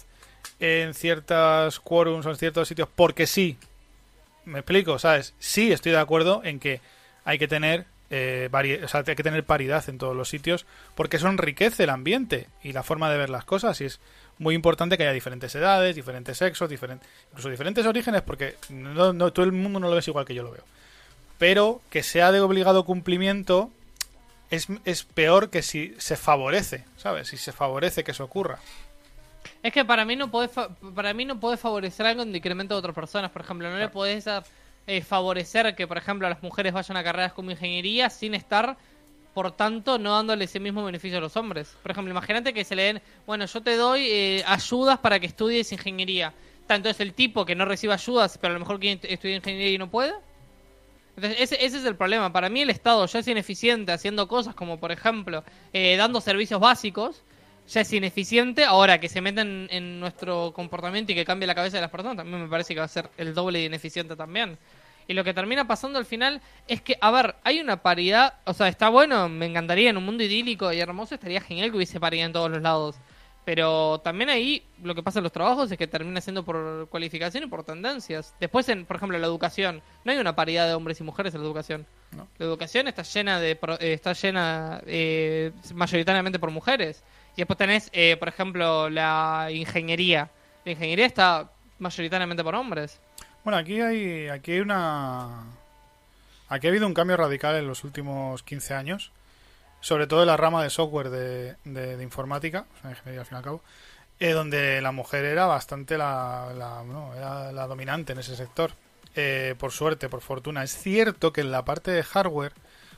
en 0.61 0.95
ciertas 0.95 1.81
quórums 1.81 2.27
o 2.27 2.31
en 2.31 2.37
ciertos 2.37 2.69
sitios 2.69 2.89
porque 2.95 3.27
sí. 3.27 3.59
Me 4.45 4.61
explico, 4.61 4.99
¿sabes? 4.99 5.35
Sí, 5.39 5.73
estoy 5.73 5.93
de 5.93 5.99
acuerdo 5.99 6.43
en 6.45 6.61
que 6.61 6.81
hay 7.25 7.39
que 7.39 7.49
tener 7.49 7.87
eh, 8.11 8.49
o 8.85 8.89
sea, 8.89 9.03
hay 9.07 9.17
que 9.17 9.23
tener 9.23 9.43
paridad 9.45 9.83
en 9.89 9.99
todos 9.99 10.15
los 10.15 10.29
sitios 10.29 10.67
porque 10.95 11.17
eso 11.17 11.27
enriquece 11.29 11.85
el 11.85 11.91
ambiente 11.91 12.49
y 12.63 12.73
la 12.73 12.83
forma 12.83 13.11
de 13.11 13.17
ver 13.19 13.31
las 13.31 13.45
cosas 13.47 13.81
y 13.81 13.87
es 13.87 13.99
muy 14.39 14.55
importante 14.55 14.97
que 14.97 15.05
haya 15.05 15.13
diferentes 15.13 15.55
edades, 15.55 15.95
diferentes 15.95 16.37
sexos, 16.39 16.69
diferentes, 16.69 17.09
incluso 17.31 17.49
diferentes 17.51 17.87
orígenes 17.87 18.23
porque 18.23 18.57
no, 18.71 19.13
no, 19.13 19.33
todo 19.33 19.45
el 19.47 19.53
mundo 19.53 19.79
no 19.81 19.89
lo 19.89 19.95
ves 19.95 20.09
igual 20.09 20.25
que 20.25 20.35
yo 20.35 20.43
lo 20.43 20.51
veo 20.53 20.65
pero 21.39 21.81
que 21.91 22.03
sea 22.03 22.31
de 22.33 22.41
obligado 22.41 22.85
cumplimiento 22.85 23.71
es, 24.51 24.69
es 24.85 25.03
peor 25.03 25.51
que 25.51 25.63
si 25.63 25.95
se 25.99 26.17
favorece, 26.17 26.85
¿sabes? 26.97 27.29
Si 27.29 27.37
se 27.37 27.51
favorece 27.53 28.05
que 28.05 28.13
eso 28.13 28.25
ocurra. 28.25 28.59
Es 29.63 29.73
que 29.73 29.85
para 29.85 30.05
mí 30.05 30.15
no 30.15 30.31
fa- 30.49 30.69
para 30.95 31.13
mí 31.13 31.25
no 31.25 31.41
podés 31.41 31.59
favorecer 31.59 32.07
algo 32.07 32.23
en 32.23 32.33
decremento 32.33 32.75
de 32.75 32.79
otras 32.79 32.95
personas, 32.95 33.31
por 33.33 33.43
ejemplo, 33.43 33.69
no 33.69 33.77
le 33.79 33.89
podés 33.89 34.27
eh, 34.87 35.03
favorecer 35.03 35.75
que 35.75 35.87
por 35.89 35.99
ejemplo 35.99 36.29
las 36.29 36.43
mujeres 36.43 36.73
vayan 36.73 36.97
a 36.97 37.03
carreras 37.05 37.33
como 37.33 37.51
ingeniería 37.51 38.09
sin 38.11 38.35
estar 38.35 38.77
por 39.35 39.51
tanto 39.53 39.99
no 39.99 40.15
dándole 40.15 40.45
ese 40.45 40.61
mismo 40.61 40.85
beneficio 40.85 41.19
a 41.19 41.21
los 41.21 41.37
hombres. 41.37 41.77
Por 41.83 41.91
ejemplo, 41.91 42.13
imagínate 42.13 42.55
que 42.55 42.65
se 42.65 42.77
le 42.77 42.83
den, 42.85 43.03
bueno, 43.27 43.45
yo 43.47 43.61
te 43.63 43.77
doy 43.77 44.07
eh, 44.09 44.45
ayudas 44.47 44.99
para 45.01 45.19
que 45.19 45.27
estudies 45.27 45.73
ingeniería. 45.73 46.33
Tanto 46.67 46.89
es 46.89 47.01
el 47.01 47.13
tipo 47.13 47.45
que 47.45 47.55
no 47.55 47.65
recibe 47.65 47.93
ayudas, 47.93 48.39
pero 48.39 48.53
a 48.53 48.55
lo 48.55 48.61
mejor 48.61 48.79
quiere 48.81 49.01
estudiar 49.13 49.39
ingeniería 49.39 49.75
y 49.75 49.79
no 49.79 49.91
puede. 49.91 50.15
Entonces, 51.17 51.41
ese, 51.41 51.65
ese 51.65 51.79
es 51.79 51.85
el 51.85 51.97
problema. 51.97 52.33
Para 52.33 52.49
mí 52.49 52.63
el 52.63 52.71
Estado 52.71 53.05
ya 53.07 53.19
es 53.19 53.29
ineficiente 53.29 53.93
haciendo 53.93 54.27
cosas 54.29 54.55
como, 54.55 54.79
por 54.79 54.93
ejemplo, 54.93 55.45
eh, 55.73 55.97
dando 55.97 56.21
servicios 56.21 56.61
básicos, 56.61 57.23
ya 57.69 57.81
es 57.83 57.93
ineficiente. 57.93 58.65
Ahora 58.65 58.99
que 58.99 59.09
se 59.09 59.21
meten 59.21 59.69
en 59.71 60.01
nuestro 60.01 60.53
comportamiento 60.55 61.13
y 61.13 61.15
que 61.15 61.25
cambie 61.25 61.47
la 61.47 61.55
cabeza 61.55 61.77
de 61.77 61.83
las 61.83 61.91
personas, 61.91 62.17
también 62.17 62.43
me 62.43 62.49
parece 62.49 62.73
que 62.75 62.81
va 62.81 62.87
a 62.87 62.89
ser 62.89 63.11
el 63.19 63.35
doble 63.35 63.59
de 63.59 63.67
ineficiente 63.67 64.17
también. 64.17 64.57
Y 65.07 65.15
lo 65.15 65.25
que 65.25 65.35
termina 65.35 65.67
pasando 65.67 65.99
al 65.99 66.07
final 66.07 66.41
es 66.67 66.81
que, 66.81 66.97
a 67.01 67.11
ver, 67.11 67.37
hay 67.45 67.61
una 67.61 67.83
paridad, 67.83 68.35
o 68.45 68.55
sea, 68.55 68.69
está 68.69 68.89
bueno, 68.89 69.29
me 69.29 69.47
encantaría 69.47 69.91
en 69.91 69.97
un 69.97 70.05
mundo 70.05 70.23
idílico 70.23 70.73
y 70.73 70.81
hermoso, 70.81 71.15
estaría 71.15 71.41
genial 71.41 71.71
que 71.71 71.77
hubiese 71.77 72.01
paridad 72.01 72.27
en 72.27 72.33
todos 72.33 72.51
los 72.51 72.63
lados. 72.63 72.97
Pero 73.45 74.01
también 74.03 74.31
ahí 74.31 74.65
lo 74.83 74.95
que 74.95 75.03
pasa 75.03 75.19
en 75.19 75.25
los 75.25 75.33
trabajos 75.33 75.71
es 75.71 75.77
que 75.77 75.87
termina 75.87 76.21
siendo 76.21 76.45
por 76.45 76.89
cualificación 76.89 77.45
y 77.45 77.47
por 77.47 77.63
tendencias. 77.63 78.35
Después, 78.41 78.69
en, 78.71 78.87
por 78.87 78.97
ejemplo, 78.97 79.17
en 79.17 79.21
la 79.21 79.29
educación, 79.29 79.83
no 80.05 80.13
hay 80.13 80.19
una 80.19 80.35
paridad 80.35 80.67
de 80.67 80.75
hombres 80.75 81.01
y 81.01 81.05
mujeres 81.05 81.35
en 81.35 81.43
la 81.43 81.47
educación. 81.47 81.87
No. 82.13 82.27
La 82.39 82.47
educación 82.47 82.89
está 82.89 83.03
llena 83.03 83.41
de 83.41 83.51
eh, 83.51 83.93
está 83.93 84.15
llena 84.15 84.81
eh, 84.87 85.53
mayoritariamente 85.75 86.39
por 86.39 86.51
mujeres. 86.51 87.03
Y 87.37 87.39
después 87.39 87.59
tenés, 87.59 87.91
eh, 87.93 88.17
por 88.19 88.29
ejemplo, 88.29 88.89
la 88.89 89.49
ingeniería. 89.51 90.31
La 90.65 90.73
ingeniería 90.73 91.05
está 91.05 91.51
mayoritariamente 91.79 92.43
por 92.43 92.55
hombres. 92.55 92.99
Bueno, 93.45 93.59
aquí 93.59 93.81
hay, 93.81 94.29
aquí 94.29 94.53
hay 94.53 94.61
una... 94.61 95.45
Aquí 96.49 96.67
ha 96.67 96.71
habido 96.71 96.87
un 96.87 96.95
cambio 96.95 97.17
radical 97.17 97.57
en 97.57 97.67
los 97.67 97.85
últimos 97.85 98.43
15 98.43 98.75
años, 98.75 99.13
sobre 99.81 100.07
todo 100.07 100.21
en 100.23 100.29
la 100.29 100.37
rama 100.37 100.63
de 100.63 100.71
software 100.71 101.11
de, 101.11 101.57
de- 101.65 101.97
de 101.97 102.03
informática, 102.03 102.67
o 102.85 102.89
ingeniería 102.89 103.21
al 103.21 103.27
fin 103.27 103.35
y 103.35 103.39
al 103.39 103.45
cabo, 103.45 103.63
eh, 104.21 104.31
donde 104.33 104.81
la 104.83 104.93
mujer 104.93 105.25
era 105.25 105.47
bastante 105.47 105.99
la, 105.99 106.53
la- 106.57 106.83
no, 106.85 107.15
era 107.15 107.51
la 107.53 107.67
dominante 107.67 108.13
en 108.13 108.19
ese 108.19 108.37
sector. 108.37 108.73
Eh, 109.17 109.55
por 109.59 109.73
suerte, 109.73 110.09
por 110.09 110.21
fortuna. 110.21 110.63
Es 110.63 110.77
cierto 110.77 111.33
que 111.33 111.41
en 111.41 111.51
la 111.51 111.65
parte 111.65 111.91
de 111.91 112.03
hardware, 112.03 112.53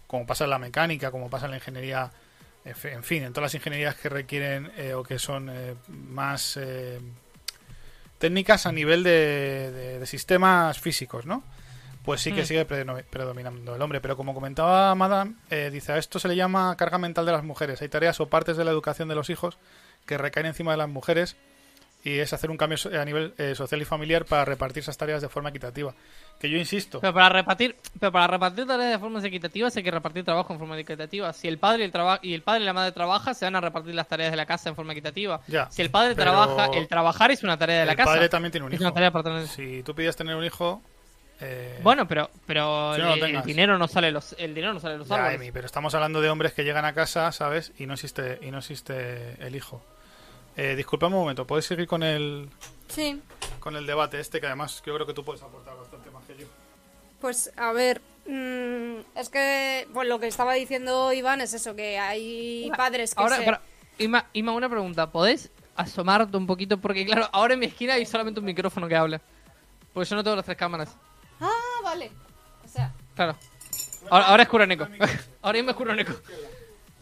como 0.07 0.26
pasa 0.26 0.44
en 0.44 0.51
la 0.51 0.59
mecánica, 0.59 1.11
como 1.11 1.30
pasa 1.30 1.44
en 1.47 1.53
la 1.53 1.59
ingeniería, 1.59 2.11
en 2.64 2.74
fi- 2.74 2.88
en 2.88 3.05
fin, 3.05 3.22
en 3.22 3.32
todas 3.32 3.53
las 3.53 3.55
ingenierías 3.55 3.94
que 3.97 4.09
requieren 4.09 4.72
eh, 4.76 4.94
o 4.94 5.03
que 5.05 5.18
son 5.18 5.49
eh, 5.51 5.74
más 5.88 6.57
eh, 6.61 7.01
técnicas 8.18 8.66
a 8.66 8.72
nivel 8.72 9.02
de, 9.02 9.70
de- 9.72 9.98
de 10.00 10.06
sistemas 10.06 10.78
físicos, 10.80 11.26
¿no? 11.26 11.42
Pues 12.04 12.20
sí 12.20 12.32
que 12.32 12.42
Mm. 12.42 12.46
sigue 12.46 12.64
predominando 12.64 13.74
el 13.74 13.82
hombre. 13.82 14.00
Pero 14.00 14.16
como 14.16 14.32
comentaba 14.32 14.94
Madame, 14.94 15.34
eh, 15.50 15.70
dice, 15.72 15.92
a 15.92 15.98
esto 15.98 16.18
se 16.20 16.28
le 16.28 16.36
llama 16.36 16.76
carga 16.76 16.98
mental 16.98 17.26
de 17.26 17.32
las 17.32 17.42
mujeres. 17.42 17.82
Hay 17.82 17.88
tareas 17.88 18.20
o 18.20 18.28
partes 18.28 18.56
de 18.56 18.64
la 18.64 18.70
educación 18.70 19.08
de 19.08 19.16
los 19.16 19.28
hijos 19.28 19.58
que 20.06 20.16
recaen 20.16 20.46
encima 20.46 20.70
de 20.70 20.76
las 20.76 20.88
mujeres 20.88 21.36
y 22.09 22.20
es 22.20 22.32
hacer 22.32 22.50
un 22.50 22.57
cambio 22.57 22.78
a 23.00 23.04
nivel 23.04 23.34
eh, 23.36 23.54
social 23.57 23.82
y 23.82 23.84
familiar 23.84 24.24
para 24.24 24.44
repartir 24.44 24.82
esas 24.82 24.96
tareas 24.96 25.20
de 25.22 25.28
forma 25.28 25.48
equitativa. 25.48 25.92
Que 26.38 26.48
yo 26.48 26.57
insisto, 26.57 27.00
Pero 27.00 27.12
para 27.14 27.28
repartir, 27.30 27.74
pero 27.98 28.12
para 28.12 28.26
repartir 28.28 28.64
tareas 28.66 28.92
de 28.92 28.98
forma 28.98 29.20
equitativa 29.26 29.68
hay 29.74 29.82
que 29.82 29.90
repartir 29.90 30.24
trabajo 30.24 30.52
en 30.52 30.59
forma 30.61 30.78
equitativa. 30.78 31.32
Si 31.32 31.48
el 31.48 31.59
padre 31.59 31.82
y 31.82 31.86
el, 31.86 31.92
traba- 31.92 32.20
y 32.22 32.34
el 32.34 32.42
padre 32.42 32.62
y 32.62 32.64
la 32.66 32.72
madre 32.72 32.92
trabajan, 32.92 33.34
se 33.34 33.44
van 33.46 33.57
a 33.57 33.61
repartir 33.61 33.94
las 33.94 34.07
tareas 34.07 34.30
de 34.30 34.36
la 34.36 34.46
casa 34.46 34.68
en 34.68 34.76
forma 34.76 34.92
equitativa. 34.92 35.40
Ya, 35.48 35.68
si 35.70 35.82
el 35.82 35.90
padre 35.90 36.14
trabaja, 36.14 36.66
el 36.66 36.86
trabajar 36.86 37.30
es 37.32 37.42
una 37.42 37.59
tarea 37.59 37.80
de 37.80 37.86
la 37.86 37.92
el 37.92 37.96
casa. 37.98 38.11
padre 38.12 38.28
también 38.28 38.52
tiene 38.52 38.66
un 38.66 38.72
es 38.72 38.76
hijo. 38.80 38.84
una 38.84 38.94
tarea 38.94 39.11
para 39.11 39.24
tener- 39.24 39.48
Si 39.48 39.82
tú 39.82 39.94
pides 39.94 40.14
tener 40.14 40.36
un 40.36 40.44
hijo... 40.44 40.82
eh, 41.40 41.80
Bueno, 41.82 42.07
pero 42.07 42.30
pero 42.46 42.94
Si 42.94 43.00
no 43.00 43.16
lo 43.16 43.24
el, 43.26 43.34
el 43.36 43.42
dinero 43.42 43.78
no 43.78 43.88
sale 43.88 44.11
los 44.12 44.34
el 44.38 44.54
dinero 44.54 44.72
no 44.74 44.80
sale 44.80 44.96
los 44.98 45.09
Ya, 45.09 45.26
árboles. 45.26 45.50
Pero 45.52 45.66
estamos 45.66 45.94
hablando 45.94 46.20
de 46.20 46.28
hombres 46.30 46.52
que 46.52 46.62
llegan 46.64 46.84
a 46.84 46.92
casa, 46.92 47.32
¿sabes? 47.32 47.72
Y 47.78 47.86
no 47.86 47.94
existe, 47.94 48.38
y 48.42 48.50
no 48.50 48.59
existe 48.59 49.36
el 49.44 49.57
hijo. 49.57 49.82
Eh, 50.57 50.74
disculpa 50.74 51.07
un 51.07 51.12
momento, 51.12 51.46
¿puedes 51.46 51.66
seguir 51.66 51.86
con 51.86 52.02
el, 52.02 52.48
Sí, 52.88 53.20
con 53.61 53.76
el 53.76 53.86
debate 53.86 54.18
este? 54.20 54.40
Que 54.40 54.46
además 54.46 54.82
yo 54.84 54.94
creo 54.94 55.07
que 55.07 55.12
tú 55.14 55.24
puedes 55.24 55.42
aportar 55.42 55.76
bastante 55.76 56.11
más 56.11 56.24
que 56.24 56.36
yo. 56.36 56.46
pues 57.20 57.52
a 57.57 57.72
ver, 57.72 58.00
mm, 58.26 59.18
es 59.18 59.28
que 59.28 59.86
pues 59.92 60.09
lo 60.09 60.18
que 60.18 60.28
estaba 60.28 60.54
diciendo 60.54 61.12
Iván 61.12 61.40
es 61.42 61.52
eso, 61.52 61.74
que 61.76 61.98
hay 61.98 62.70
padres 62.76 63.14
que 63.14 63.20
Ahora, 63.22 63.36
se... 63.36 63.44
para- 63.44 63.61
Ima, 63.98 64.26
Ima, 64.32 64.52
una 64.52 64.68
pregunta, 64.68 65.11
¿podés 65.11 65.50
asomarte 65.74 66.36
un 66.36 66.46
poquito? 66.46 66.78
Porque 66.78 67.04
claro, 67.07 67.28
ahora 67.32 67.54
en 67.54 67.61
mi 67.61 67.66
esquina 67.66 67.94
hay 67.94 68.07
solamente 68.07 68.40
un 68.40 68.46
micrófono 68.46 68.88
que 68.88 68.96
habla. 68.96 69.20
Porque 69.92 70.09
yo 70.11 70.16
no 70.16 70.22
tengo 70.24 70.36
las 70.36 70.44
tres 70.44 70.57
cámaras. 70.59 70.94
Ah, 71.40 71.50
vale. 71.82 72.11
O 72.64 72.68
sea, 72.68 72.92
Claro. 73.14 73.36
Ahora, 74.11 74.26
ahora 74.26 74.42
es 74.42 74.48
Kuroneko. 74.50 74.86
ahora 75.42 75.57
mismo 75.57 75.70
es 75.70 75.76
Kuroneko. 75.76 76.12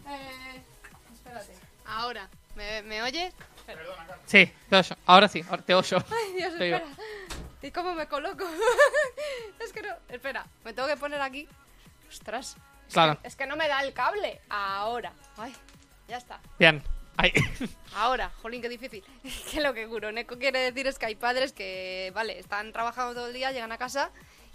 eh, 0.08 0.62
espérate. 1.12 1.52
Ahora, 1.84 2.28
¿me, 2.64 2.82
me 2.82 3.02
oyes? 3.02 3.34
Sí, 4.26 4.52
te 4.68 4.76
oyo. 4.76 4.96
Ahora 5.06 5.28
sí, 5.28 5.44
ahora 5.48 5.62
te 5.62 5.74
oyo. 5.74 5.98
Ay, 6.10 6.32
Dios, 6.36 6.56
Te 6.58 6.68
espera. 6.74 6.82
¿Y 7.62 7.70
cómo 7.70 7.94
me 7.94 8.06
coloco? 8.06 8.44
es 9.60 9.72
que 9.72 9.82
no... 9.82 9.94
Espera, 10.08 10.46
me 10.64 10.72
tengo 10.72 10.88
que 10.88 10.96
poner 10.96 11.20
aquí. 11.20 11.48
Ostras. 12.08 12.56
Es 12.86 12.92
Claro. 12.92 13.20
Que, 13.20 13.28
es 13.28 13.36
que 13.36 13.46
no 13.46 13.56
me 13.56 13.66
da 13.68 13.80
el 13.82 13.92
cable. 13.94 14.40
Ahora. 14.50 15.12
Ay, 15.38 15.54
ya 16.08 16.18
está. 16.18 16.40
Bien. 16.58 16.82
Ahí. 17.16 17.32
Ahora, 17.96 18.30
jolín, 18.42 18.60
qué 18.60 18.68
difícil. 18.68 19.02
que 19.50 19.60
lo 19.60 19.72
que 19.72 19.86
Kuroneko 19.88 20.38
quiere 20.38 20.58
decir 20.58 20.86
es 20.86 20.98
que 20.98 21.06
hay 21.06 21.14
padres 21.14 21.52
que, 21.52 22.12
vale, 22.14 22.38
están 22.38 22.72
trabajando 22.72 23.14
todo 23.14 23.28
el 23.28 23.32
día, 23.32 23.52
llegan 23.52 23.72
a 23.72 23.78
casa 23.78 24.10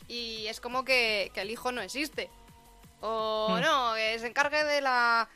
y 0.08 0.46
es 0.48 0.60
como 0.62 0.84
que, 0.84 1.32
que 1.34 1.42
el 1.42 1.50
hijo 1.52 1.72
no 1.72 1.82
existe. 1.82 2.30
O 3.02 3.56
Hmm. 3.58 3.62
no, 3.62 3.94
que 3.96 4.20
se 4.20 4.28
encargue 4.28 4.64
de 4.66 4.82
la, 4.82 5.30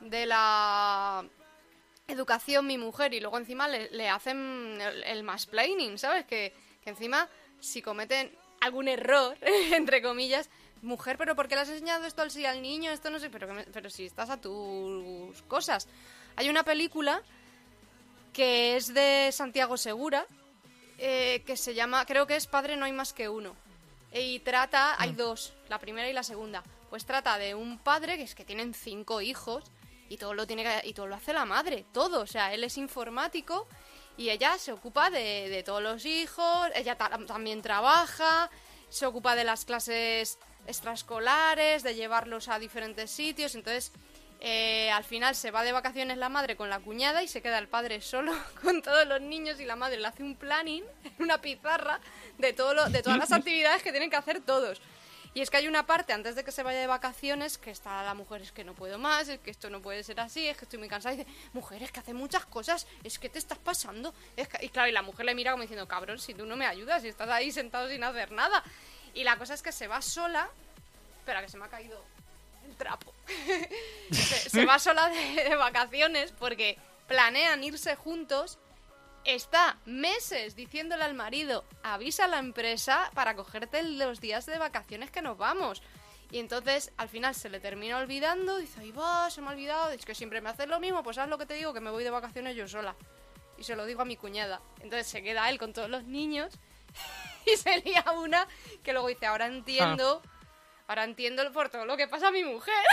de 0.00 0.26
la 0.26 1.24
educación 2.08 2.66
mi 2.66 2.78
mujer 2.78 3.14
y 3.14 3.20
luego 3.20 3.38
encima 3.38 3.68
le, 3.68 3.90
le 3.90 4.08
hacen 4.08 4.78
el, 4.80 5.02
el 5.04 5.22
mansplaining, 5.22 5.98
¿sabes? 5.98 6.24
Que, 6.24 6.52
que 6.82 6.90
encima 6.90 7.28
si 7.60 7.82
cometen 7.82 8.30
algún 8.60 8.88
error, 8.88 9.36
entre 9.72 10.02
comillas, 10.02 10.48
mujer, 10.82 11.16
pero 11.18 11.34
¿por 11.34 11.48
qué 11.48 11.54
le 11.54 11.62
has 11.62 11.68
enseñado 11.68 12.06
esto 12.06 12.22
al, 12.22 12.30
sí 12.30 12.44
al 12.44 12.62
niño? 12.62 12.90
Esto 12.90 13.10
no 13.10 13.18
sé, 13.18 13.30
pero, 13.30 13.48
pero 13.72 13.90
si 13.90 14.06
estás 14.06 14.30
a 14.30 14.40
tus 14.40 15.42
cosas. 15.42 15.88
Hay 16.36 16.48
una 16.48 16.62
película 16.62 17.22
que 18.32 18.76
es 18.76 18.92
de 18.92 19.30
Santiago 19.32 19.76
Segura, 19.76 20.26
eh, 20.98 21.42
que 21.46 21.56
se 21.56 21.74
llama, 21.74 22.04
creo 22.06 22.26
que 22.26 22.36
es 22.36 22.46
Padre 22.46 22.76
no 22.76 22.84
hay 22.84 22.92
más 22.92 23.12
que 23.12 23.28
uno. 23.28 23.54
Y 24.12 24.38
trata, 24.40 25.00
hay 25.00 25.12
dos, 25.12 25.54
la 25.68 25.78
primera 25.78 26.08
y 26.08 26.12
la 26.12 26.22
segunda. 26.22 26.62
Pues 26.90 27.04
trata 27.04 27.36
de 27.38 27.54
un 27.54 27.78
padre 27.78 28.16
que 28.16 28.22
es 28.22 28.34
que 28.34 28.44
tienen 28.44 28.72
cinco 28.72 29.20
hijos 29.20 29.64
y 30.08 30.16
todo 30.16 30.34
lo 30.34 30.46
tiene 30.46 30.62
que, 30.64 30.88
y 30.88 30.92
todo 30.94 31.06
lo 31.06 31.14
hace 31.16 31.32
la 31.32 31.44
madre, 31.44 31.84
todo. 31.92 32.20
O 32.22 32.26
sea, 32.26 32.52
él 32.54 32.64
es 32.64 32.76
informático 32.78 33.66
y 34.16 34.30
ella 34.30 34.56
se 34.58 34.72
ocupa 34.72 35.10
de, 35.10 35.48
de 35.48 35.62
todos 35.62 35.82
los 35.82 36.04
hijos, 36.06 36.68
ella 36.74 36.96
ta- 36.96 37.18
también 37.26 37.60
trabaja, 37.62 38.50
se 38.88 39.04
ocupa 39.06 39.34
de 39.34 39.44
las 39.44 39.64
clases 39.64 40.38
extraescolares, 40.66 41.82
de 41.82 41.94
llevarlos 41.94 42.48
a 42.48 42.58
diferentes 42.58 43.10
sitios. 43.10 43.54
Entonces, 43.54 43.92
eh, 44.40 44.90
al 44.90 45.04
final 45.04 45.34
se 45.34 45.50
va 45.50 45.64
de 45.64 45.72
vacaciones 45.72 46.18
la 46.18 46.28
madre 46.28 46.56
con 46.56 46.68
la 46.70 46.78
cuñada 46.80 47.22
y 47.22 47.28
se 47.28 47.40
queda 47.42 47.58
el 47.58 47.68
padre 47.68 48.00
solo 48.00 48.32
con 48.62 48.82
todos 48.82 49.06
los 49.06 49.20
niños 49.20 49.58
y 49.60 49.64
la 49.64 49.76
madre 49.76 49.98
le 49.98 50.06
hace 50.06 50.22
un 50.22 50.36
planning 50.36 50.84
en 51.04 51.14
una 51.18 51.40
pizarra 51.40 52.00
de, 52.38 52.52
todo 52.52 52.74
lo- 52.74 52.88
de 52.88 53.02
todas 53.02 53.18
las 53.18 53.32
actividades 53.32 53.82
que 53.82 53.90
tienen 53.90 54.10
que 54.10 54.16
hacer 54.16 54.40
todos. 54.40 54.80
Y 55.36 55.42
es 55.42 55.50
que 55.50 55.58
hay 55.58 55.68
una 55.68 55.84
parte 55.84 56.14
antes 56.14 56.34
de 56.34 56.44
que 56.44 56.50
se 56.50 56.62
vaya 56.62 56.80
de 56.80 56.86
vacaciones 56.86 57.58
que 57.58 57.70
está 57.70 58.02
la 58.02 58.14
mujer, 58.14 58.40
es 58.40 58.52
que 58.52 58.64
no 58.64 58.72
puedo 58.72 58.98
más, 58.98 59.28
es 59.28 59.38
que 59.38 59.50
esto 59.50 59.68
no 59.68 59.82
puede 59.82 60.02
ser 60.02 60.18
así, 60.18 60.48
es 60.48 60.56
que 60.56 60.64
estoy 60.64 60.78
muy 60.78 60.88
cansada. 60.88 61.14
Y 61.14 61.18
dice, 61.18 61.30
mujer, 61.52 61.82
es 61.82 61.92
que 61.92 62.00
hace 62.00 62.14
muchas 62.14 62.46
cosas, 62.46 62.86
es 63.04 63.18
que 63.18 63.28
te 63.28 63.38
estás 63.38 63.58
pasando. 63.58 64.14
Y 64.62 64.70
claro, 64.70 64.88
y 64.88 64.92
la 64.92 65.02
mujer 65.02 65.26
le 65.26 65.34
mira 65.34 65.50
como 65.50 65.60
diciendo, 65.60 65.86
cabrón, 65.86 66.18
si 66.18 66.32
tú 66.32 66.46
no 66.46 66.56
me 66.56 66.64
ayudas, 66.64 67.02
si 67.02 67.08
estás 67.08 67.28
ahí 67.28 67.52
sentado 67.52 67.86
sin 67.90 68.02
hacer 68.02 68.32
nada. 68.32 68.64
Y 69.12 69.24
la 69.24 69.36
cosa 69.36 69.52
es 69.52 69.60
que 69.60 69.72
se 69.72 69.86
va 69.86 70.00
sola. 70.00 70.48
Espera, 71.18 71.42
que 71.42 71.50
se 71.50 71.58
me 71.58 71.66
ha 71.66 71.68
caído 71.68 72.02
el 72.66 72.74
trapo. 72.76 73.12
se, 74.10 74.64
va 74.64 74.78
sola 74.78 75.10
de 75.10 75.54
vacaciones 75.54 76.32
porque 76.32 76.78
planean 77.08 77.62
irse 77.62 77.94
juntos. 77.94 78.56
Está 79.26 79.76
meses 79.86 80.54
diciéndole 80.54 81.02
al 81.02 81.14
marido, 81.14 81.64
avisa 81.82 82.26
a 82.26 82.28
la 82.28 82.38
empresa 82.38 83.10
para 83.12 83.34
cogerte 83.34 83.82
los 83.82 84.20
días 84.20 84.46
de 84.46 84.56
vacaciones 84.56 85.10
que 85.10 85.20
nos 85.20 85.36
vamos. 85.36 85.82
Y 86.30 86.38
entonces 86.38 86.92
al 86.96 87.08
final 87.08 87.34
se 87.34 87.48
le 87.48 87.58
termina 87.58 87.98
olvidando, 87.98 88.58
dice, 88.58 88.80
ahí 88.80 88.92
va, 88.92 89.28
se 89.30 89.40
me 89.40 89.48
ha 89.48 89.50
olvidado, 89.50 89.90
es 89.90 90.04
que 90.04 90.14
siempre 90.14 90.40
me 90.40 90.50
haces 90.50 90.68
lo 90.68 90.78
mismo, 90.78 91.02
pues 91.02 91.18
haz 91.18 91.28
lo 91.28 91.38
que 91.38 91.46
te 91.46 91.54
digo, 91.54 91.74
que 91.74 91.80
me 91.80 91.90
voy 91.90 92.04
de 92.04 92.10
vacaciones 92.10 92.54
yo 92.54 92.68
sola. 92.68 92.94
Y 93.58 93.64
se 93.64 93.74
lo 93.74 93.84
digo 93.84 94.02
a 94.02 94.04
mi 94.04 94.16
cuñada. 94.16 94.60
Entonces 94.76 95.08
se 95.08 95.22
queda 95.24 95.50
él 95.50 95.58
con 95.58 95.72
todos 95.72 95.90
los 95.90 96.04
niños 96.04 96.52
y 97.46 97.56
se 97.56 97.78
lía 97.78 98.04
una 98.16 98.46
que 98.84 98.92
luego 98.92 99.08
dice, 99.08 99.26
ahora 99.26 99.46
entiendo, 99.46 100.22
ahora 100.86 101.02
entiendo 101.02 101.52
por 101.52 101.68
todo 101.68 101.84
lo 101.84 101.96
que 101.96 102.06
pasa 102.06 102.28
a 102.28 102.32
mi 102.32 102.44
mujer. 102.44 102.84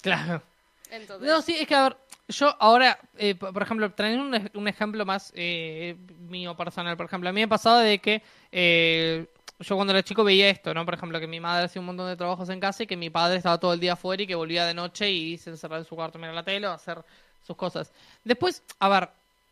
Claro. 0.00 0.42
Entonces, 0.90 1.28
No, 1.28 1.42
sí, 1.42 1.54
es 1.58 1.68
que 1.68 1.74
a 1.74 1.82
ver, 1.82 1.96
yo 2.28 2.54
ahora, 2.60 2.98
eh, 3.16 3.34
por 3.34 3.62
ejemplo, 3.62 3.92
trayendo 3.92 4.24
un, 4.26 4.34
ej- 4.34 4.50
un 4.54 4.68
ejemplo 4.68 5.04
más 5.06 5.32
eh, 5.34 5.96
mío 6.28 6.56
personal, 6.56 6.96
por 6.96 7.06
ejemplo, 7.06 7.28
a 7.30 7.32
mí 7.32 7.40
me 7.40 7.48
pasaba 7.48 7.82
de 7.82 7.98
que 8.00 8.22
eh, 8.52 9.26
yo 9.60 9.76
cuando 9.76 9.92
era 9.92 10.02
chico 10.02 10.24
veía 10.24 10.48
esto, 10.50 10.72
¿no? 10.74 10.84
Por 10.84 10.94
ejemplo, 10.94 11.18
que 11.20 11.26
mi 11.26 11.40
madre 11.40 11.64
hacía 11.66 11.80
un 11.80 11.86
montón 11.86 12.06
de 12.08 12.16
trabajos 12.16 12.48
en 12.50 12.60
casa 12.60 12.82
y 12.84 12.86
que 12.86 12.96
mi 12.96 13.10
padre 13.10 13.38
estaba 13.38 13.58
todo 13.58 13.72
el 13.72 13.80
día 13.80 13.94
afuera 13.94 14.22
y 14.22 14.26
que 14.26 14.34
volvía 14.34 14.66
de 14.66 14.74
noche 14.74 15.10
y 15.10 15.38
se 15.38 15.50
encerraba 15.50 15.80
en 15.80 15.84
su 15.86 15.96
cuarto 15.96 16.18
mirar 16.18 16.34
la 16.34 16.44
tele 16.44 16.66
o 16.66 16.72
hacer 16.72 17.02
sus 17.42 17.56
cosas. 17.56 17.92
Después, 18.24 18.62
a 18.78 18.88
ver, 18.88 19.10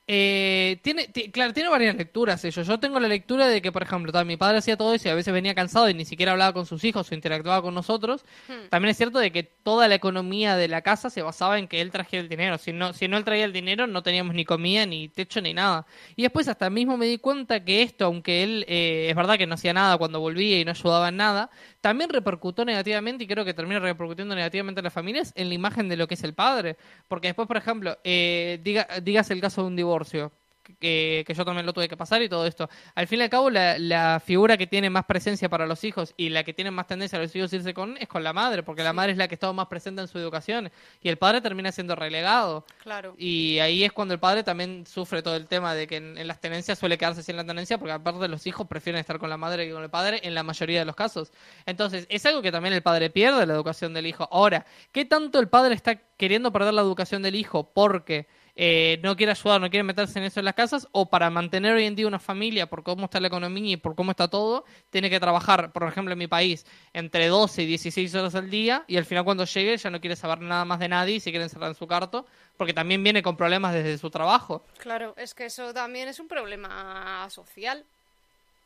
Eh, 0.08 0.78
tiene, 0.82 1.08
ti- 1.08 1.32
claro, 1.32 1.52
tiene 1.52 1.68
varias 1.68 1.96
lecturas 1.96 2.44
ellos. 2.44 2.64
Yo 2.64 2.78
tengo 2.78 3.00
la 3.00 3.08
lectura 3.08 3.48
de 3.48 3.60
que, 3.60 3.72
por 3.72 3.82
ejemplo, 3.82 4.12
tal, 4.12 4.24
mi 4.24 4.36
padre 4.36 4.58
hacía 4.58 4.76
todo 4.76 4.94
eso 4.94 5.08
y 5.08 5.10
a 5.10 5.16
veces 5.16 5.34
venía 5.34 5.52
cansado 5.56 5.90
y 5.90 5.94
ni 5.94 6.04
siquiera 6.04 6.30
hablaba 6.30 6.52
con 6.52 6.64
sus 6.64 6.84
hijos 6.84 7.10
o 7.10 7.14
interactuaba 7.14 7.60
con 7.60 7.74
nosotros. 7.74 8.24
Hmm. 8.46 8.68
También 8.70 8.90
es 8.90 8.96
cierto 8.98 9.18
de 9.18 9.32
que 9.32 9.42
toda 9.42 9.88
la 9.88 9.96
economía 9.96 10.56
de 10.56 10.68
la 10.68 10.82
casa 10.82 11.10
se 11.10 11.22
basaba 11.22 11.58
en 11.58 11.66
que 11.66 11.80
él 11.80 11.90
trajera 11.90 12.22
el 12.22 12.28
dinero. 12.28 12.56
Si 12.58 12.72
no, 12.72 12.92
si 12.92 13.08
no 13.08 13.16
él 13.16 13.24
traía 13.24 13.44
el 13.44 13.52
dinero, 13.52 13.88
no 13.88 14.04
teníamos 14.04 14.34
ni 14.36 14.44
comida, 14.44 14.86
ni 14.86 15.08
techo, 15.08 15.40
ni 15.40 15.52
nada. 15.54 15.86
Y 16.14 16.22
después 16.22 16.46
hasta 16.46 16.70
mismo 16.70 16.96
me 16.96 17.06
di 17.06 17.18
cuenta 17.18 17.64
que 17.64 17.82
esto, 17.82 18.04
aunque 18.04 18.44
él 18.44 18.64
eh, 18.68 19.08
es 19.10 19.16
verdad 19.16 19.36
que 19.38 19.46
no 19.48 19.54
hacía 19.54 19.72
nada 19.72 19.98
cuando 19.98 20.20
volvía 20.20 20.60
y 20.60 20.64
no 20.64 20.70
ayudaba 20.70 21.08
en 21.08 21.16
nada, 21.16 21.50
también 21.86 22.10
repercutó 22.10 22.64
negativamente 22.64 23.22
y 23.22 23.28
creo 23.28 23.44
que 23.44 23.54
termina 23.54 23.78
repercutiendo 23.78 24.34
negativamente 24.34 24.80
en 24.80 24.84
las 24.86 24.92
familias 24.92 25.32
en 25.36 25.48
la 25.48 25.54
imagen 25.54 25.88
de 25.88 25.96
lo 25.96 26.08
que 26.08 26.14
es 26.14 26.24
el 26.24 26.34
padre. 26.34 26.76
Porque 27.06 27.28
después, 27.28 27.46
por 27.46 27.56
ejemplo, 27.56 27.96
eh, 28.02 28.58
diga, 28.64 28.88
digas 29.04 29.30
el 29.30 29.40
caso 29.40 29.60
de 29.60 29.68
un 29.68 29.76
divorcio. 29.76 30.32
Que, 30.80 31.24
que 31.26 31.34
yo 31.34 31.44
también 31.44 31.66
lo 31.66 31.72
tuve 31.72 31.88
que 31.88 31.96
pasar 31.96 32.22
y 32.22 32.28
todo 32.28 32.46
esto. 32.46 32.68
Al 32.94 33.06
fin 33.06 33.20
y 33.20 33.22
al 33.22 33.30
cabo, 33.30 33.50
la, 33.50 33.78
la 33.78 34.20
figura 34.24 34.56
que 34.56 34.66
tiene 34.66 34.90
más 34.90 35.04
presencia 35.04 35.48
para 35.48 35.66
los 35.66 35.84
hijos 35.84 36.14
y 36.16 36.28
la 36.28 36.44
que 36.44 36.52
tiene 36.52 36.70
más 36.70 36.86
tendencia 36.86 37.18
a 37.18 37.22
los 37.22 37.34
hijos 37.34 37.52
irse 37.52 37.74
con 37.74 37.96
es 37.98 38.08
con 38.08 38.24
la 38.24 38.32
madre, 38.32 38.62
porque 38.62 38.82
la 38.82 38.92
madre 38.92 39.12
es 39.12 39.18
la 39.18 39.28
que 39.28 39.34
está 39.34 39.52
más 39.52 39.66
presente 39.66 40.02
en 40.02 40.08
su 40.08 40.18
educación 40.18 40.70
y 41.02 41.08
el 41.08 41.18
padre 41.18 41.40
termina 41.40 41.72
siendo 41.72 41.94
relegado. 41.94 42.64
Claro. 42.82 43.14
Y 43.18 43.58
ahí 43.60 43.84
es 43.84 43.92
cuando 43.92 44.14
el 44.14 44.20
padre 44.20 44.42
también 44.42 44.86
sufre 44.86 45.22
todo 45.22 45.36
el 45.36 45.46
tema 45.46 45.74
de 45.74 45.86
que 45.86 45.96
en, 45.96 46.18
en 46.18 46.26
las 46.26 46.40
tenencias 46.40 46.78
suele 46.78 46.98
quedarse 46.98 47.22
sin 47.22 47.36
la 47.36 47.44
tenencia 47.44 47.78
porque 47.78 47.92
aparte 47.92 48.28
los 48.28 48.46
hijos 48.46 48.66
prefieren 48.66 49.00
estar 49.00 49.18
con 49.18 49.30
la 49.30 49.36
madre 49.36 49.66
que 49.66 49.72
con 49.72 49.82
el 49.82 49.90
padre 49.90 50.20
en 50.22 50.34
la 50.34 50.42
mayoría 50.42 50.80
de 50.80 50.84
los 50.84 50.96
casos. 50.96 51.32
Entonces, 51.66 52.06
es 52.08 52.24
algo 52.26 52.42
que 52.42 52.52
también 52.52 52.74
el 52.74 52.82
padre 52.82 53.10
pierde 53.10 53.46
la 53.46 53.54
educación 53.54 53.94
del 53.94 54.06
hijo. 54.06 54.28
Ahora, 54.30 54.66
¿qué 54.92 55.04
tanto 55.04 55.38
el 55.38 55.48
padre 55.48 55.74
está 55.74 55.96
queriendo 56.16 56.52
perder 56.52 56.74
la 56.74 56.82
educación 56.82 57.22
del 57.22 57.34
hijo 57.34 57.70
porque 57.72 58.26
eh, 58.58 58.98
no 59.02 59.16
quiere 59.16 59.32
ayudar, 59.32 59.60
no 59.60 59.68
quiere 59.68 59.84
meterse 59.84 60.18
en 60.18 60.24
eso 60.24 60.40
en 60.40 60.46
las 60.46 60.54
casas 60.54 60.88
o 60.92 61.10
para 61.10 61.28
mantener 61.28 61.74
hoy 61.74 61.84
en 61.84 61.94
día 61.94 62.06
una 62.06 62.18
familia 62.18 62.70
por 62.70 62.82
cómo 62.82 63.04
está 63.04 63.20
la 63.20 63.28
economía 63.28 63.74
y 63.74 63.76
por 63.76 63.94
cómo 63.94 64.12
está 64.12 64.28
todo, 64.28 64.64
tiene 64.88 65.10
que 65.10 65.20
trabajar, 65.20 65.72
por 65.72 65.86
ejemplo, 65.86 66.14
en 66.14 66.18
mi 66.18 66.26
país, 66.26 66.64
entre 66.94 67.28
12 67.28 67.62
y 67.62 67.66
16 67.66 68.14
horas 68.14 68.34
al 68.34 68.48
día 68.48 68.84
y 68.86 68.96
al 68.96 69.04
final 69.04 69.24
cuando 69.24 69.44
llegue 69.44 69.76
ya 69.76 69.90
no 69.90 70.00
quiere 70.00 70.16
saber 70.16 70.40
nada 70.40 70.64
más 70.64 70.80
de 70.80 70.88
nadie 70.88 71.16
y 71.16 71.20
se 71.20 71.30
quiere 71.30 71.44
encerrar 71.44 71.68
en 71.68 71.74
su 71.74 71.86
cuarto 71.86 72.26
porque 72.56 72.72
también 72.72 73.04
viene 73.04 73.22
con 73.22 73.36
problemas 73.36 73.74
desde 73.74 73.98
su 73.98 74.10
trabajo. 74.10 74.64
Claro, 74.78 75.12
es 75.18 75.34
que 75.34 75.44
eso 75.44 75.74
también 75.74 76.08
es 76.08 76.18
un 76.18 76.28
problema 76.28 77.28
social. 77.28 77.84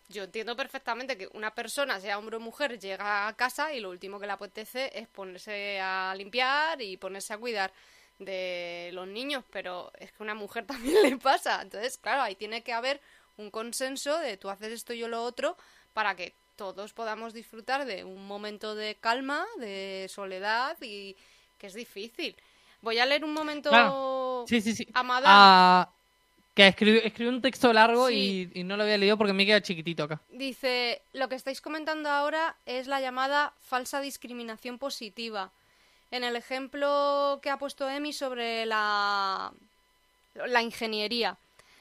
Yo 0.08 0.24
entiendo 0.24 0.56
perfectamente 0.56 1.16
que 1.16 1.28
una 1.34 1.52
persona, 1.52 2.00
sea 2.00 2.18
hombre 2.18 2.36
o 2.36 2.40
mujer, 2.40 2.78
llega 2.78 3.26
a 3.26 3.32
casa 3.34 3.72
y 3.72 3.80
lo 3.80 3.90
último 3.90 4.20
que 4.20 4.26
le 4.26 4.32
apetece 4.32 4.90
es 4.96 5.08
ponerse 5.08 5.80
a 5.80 6.14
limpiar 6.16 6.80
y 6.80 6.96
ponerse 6.96 7.32
a 7.32 7.38
cuidar 7.38 7.72
de 8.20 8.90
los 8.92 9.08
niños, 9.08 9.42
pero 9.50 9.90
es 9.98 10.12
que 10.12 10.18
a 10.20 10.22
una 10.22 10.34
mujer 10.34 10.64
también 10.66 11.02
le 11.02 11.16
pasa. 11.16 11.60
Entonces, 11.62 11.98
claro, 11.98 12.22
ahí 12.22 12.36
tiene 12.36 12.62
que 12.62 12.72
haber 12.72 13.00
un 13.36 13.50
consenso 13.50 14.18
de 14.18 14.36
tú 14.36 14.48
haces 14.48 14.72
esto 14.72 14.92
y 14.92 14.98
yo 14.98 15.08
lo 15.08 15.24
otro 15.24 15.56
para 15.92 16.14
que 16.14 16.34
todos 16.54 16.92
podamos 16.92 17.32
disfrutar 17.32 17.86
de 17.86 18.04
un 18.04 18.26
momento 18.26 18.74
de 18.74 18.94
calma, 18.96 19.46
de 19.58 20.06
soledad 20.10 20.76
y 20.82 21.16
que 21.58 21.66
es 21.66 21.74
difícil. 21.74 22.36
Voy 22.82 22.98
a 22.98 23.06
leer 23.06 23.24
un 23.24 23.32
momento 23.32 23.70
Claro. 23.70 24.44
Sí, 24.46 24.60
sí, 24.60 24.74
sí. 24.74 24.86
a 24.92 25.02
Madame. 25.02 25.26
Ah, 25.28 25.90
que 26.54 26.66
escribió, 26.66 27.02
escribió 27.02 27.32
un 27.32 27.40
texto 27.40 27.72
largo 27.72 28.10
y, 28.10 28.50
y 28.54 28.64
no 28.64 28.76
lo 28.76 28.82
había 28.82 28.98
leído 28.98 29.16
porque 29.16 29.32
me 29.32 29.46
queda 29.46 29.62
chiquitito 29.62 30.04
acá. 30.04 30.20
Dice, 30.30 31.00
lo 31.12 31.28
que 31.28 31.36
estáis 31.36 31.60
comentando 31.60 32.10
ahora 32.10 32.56
es 32.66 32.86
la 32.86 33.00
llamada 33.00 33.54
falsa 33.60 34.00
discriminación 34.00 34.78
positiva. 34.78 35.52
En 36.10 36.24
el 36.24 36.36
ejemplo 36.36 37.38
que 37.42 37.50
ha 37.50 37.58
puesto 37.58 37.88
Emi 37.88 38.12
sobre 38.12 38.66
la, 38.66 39.52
ingeniería. 40.62 41.38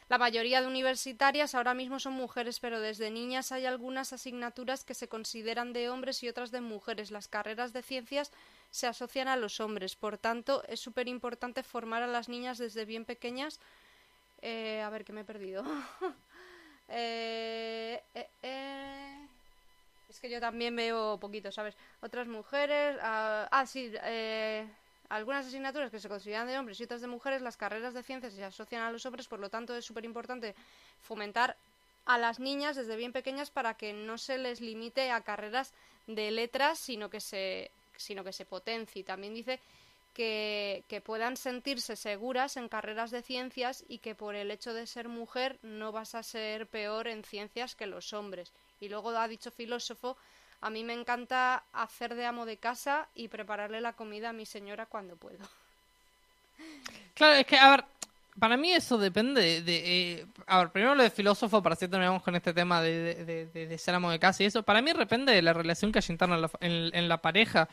La 0.08 0.18
mayoría 0.18 0.62
de 0.62 0.68
universitarias 0.68 1.54
ahora 1.54 1.74
mismo 1.74 2.00
son 2.00 2.14
mujeres, 2.14 2.60
pero 2.60 2.80
desde 2.80 3.12
niñas 3.12 3.52
hay 3.52 3.66
algunas 3.66 4.14
asignaturas 4.14 4.84
que 4.84 4.96
se 4.96 5.08
consideran 5.08 5.74
de 5.74 5.90
hombres 5.90 6.24
y 6.24 6.30
otras 6.30 6.52
de 6.52 6.62
mujeres. 6.62 7.12
Las 7.12 7.28
carreras 7.28 7.74
de 7.74 7.84
ciencias 7.84 8.32
se 8.72 8.88
asocian 8.88 9.28
a 9.28 9.36
los 9.36 9.60
hombres. 9.60 9.96
Por 9.96 10.18
tanto, 10.18 10.64
es 10.68 10.80
súper 10.80 11.08
importante 11.08 11.64
formar 11.64 12.04
a 12.04 12.08
las 12.08 12.30
niñas 12.30 12.58
desde 12.58 12.86
bien 12.86 13.06
pequeñas. 13.06 13.60
Eh, 14.42 14.82
a 14.82 14.90
ver, 14.90 15.06
que 15.06 15.14
me 15.14 15.22
he 15.22 15.26
perdido. 15.26 15.64
Eh, 16.92 18.02
eh, 18.16 18.30
eh. 18.42 19.19
Es 20.10 20.20
que 20.20 20.30
yo 20.30 20.40
también 20.40 20.76
veo 20.76 21.18
poquito, 21.20 21.52
¿sabes? 21.52 21.76
Otras 22.02 22.28
mujeres. 22.28 22.98
ah, 23.02 23.48
ah, 23.52 23.66
sí. 23.66 23.92
eh, 24.04 24.66
algunas 25.10 25.48
asignaturas 25.48 25.90
que 25.92 26.00
se 26.00 26.10
consideran 26.10 26.48
de 26.48 26.58
hombres 26.58 26.80
y 26.80 26.84
otras 26.84 27.02
de 27.02 27.08
mujeres, 27.08 27.42
las 27.42 27.58
carreras 27.58 27.94
de 27.94 28.04
ciencias 28.04 28.34
se 28.34 28.44
asocian 28.44 28.84
a 28.84 28.92
los 28.92 29.06
hombres, 29.06 29.28
por 29.28 29.40
lo 29.40 29.50
tanto 29.50 29.76
es 29.76 29.86
súper 29.86 30.06
importante 30.06 30.54
fomentar 31.02 31.56
a 32.06 32.18
las 32.18 32.40
niñas 32.40 32.76
desde 32.76 32.96
bien 32.96 33.12
pequeñas 33.12 33.50
para 33.50 33.74
que 33.76 33.94
no 33.94 34.18
se 34.18 34.38
les 34.38 34.62
limite 34.62 35.12
a 35.12 35.22
carreras 35.22 35.74
de 36.08 36.32
letras, 36.32 36.80
sino 36.80 37.10
que 37.10 37.20
se, 37.22 37.72
sino 37.98 38.24
que 38.24 38.34
se 38.34 38.46
potencie. 38.46 39.04
También 39.04 39.34
dice 39.34 39.60
que, 40.14 40.84
que 40.88 41.02
puedan 41.02 41.38
sentirse 41.38 41.96
seguras 41.96 42.58
en 42.58 42.70
carreras 42.70 43.12
de 43.12 43.22
ciencias 43.22 43.84
y 43.88 44.00
que 44.00 44.16
por 44.16 44.36
el 44.36 44.52
hecho 44.52 44.74
de 44.74 44.88
ser 44.88 45.08
mujer 45.08 45.58
no 45.64 45.92
vas 45.92 46.16
a 46.16 46.24
ser 46.24 46.68
peor 46.68 47.08
en 47.08 47.24
ciencias 47.24 47.76
que 47.76 47.88
los 47.88 48.14
hombres. 48.14 48.52
Y 48.80 48.90
luego 48.90 49.10
ha 49.10 49.28
dicho 49.28 49.52
filósofo, 49.52 50.18
a 50.62 50.70
mí 50.70 50.84
me 50.84 50.94
encanta 50.94 51.64
hacer 51.74 52.16
de 52.16 52.26
amo 52.26 52.46
de 52.46 52.58
casa 52.58 53.08
y 53.16 53.28
prepararle 53.28 53.82
la 53.82 53.94
comida 53.94 54.30
a 54.30 54.34
mi 54.34 54.46
señora 54.46 54.86
cuando 54.86 55.16
puedo. 55.16 55.46
Claro, 57.14 57.36
es 57.36 57.46
que, 57.46 57.58
a 57.58 57.70
ver, 57.72 57.86
para 58.40 58.58
mí 58.58 58.72
eso 58.72 58.98
depende 58.98 59.62
de... 59.62 59.78
eh, 59.78 60.26
a 60.48 60.60
ver, 60.60 60.70
primero 60.70 60.96
lo 60.96 61.04
de 61.04 61.10
filósofo, 61.10 61.62
para 61.62 61.74
así 61.74 61.88
terminamos 61.88 62.24
con 62.24 62.36
este 62.36 62.54
tema 62.54 62.82
de, 62.82 63.78
ser 63.78 63.96
amo 63.96 64.12
de 64.12 64.20
casa 64.20 64.44
y 64.44 64.48
eso. 64.48 64.64
Para 64.64 64.82
mí 64.82 64.92
depende 64.94 65.34
de 65.34 65.42
la 65.42 65.54
relación 65.54 65.92
que 65.92 66.00
haya 66.00 66.12
interna 66.12 66.36
en 66.36 66.42
la, 66.92 66.98
en 66.98 67.10
la 67.10 67.18
pareja. 67.18 67.70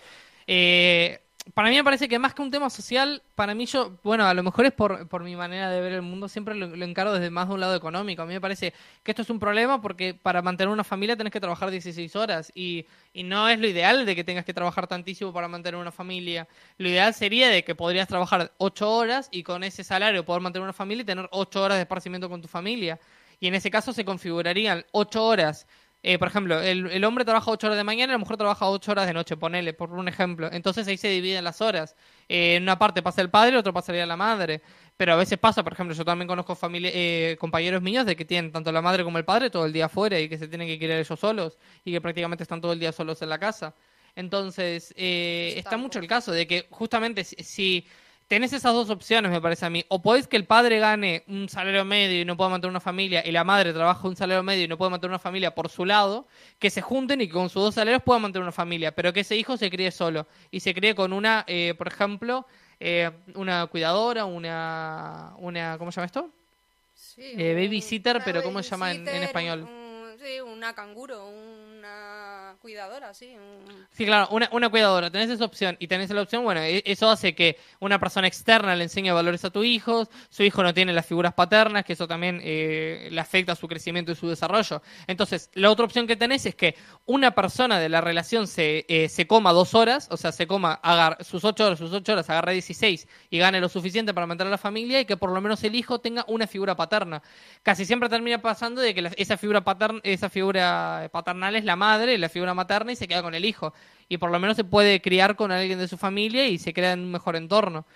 Eh, 0.46 1.20
para 1.55 1.68
mí 1.68 1.76
me 1.76 1.84
parece 1.84 2.09
que 2.09 2.18
más 2.18 2.34
que 2.34 2.42
un 2.42 2.51
tema 2.51 2.68
social, 2.70 3.22
para 3.34 3.55
mí 3.55 3.66
yo, 3.66 3.99
bueno, 4.03 4.26
a 4.26 4.34
lo 4.34 4.42
mejor 4.42 4.66
es 4.66 4.72
por, 4.72 5.09
por 5.09 5.22
mi 5.22 5.36
manera 5.36 5.70
de 5.70 5.80
ver 5.80 5.92
el 5.92 6.03
mundo, 6.03 6.28
siempre 6.28 6.55
lo, 6.55 6.84
encaro 6.84 7.12
desde 7.12 7.30
más 7.30 7.47
de 7.49 7.55
un 7.55 7.61
lado 7.61 7.74
económico. 7.76 8.22
A 8.22 8.26
mí 8.26 8.34
me 8.34 8.40
parece 8.40 8.74
que 9.03 9.12
esto 9.12 9.22
es 9.22 9.30
un 9.30 9.38
problema 9.38 9.80
porque 9.80 10.12
para 10.14 10.42
mantener 10.42 10.72
una 10.72 10.82
familia 10.82 11.16
tenés 11.16 11.32
que 11.32 11.40
trabajar 11.40 11.70
16 11.70 12.16
horas 12.16 12.50
y, 12.54 12.87
y 13.12 13.22
no 13.22 13.49
es 13.49 13.61
lo 13.61 13.68
ideal 13.68 14.07
de 14.07 14.16
que 14.16 14.25
tengas 14.25 14.45
que 14.45 14.54
trabajar 14.54 14.88
tantísimo 14.88 15.33
para 15.33 15.46
mantener 15.46 15.80
una 15.80 15.92
familia. 15.92 16.49
Lo 16.79 16.88
ideal 16.88 17.14
sería 17.14 17.49
de 17.49 17.62
que 17.62 17.75
podrías 17.75 18.08
trabajar 18.08 18.53
8 18.58 18.91
horas 18.92 19.29
y 19.30 19.45
con 19.45 19.62
ese 19.62 19.84
salario 19.84 20.25
poder 20.25 20.42
mantener 20.42 20.64
una 20.64 20.72
familia 20.72 21.03
y 21.03 21.07
tener 21.07 21.29
8 21.30 21.62
horas 21.62 21.79
de 21.79 21.83
esparcimiento 21.83 22.29
con 22.29 22.42
tu 22.42 22.49
familia. 22.49 22.99
Y 23.38 23.46
en 23.46 23.54
ese 23.54 23.71
caso 23.71 23.92
se 23.92 24.04
configurarían 24.04 24.84
8 24.92 25.25
horas 25.25 25.66
eh, 26.03 26.18
por 26.18 26.29
ejemplo, 26.29 26.61
el, 26.61 26.87
el 26.87 27.05
hombre 27.05 27.25
trabaja 27.25 27.51
8 27.51 27.67
horas 27.67 27.77
de 27.77 27.85
mañana 27.85 28.13
y 28.13 28.14
la 28.14 28.18
mujer 28.18 28.37
trabaja 28.37 28.68
8 28.68 28.93
horas 28.93 29.07
de 29.07 29.13
noche, 29.14 29.37
ponele, 29.37 29.73
por 29.75 29.93
un 29.93 30.07
ejemplo. 30.09 30.49
Entonces 30.53 30.87
ahí 30.87 30.97
se 30.97 31.09
dividen 31.09 31.43
las 31.45 31.61
horas. 31.61 31.97
Eh, 32.29 32.57
en 32.57 32.63
una 32.63 32.79
parte 32.79 33.03
pasa 33.03 33.23
el 33.23 33.31
padre, 33.31 33.51
en 33.51 33.57
otra 33.57 33.73
pasaría 33.73 34.07
la 34.07 34.17
madre. 34.17 34.63
Pero 34.97 35.13
a 35.14 35.17
veces 35.17 35.39
pasa, 35.39 35.64
por 35.64 35.73
ejemplo, 35.73 35.95
yo 35.97 36.05
también 36.05 36.29
conozco 36.29 36.55
familia, 36.55 36.91
eh, 36.95 37.37
compañeros 37.41 37.83
míos 37.83 38.07
de 38.07 38.17
que 38.17 38.25
tienen 38.25 38.53
tanto 38.53 38.71
la 38.73 38.81
madre 38.83 39.05
como 39.05 39.18
el 39.18 39.25
padre 39.25 39.51
todo 39.51 39.67
el 39.67 39.73
día 39.73 39.87
afuera 39.87 40.18
y 40.21 40.29
que 40.29 40.39
se 40.39 40.49
tienen 40.49 40.68
que 40.68 40.79
criar 40.79 40.99
ellos 41.01 41.18
solos 41.18 41.59
y 41.85 41.93
que 41.93 42.01
prácticamente 42.01 42.43
están 42.45 42.61
todo 42.61 42.73
el 42.73 42.79
día 42.81 42.93
solos 42.93 43.21
en 43.23 43.29
la 43.29 43.39
casa. 43.39 43.75
Entonces, 44.14 44.95
eh, 44.97 45.55
Está 45.57 45.77
mucho 45.77 45.99
el 45.99 46.07
caso 46.07 46.33
de 46.33 46.47
que 46.47 46.67
justamente 46.71 47.25
si, 47.25 47.37
si 47.37 47.87
tenés 48.28 48.53
esas 48.53 48.72
dos 48.74 48.90
opciones, 48.90 49.30
me 49.30 49.40
parece 49.40 49.66
a 49.66 49.70
mí, 49.70 49.84
o 49.88 50.03
podés 50.03 50.26
que 50.26 50.36
el 50.36 50.44
padre 50.46 50.78
gane 50.80 51.22
un 51.28 51.48
salario 51.48 51.84
medio 51.84 52.20
y 52.20 52.24
no 52.24 52.36
pueda 52.36 52.50
mantener 52.50 52.70
una 52.70 52.80
familia, 52.80 53.22
y 53.24 53.30
la 53.30 53.44
madre 53.44 53.72
trabaja 53.72 54.07
un 54.08 54.16
salario 54.16 54.42
medio 54.42 54.64
y 54.64 54.68
no 54.68 54.76
puede 54.76 54.90
mantener 54.90 55.11
una 55.12 55.18
familia 55.18 55.54
por 55.54 55.68
su 55.68 55.84
lado, 55.84 56.26
que 56.58 56.70
se 56.70 56.82
junten 56.82 57.20
y 57.20 57.26
que 57.28 57.32
con 57.32 57.48
sus 57.48 57.62
dos 57.62 57.74
salarios 57.74 58.03
puedan 58.03 58.22
mantener 58.22 58.42
una 58.42 58.53
familia, 58.53 58.92
pero 58.94 59.12
que 59.12 59.20
ese 59.20 59.36
hijo 59.36 59.57
se 59.57 59.70
críe 59.70 59.90
solo 59.90 60.26
y 60.50 60.61
se 60.61 60.74
críe 60.74 60.94
con 60.94 61.12
una, 61.12 61.44
eh, 61.46 61.74
por 61.78 61.86
ejemplo, 61.88 62.46
eh, 62.80 63.11
una 63.34 63.66
cuidadora, 63.68 64.24
una, 64.24 65.32
una, 65.38 65.78
¿cómo 65.78 65.92
se 65.92 65.96
llama 65.96 66.07
esto? 66.07 66.30
Sí, 66.94 67.22
Eh, 67.36 67.54
un- 67.54 67.62
babysitter, 67.64 68.22
pero 68.24 68.42
¿cómo 68.42 68.62
se 68.62 68.70
llama 68.70 68.90
en- 68.92 69.07
español? 69.08 69.62
un- 69.62 70.16
sí, 70.18 70.40
una 70.40 70.74
canguro, 70.74 71.26
una 71.87 72.57
cuidadora, 72.61 73.14
sí. 73.14 73.37
Sí, 73.92 74.04
claro, 74.04 74.29
una, 74.30 74.68
cuidadora, 74.68 75.11
tenés 75.11 75.30
esa 75.30 75.45
opción 75.45 75.76
y 75.79 75.87
tenés 75.87 76.11
la 76.11 76.22
opción, 76.22 76.42
bueno, 76.45 76.61
e- 76.63 76.83
eso 76.84 77.08
hace 77.08 77.34
que 77.34 77.58
una 77.80 77.99
persona 77.99 78.26
externa 78.26 78.75
le 78.75 78.84
enseñe 78.84 79.13
valores 79.13 79.45
a 79.45 79.50
tu 79.50 79.63
hijo, 79.63 80.08
su 80.29 80.42
hijo 80.42 80.63
no 80.63 80.75
tiene 80.75 80.92
las 80.92 81.07
figuras 81.07 81.34
paternas, 81.34 81.84
que 81.84 81.92
eso 81.92 82.08
también 82.08 82.41
eh, 82.42 83.08
le 83.11 83.21
afecta 83.21 83.53
a 83.53 83.57
su 83.57 83.68
crecimiento 83.68 84.13
y 84.13 84.17
su 84.17 84.29
desarrollo. 84.29 84.83
Entonces, 85.07 85.50
la 85.54 85.71
otra 85.71 85.84
opción 85.84 86.07
que 86.07 86.17
tenés 86.17 86.46
es 86.46 86.54
que 86.54 86.75
una 87.04 87.33
persona 87.34 87.79
de 87.79 87.88
la 87.88 88.00
relación 88.00 88.46
se, 88.46 88.84
eh, 88.88 89.08
se 89.08 89.26
coma 89.26 89.53
dos 89.53 89.75
horas, 89.75 90.08
o 90.11 90.17
sea, 90.17 90.33
se 90.33 90.46
coma 90.46 90.75
agar- 90.83 91.22
sus 91.25 91.45
ocho 91.45 91.67
horas, 91.67 91.79
sus 91.79 91.92
ocho 91.92 92.13
horas, 92.13 92.29
agarre 92.30 92.53
16 92.54 93.07
y 93.30 93.38
gane 93.38 93.61
lo 93.61 93.68
suficiente 93.68 94.13
para 94.13 94.26
mantener 94.26 94.49
a 94.49 94.53
la 94.53 94.58
familia 94.58 95.00
y 95.00 95.04
que 95.04 95.17
por 95.17 95.30
lo 95.30 95.41
menos 95.41 95.63
el 95.64 95.75
hijo 95.75 96.00
tenga 96.00 96.25
una 96.29 96.46
figura 96.46 96.75
paterna. 96.75 97.22
Casi 97.63 97.84
siempre 97.84 98.08
termina 98.08 98.41
pasando 98.42 98.80
de 98.80 98.95
que 98.95 99.11
esa 99.17 99.37
figura 99.37 99.63
paterna, 99.63 100.00
esa 100.03 100.29
figura 100.29 101.08
paternal 101.13 101.54
es 101.57 101.64
la 101.64 101.75
madre, 101.76 102.18
la 102.18 102.28
figura 102.28 102.54
materna 102.54 102.92
y 102.92 102.96
se 102.96 103.07
queda 103.07 103.22
con 103.22 103.34
el 103.34 103.44
hijo. 103.44 103.72
Y 104.08 104.18
por 104.18 104.30
lo 104.30 104.38
menos 104.40 104.57
se 104.57 104.64
puede 104.64 105.00
criar 105.00 105.36
con 105.36 105.53
alguien 105.53 105.78
de 105.78 105.88
su 105.88 105.96
familia 105.96 106.46
y 106.48 106.58
se 106.58 106.72
crea 106.72 106.92
en 106.92 107.00
un 107.00 107.12
mejor 107.12 107.36
entorno. 107.36 107.86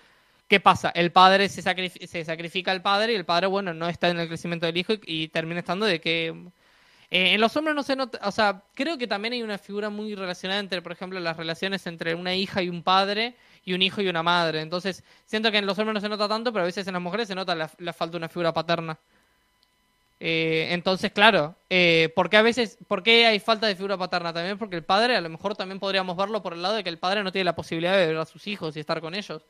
¿qué 0.49 0.59
pasa? 0.61 0.91
El 0.91 1.13
padre 1.13 1.49
se, 1.49 1.63
sacrif- 1.63 2.05
se 2.07 2.25
sacrifica 2.25 2.73
al 2.73 2.83
padre 2.83 3.13
y 3.13 3.17
el 3.17 3.25
padre, 3.25 3.47
bueno, 3.47 3.73
no 3.73 3.89
está 3.89 4.09
en 4.11 4.19
el 4.19 4.27
crecimiento 4.29 4.67
del 4.67 4.77
hijo 4.77 4.95
y, 5.07 5.29
termina 5.29 5.61
estando 5.61 5.87
de 5.87 6.01
que... 6.01 6.29
eh, 7.11 7.35
en 7.35 7.41
los 7.41 7.57
hombres 7.57 7.77
no 7.77 7.83
se 7.85 7.95
nota, 7.97 8.19
o 8.25 8.33
sea, 8.33 8.65
creo 8.75 8.99
que 8.99 9.07
también 9.07 9.33
hay 9.35 9.43
una 9.45 9.59
figura 9.59 9.91
muy 9.91 10.15
relacionada 10.17 10.61
entre, 10.61 10.83
por 10.83 10.91
ejemplo, 10.93 11.21
las 11.21 11.37
relaciones 11.37 11.87
entre 11.87 12.17
una 12.17 12.35
hija 12.35 12.63
y 12.63 12.69
un 12.69 12.83
padre 12.83 13.37
y 13.65 13.75
un 13.75 13.83
hijo 13.83 14.03
y 14.03 14.09
una 14.09 14.23
madre. 14.25 14.61
Entonces, 14.61 15.05
siento 15.25 15.53
que 15.53 15.59
en 15.59 15.67
los 15.67 15.79
hombres 15.79 15.95
no 15.95 16.01
se 16.01 16.09
nota 16.09 16.29
tanto, 16.29 16.53
pero 16.53 16.65
a 16.65 16.67
veces 16.67 16.87
en 16.87 16.95
las 16.95 17.03
mujeres 17.03 17.29
se 17.29 17.35
nota 17.37 17.55
la 17.55 17.93
falta 17.93 18.13
de 18.13 18.17
una 18.19 18.29
figura 18.29 18.53
paterna. 18.53 18.99
Eh, 20.23 20.69
entonces, 20.73 21.13
claro, 21.13 21.55
eh, 21.71 22.13
¿por 22.15 22.29
qué 22.29 22.37
a 22.37 22.43
veces, 22.43 22.77
por 22.87 23.03
qué 23.03 23.25
hay 23.27 23.41
falta 23.41 23.67
de 23.67 23.75
figura 23.75 23.97
paterna? 23.97 24.33
También 24.35 24.59
porque 24.59 24.77
el 24.77 24.85
padre, 24.85 25.17
a 25.17 25.21
lo 25.23 25.31
mejor 25.31 25.57
también 25.57 25.81
podríamos 25.81 26.15
verlo 26.17 26.43
por 26.43 26.53
el 26.53 26.61
lado 26.61 26.75
de 26.75 26.85
que 26.85 26.91
el 26.91 26.99
padre 26.99 27.25
no 27.25 27.33
tiene 27.33 27.45
la 27.47 27.57
posibilidad 27.57 27.97
de 27.97 28.07
ver 28.07 28.17
a 28.19 28.27
sus 28.27 28.47
hijos 28.47 28.77
y 28.77 28.81
estar 28.81 29.01
con 29.01 29.15
ellos. 29.15 29.41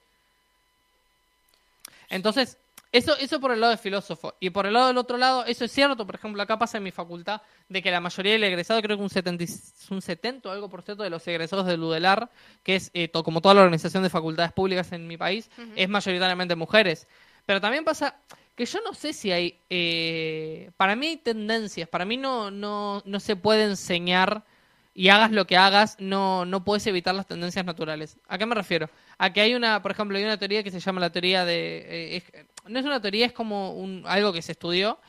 Entonces, 2.09 2.57
eso, 2.93 3.17
eso 3.19 3.41
por 3.41 3.53
el 3.53 3.61
lado 3.61 3.71
del 3.71 3.79
filósofo. 3.79 4.35
Y 4.41 4.51
por 4.51 4.67
el 4.67 4.73
lado 4.73 4.89
del 4.89 4.99
otro 4.99 5.17
lado, 5.17 5.45
eso 5.45 5.65
es 5.65 5.71
cierto, 5.73 6.05
por 6.07 6.15
ejemplo, 6.17 6.43
acá 6.43 6.59
pasa 6.59 6.79
en 6.79 6.85
mi 6.85 6.91
facultad, 6.91 7.41
de 7.69 7.83
que 7.83 7.91
la 7.91 8.01
mayoría 8.01 8.33
del 8.33 8.45
egresado, 8.45 8.83
creo 8.83 8.97
que 8.97 9.03
un 9.03 9.11
70, 9.11 9.45
y- 9.45 9.49
un 9.95 10.03
70 10.03 10.49
o 10.49 10.53
algo 10.53 10.69
por 10.69 10.83
ciento 10.83 11.03
de 11.05 11.11
los 11.11 11.27
egresados 11.29 11.67
del 11.67 11.83
UDELAR, 11.83 12.29
que 12.65 12.77
es 12.77 12.91
eh, 12.95 13.07
to- 13.09 13.23
como 13.23 13.41
toda 13.41 13.55
la 13.55 13.61
organización 13.63 14.03
de 14.03 14.11
facultades 14.11 14.53
públicas 14.53 14.91
en 14.93 15.07
mi 15.07 15.17
país, 15.17 15.49
es 15.77 15.89
mayoritariamente 15.89 16.57
mujeres. 16.57 17.07
Pero 17.47 17.61
también 17.61 17.85
pasa 17.85 18.17
que 18.61 18.67
yo 18.67 18.81
no 18.85 18.93
sé 18.93 19.15
si 19.15 19.33
hay... 19.33 19.59
eh, 19.71 20.71
para 20.77 20.95
mí 20.95 21.07
hay 21.07 21.17
tendencias, 21.17 21.89
para 21.89 22.05
mí 22.05 22.19
no, 22.19 22.51
no, 22.51 23.03
no 23.07 23.19
se 23.19 23.35
puede 23.35 23.65
enseñar 23.65 24.45
y 24.93 25.09
hagas 25.09 25.31
lo 25.33 25.47
que 25.47 25.57
hagas, 25.57 25.97
no, 25.99 26.45
no 26.45 26.63
puedes 26.63 26.87
evitar 26.87 27.15
las 27.15 27.27
tendencias 27.27 27.65
naturales. 27.65 28.19
¿A 28.29 28.37
qué 28.37 28.45
me 28.45 28.55
refiero? 28.55 28.91
A 29.17 29.33
que 29.33 29.41
hay 29.41 29.55
una, 29.55 29.81
por 29.81 29.93
ejemplo, 29.93 30.19
hay 30.19 30.25
una 30.25 30.37
teoría 30.37 30.63
que 30.63 30.71
se 30.71 30.79
llama 30.79 31.01
la 31.01 31.11
teoría 31.11 31.47
de... 31.47 32.19
eh, 32.19 32.45
no 32.67 32.79
es 32.79 32.85
una 32.85 33.01
teoría, 33.01 33.25
es 33.25 33.33
como 33.33 33.73
un, 33.73 34.03
algo 34.05 34.31
que 34.31 34.43
se 34.43 34.53
estudió, 34.53 35.01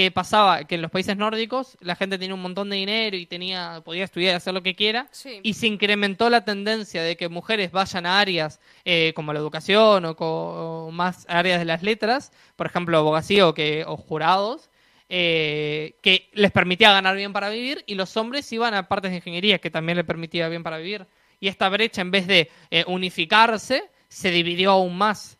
que 0.00 0.10
pasaba 0.10 0.64
que 0.64 0.76
en 0.76 0.82
los 0.82 0.90
países 0.90 1.14
nórdicos 1.14 1.76
la 1.80 1.94
gente 1.94 2.16
tenía 2.16 2.34
un 2.34 2.40
montón 2.40 2.70
de 2.70 2.76
dinero 2.76 3.16
y 3.18 3.26
tenía 3.26 3.82
podía 3.84 4.04
estudiar 4.04 4.34
hacer 4.34 4.54
lo 4.54 4.62
que 4.62 4.74
quiera, 4.74 5.08
Sí. 5.10 5.40
y 5.42 5.52
se 5.52 5.66
incrementó 5.66 6.30
la 6.30 6.42
tendencia 6.42 7.02
de 7.02 7.18
que 7.18 7.28
mujeres 7.28 7.70
vayan 7.70 8.06
a 8.06 8.18
áreas 8.18 8.60
eh, 8.86 9.12
como 9.14 9.34
la 9.34 9.40
educación 9.40 10.04
o, 10.06 10.90
más 10.90 11.26
áreas 11.28 11.58
de 11.58 11.66
las 11.66 11.82
letras, 11.82 12.32
por 12.56 12.66
ejemplo, 12.66 12.96
abogacía 12.96 13.46
o, 13.46 13.52
que, 13.52 13.84
o 13.86 13.98
jurados, 13.98 14.70
eh, 15.10 15.96
que 16.02 16.30
les 16.32 16.50
permitía 16.50 16.92
ganar 16.92 17.14
bien 17.14 17.34
para 17.34 17.50
vivir, 17.50 17.84
y 17.86 17.94
los 17.94 18.16
hombres 18.16 18.50
iban 18.52 18.72
a 18.72 18.88
partes 18.88 19.10
de 19.10 19.18
ingeniería 19.18 19.58
que 19.58 19.70
también 19.70 19.96
les 19.96 20.06
permitía 20.06 20.48
bien 20.48 20.62
para 20.62 20.78
vivir. 20.78 21.06
Y 21.40 21.48
esta 21.48 21.68
brecha, 21.68 22.00
en 22.00 22.10
vez 22.10 22.26
de 22.26 22.50
eh, 22.70 22.84
unificarse, 22.86 23.90
se 24.08 24.30
dividió 24.30 24.70
aún 24.70 24.96
más. 24.96 25.36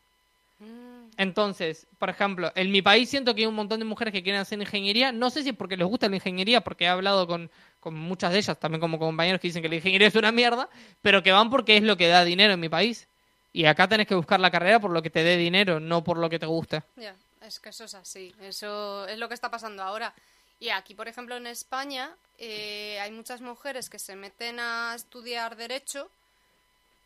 Entonces, 1.20 1.86
por 1.98 2.08
ejemplo, 2.08 2.50
en 2.54 2.72
mi 2.72 2.80
país 2.80 3.10
siento 3.10 3.34
que 3.34 3.42
hay 3.42 3.46
un 3.46 3.54
montón 3.54 3.78
de 3.78 3.84
mujeres 3.84 4.10
que 4.10 4.22
quieren 4.22 4.40
hacer 4.40 4.58
ingeniería. 4.58 5.12
No 5.12 5.28
sé 5.28 5.42
si 5.42 5.50
es 5.50 5.54
porque 5.54 5.76
les 5.76 5.86
gusta 5.86 6.08
la 6.08 6.16
ingeniería, 6.16 6.62
porque 6.62 6.84
he 6.84 6.88
hablado 6.88 7.26
con, 7.26 7.50
con 7.78 7.94
muchas 7.94 8.32
de 8.32 8.38
ellas, 8.38 8.58
también 8.58 8.80
como 8.80 8.98
compañeros 8.98 9.38
que 9.38 9.48
dicen 9.48 9.60
que 9.60 9.68
la 9.68 9.74
ingeniería 9.74 10.08
es 10.08 10.14
una 10.14 10.32
mierda, 10.32 10.70
pero 11.02 11.22
que 11.22 11.30
van 11.30 11.50
porque 11.50 11.76
es 11.76 11.82
lo 11.82 11.98
que 11.98 12.08
da 12.08 12.24
dinero 12.24 12.54
en 12.54 12.60
mi 12.60 12.70
país. 12.70 13.06
Y 13.52 13.66
acá 13.66 13.86
tenés 13.86 14.06
que 14.06 14.14
buscar 14.14 14.40
la 14.40 14.50
carrera 14.50 14.80
por 14.80 14.92
lo 14.92 15.02
que 15.02 15.10
te 15.10 15.22
dé 15.22 15.36
dinero, 15.36 15.78
no 15.78 16.02
por 16.02 16.16
lo 16.16 16.30
que 16.30 16.38
te 16.38 16.46
guste. 16.46 16.82
Ya, 16.96 17.14
es 17.42 17.60
que 17.60 17.68
eso 17.68 17.84
es 17.84 17.92
así. 17.92 18.34
Eso 18.40 19.06
es 19.06 19.18
lo 19.18 19.28
que 19.28 19.34
está 19.34 19.50
pasando 19.50 19.82
ahora. 19.82 20.14
Y 20.58 20.70
aquí, 20.70 20.94
por 20.94 21.06
ejemplo, 21.06 21.36
en 21.36 21.46
España, 21.48 22.14
eh, 22.38 22.98
hay 22.98 23.10
muchas 23.10 23.42
mujeres 23.42 23.90
que 23.90 23.98
se 23.98 24.16
meten 24.16 24.58
a 24.58 24.94
estudiar 24.96 25.54
Derecho 25.54 26.10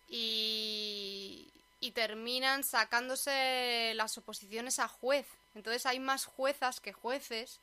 y, 0.08 1.48
y 1.84 1.90
terminan 1.90 2.64
sacándose 2.64 3.92
las 3.94 4.16
oposiciones 4.16 4.78
a 4.78 4.88
juez. 4.88 5.26
Entonces 5.54 5.84
hay 5.84 6.00
más 6.00 6.24
juezas 6.24 6.80
que 6.80 6.94
jueces. 6.94 7.60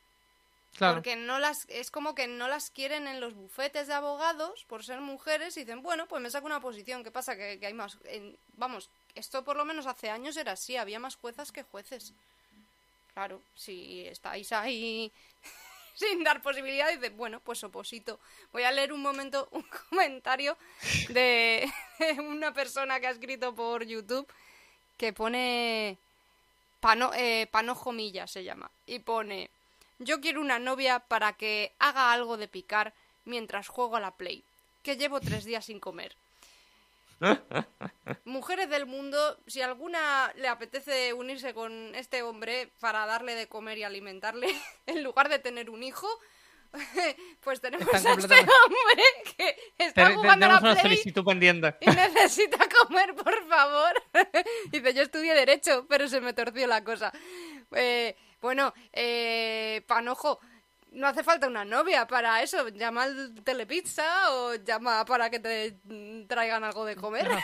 Claro. 0.77 0.93
Porque 0.97 1.15
no 1.15 1.39
las, 1.39 1.65
es 1.69 1.89
como 1.89 2.13
que 2.13 2.27
no 2.27 2.47
las 2.47 2.69
quieren 2.69 3.07
en 3.07 3.19
los 3.19 3.33
bufetes 3.33 3.87
de 3.87 3.93
abogados 3.95 4.63
por 4.65 4.85
ser 4.85 5.01
mujeres 5.01 5.57
y 5.57 5.61
dicen, 5.61 5.81
bueno, 5.81 6.05
pues 6.05 6.21
me 6.21 6.29
saco 6.29 6.45
una 6.45 6.61
posición. 6.61 7.03
¿Qué 7.03 7.09
pasa? 7.09 7.35
Que, 7.35 7.59
que 7.59 7.65
hay 7.65 7.73
más. 7.73 7.97
en- 8.05 8.37
vamos, 8.57 8.89
esto 9.15 9.43
por 9.43 9.57
lo 9.57 9.65
menos 9.65 9.87
hace 9.87 10.11
años 10.11 10.37
era 10.37 10.51
así, 10.51 10.77
había 10.77 10.99
más 10.99 11.15
juezas 11.15 11.51
que 11.51 11.63
jueces. 11.63 12.13
Claro, 13.15 13.41
si 13.55 14.05
estáis 14.07 14.51
ahí 14.51 15.11
sin 15.95 16.23
dar 16.23 16.41
posibilidad, 16.41 16.91
dices, 16.91 17.15
bueno, 17.15 17.39
pues 17.39 17.63
oposito. 17.63 18.19
Voy 18.51 18.63
a 18.63 18.71
leer 18.71 18.93
un 18.93 19.01
momento 19.01 19.47
un 19.51 19.65
comentario 19.89 20.57
de 21.09 21.71
una 22.19 22.53
persona 22.53 22.99
que 22.99 23.07
ha 23.07 23.11
escrito 23.11 23.53
por 23.53 23.85
YouTube 23.85 24.27
que 25.01 25.13
pone. 25.13 25.97
Pano, 26.79 27.11
eh, 27.15 27.47
se 28.27 28.43
llama. 28.43 28.69
Y 28.85 28.99
pone. 28.99 29.49
Yo 29.99 30.21
quiero 30.21 30.41
una 30.41 30.59
novia 30.59 30.99
para 30.99 31.33
que 31.33 31.73
haga 31.79 32.11
algo 32.11 32.37
de 32.37 32.47
picar 32.47 32.93
mientras 33.25 33.67
juego 33.67 33.95
a 33.95 33.99
la 33.99 34.11
Play. 34.11 34.43
Que 34.83 34.97
llevo 34.97 35.19
tres 35.19 35.43
días 35.45 35.65
sin 35.65 35.79
comer. 35.79 36.15
Mujeres 38.25 38.69
del 38.69 38.85
mundo, 38.85 39.37
si 39.47 39.61
alguna 39.61 40.31
le 40.35 40.47
apetece 40.47 41.13
unirse 41.13 41.53
con 41.53 41.93
este 41.95 42.23
hombre 42.23 42.71
para 42.79 43.05
darle 43.05 43.35
de 43.35 43.47
comer 43.47 43.77
y 43.77 43.83
alimentarle, 43.83 44.47
en 44.85 45.03
lugar 45.03 45.29
de 45.29 45.39
tener 45.39 45.69
un 45.69 45.83
hijo, 45.83 46.07
pues 47.41 47.59
tenemos 47.59 47.93
a 47.93 47.97
este 47.97 48.33
hombre 48.35 49.03
que 49.37 49.55
está 49.77 50.07
Te- 50.07 50.15
jugando 50.15 50.45
a 50.45 50.49
la 50.49 50.59
Play 50.59 51.01
y 51.81 51.85
necesita 51.85 52.67
comer, 52.87 53.13
por 53.13 53.47
favor. 53.47 53.93
Dice, 54.71 54.93
yo 54.93 55.01
estudié 55.03 55.33
Derecho, 55.33 55.85
pero 55.89 56.07
se 56.07 56.21
me 56.21 56.33
torció 56.33 56.67
la 56.67 56.83
cosa. 56.83 57.11
Eh, 57.73 58.15
bueno, 58.41 58.73
eh, 58.93 59.83
Panojo, 59.85 60.39
no 60.91 61.07
hace 61.07 61.23
falta 61.23 61.47
una 61.47 61.65
novia 61.65 62.05
para 62.07 62.41
eso. 62.41 62.69
Llama 62.69 63.03
al 63.03 63.35
Telepizza 63.43 64.31
o 64.31 64.55
llama 64.55 65.03
para 65.05 65.29
que 65.29 65.39
te 65.39 65.77
traigan 66.27 66.63
algo 66.63 66.85
de 66.85 66.95
comer. 66.95 67.27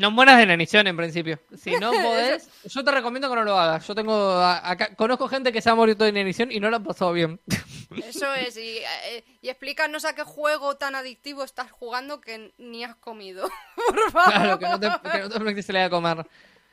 No 0.00 0.10
mueras 0.10 0.38
de 0.38 0.44
inanición 0.44 0.86
en 0.86 0.96
principio. 0.96 1.38
Si 1.58 1.72
no 1.72 1.90
podés, 2.02 2.48
yo 2.64 2.82
te 2.82 2.90
recomiendo 2.90 3.28
que 3.28 3.34
no 3.34 3.44
lo 3.44 3.58
hagas. 3.58 3.86
Yo 3.86 3.94
tengo 3.94 4.32
acá, 4.40 4.94
conozco 4.94 5.28
gente 5.28 5.52
que 5.52 5.60
se 5.60 5.68
ha 5.68 5.74
muerto 5.74 6.04
de 6.04 6.10
inanición 6.10 6.50
y 6.50 6.58
no 6.58 6.70
lo 6.70 6.76
ha 6.76 6.80
pasado 6.80 7.12
bien. 7.12 7.38
Eso 8.04 8.32
es, 8.34 8.56
y, 8.56 8.78
eh, 8.78 9.24
y 9.42 9.50
explícanos 9.50 10.06
a 10.06 10.14
qué 10.14 10.22
juego 10.22 10.76
tan 10.76 10.94
adictivo 10.94 11.44
estás 11.44 11.70
jugando 11.70 12.20
que 12.20 12.52
ni 12.56 12.82
has 12.82 12.94
comido. 12.96 13.50
Por 13.74 14.10
favor. 14.10 14.32
Claro, 14.32 14.58
que 14.58 14.68
no 14.68 14.80
te, 14.80 14.88
que 15.10 15.18
no 15.18 15.28
te 15.28 15.90
comer. 15.90 16.26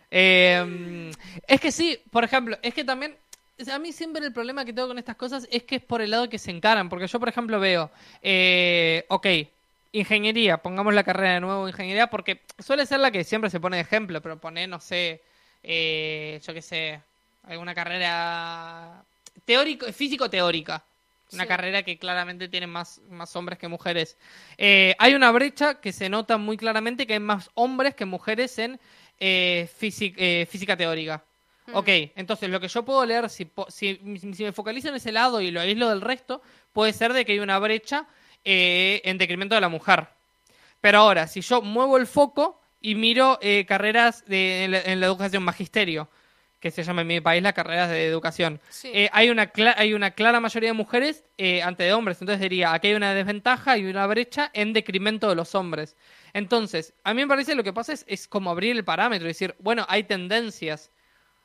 Eh, 0.09 1.11
es 1.47 1.59
que 1.59 1.71
sí, 1.71 2.01
por 2.11 2.23
ejemplo, 2.23 2.57
es 2.61 2.73
que 2.73 2.85
también, 2.85 3.17
a 3.73 3.79
mí 3.79 3.91
siempre 3.91 4.25
el 4.25 4.33
problema 4.33 4.65
que 4.65 4.73
tengo 4.73 4.87
con 4.87 4.97
estas 4.99 5.15
cosas 5.15 5.47
es 5.51 5.63
que 5.63 5.77
es 5.77 5.81
por 5.81 6.01
el 6.01 6.11
lado 6.11 6.29
que 6.29 6.37
se 6.37 6.51
encaran, 6.51 6.89
porque 6.89 7.07
yo, 7.07 7.19
por 7.19 7.29
ejemplo, 7.29 7.59
veo, 7.59 7.89
eh, 8.21 9.05
ok, 9.09 9.27
ingeniería, 9.93 10.57
pongamos 10.57 10.93
la 10.93 11.03
carrera 11.03 11.33
de 11.35 11.39
nuevo, 11.41 11.67
ingeniería, 11.67 12.07
porque 12.07 12.41
suele 12.59 12.85
ser 12.85 12.99
la 12.99 13.11
que 13.11 13.23
siempre 13.23 13.49
se 13.49 13.59
pone 13.59 13.77
de 13.77 13.81
ejemplo, 13.81 14.21
pero 14.21 14.37
pone, 14.39 14.67
no 14.67 14.79
sé, 14.79 15.21
eh, 15.63 16.39
yo 16.45 16.53
qué 16.53 16.61
sé, 16.61 16.99
alguna 17.43 17.73
carrera 17.73 19.03
teórico, 19.45 19.91
físico-teórica. 19.91 20.83
Una 21.33 21.43
Sí. 21.43 21.47
carrera 21.49 21.83
que 21.83 21.97
claramente 21.97 22.47
tiene 22.47 22.67
más, 22.67 23.01
más 23.09 23.35
hombres 23.35 23.59
que 23.59 23.67
mujeres. 23.67 24.15
Eh, 24.57 24.95
hay 24.97 25.13
una 25.13 25.29
brecha 25.31 25.75
que 25.81 25.91
se 25.91 26.07
nota 26.07 26.37
muy 26.37 26.55
claramente 26.55 27.05
que 27.05 27.13
hay 27.13 27.19
más 27.19 27.49
hombres 27.53 27.95
que 27.95 28.05
mujeres 28.05 28.57
en 28.59 28.79
eh, 29.19 29.67
físic- 29.81 30.13
eh, 30.17 30.47
física 30.49 30.77
teórica. 30.77 31.21
Ok, 31.73 31.87
entonces 32.15 32.49
lo 32.49 32.59
que 32.59 32.67
yo 32.67 32.83
puedo 32.83 33.05
leer, 33.05 33.29
si, 33.29 33.49
si, 33.67 33.99
si 34.33 34.43
me 34.43 34.51
focalizo 34.53 34.87
en 34.89 34.95
ese 34.95 35.11
lado 35.11 35.41
y 35.41 35.51
lo 35.51 35.59
aíslo 35.59 35.89
del 35.89 36.01
resto, 36.01 36.41
puede 36.73 36.93
ser 36.93 37.13
de 37.13 37.25
que 37.25 37.33
hay 37.33 37.39
una 37.39 37.59
brecha 37.59 38.07
eh, 38.45 39.01
en 39.03 39.17
decremento 39.17 39.55
de 39.55 39.61
la 39.61 39.69
mujer. 39.69 40.07
Pero 40.79 40.99
ahora, 40.99 41.27
si 41.27 41.41
yo 41.41 41.61
muevo 41.61 41.97
el 41.97 42.07
foco 42.07 42.61
y 42.79 42.95
miro 42.95 43.37
eh, 43.41 43.65
carreras 43.67 44.23
de, 44.27 44.63
en, 44.65 44.71
la, 44.71 44.81
en 44.81 44.99
la 44.99 45.07
educación 45.07 45.43
magisterio, 45.43 46.07
que 46.59 46.71
se 46.71 46.83
llama 46.83 47.01
en 47.01 47.07
mi 47.07 47.21
país 47.21 47.43
las 47.43 47.53
carreras 47.53 47.89
de 47.89 48.07
educación, 48.07 48.59
Sí. 48.69 48.89
eh, 48.93 49.09
hay, 49.11 49.29
una 49.29 49.51
hay 49.75 49.93
una 49.93 50.11
clara 50.11 50.39
mayoría 50.39 50.69
de 50.69 50.73
mujeres 50.73 51.23
eh, 51.37 51.61
ante 51.61 51.83
de 51.83 51.93
hombres. 51.93 52.19
Entonces 52.21 52.41
diría, 52.41 52.73
aquí 52.73 52.87
hay 52.87 52.93
una 52.95 53.13
desventaja 53.13 53.77
y 53.77 53.85
una 53.85 54.07
brecha 54.07 54.49
en 54.53 54.73
decremento 54.73 55.29
de 55.29 55.35
los 55.35 55.53
hombres. 55.53 55.95
Entonces, 56.33 56.93
a 57.03 57.13
mí 57.13 57.21
me 57.21 57.27
parece 57.27 57.55
lo 57.55 57.63
que 57.63 57.73
pasa 57.73 57.93
es, 57.93 58.05
es 58.07 58.27
como 58.27 58.49
abrir 58.51 58.75
el 58.75 58.83
parámetro 58.83 59.27
y 59.27 59.29
decir, 59.29 59.55
bueno, 59.59 59.85
hay 59.89 60.03
tendencias. 60.03 60.91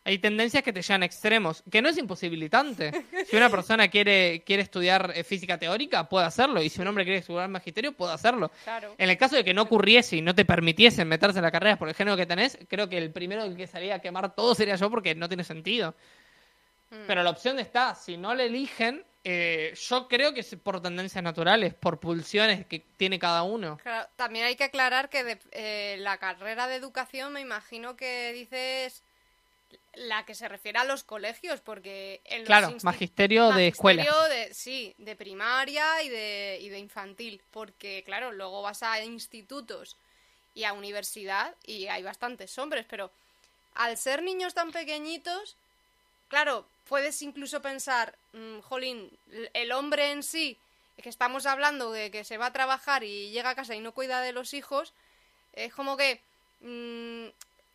Hay 0.04 0.18
tendencias 0.18 0.64
que 0.64 0.72
te 0.72 0.82
llevan 0.82 1.02
a 1.02 1.06
extremos, 1.06 1.62
que 1.70 1.80
no 1.80 1.88
es 1.88 1.96
imposibilitante. 1.98 2.90
Si 3.28 3.36
una 3.36 3.48
persona 3.48 3.88
quiere, 3.88 4.42
quiere 4.44 4.62
estudiar 4.62 5.12
eh, 5.14 5.22
física 5.24 5.56
teórica, 5.58 6.08
puede 6.08 6.26
hacerlo. 6.26 6.60
Y 6.60 6.68
si 6.68 6.80
un 6.80 6.88
hombre 6.88 7.04
quiere 7.04 7.20
estudiar 7.20 7.48
magisterio, 7.48 7.92
puede 7.92 8.12
hacerlo. 8.12 8.50
Claro. 8.64 8.94
En 8.98 9.08
el 9.08 9.16
caso 9.16 9.36
de 9.36 9.44
que 9.44 9.54
no 9.54 9.62
ocurriese 9.62 10.16
y 10.16 10.20
no 10.22 10.34
te 10.34 10.44
permitiesen 10.44 11.06
meterse 11.08 11.38
en 11.38 11.44
la 11.44 11.52
carrera 11.52 11.76
por 11.78 11.88
el 11.88 11.94
género 11.94 12.16
que 12.16 12.26
tenés, 12.26 12.58
creo 12.68 12.88
que 12.88 12.98
el 12.98 13.12
primero 13.12 13.54
que 13.56 13.66
salía 13.66 13.94
a 13.94 13.98
quemar 14.00 14.34
todo 14.34 14.54
sería 14.54 14.74
yo 14.76 14.90
porque 14.90 15.14
no 15.14 15.28
tiene 15.28 15.44
sentido. 15.44 15.94
Mm. 16.90 17.06
Pero 17.06 17.22
la 17.22 17.30
opción 17.30 17.58
está, 17.58 17.94
si 17.94 18.16
no 18.16 18.34
le 18.34 18.46
eligen, 18.46 19.04
eh, 19.24 19.72
yo 19.88 20.08
creo 20.08 20.34
que 20.34 20.40
es 20.40 20.56
por 20.62 20.82
tendencias 20.82 21.22
naturales, 21.22 21.74
por 21.74 22.00
pulsiones 22.00 22.66
que 22.66 22.80
tiene 22.96 23.18
cada 23.18 23.44
uno. 23.44 23.78
Claro, 23.82 24.08
también 24.16 24.46
hay 24.46 24.56
que 24.56 24.64
aclarar 24.64 25.08
que 25.08 25.22
de- 25.24 25.38
eh, 25.52 25.96
la 26.00 26.18
carrera 26.18 26.66
de 26.66 26.74
educación 26.74 27.32
me 27.32 27.40
imagino 27.40 27.96
que 27.96 28.32
dices 28.32 29.04
la 29.94 30.24
que 30.24 30.34
se 30.34 30.48
refiere 30.48 30.78
a 30.78 30.84
los 30.84 31.04
colegios, 31.04 31.60
porque 31.60 32.20
en 32.24 32.40
los 32.40 32.46
Claro, 32.46 32.74
magisterio 32.82 33.50
de 33.52 33.68
escuela. 33.68 34.02
Magisterio 34.04 34.28
de- 34.28 34.54
sí, 34.54 34.94
de 34.98 35.16
primaria 35.16 36.02
y 36.02 36.08
de, 36.08 36.58
y 36.60 36.68
de 36.70 36.78
infantil, 36.78 37.40
porque 37.50 38.02
claro, 38.04 38.32
luego 38.32 38.62
vas 38.62 38.82
a 38.82 39.02
institutos 39.04 39.96
y 40.54 40.64
a 40.64 40.72
universidad 40.72 41.54
y 41.66 41.86
hay 41.88 42.02
bastantes 42.02 42.56
hombres, 42.58 42.86
pero 42.88 43.10
al 43.74 43.96
ser 43.96 44.22
niños 44.22 44.54
tan 44.54 44.70
pequeñitos, 44.72 45.56
claro, 46.28 46.66
puedes 46.88 47.20
incluso 47.22 47.60
pensar, 47.62 48.14
mm, 48.32 48.60
jolín, 48.60 49.10
el 49.54 49.72
hombre 49.72 50.10
en 50.12 50.22
sí, 50.22 50.56
que 51.02 51.08
estamos 51.08 51.46
hablando 51.46 51.90
de 51.90 52.10
que 52.10 52.22
se 52.24 52.38
va 52.38 52.46
a 52.46 52.52
trabajar 52.52 53.02
y 53.02 53.30
llega 53.30 53.50
a 53.50 53.54
casa 53.54 53.74
y 53.74 53.80
no 53.80 53.92
cuida 53.92 54.20
de 54.20 54.32
los 54.32 54.54
hijos, 54.54 54.92
es 55.54 55.72
como 55.74 55.96
que 55.96 56.20
mm, 56.60 57.28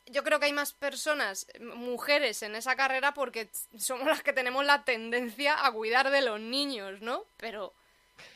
yo 0.09 0.23
creo 0.23 0.39
que 0.39 0.45
hay 0.47 0.53
más 0.53 0.73
personas, 0.73 1.47
m- 1.55 1.75
mujeres 1.75 2.41
en 2.43 2.55
esa 2.55 2.75
carrera 2.75 3.13
porque 3.13 3.49
somos 3.77 4.07
las 4.07 4.23
que 4.23 4.33
tenemos 4.33 4.65
la 4.65 4.83
tendencia 4.83 5.65
a 5.65 5.71
cuidar 5.71 6.09
de 6.09 6.21
los 6.21 6.39
niños, 6.39 7.01
¿no? 7.01 7.23
Pero 7.37 7.73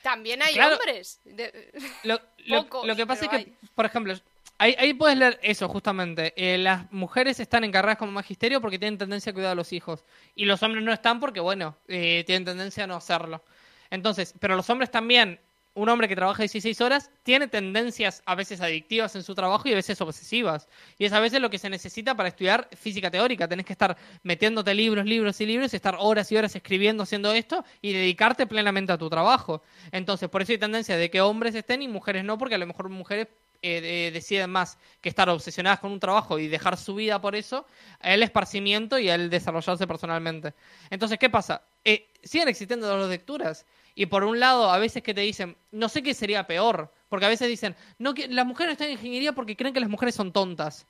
también 0.02 0.42
hay 0.42 0.54
Claro. 0.54 0.76
hombres. 0.76 1.20
de- 1.26 1.72
Lo, 2.04 2.20
lo- 2.46 2.64
Pocos, 2.64 2.88
lo 2.88 2.96
que 2.96 3.06
pasa 3.08 3.26
es 3.26 3.32
que, 3.32 3.54
por 3.76 3.86
ejemplo, 3.86 4.14
ahí, 4.58 4.76
ahí 4.78 4.94
puedes 4.94 5.18
leer 5.18 5.40
eso 5.44 5.68
justamente. 5.70 6.34
Eh, 6.36 6.58
las 6.58 6.92
mujeres 6.92 7.40
están 7.40 7.64
en 7.64 7.72
carreras 7.72 7.98
como 7.98 8.12
magisterio 8.12 8.62
porque 8.62 8.78
tienen 8.80 8.98
tendencia 8.98 9.32
a 9.32 9.34
cuidar 9.34 9.52
a 9.52 9.56
los 9.56 9.72
hijos. 9.74 10.04
Y 10.36 10.46
los 10.46 10.62
hombres 10.64 10.84
no 10.84 10.92
están 10.94 11.20
porque, 11.20 11.40
bueno, 11.40 11.78
eh, 11.88 12.24
tienen 12.26 12.46
tendencia 12.46 12.84
a 12.84 12.88
no 12.88 12.96
hacerlo. 12.96 13.44
Entonces, 13.90 14.34
pero 14.40 14.56
los 14.56 14.70
hombres 14.70 14.90
también, 14.92 15.40
un 15.74 15.88
hombre 15.88 16.08
que 16.08 16.16
trabaja 16.16 16.44
16 16.44 16.82
horas, 16.82 17.10
tiene 17.24 17.48
tendencias 17.48 18.22
a 18.26 18.36
veces 18.36 18.60
adictivas 18.60 19.16
en 19.16 19.24
su 19.24 19.34
trabajo 19.34 19.70
y 19.70 19.72
a 19.72 19.76
veces 19.76 20.02
obsesivas. 20.02 20.68
Y 20.98 21.06
es 21.06 21.14
a 21.14 21.20
veces 21.22 21.40
lo 21.42 21.50
que 21.50 21.58
se 21.58 21.70
necesita 21.70 22.14
para 22.16 22.30
estudiar 22.30 22.68
física 22.76 23.10
teórica. 23.10 23.48
Tenés 23.48 23.66
que 23.66 23.74
estar 23.74 23.96
metiéndote 24.24 24.74
libros, 24.74 25.06
libros 25.06 25.40
y 25.40 25.46
libros, 25.46 25.74
estar 25.74 25.96
horas 26.00 26.32
y 26.32 26.36
horas 26.38 26.56
escribiendo, 26.56 27.04
haciendo 27.04 27.32
esto 27.32 27.64
y 27.82 27.94
dedicarte 27.94 28.48
plenamente 28.48 28.92
a 28.92 28.98
tu 28.98 29.10
trabajo. 29.10 29.64
Entonces, 29.92 30.28
por 30.30 30.42
eso 30.42 30.52
hay 30.52 30.58
tendencia 30.58 30.98
de 30.98 31.10
que 31.10 31.22
hombres 31.22 31.56
estén 31.56 31.82
y 31.82 31.88
mujeres 31.88 32.26
no, 32.26 32.38
porque 32.38 32.56
a 32.56 32.58
lo 32.58 32.68
mejor 32.68 32.90
mujeres 32.90 33.28
eh, 33.62 33.80
de- 33.80 34.12
deciden 34.12 34.50
más 34.50 34.78
que 35.02 35.08
estar 35.10 35.30
obsesionadas 35.30 35.80
con 35.80 35.92
un 35.92 36.00
trabajo 36.00 36.40
y 36.40 36.48
dejar 36.48 36.78
su 36.78 36.96
vida 36.96 37.22
por 37.22 37.36
eso, 37.36 37.66
el 38.02 38.24
esparcimiento 38.24 38.98
y 38.98 39.08
el 39.08 39.30
desarrollarse 39.30 39.86
personalmente. 39.88 40.54
Entonces, 40.90 41.20
¿qué 41.20 41.30
pasa? 41.30 41.62
Eh, 41.86 42.10
siguen 42.24 42.48
existiendo 42.50 42.88
dos 42.88 43.08
lecturas. 43.10 43.66
Y 43.96 44.06
por 44.06 44.24
un 44.24 44.40
lado, 44.40 44.72
a 44.72 44.78
veces 44.78 45.04
que 45.04 45.14
te 45.14 45.22
dicen, 45.22 45.56
no 45.72 45.90
sé 45.90 46.02
qué 46.02 46.14
sería 46.14 46.48
peor, 46.48 46.90
porque 47.10 47.26
a 47.26 47.30
veces 47.30 47.48
dicen, 47.48 47.76
no, 48.00 48.14
que 48.14 48.28
las 48.28 48.46
mujeres 48.46 48.70
no 48.70 48.72
están 48.74 48.88
en 48.88 48.94
ingeniería 48.94 49.34
porque 49.34 49.56
creen 49.56 49.74
que 49.74 49.80
las 49.80 49.90
mujeres 49.90 50.16
son 50.16 50.32
tontas. 50.32 50.86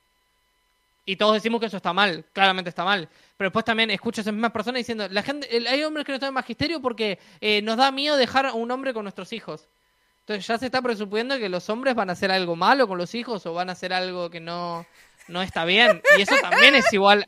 Y 1.04 1.16
todos 1.16 1.34
decimos 1.34 1.58
que 1.58 1.66
eso 1.66 1.76
está 1.76 1.92
mal, 1.92 2.24
claramente 2.32 2.68
está 2.68 2.84
mal. 2.84 3.08
Pero 3.36 3.48
después 3.48 3.64
también 3.64 3.90
escucho 3.90 4.20
a 4.20 4.22
esas 4.22 4.32
mismas 4.32 4.52
personas 4.52 4.78
diciendo, 4.78 5.08
la 5.08 5.22
gente, 5.22 5.48
hay 5.68 5.82
hombres 5.82 6.06
que 6.06 6.12
no 6.12 6.16
están 6.16 6.28
en 6.28 6.34
magisterio 6.34 6.80
porque 6.80 7.18
eh, 7.40 7.60
nos 7.62 7.76
da 7.76 7.90
miedo 7.90 8.16
dejar 8.16 8.46
a 8.46 8.52
un 8.52 8.70
hombre 8.70 8.94
con 8.94 9.02
nuestros 9.04 9.32
hijos. 9.32 9.66
Entonces 10.20 10.46
ya 10.46 10.58
se 10.58 10.66
está 10.66 10.80
presuponiendo 10.80 11.36
que 11.38 11.48
los 11.48 11.68
hombres 11.68 11.96
van 11.96 12.08
a 12.08 12.12
hacer 12.12 12.30
algo 12.30 12.54
malo 12.54 12.86
con 12.86 12.98
los 12.98 13.16
hijos 13.16 13.44
o 13.46 13.54
van 13.54 13.68
a 13.68 13.72
hacer 13.72 13.92
algo 13.92 14.30
que 14.30 14.38
no, 14.38 14.86
no 15.26 15.42
está 15.42 15.64
bien. 15.64 16.00
Y 16.16 16.22
eso 16.22 16.36
también 16.40 16.76
es 16.76 16.92
igual 16.92 17.26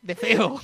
de 0.00 0.14
feo. 0.14 0.58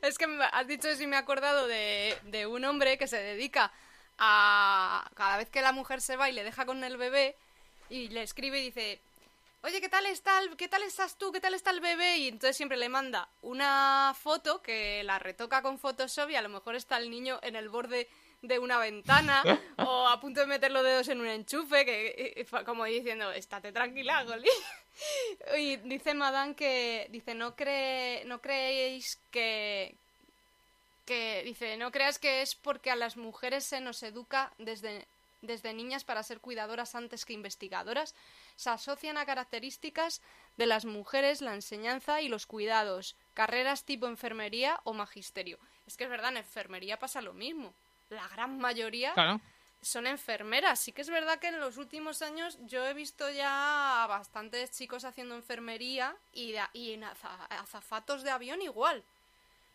Es 0.02 0.18
que 0.18 0.26
me 0.26 0.44
has 0.44 0.66
dicho 0.66 0.88
eso 0.88 1.02
y 1.02 1.06
me 1.06 1.16
he 1.16 1.18
acordado 1.18 1.66
de, 1.66 2.16
de 2.24 2.46
un 2.46 2.64
hombre 2.64 2.98
que 2.98 3.06
se 3.06 3.18
dedica 3.18 3.72
a... 4.18 5.08
Cada 5.14 5.36
vez 5.36 5.48
que 5.50 5.62
la 5.62 5.72
mujer 5.72 6.00
se 6.00 6.16
va 6.16 6.28
y 6.28 6.32
le 6.32 6.44
deja 6.44 6.66
con 6.66 6.82
el 6.84 6.96
bebé 6.96 7.36
y 7.88 8.08
le 8.08 8.22
escribe 8.22 8.60
y 8.60 8.64
dice... 8.64 9.00
Oye, 9.62 9.82
¿qué 9.82 9.90
tal 9.90 10.06
está 10.06 10.38
el- 10.40 10.56
qué 10.56 10.68
tal 10.68 10.82
estás 10.84 11.18
tú? 11.18 11.32
¿Qué 11.32 11.40
tal 11.40 11.52
está 11.52 11.70
el 11.70 11.80
bebé? 11.80 12.16
Y 12.16 12.28
entonces 12.28 12.56
siempre 12.56 12.78
le 12.78 12.88
manda 12.88 13.28
una 13.42 14.14
foto 14.18 14.62
que 14.62 15.02
la 15.04 15.18
retoca 15.18 15.60
con 15.60 15.78
Photoshop 15.78 16.30
y 16.30 16.36
a 16.36 16.40
lo 16.42 16.48
mejor 16.48 16.76
está 16.76 16.96
el 16.96 17.10
niño 17.10 17.38
en 17.42 17.56
el 17.56 17.68
borde 17.68 18.08
de 18.40 18.58
una 18.58 18.78
ventana 18.78 19.42
o 19.76 20.08
a 20.08 20.18
punto 20.18 20.40
de 20.40 20.46
meter 20.46 20.70
los 20.70 20.82
dedos 20.82 21.08
en 21.08 21.20
un 21.20 21.26
enchufe, 21.26 21.84
que 21.84 22.46
como 22.64 22.86
diciendo, 22.86 23.30
estate 23.32 23.70
tranquila, 23.70 24.24
Goli. 24.24 24.48
Y 25.58 25.76
dice 25.76 26.14
Madame 26.14 26.54
que, 26.54 27.08
dice, 27.10 27.34
no, 27.34 27.54
cree, 27.54 28.24
no 28.24 28.40
creéis 28.40 29.18
que, 29.30 29.94
que, 31.06 31.42
dice, 31.44 31.76
no 31.76 31.90
creas 31.90 32.18
que 32.18 32.42
es 32.42 32.54
porque 32.54 32.90
a 32.90 32.96
las 32.96 33.16
mujeres 33.16 33.64
se 33.64 33.80
nos 33.80 34.02
educa 34.02 34.52
desde, 34.58 35.06
desde 35.42 35.72
niñas 35.72 36.04
para 36.04 36.22
ser 36.22 36.40
cuidadoras 36.40 36.94
antes 36.94 37.24
que 37.24 37.32
investigadoras. 37.32 38.14
Se 38.56 38.70
asocian 38.70 39.16
a 39.16 39.26
características 39.26 40.20
de 40.56 40.66
las 40.66 40.84
mujeres 40.84 41.40
la 41.40 41.54
enseñanza 41.54 42.20
y 42.20 42.28
los 42.28 42.46
cuidados, 42.46 43.16
carreras 43.34 43.84
tipo 43.84 44.06
enfermería 44.06 44.80
o 44.84 44.92
magisterio. 44.92 45.58
Es 45.86 45.96
que 45.96 46.04
es 46.04 46.10
verdad, 46.10 46.30
en 46.30 46.38
enfermería 46.38 46.98
pasa 46.98 47.22
lo 47.22 47.32
mismo. 47.32 47.72
La 48.10 48.26
gran 48.28 48.58
mayoría 48.58 49.14
Claro. 49.14 49.40
Son 49.82 50.06
enfermeras. 50.06 50.78
Sí 50.80 50.92
que 50.92 51.02
es 51.02 51.08
verdad 51.10 51.38
que 51.38 51.48
en 51.48 51.60
los 51.60 51.76
últimos 51.76 52.22
años 52.22 52.58
yo 52.66 52.86
he 52.86 52.94
visto 52.94 53.30
ya 53.30 54.04
a 54.04 54.06
bastantes 54.06 54.70
chicos 54.72 55.04
haciendo 55.04 55.34
enfermería 55.34 56.14
y, 56.34 56.52
de- 56.52 56.62
y 56.74 56.92
en 56.92 57.04
aza- 57.04 57.46
azafatos 57.48 58.22
de 58.22 58.30
avión 58.30 58.60
igual. 58.62 59.02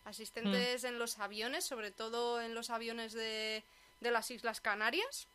Asistentes 0.05 0.83
en 0.83 0.99
los 0.99 1.17
aviones, 1.17 1.65
sobre 1.65 1.89
todo 1.89 2.39
en 2.39 2.53
los 2.53 2.69
aviones 2.69 3.13
de, 3.13 3.63
de 4.01 4.11
las 4.11 4.29
Islas 4.29 4.61
Canarias. 4.61 5.27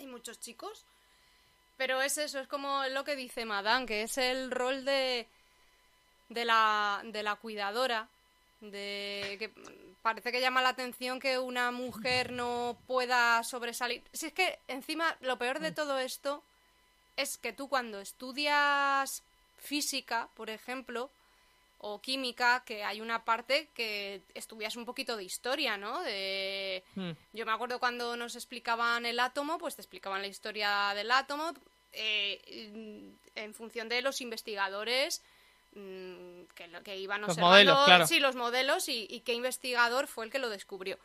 Hay 0.00 0.06
muchos 0.08 0.40
chicos. 0.40 0.84
Pero 1.76 2.02
es 2.02 2.18
eso, 2.18 2.40
es 2.40 2.48
como 2.48 2.84
lo 2.88 3.04
que 3.04 3.14
dice 3.14 3.44
Madame, 3.44 3.86
que 3.86 4.02
es 4.02 4.18
el 4.18 4.50
rol 4.50 4.84
de, 4.84 5.28
de, 6.28 6.44
la, 6.44 7.00
de 7.04 7.22
la 7.22 7.36
cuidadora. 7.36 8.08
De 8.60 9.36
que 9.38 9.52
parece 10.08 10.32
que 10.32 10.40
llama 10.40 10.62
la 10.62 10.70
atención 10.70 11.20
que 11.20 11.38
una 11.38 11.70
mujer 11.70 12.32
no 12.32 12.78
pueda 12.86 13.42
sobresalir. 13.44 14.02
Si 14.14 14.26
es 14.26 14.32
que 14.32 14.58
encima 14.66 15.16
lo 15.20 15.36
peor 15.36 15.60
de 15.60 15.70
todo 15.70 15.98
esto 15.98 16.42
es 17.16 17.36
que 17.36 17.52
tú 17.52 17.68
cuando 17.68 18.00
estudias 18.00 19.22
física, 19.58 20.30
por 20.34 20.48
ejemplo, 20.48 21.10
o 21.80 22.00
química, 22.00 22.62
que 22.64 22.84
hay 22.84 23.02
una 23.02 23.22
parte 23.26 23.68
que 23.74 24.22
estudias 24.32 24.76
un 24.76 24.86
poquito 24.86 25.14
de 25.14 25.24
historia, 25.24 25.76
¿no? 25.76 26.00
De... 26.02 26.82
Hmm. 26.94 27.10
Yo 27.34 27.44
me 27.44 27.52
acuerdo 27.52 27.78
cuando 27.78 28.16
nos 28.16 28.34
explicaban 28.34 29.04
el 29.04 29.20
átomo, 29.20 29.58
pues 29.58 29.76
te 29.76 29.82
explicaban 29.82 30.22
la 30.22 30.28
historia 30.28 30.94
del 30.94 31.10
átomo 31.10 31.52
eh, 31.92 33.12
en 33.34 33.52
función 33.52 33.90
de 33.90 34.00
los 34.00 34.22
investigadores 34.22 35.22
mm, 35.74 36.42
que, 36.54 36.68
lo- 36.68 36.82
que 36.82 36.96
iban 36.96 37.20
Los 37.20 37.30
observando, 37.30 37.52
modelos, 37.72 37.84
claro. 37.84 38.06
sí, 38.06 38.20
los 38.20 38.36
modelos 38.36 38.88
y, 38.88 39.06
y 39.10 39.20
qué 39.20 39.34
investigador 39.34 40.06
fue 40.06 40.24
el 40.24 40.30
que 40.30 40.38
lo 40.38 40.48
descubrió. 40.48 40.98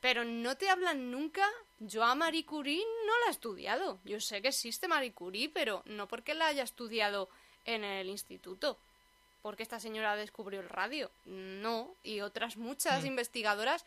Pero 0.00 0.24
no 0.24 0.56
te 0.56 0.70
hablan 0.70 1.10
nunca. 1.10 1.44
Yo 1.80 2.04
a 2.04 2.14
Marie 2.14 2.44
Curie 2.46 2.84
no 3.06 3.18
la 3.20 3.26
he 3.26 3.30
estudiado. 3.30 3.98
Yo 4.04 4.20
sé 4.20 4.40
que 4.42 4.48
existe 4.48 4.86
Marie 4.86 5.12
Curie, 5.12 5.48
pero 5.48 5.82
no 5.86 6.06
porque 6.06 6.34
la 6.34 6.46
haya 6.46 6.62
estudiado 6.62 7.28
en 7.64 7.82
el 7.82 8.08
instituto. 8.08 8.78
Porque 9.42 9.62
esta 9.64 9.80
señora 9.80 10.14
descubrió 10.14 10.60
el 10.60 10.68
radio. 10.68 11.10
No. 11.24 11.94
Y 12.04 12.20
otras 12.20 12.56
muchas 12.56 13.02
Mm. 13.02 13.06
investigadoras 13.08 13.84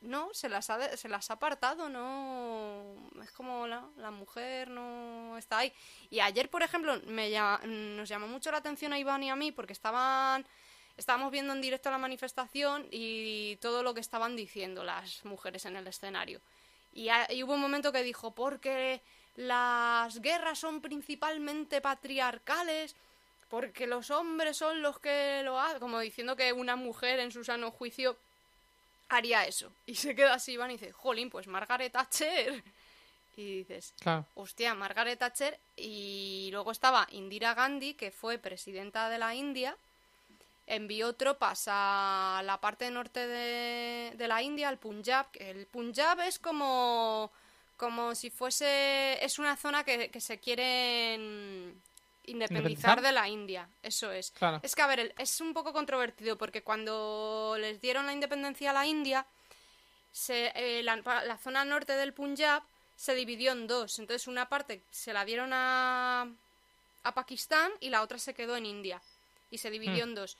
no, 0.00 0.32
se 0.34 0.48
las 0.48 0.68
ha, 0.70 0.96
se 0.96 1.08
las 1.08 1.30
ha 1.30 1.34
apartado, 1.34 1.88
no. 1.88 2.94
Es 3.22 3.30
como 3.32 3.66
la, 3.66 3.84
la 3.96 4.10
mujer 4.10 4.68
no 4.68 5.36
está 5.38 5.58
ahí. 5.58 5.72
Y 6.10 6.20
ayer, 6.20 6.50
por 6.50 6.62
ejemplo, 6.62 7.00
me 7.06 7.30
llama- 7.30 7.60
nos 7.64 8.08
llamó 8.08 8.28
mucho 8.28 8.50
la 8.50 8.58
atención 8.58 8.92
a 8.92 8.98
Iván 8.98 9.22
y 9.22 9.30
a 9.30 9.36
mí 9.36 9.52
porque 9.52 9.72
estaban. 9.72 10.46
Estábamos 10.96 11.32
viendo 11.32 11.52
en 11.52 11.60
directo 11.60 11.90
la 11.90 11.98
manifestación 11.98 12.86
y 12.90 13.56
todo 13.56 13.82
lo 13.82 13.94
que 13.94 14.00
estaban 14.00 14.36
diciendo 14.36 14.84
las 14.84 15.24
mujeres 15.24 15.64
en 15.64 15.74
el 15.76 15.86
escenario. 15.88 16.40
Y, 16.92 17.08
y 17.30 17.42
hubo 17.42 17.54
un 17.54 17.60
momento 17.60 17.90
que 17.90 18.04
dijo, 18.04 18.30
porque 18.32 19.00
las 19.34 20.20
guerras 20.20 20.60
son 20.60 20.80
principalmente 20.80 21.80
patriarcales, 21.80 22.94
porque 23.48 23.88
los 23.88 24.10
hombres 24.10 24.56
son 24.56 24.82
los 24.82 25.00
que 25.00 25.42
lo 25.44 25.58
hacen, 25.58 25.80
como 25.80 25.98
diciendo 25.98 26.36
que 26.36 26.52
una 26.52 26.76
mujer 26.76 27.18
en 27.18 27.32
su 27.32 27.42
sano 27.42 27.72
juicio 27.72 28.16
haría 29.08 29.44
eso. 29.46 29.72
Y 29.86 29.94
se 29.96 30.14
queda 30.14 30.34
así, 30.34 30.52
Iván, 30.52 30.70
y 30.70 30.74
dice, 30.78 30.92
jolín, 30.92 31.30
pues 31.30 31.46
Margaret 31.46 31.92
Thatcher. 31.92 32.62
Y 33.36 33.58
dices, 33.58 33.94
Claro. 34.00 34.26
hostia, 34.34 34.74
Margaret 34.74 35.18
Thatcher. 35.18 35.58
Y 35.76 36.48
luego 36.52 36.70
estaba 36.70 37.06
Indira 37.10 37.54
Gandhi, 37.54 37.94
que 37.94 38.10
fue 38.10 38.38
presidenta 38.38 39.08
de 39.08 39.18
la 39.18 39.34
India. 39.34 39.76
Envió 40.66 41.12
tropas 41.14 41.64
a 41.66 42.42
la 42.44 42.58
parte 42.60 42.90
norte 42.90 43.26
de, 43.26 44.12
de 44.16 44.28
la 44.28 44.40
India, 44.40 44.68
al 44.68 44.78
Punjab. 44.78 45.26
El 45.34 45.66
Punjab 45.66 46.20
es 46.20 46.38
como, 46.38 47.30
como 47.76 48.14
si 48.14 48.30
fuese. 48.30 49.22
Es 49.24 49.38
una 49.38 49.56
zona 49.56 49.84
que, 49.84 50.10
que 50.10 50.20
se 50.20 50.38
quieren 50.38 51.74
independizar 52.26 53.00
de 53.00 53.12
la 53.12 53.28
India. 53.28 53.68
Eso 53.82 54.10
es. 54.12 54.30
Claro. 54.32 54.60
Es 54.62 54.74
que, 54.74 54.82
a 54.82 54.86
ver, 54.86 55.14
es 55.18 55.40
un 55.40 55.52
poco 55.54 55.72
controvertido 55.72 56.36
porque 56.38 56.62
cuando 56.62 57.56
les 57.58 57.80
dieron 57.80 58.06
la 58.06 58.12
independencia 58.12 58.70
a 58.70 58.74
la 58.74 58.86
India, 58.86 59.26
se, 60.12 60.52
eh, 60.54 60.82
la, 60.82 60.96
la 60.96 61.36
zona 61.38 61.64
norte 61.64 61.94
del 61.94 62.12
Punjab 62.12 62.62
se 62.96 63.14
dividió 63.14 63.52
en 63.52 63.66
dos. 63.66 63.98
Entonces 63.98 64.26
una 64.28 64.48
parte 64.48 64.82
se 64.90 65.12
la 65.12 65.24
dieron 65.24 65.50
a, 65.52 66.28
a 67.02 67.14
Pakistán 67.14 67.72
y 67.80 67.90
la 67.90 68.02
otra 68.02 68.18
se 68.18 68.34
quedó 68.34 68.56
en 68.56 68.66
India. 68.66 69.00
Y 69.50 69.58
se 69.58 69.70
dividió 69.70 70.06
Mm. 70.06 70.08
en 70.10 70.14
dos. 70.14 70.36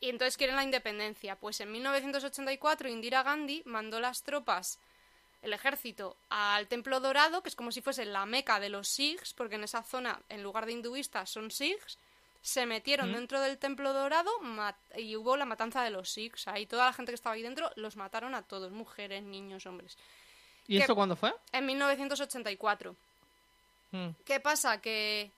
Y 0.00 0.10
entonces 0.10 0.36
quieren 0.36 0.54
la 0.56 0.62
independencia. 0.62 1.34
Pues 1.36 1.60
en 1.60 1.72
1984 1.72 2.88
Indira 2.88 3.22
Gandhi 3.24 3.62
mandó 3.66 3.98
las 4.00 4.22
tropas, 4.22 4.78
el 5.42 5.52
ejército, 5.52 6.16
al 6.30 6.66
Templo 6.68 7.00
Dorado, 7.00 7.42
que 7.42 7.48
es 7.48 7.54
como 7.56 7.70
si 7.72 7.80
fuese 7.80 8.04
la 8.04 8.26
meca 8.26 8.58
de 8.60 8.68
los 8.68 8.88
Sikhs, 8.88 9.34
porque 9.34 9.54
en 9.54 9.64
esa 9.64 9.82
zona, 9.82 10.20
en 10.28 10.42
lugar 10.42 10.66
de 10.66 10.72
hinduistas, 10.72 11.30
son 11.30 11.50
Sikhs. 11.50 11.98
Se 12.42 12.66
metieron 12.66 13.10
Mm. 13.10 13.14
dentro 13.14 13.40
del 13.40 13.58
Templo 13.58 13.92
Dorado 13.92 14.30
y 14.96 15.16
hubo 15.16 15.36
la 15.36 15.44
matanza 15.44 15.82
de 15.82 15.90
los 15.90 16.10
Sikhs. 16.10 16.46
Ahí 16.48 16.66
toda 16.66 16.86
la 16.86 16.92
gente 16.92 17.10
que 17.12 17.16
estaba 17.16 17.34
ahí 17.34 17.42
dentro 17.42 17.70
los 17.76 17.96
mataron 17.96 18.34
a 18.34 18.42
todos, 18.42 18.70
mujeres, 18.72 19.22
niños, 19.22 19.66
hombres. 19.66 19.96
¿Y 20.66 20.78
eso 20.80 20.94
cuándo 20.94 21.16
fue? 21.16 21.34
En 21.52 21.66
1984. 21.66 22.94
Mm. 23.90 24.08
¿Qué 24.24 24.38
pasa? 24.40 24.80
Que 24.80 25.30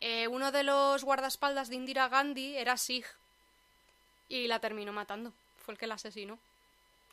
eh, 0.00 0.28
uno 0.28 0.50
de 0.52 0.62
los 0.64 1.04
guardaespaldas 1.04 1.68
de 1.68 1.76
Indira 1.76 2.08
Gandhi 2.08 2.56
era 2.56 2.76
Sikh 2.76 3.06
y 4.28 4.46
la 4.48 4.60
terminó 4.60 4.92
matando. 4.92 5.32
Fue 5.64 5.74
el 5.74 5.78
que 5.78 5.86
la 5.86 5.94
asesinó. 5.94 6.38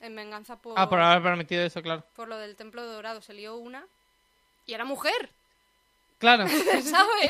En 0.02 0.16
venganza 0.16 0.56
por, 0.56 0.74
Ah, 0.78 0.88
por 0.90 1.00
haber 1.00 1.22
permitido 1.24 1.64
eso, 1.64 1.82
claro. 1.82 2.04
por 2.16 2.28
lo 2.28 2.38
del 2.38 2.56
Templo 2.56 2.86
Dorado. 2.86 3.22
Se 3.22 3.34
lió 3.34 3.56
una 3.58 3.86
y 4.66 4.74
era 4.74 4.86
mujer, 4.86 5.30
Claro. 6.20 6.46
¿sabes? 6.84 7.30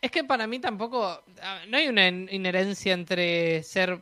Es 0.00 0.10
que 0.10 0.24
para 0.24 0.46
mí 0.46 0.58
tampoco. 0.58 1.22
No 1.68 1.76
hay 1.76 1.88
una 1.88 2.06
in- 2.08 2.28
inherencia 2.30 2.92
entre 2.92 3.62
ser. 3.62 4.00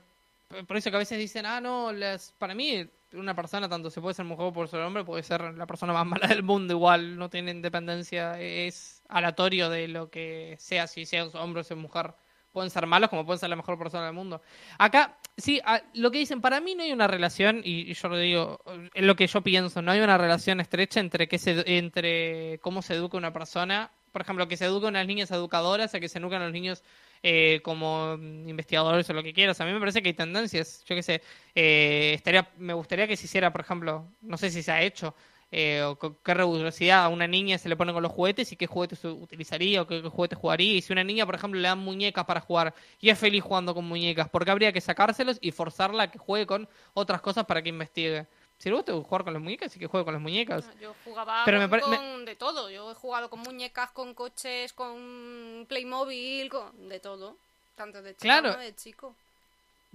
Por 0.66 0.76
eso 0.76 0.90
que 0.90 0.96
a 0.96 1.00
veces 1.00 1.18
dicen, 1.18 1.46
ah, 1.46 1.60
no, 1.60 1.92
las, 1.92 2.32
para 2.38 2.54
mí 2.54 2.86
una 3.14 3.34
persona, 3.34 3.68
tanto 3.68 3.90
se 3.90 4.00
puede 4.00 4.14
ser 4.14 4.24
mujer 4.24 4.52
como 4.52 4.66
ser 4.66 4.80
hombre, 4.80 5.04
puede 5.04 5.22
ser 5.22 5.40
la 5.54 5.66
persona 5.66 5.92
más 5.92 6.04
mala 6.06 6.26
del 6.28 6.42
mundo 6.42 6.74
igual, 6.74 7.16
no 7.16 7.28
tiene 7.30 7.50
independencia, 7.52 8.38
es 8.40 9.02
aleatorio 9.08 9.68
de 9.70 9.88
lo 9.88 10.10
que 10.10 10.56
sea, 10.58 10.86
si 10.86 11.06
seas 11.06 11.34
hombre 11.34 11.60
o 11.60 11.64
seas 11.64 11.78
mujer. 11.78 12.12
Pueden 12.54 12.70
ser 12.70 12.86
malos 12.86 13.10
como 13.10 13.26
pueden 13.26 13.40
ser 13.40 13.50
la 13.50 13.56
mejor 13.56 13.76
persona 13.76 14.04
del 14.04 14.14
mundo. 14.14 14.40
Acá, 14.78 15.18
sí, 15.36 15.60
lo 15.94 16.12
que 16.12 16.18
dicen, 16.18 16.40
para 16.40 16.60
mí 16.60 16.76
no 16.76 16.84
hay 16.84 16.92
una 16.92 17.08
relación, 17.08 17.62
y, 17.64 17.92
yo 17.92 18.08
lo 18.08 18.16
digo, 18.16 18.60
es 18.94 19.04
lo 19.04 19.16
que 19.16 19.26
yo 19.26 19.40
pienso, 19.42 19.82
no 19.82 19.90
hay 19.90 19.98
una 19.98 20.16
relación 20.16 20.60
estrecha 20.60 21.00
entre, 21.00 21.26
que 21.26 21.36
se, 21.40 21.64
entre 21.76 22.60
cómo 22.62 22.80
se 22.80 22.94
educa 22.94 23.16
una 23.16 23.32
persona, 23.32 23.90
por 24.12 24.22
ejemplo, 24.22 24.46
que 24.46 24.56
se 24.56 24.66
eduquen 24.66 24.90
unas 24.90 25.04
niñas 25.04 25.32
educadoras, 25.32 25.96
a 25.96 25.98
que 25.98 26.08
se 26.08 26.20
eduquen 26.20 26.42
a 26.42 26.44
los 26.44 26.52
niños 26.52 26.84
eh, 27.24 27.58
como 27.64 28.12
investigadores 28.14 29.10
o 29.10 29.14
lo 29.14 29.24
que 29.24 29.32
quieras. 29.32 29.60
A 29.60 29.64
mí 29.64 29.72
me 29.72 29.80
parece 29.80 30.00
que 30.00 30.10
hay 30.10 30.14
tendencias, 30.14 30.84
yo 30.86 30.94
qué 30.94 31.02
sé, 31.02 31.22
eh, 31.56 32.12
estaría, 32.14 32.48
me 32.56 32.72
gustaría 32.72 33.08
que 33.08 33.16
se 33.16 33.24
hiciera, 33.24 33.50
por 33.50 33.62
ejemplo, 33.62 34.06
no 34.22 34.36
sé 34.36 34.48
si 34.48 34.62
se 34.62 34.70
ha 34.70 34.80
hecho, 34.80 35.16
eh, 35.52 35.82
o 35.82 35.96
con 35.96 36.16
qué 36.24 36.34
rigurosidad 36.34 37.04
a 37.04 37.08
una 37.08 37.26
niña 37.26 37.58
se 37.58 37.68
le 37.68 37.76
pone 37.76 37.92
con 37.92 38.02
los 38.02 38.12
juguetes 38.12 38.50
y 38.52 38.56
qué 38.56 38.66
juguetes 38.66 39.04
utilizaría 39.04 39.82
o 39.82 39.86
qué, 39.86 40.02
qué 40.02 40.08
juguetes 40.08 40.38
jugaría. 40.38 40.74
Y 40.74 40.82
si 40.82 40.92
una 40.92 41.04
niña, 41.04 41.26
por 41.26 41.34
ejemplo, 41.36 41.60
le 41.60 41.68
dan 41.68 41.78
muñecas 41.78 42.24
para 42.24 42.40
jugar 42.40 42.74
y 43.00 43.10
es 43.10 43.18
feliz 43.18 43.42
jugando 43.42 43.74
con 43.74 43.84
muñecas, 43.84 44.28
¿por 44.28 44.44
qué 44.44 44.50
habría 44.50 44.72
que 44.72 44.80
sacárselos 44.80 45.38
y 45.40 45.50
forzarla 45.52 46.04
a 46.04 46.10
que 46.10 46.18
juegue 46.18 46.46
con 46.46 46.68
otras 46.94 47.20
cosas 47.20 47.44
para 47.46 47.62
que 47.62 47.68
investigue? 47.68 48.26
Si 48.58 48.68
le 48.70 48.76
gusta 48.76 48.92
jugar 48.92 49.24
con 49.24 49.32
las 49.34 49.42
muñecas, 49.42 49.72
sí 49.72 49.78
que 49.78 49.86
juegue 49.88 50.04
con 50.04 50.14
las 50.14 50.22
muñecas. 50.22 50.64
Yo 50.80 50.94
jugaba 51.04 51.42
Pero 51.44 51.58
me 51.58 51.80
con, 51.80 51.90
me- 51.90 52.24
de 52.24 52.36
todo. 52.36 52.70
Yo 52.70 52.90
he 52.90 52.94
jugado 52.94 53.28
con 53.28 53.40
muñecas, 53.40 53.90
con 53.90 54.14
coches, 54.14 54.72
con 54.72 55.66
Playmobil, 55.68 56.48
con 56.48 56.88
de 56.88 57.00
todo. 57.00 57.36
Tanto 57.76 58.00
de 58.00 58.10
chico 58.12 58.22
Claro. 58.22 58.52
como 58.52 58.62
de 58.62 58.74
chico. 58.76 59.14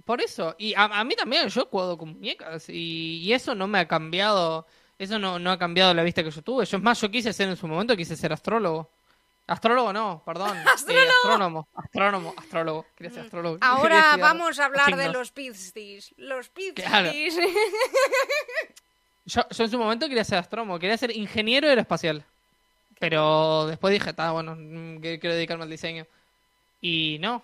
Por 0.04 0.20
eso, 0.20 0.54
y 0.58 0.74
a, 0.74 0.84
a 0.84 1.04
mí 1.04 1.14
también, 1.14 1.48
yo 1.48 1.62
he 1.62 1.64
jugado 1.66 1.96
con 1.98 2.10
muñecas 2.14 2.68
y, 2.68 3.18
y 3.22 3.32
eso 3.32 3.54
no 3.54 3.66
me 3.66 3.78
ha 3.78 3.88
cambiado, 3.88 4.66
eso 5.00 5.18
no, 5.18 5.38
no 5.38 5.50
ha 5.50 5.58
cambiado 5.58 5.94
la 5.94 6.02
vista 6.02 6.22
que 6.22 6.30
yo 6.30 6.42
tuve. 6.42 6.66
Yo 6.66 6.76
es 6.76 6.82
más, 6.82 7.00
yo 7.00 7.10
quise 7.10 7.32
ser 7.32 7.48
en 7.48 7.56
su 7.56 7.66
momento, 7.66 7.96
quise 7.96 8.14
ser 8.16 8.34
astrólogo. 8.34 8.86
Astrólogo 9.46 9.94
no, 9.94 10.22
perdón. 10.26 10.54
eh, 10.88 11.08
astrónomo, 11.14 11.66
astrónomo, 11.74 12.34
astrólogo. 12.36 12.86
Quería 12.94 13.10
ser 13.10 13.24
astrólogo. 13.24 13.56
Mm. 13.56 13.60
Ahora 13.62 13.98
estudiar 13.98 14.20
vamos 14.20 14.58
a 14.58 14.66
hablar 14.66 14.96
de 14.96 15.08
los 15.08 15.32
Pizzis. 15.32 16.14
Los 16.18 16.50
Pizzis. 16.50 16.84
Claro. 16.84 17.10
Yo, 19.26 19.42
yo 19.48 19.64
en 19.64 19.70
su 19.70 19.78
momento 19.78 20.08
quería 20.08 20.24
ser 20.24 20.38
astrónomo, 20.38 20.78
quería 20.78 20.96
ser 20.96 21.14
ingeniero 21.16 21.68
aeroespacial. 21.68 22.24
Pero 22.98 23.66
después 23.66 23.92
dije, 23.92 24.10
está 24.10 24.32
bueno, 24.32 24.56
mm, 24.58 24.96
quiero 25.00 25.34
dedicarme 25.34 25.64
al 25.64 25.70
diseño. 25.70 26.04
Y 26.80 27.18
no. 27.20 27.42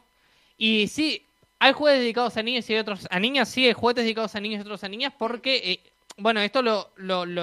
Y 0.58 0.88
sí, 0.88 1.24
hay 1.60 1.72
juguetes 1.72 2.00
dedicados 2.00 2.36
a 2.36 2.42
niños 2.42 2.68
y 2.68 2.74
hay 2.74 2.80
otros 2.80 3.06
a 3.08 3.20
niñas, 3.20 3.48
sí, 3.48 3.66
hay 3.66 3.72
juguetes 3.72 4.04
dedicados 4.04 4.34
a 4.34 4.40
niños 4.40 4.58
y 4.58 4.62
otros 4.62 4.82
a 4.82 4.88
niñas 4.88 5.12
porque, 5.16 5.56
eh, 5.56 5.80
bueno, 6.18 6.40
esto 6.40 6.62
lo, 6.62 6.92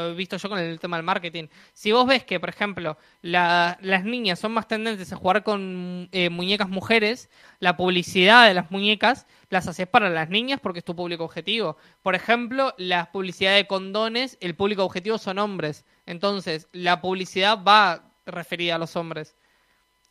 he 0.10 0.14
visto 0.16 0.38
yo 0.38 0.50
con 0.50 0.58
el 0.58 0.80
tema 0.80 0.98
del 0.98 1.06
marketing. 1.06 1.48
Si 1.74 1.92
vos 1.92 2.08
ves 2.08 2.24
que, 2.26 2.40
por 2.40 2.50
ejemplo, 2.50 2.98
la- 3.22 3.78
las 3.82 4.04
niñas 4.04 4.40
son 4.40 4.52
más 4.54 4.68
tendentes 4.68 5.14
a 5.14 5.16
jugar 5.16 5.44
con 5.44 6.10
eh, 6.12 6.30
muñecas 6.30 6.70
mujeres, 6.70 7.30
la 7.60 7.78
publicidad 7.78 8.48
de 8.48 8.54
las 8.56 8.72
muñecas 8.72 9.28
las 9.50 9.68
haces 9.68 9.88
para 9.88 10.10
las 10.10 10.30
niñas 10.30 10.60
porque 10.62 10.80
es 10.80 10.86
tu 10.86 10.96
público 10.96 11.24
objetivo. 11.24 11.78
Por 12.02 12.16
ejemplo, 12.16 12.74
la 12.78 13.12
publicidad 13.12 13.56
de 13.56 13.68
condones, 13.68 14.38
el 14.42 14.56
público 14.56 14.84
objetivo 14.84 15.18
son 15.20 15.38
hombres. 15.40 15.86
Entonces, 16.08 16.68
la 16.72 17.00
publicidad 17.02 17.64
va 17.64 18.12
referida 18.26 18.76
a 18.76 18.80
los 18.80 18.96
hombres. 18.96 19.36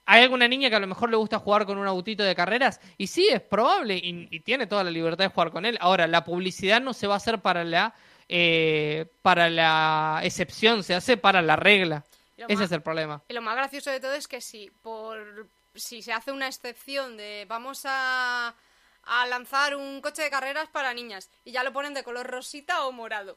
¿Hay 0.05 0.22
alguna 0.22 0.48
niña 0.48 0.68
que 0.68 0.76
a 0.76 0.80
lo 0.80 0.86
mejor 0.89 1.10
le 1.10 1.16
gusta 1.16 1.39
jugar 1.39 1.64
con 1.64 1.78
un 1.78 1.86
autito 1.86 2.24
de 2.24 2.34
carreras? 2.34 2.80
Y 2.98 3.06
sí, 3.06 3.28
es 3.30 3.40
probable 3.40 3.97
y, 3.97 4.28
y 4.30 4.40
tiene 4.40 4.66
toda 4.66 4.82
la 4.84 4.90
libertad 4.90 5.24
de 5.24 5.30
jugar 5.30 5.52
con 5.52 5.64
él. 5.64 5.78
Ahora, 5.80 6.06
la 6.09 6.24
publicidad 6.24 6.80
no 6.80 6.93
se 6.93 7.06
va 7.06 7.14
a 7.14 7.16
hacer 7.18 7.40
para 7.40 7.62
la, 7.64 7.94
eh, 8.34 9.06
para 9.20 9.50
la 9.50 10.20
excepción, 10.24 10.82
se 10.82 10.94
hace 10.94 11.16
para 11.18 11.42
la 11.42 11.56
regla. 11.56 12.02
Ese 12.38 12.54
más- 12.56 12.64
es 12.64 12.72
el 12.72 12.80
problema. 12.82 13.22
Y 13.28 13.34
lo 13.34 13.42
más 13.42 13.54
gracioso 13.56 13.90
de 13.90 14.00
todo 14.00 14.14
es 14.14 14.26
que 14.26 14.40
si 14.40 14.70
por 14.82 15.46
si 15.74 16.02
se 16.02 16.12
hace 16.12 16.32
una 16.32 16.48
excepción 16.48 17.16
de 17.16 17.44
vamos 17.48 17.82
a, 17.84 18.54
a 19.04 19.26
lanzar 19.26 19.76
un 19.76 20.00
coche 20.00 20.22
de 20.22 20.30
carreras 20.30 20.68
para 20.68 20.92
niñas 20.94 21.28
y 21.44 21.52
ya 21.52 21.62
lo 21.62 21.72
ponen 21.72 21.94
de 21.94 22.02
color 22.02 22.26
rosita 22.26 22.84
o 22.86 22.92
morado. 22.92 23.36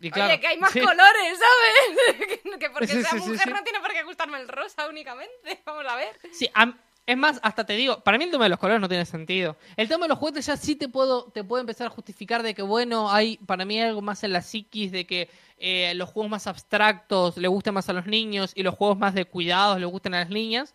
Y 0.00 0.10
claro, 0.12 0.30
Oye, 0.32 0.40
que 0.40 0.46
hay 0.46 0.58
más 0.58 0.70
sí. 0.72 0.80
colores, 0.80 1.38
¿sabes? 1.38 2.18
que, 2.42 2.58
que 2.58 2.70
porque 2.70 2.86
sea 2.86 3.10
sí, 3.10 3.18
sí, 3.20 3.28
mujer 3.30 3.50
no 3.52 3.64
tiene 3.64 3.80
por 3.80 3.92
qué 3.92 4.04
gustarme 4.04 4.38
el 4.40 4.46
rosa 4.48 4.86
únicamente. 4.88 5.60
Vamos 5.66 5.84
a 5.86 5.96
ver. 5.96 6.16
Sí, 6.32 6.48
am- 6.54 6.78
es 7.08 7.16
más, 7.16 7.40
hasta 7.42 7.64
te 7.64 7.72
digo, 7.72 8.00
para 8.00 8.18
mí 8.18 8.24
el 8.24 8.30
tema 8.30 8.44
de 8.44 8.50
los 8.50 8.58
colores 8.58 8.82
no 8.82 8.86
tiene 8.86 9.06
sentido. 9.06 9.56
El 9.78 9.88
tema 9.88 10.04
de 10.04 10.10
los 10.10 10.18
juguetes 10.18 10.44
ya 10.44 10.58
sí 10.58 10.76
te 10.76 10.90
puedo, 10.90 11.24
te 11.32 11.42
puedo 11.42 11.58
empezar 11.62 11.86
a 11.86 11.90
justificar 11.90 12.42
de 12.42 12.52
que, 12.52 12.60
bueno, 12.60 13.10
hay, 13.10 13.38
para 13.38 13.64
mí 13.64 13.80
hay 13.80 13.88
algo 13.88 14.02
más 14.02 14.24
en 14.24 14.34
la 14.34 14.42
psiquis 14.42 14.92
de 14.92 15.06
que 15.06 15.30
eh, 15.56 15.94
los 15.94 16.10
juegos 16.10 16.30
más 16.30 16.46
abstractos 16.46 17.38
le 17.38 17.48
gusten 17.48 17.72
más 17.72 17.88
a 17.88 17.94
los 17.94 18.04
niños 18.04 18.52
y 18.54 18.62
los 18.62 18.74
juegos 18.74 18.98
más 18.98 19.14
de 19.14 19.24
cuidados 19.24 19.80
le 19.80 19.86
gusten 19.86 20.12
a 20.12 20.18
las 20.18 20.28
niñas. 20.28 20.74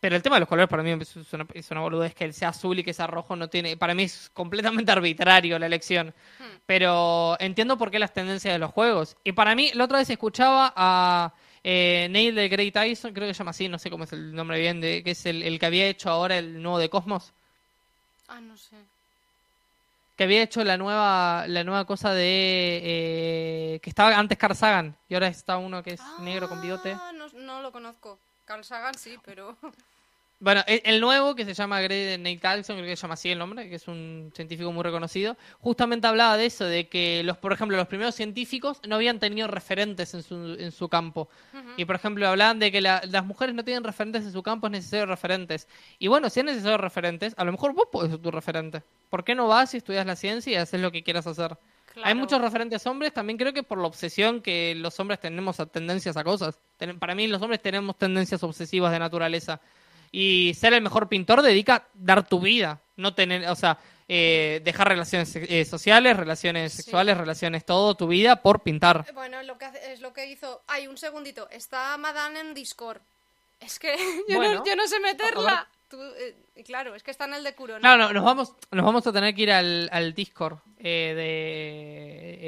Pero 0.00 0.16
el 0.16 0.22
tema 0.22 0.34
de 0.34 0.40
los 0.40 0.48
colores 0.48 0.68
para 0.68 0.82
mí 0.82 0.90
es 0.90 1.32
una, 1.32 1.46
es 1.54 1.70
una 1.70 1.80
boludez 1.80 2.12
que 2.12 2.24
el 2.24 2.34
sea 2.34 2.48
azul 2.48 2.76
y 2.80 2.82
que 2.82 2.92
sea 2.92 3.06
rojo 3.06 3.36
no 3.36 3.46
tiene, 3.46 3.76
para 3.76 3.94
mí 3.94 4.02
es 4.02 4.30
completamente 4.34 4.90
arbitrario 4.90 5.60
la 5.60 5.66
elección. 5.66 6.12
Pero 6.66 7.36
entiendo 7.38 7.78
por 7.78 7.92
qué 7.92 8.00
las 8.00 8.12
tendencias 8.12 8.52
de 8.52 8.58
los 8.58 8.72
juegos. 8.72 9.16
Y 9.22 9.30
para 9.30 9.54
mí, 9.54 9.70
la 9.74 9.84
otra 9.84 9.98
vez 9.98 10.10
escuchaba 10.10 10.72
a 10.74 11.34
eh, 11.64 12.08
Neil 12.10 12.34
de 12.34 12.48
Grey 12.48 12.70
Tyson, 12.70 13.12
creo 13.12 13.28
que 13.28 13.34
se 13.34 13.38
llama 13.38 13.50
así, 13.50 13.68
no 13.68 13.78
sé 13.78 13.90
cómo 13.90 14.04
es 14.04 14.12
el 14.12 14.34
nombre 14.34 14.58
bien, 14.58 14.80
de, 14.80 15.02
que 15.02 15.12
es 15.12 15.26
el, 15.26 15.42
el 15.42 15.58
que 15.58 15.66
había 15.66 15.86
hecho 15.86 16.10
ahora 16.10 16.38
el 16.38 16.62
nuevo 16.62 16.78
de 16.78 16.88
Cosmos. 16.88 17.32
Ah, 18.28 18.40
no 18.40 18.56
sé. 18.56 18.76
Que 20.16 20.24
había 20.24 20.42
hecho 20.42 20.64
la 20.64 20.76
nueva, 20.76 21.46
la 21.46 21.62
nueva 21.62 21.84
cosa 21.84 22.12
de. 22.12 22.80
eh, 22.82 23.80
que 23.80 23.90
estaba 23.90 24.18
antes 24.18 24.36
Carl 24.36 24.56
Sagan 24.56 24.96
y 25.08 25.14
ahora 25.14 25.28
está 25.28 25.58
uno 25.58 25.82
que 25.82 25.92
es 25.92 26.00
negro 26.20 26.48
con 26.48 26.60
bigote. 26.60 26.92
Ah, 26.92 27.12
no, 27.14 27.28
no 27.34 27.62
lo 27.62 27.70
conozco. 27.70 28.18
Carl 28.44 28.64
Sagan 28.64 28.96
sí, 28.98 29.16
pero... 29.24 29.56
Bueno, 30.40 30.62
el, 30.68 30.80
el 30.84 31.00
nuevo 31.00 31.34
que 31.34 31.44
se 31.44 31.52
llama 31.52 31.80
Neil 31.80 32.40
Tyson, 32.40 32.76
creo 32.76 32.86
que 32.88 32.94
se 32.96 33.02
llama 33.02 33.14
así 33.14 33.28
el 33.30 33.38
nombre, 33.40 33.68
que 33.68 33.74
es 33.74 33.88
un 33.88 34.30
científico 34.36 34.70
muy 34.70 34.84
reconocido, 34.84 35.36
justamente 35.58 36.06
hablaba 36.06 36.36
de 36.36 36.46
eso, 36.46 36.64
de 36.64 36.86
que 36.88 37.22
los, 37.24 37.36
por 37.38 37.52
ejemplo, 37.52 37.76
los 37.76 37.88
primeros 37.88 38.14
científicos 38.14 38.80
no 38.86 38.94
habían 38.94 39.18
tenido 39.18 39.48
referentes 39.48 40.14
en 40.14 40.22
su, 40.22 40.54
en 40.58 40.70
su 40.70 40.88
campo. 40.88 41.28
Y 41.76 41.84
por 41.86 41.96
ejemplo, 41.96 42.28
hablaban 42.28 42.60
de 42.60 42.70
que 42.70 42.80
la- 42.80 43.02
las 43.10 43.24
mujeres 43.24 43.52
no 43.56 43.64
tienen 43.64 43.82
referentes 43.82 44.22
en 44.24 44.32
su 44.32 44.42
campo, 44.44 44.68
es 44.68 44.70
necesario 44.70 45.06
referentes. 45.06 45.66
Y 45.98 46.06
bueno, 46.06 46.30
si 46.30 46.38
es 46.38 46.46
necesario 46.46 46.78
referentes, 46.78 47.34
a 47.36 47.44
lo 47.44 47.50
mejor 47.50 47.72
vos 47.74 47.88
podés 47.90 48.12
ser 48.12 48.20
tu 48.20 48.30
referente. 48.30 48.82
¿Por 49.10 49.24
qué 49.24 49.34
no 49.34 49.48
vas 49.48 49.74
y 49.74 49.78
estudias 49.78 50.06
la 50.06 50.14
ciencia 50.14 50.52
y 50.52 50.56
haces 50.56 50.80
lo 50.80 50.92
que 50.92 51.02
quieras 51.02 51.26
hacer? 51.26 51.56
Hay 51.96 52.02
Claro. 52.02 52.16
muchos 52.16 52.40
referentes 52.40 52.86
hombres, 52.86 53.12
también 53.12 53.38
creo 53.38 53.52
que 53.52 53.64
por 53.64 53.78
la 53.78 53.88
obsesión 53.88 54.40
que 54.40 54.74
los 54.76 55.00
hombres 55.00 55.18
tenemos 55.18 55.58
a 55.58 55.66
tendencias 55.66 56.16
a 56.16 56.22
cosas. 56.22 56.56
Ten- 56.76 56.96
Para 57.00 57.16
mí 57.16 57.26
los 57.26 57.42
hombres 57.42 57.60
tenemos 57.60 57.96
tendencias 57.98 58.40
obsesivas 58.44 58.92
de 58.92 59.00
naturaleza. 59.00 59.60
Y 60.12 60.54
ser 60.54 60.72
el 60.74 60.82
mejor 60.82 61.08
pintor 61.08 61.42
dedica 61.42 61.86
dar 61.94 62.26
tu 62.26 62.40
vida, 62.40 62.80
no 62.96 63.14
tener, 63.14 63.46
o 63.48 63.54
sea, 63.54 63.78
eh, 64.08 64.60
dejar 64.64 64.88
relaciones 64.88 65.36
eh, 65.36 65.64
sociales, 65.66 66.16
relaciones 66.16 66.72
Sí. 66.72 66.82
sexuales, 66.82 67.16
relaciones 67.18 67.64
todo, 67.66 67.94
tu 67.94 68.06
vida 68.08 68.36
por 68.42 68.60
pintar. 68.62 69.04
Bueno, 69.12 69.42
lo 69.42 69.58
que 69.58 69.66
hace- 69.66 69.92
es 69.92 70.00
lo 70.00 70.12
que 70.14 70.26
hizo... 70.26 70.62
Ay, 70.66 70.86
un 70.86 70.96
segundito. 70.96 71.48
Está 71.50 71.96
Madame 71.98 72.40
en 72.40 72.54
Discord. 72.54 73.00
Es 73.60 73.78
que 73.78 73.94
yo, 74.28 74.36
Bueno. 74.36 74.54
no, 74.60 74.64
yo 74.64 74.76
no 74.76 74.86
sé 74.86 74.98
meterla. 75.00 75.68
Tú, 75.90 75.98
eh, 76.02 76.34
claro, 76.66 76.94
es 76.94 77.02
que 77.02 77.10
está 77.10 77.24
en 77.24 77.34
el 77.34 77.44
de 77.44 77.54
Kuroneko. 77.54 77.86
No, 77.86 77.96
no, 77.96 78.12
nos 78.12 78.22
vamos, 78.24 78.52
nos 78.70 78.84
vamos 78.84 79.06
a 79.06 79.12
tener 79.12 79.34
que 79.34 79.42
ir 79.42 79.50
al, 79.52 79.88
al 79.92 80.14
Discord 80.14 80.58
eh, 80.78 81.14
de. 81.16 82.38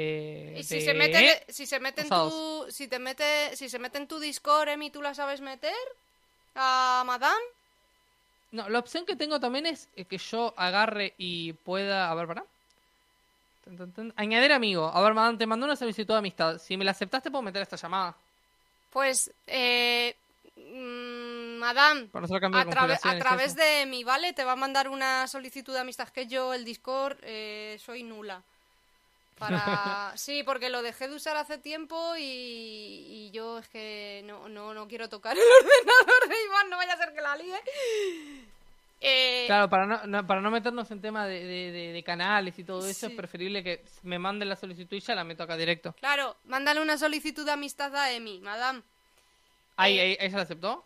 eh, 0.55 0.59
Y 0.59 0.63
si 0.63 0.75
de- 0.75 0.81
se 0.81 0.93
mete, 0.93 1.43
si 1.49 1.65
se 1.65 1.79
mete 1.79 2.01
en 2.01 2.09
tu, 2.09 2.65
si 2.69 2.87
te 2.87 2.99
mete, 2.99 3.55
si 3.55 3.67
se 3.69 3.79
mete 3.79 3.97
en 3.97 4.07
tu 4.07 4.19
Discord, 4.19 4.69
Emi, 4.69 4.89
¿tú 4.91 5.01
la 5.01 5.13
sabes 5.15 5.41
meter? 5.41 5.73
A 6.55 7.03
Madame. 7.05 7.43
No, 8.51 8.67
la 8.67 8.79
opción 8.79 9.05
que 9.05 9.15
tengo 9.15 9.39
también 9.39 9.65
es 9.65 9.87
eh, 9.95 10.05
que 10.05 10.17
yo 10.17 10.53
agarre 10.57 11.13
y 11.17 11.53
pueda. 11.53 12.11
A 12.11 12.15
ver, 12.15 12.27
para. 12.27 12.43
Añadir 14.15 14.51
amigo. 14.51 14.91
A 14.93 15.01
ver, 15.01 15.13
Madame, 15.13 15.37
te 15.37 15.45
mandó 15.45 15.65
una 15.65 15.75
solicitud 15.75 16.13
de 16.13 16.19
amistad. 16.19 16.57
Si 16.57 16.75
me 16.75 16.83
la 16.83 16.91
aceptaste, 16.91 17.31
puedo 17.31 17.43
meter 17.43 17.61
esta 17.61 17.77
llamada. 17.77 18.15
Pues, 18.91 19.31
eh, 19.47 20.15
mm, 20.57 21.57
Madame, 21.59 22.07
Para 22.07 22.25
a, 22.25 23.09
a 23.11 23.19
través 23.19 23.55
de 23.55 23.85
mi, 23.85 24.03
¿vale? 24.03 24.33
Te 24.33 24.43
va 24.43 24.53
a 24.53 24.57
mandar 24.57 24.89
una 24.89 25.27
solicitud 25.27 25.73
de 25.73 25.79
amistad 25.79 26.09
que 26.09 26.27
yo, 26.27 26.53
el 26.53 26.65
Discord, 26.65 27.17
eh, 27.21 27.77
soy 27.79 28.03
nula. 28.03 28.41
Para... 29.41 30.13
Sí, 30.15 30.43
porque 30.43 30.69
lo 30.69 30.81
dejé 30.83 31.07
de 31.07 31.15
usar 31.15 31.35
hace 31.37 31.57
tiempo 31.57 32.15
y, 32.17 32.21
y 32.21 33.31
yo 33.31 33.57
es 33.59 33.67
que 33.69 34.21
no, 34.25 34.47
no, 34.49 34.73
no 34.73 34.87
quiero 34.87 35.09
tocar 35.09 35.35
el 35.37 35.43
ordenador 35.43 36.29
de 36.29 36.43
Iván, 36.45 36.69
no 36.69 36.77
vaya 36.77 36.93
a 36.93 36.97
ser 36.97 37.13
que 37.13 37.21
la 37.21 37.35
líe. 37.35 37.59
Eh, 39.03 39.45
Claro, 39.47 39.67
para 39.69 39.85
no, 39.87 40.05
no- 40.05 40.27
para 40.27 40.41
no 40.41 40.51
meternos 40.51 40.91
en 40.91 41.01
tema 41.01 41.25
de, 41.25 41.43
de- 41.43 41.71
de- 41.71 41.91
de 41.91 42.03
canales 42.03 42.57
y 42.59 42.63
todo 42.63 42.87
eso, 42.87 43.07
Sí. 43.07 43.13
es 43.13 43.17
preferible 43.17 43.63
que 43.63 43.83
me 44.03 44.19
manden 44.19 44.47
la 44.49 44.55
solicitud 44.55 44.95
y 44.95 44.99
ya 44.99 45.15
la 45.15 45.23
meto 45.23 45.41
acá 45.43 45.57
directo. 45.57 45.93
Claro, 45.93 46.35
mándale 46.45 46.81
una 46.81 46.97
solicitud 46.97 47.43
de 47.45 47.51
amistad 47.51 47.95
a 47.95 48.11
Emi, 48.11 48.39
Madame. 48.41 48.83
Ahí, 49.77 49.97
Eh. 49.97 50.01
ahí, 50.01 50.17
ella 50.19 50.37
la 50.37 50.43
aceptó. 50.43 50.85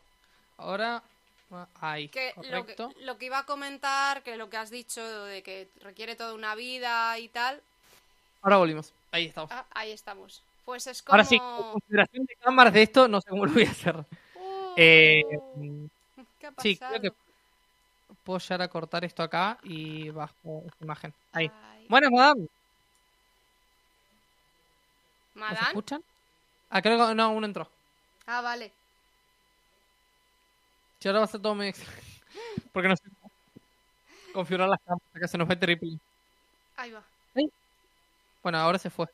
Ahora, 0.58 1.04
ah, 1.52 1.68
ahí, 1.82 2.08
Que 2.08 2.32
lo, 2.38 2.42
que 2.44 2.50
correcto. 2.50 2.94
lo 3.02 3.18
que 3.18 3.26
iba 3.26 3.40
a 3.40 3.46
comentar, 3.46 4.24
que 4.24 4.38
lo 4.38 4.50
que 4.50 4.56
has 4.58 4.70
dicho 4.70 5.04
de 5.26 5.44
que 5.44 5.68
requiere 5.82 6.16
toda 6.16 6.34
una 6.34 6.56
vida 6.56 7.20
y 7.20 7.28
tal, 7.28 7.62
Ahora 8.42 8.58
volvimos. 8.58 8.94
Ahí 9.12 9.26
estamos. 9.26 9.52
ah, 9.52 9.66
ahí 9.72 9.92
estamos. 9.92 10.42
Pues 10.66 10.88
es 10.88 11.02
como... 11.02 11.14
Ahora 11.16 11.26
sí, 11.26 11.38
con 11.40 11.72
configuración 11.74 12.26
de 12.26 12.36
cámaras 12.38 12.74
de 12.74 12.84
esto, 12.84 13.08
no 13.08 13.22
sé 13.22 13.30
cómo 13.30 13.46
lo 13.46 13.54
voy 13.54 13.66
a 13.66 13.72
hacer. 13.72 13.96
Uh, 14.36 14.74
Eh, 14.78 15.22
¿Qué 16.40 16.48
ha 16.48 16.54
sí, 16.58 16.76
pasado? 16.76 17.00
creo 17.00 17.12
que 17.12 17.18
puedo 18.24 18.40
llegar 18.40 18.62
a 18.62 18.68
cortar 18.68 19.06
esto 19.06 19.24
acá 19.24 19.58
y 19.64 20.10
bajo 20.10 20.64
esta 20.68 20.84
imagen. 20.84 21.14
Ahí. 21.32 21.52
Ay. 21.64 21.86
Bueno, 21.90 22.10
madame, 22.12 22.48
¿nos 25.48 25.52
¿Madame? 25.52 25.68
escuchan? 25.68 26.04
Ah, 26.70 26.82
creo 26.82 27.08
que 27.08 27.16
no, 27.16 27.24
aún 27.24 27.42
no 27.42 27.48
entró. 27.48 27.70
Ah, 28.28 28.42
vale. 28.42 28.72
Si 31.00 31.08
ahora 31.08 31.20
va 31.20 31.26
a 31.26 31.28
ser 31.28 31.42
todo. 31.42 31.56
Porque 32.74 32.90
no 32.90 32.96
sé 32.96 33.04
configurar 34.34 34.70
las 34.70 34.80
cámaras, 34.82 35.08
que 35.20 35.28
se 35.28 35.38
nos 35.38 35.48
ve 35.48 35.56
triple. 35.56 35.98
Ahí 36.78 36.92
va. 36.92 37.04
Bueno, 38.46 38.60
ahora 38.60 38.78
se 38.78 38.92
fue. 38.92 39.08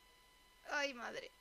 Ay, 0.70 0.94
madre. 0.94 1.32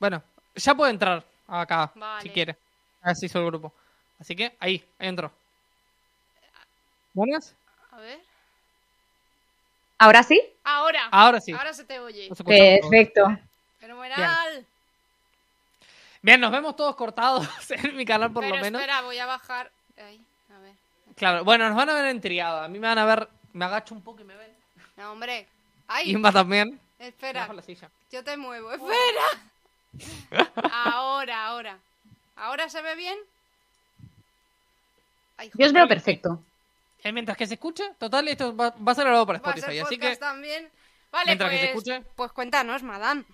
Bueno, 0.00 0.20
ya 0.56 0.74
puede 0.74 0.90
entrar 0.90 1.22
acá, 1.46 1.92
Vale. 1.94 2.22
si 2.22 2.28
quiere. 2.30 2.56
Así 3.02 3.26
hizo 3.26 3.38
el 3.38 3.46
grupo. 3.46 3.72
Así 4.18 4.34
que 4.34 4.56
ahí, 4.58 4.84
ahí 4.98 5.08
entró. 5.08 5.30
¿Buenas? 7.12 7.54
A 7.92 7.98
ver. 7.98 8.18
¿Ahora 9.96 10.24
sí? 10.24 10.42
Ahora. 10.64 11.06
Ahora 11.12 11.40
sí. 11.40 11.52
Ahora 11.52 11.72
se 11.72 11.84
te 11.84 12.00
oye. 12.00 12.28
Perfecto. 12.28 13.38
Fenomenal. 13.78 14.66
Bien, 16.20 16.40
nos 16.40 16.50
vemos 16.50 16.74
todos 16.74 16.96
cortados 16.96 17.46
en 17.70 17.96
mi 17.96 18.04
canal 18.04 18.32
por 18.32 18.42
Pero 18.42 18.56
lo 18.56 18.60
menos. 18.60 18.80
espera, 18.80 19.02
voy 19.02 19.18
a 19.18 19.26
bajar. 19.26 19.70
Ahí, 19.98 20.20
a 20.52 20.58
ver. 20.58 20.72
Claro, 21.14 21.44
bueno, 21.44 21.68
nos 21.68 21.76
van 21.76 21.90
a 21.90 21.94
ver 21.94 22.06
en 22.06 22.20
triado. 22.20 22.60
A 22.60 22.66
mí 22.66 22.80
me 22.80 22.88
van 22.88 22.98
a 22.98 23.04
ver, 23.04 23.28
me 23.52 23.64
agacho 23.64 23.94
un 23.94 24.02
poco 24.02 24.22
y 24.22 24.24
me 24.24 24.34
ven. 24.34 24.52
No, 24.96 25.12
hombre. 25.12 25.46
Ay, 25.88 26.10
Inma 26.12 26.32
también. 26.32 26.78
espera. 26.98 27.40
Bajo 27.42 27.52
la 27.54 27.62
silla. 27.62 27.88
Yo 28.10 28.22
te 28.24 28.36
muevo. 28.36 28.72
Espera. 28.72 30.50
Ahora, 30.72 31.46
ahora. 31.46 31.78
¿Ahora 32.36 32.68
se 32.68 32.82
ve 32.82 32.96
bien? 32.96 33.16
Ay, 35.36 35.50
Yo 35.54 35.66
os 35.66 35.72
veo 35.72 35.86
perfecto. 35.86 36.40
Eh, 37.02 37.12
mientras 37.12 37.36
que 37.36 37.46
se 37.46 37.54
escuche, 37.54 37.84
total, 37.98 38.26
esto 38.28 38.56
va, 38.56 38.70
va 38.70 38.92
a 38.92 38.94
ser 38.94 39.04
grabado 39.04 39.26
para 39.26 39.38
va 39.40 39.50
a 39.50 39.54
ser 39.54 39.70
Spotify. 39.70 39.80
Así 39.80 39.98
que, 39.98 40.16
también. 40.16 40.68
Vale, 41.12 41.26
mientras 41.26 41.50
que 41.50 41.56
pues, 41.56 41.84
se 41.84 41.92
escuche. 41.92 42.10
pues 42.16 42.32
cuéntanos, 42.32 42.82
madame. 42.82 43.24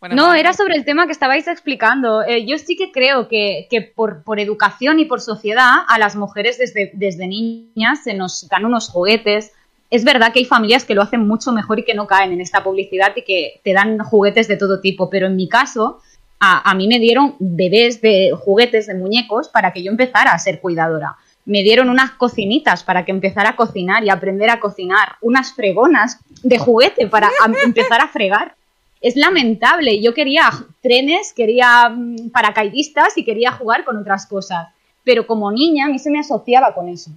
bueno, 0.00 0.14
No, 0.14 0.32
era 0.34 0.52
sobre 0.52 0.76
el 0.76 0.84
tema 0.84 1.06
que 1.06 1.12
estabais 1.12 1.46
explicando. 1.48 2.22
Eh, 2.22 2.46
yo 2.46 2.56
sí 2.58 2.76
que 2.76 2.92
creo 2.92 3.28
que, 3.28 3.66
que 3.68 3.82
por, 3.82 4.22
por 4.22 4.38
educación 4.40 5.00
y 5.00 5.04
por 5.06 5.20
sociedad 5.20 5.80
a 5.88 5.98
las 5.98 6.14
mujeres 6.16 6.56
desde, 6.58 6.92
desde 6.94 7.26
niñas 7.26 8.04
se 8.04 8.14
nos 8.14 8.48
dan 8.48 8.64
unos 8.64 8.88
juguetes. 8.88 9.52
Es 9.90 10.04
verdad 10.04 10.32
que 10.32 10.40
hay 10.40 10.44
familias 10.44 10.84
que 10.84 10.94
lo 10.94 11.02
hacen 11.02 11.26
mucho 11.26 11.52
mejor 11.52 11.78
y 11.78 11.84
que 11.84 11.94
no 11.94 12.06
caen 12.06 12.32
en 12.32 12.40
esta 12.40 12.64
publicidad 12.64 13.12
y 13.16 13.22
que 13.22 13.60
te 13.62 13.72
dan 13.72 13.98
juguetes 13.98 14.48
de 14.48 14.56
todo 14.56 14.80
tipo, 14.80 15.08
pero 15.10 15.26
en 15.26 15.36
mi 15.36 15.48
caso 15.48 16.00
a, 16.40 16.74
mí 16.74 16.86
me 16.86 16.98
dieron 16.98 17.34
bebés 17.38 18.00
de 18.00 18.32
juguetes, 18.38 18.86
de 18.86 18.94
muñecos, 18.94 19.48
para 19.48 19.72
que 19.72 19.82
yo 19.82 19.90
empezara 19.90 20.32
a 20.32 20.38
ser 20.38 20.60
cuidadora. 20.60 21.16
Me 21.44 21.62
dieron 21.62 21.88
unas 21.88 22.10
cocinitas 22.12 22.84
para 22.84 23.04
que 23.04 23.12
empezara 23.12 23.50
a 23.50 23.56
cocinar 23.56 24.04
y 24.04 24.10
aprender 24.10 24.50
a 24.50 24.60
cocinar, 24.60 25.16
unas 25.22 25.54
fregonas 25.54 26.18
de 26.42 26.58
juguete 26.58 27.06
para 27.06 27.30
empezar 27.64 28.00
a 28.00 28.08
fregar 28.08 28.54
es 29.00 29.16
lamentable. 29.16 30.00
Yo 30.00 30.14
quería 30.14 30.50
trenes, 30.82 31.32
quería 31.32 31.88
mm, 31.88 32.30
paracaidistas 32.30 33.16
y 33.16 33.24
quería 33.24 33.52
jugar 33.52 33.84
con 33.84 33.96
otras 33.96 34.26
cosas. 34.26 34.68
Pero 35.04 35.26
como 35.26 35.52
niña 35.52 35.86
a 35.86 35.88
mí 35.88 35.98
se 35.98 36.10
me 36.10 36.18
asociaba 36.18 36.74
con 36.74 36.88
eso. 36.88 37.10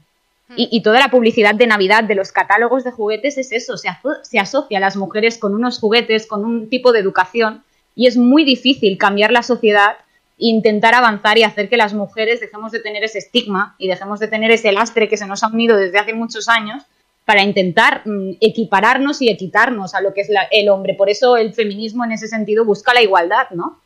Y, 0.55 0.81
toda 0.81 0.99
la 0.99 1.09
publicidad 1.09 1.53
de 1.53 1.67
Navidad 1.67 2.03
de 2.03 2.15
los 2.15 2.31
catálogos 2.31 2.83
de 2.83 2.91
juguetes 2.91 3.37
es 3.37 3.51
eso, 3.51 3.77
se, 3.77 3.89
se 4.23 4.39
asocia 4.39 4.79
a 4.79 4.81
las 4.81 4.95
mujeres 4.95 5.37
con 5.37 5.53
unos 5.53 5.79
juguetes, 5.79 6.25
con 6.25 6.43
un 6.43 6.69
tipo 6.69 6.91
de 6.91 6.99
educación 6.99 7.63
y 7.95 8.07
es 8.07 8.17
muy 8.17 8.45
difícil 8.45 8.97
cambiar 8.97 9.31
la 9.31 9.43
sociedad 9.43 9.97
e 10.39 10.47
intentar 10.47 10.95
avanzar 10.95 11.37
y 11.37 11.43
hacer 11.43 11.69
que 11.69 11.77
las 11.77 11.93
mujeres 11.93 12.39
dejemos 12.39 12.71
de 12.71 12.79
tener 12.79 13.03
ese 13.03 13.19
estigma 13.19 13.75
y 13.77 13.87
dejemos 13.87 14.19
de 14.19 14.27
tener 14.27 14.51
ese 14.51 14.71
lastre 14.71 15.09
que 15.09 15.17
se 15.17 15.27
nos 15.27 15.43
ha 15.43 15.47
unido 15.47 15.77
desde 15.77 15.99
hace 15.99 16.13
muchos 16.13 16.47
años 16.47 16.83
para 17.25 17.43
intentar 17.43 18.01
mm, 18.05 18.37
equipararnos 18.39 19.21
y 19.21 19.29
equitarnos 19.29 19.93
a 19.93 20.01
lo 20.01 20.13
que 20.13 20.21
es 20.21 20.29
el 20.49 20.69
hombre. 20.69 20.95
Por 20.95 21.09
eso 21.09 21.37
el 21.37 21.53
feminismo 21.53 22.05
en 22.05 22.13
ese 22.13 22.27
sentido 22.27 22.65
busca 22.65 22.93
la 22.93 23.01
igualdad, 23.01 23.49
¿no? 23.51 23.79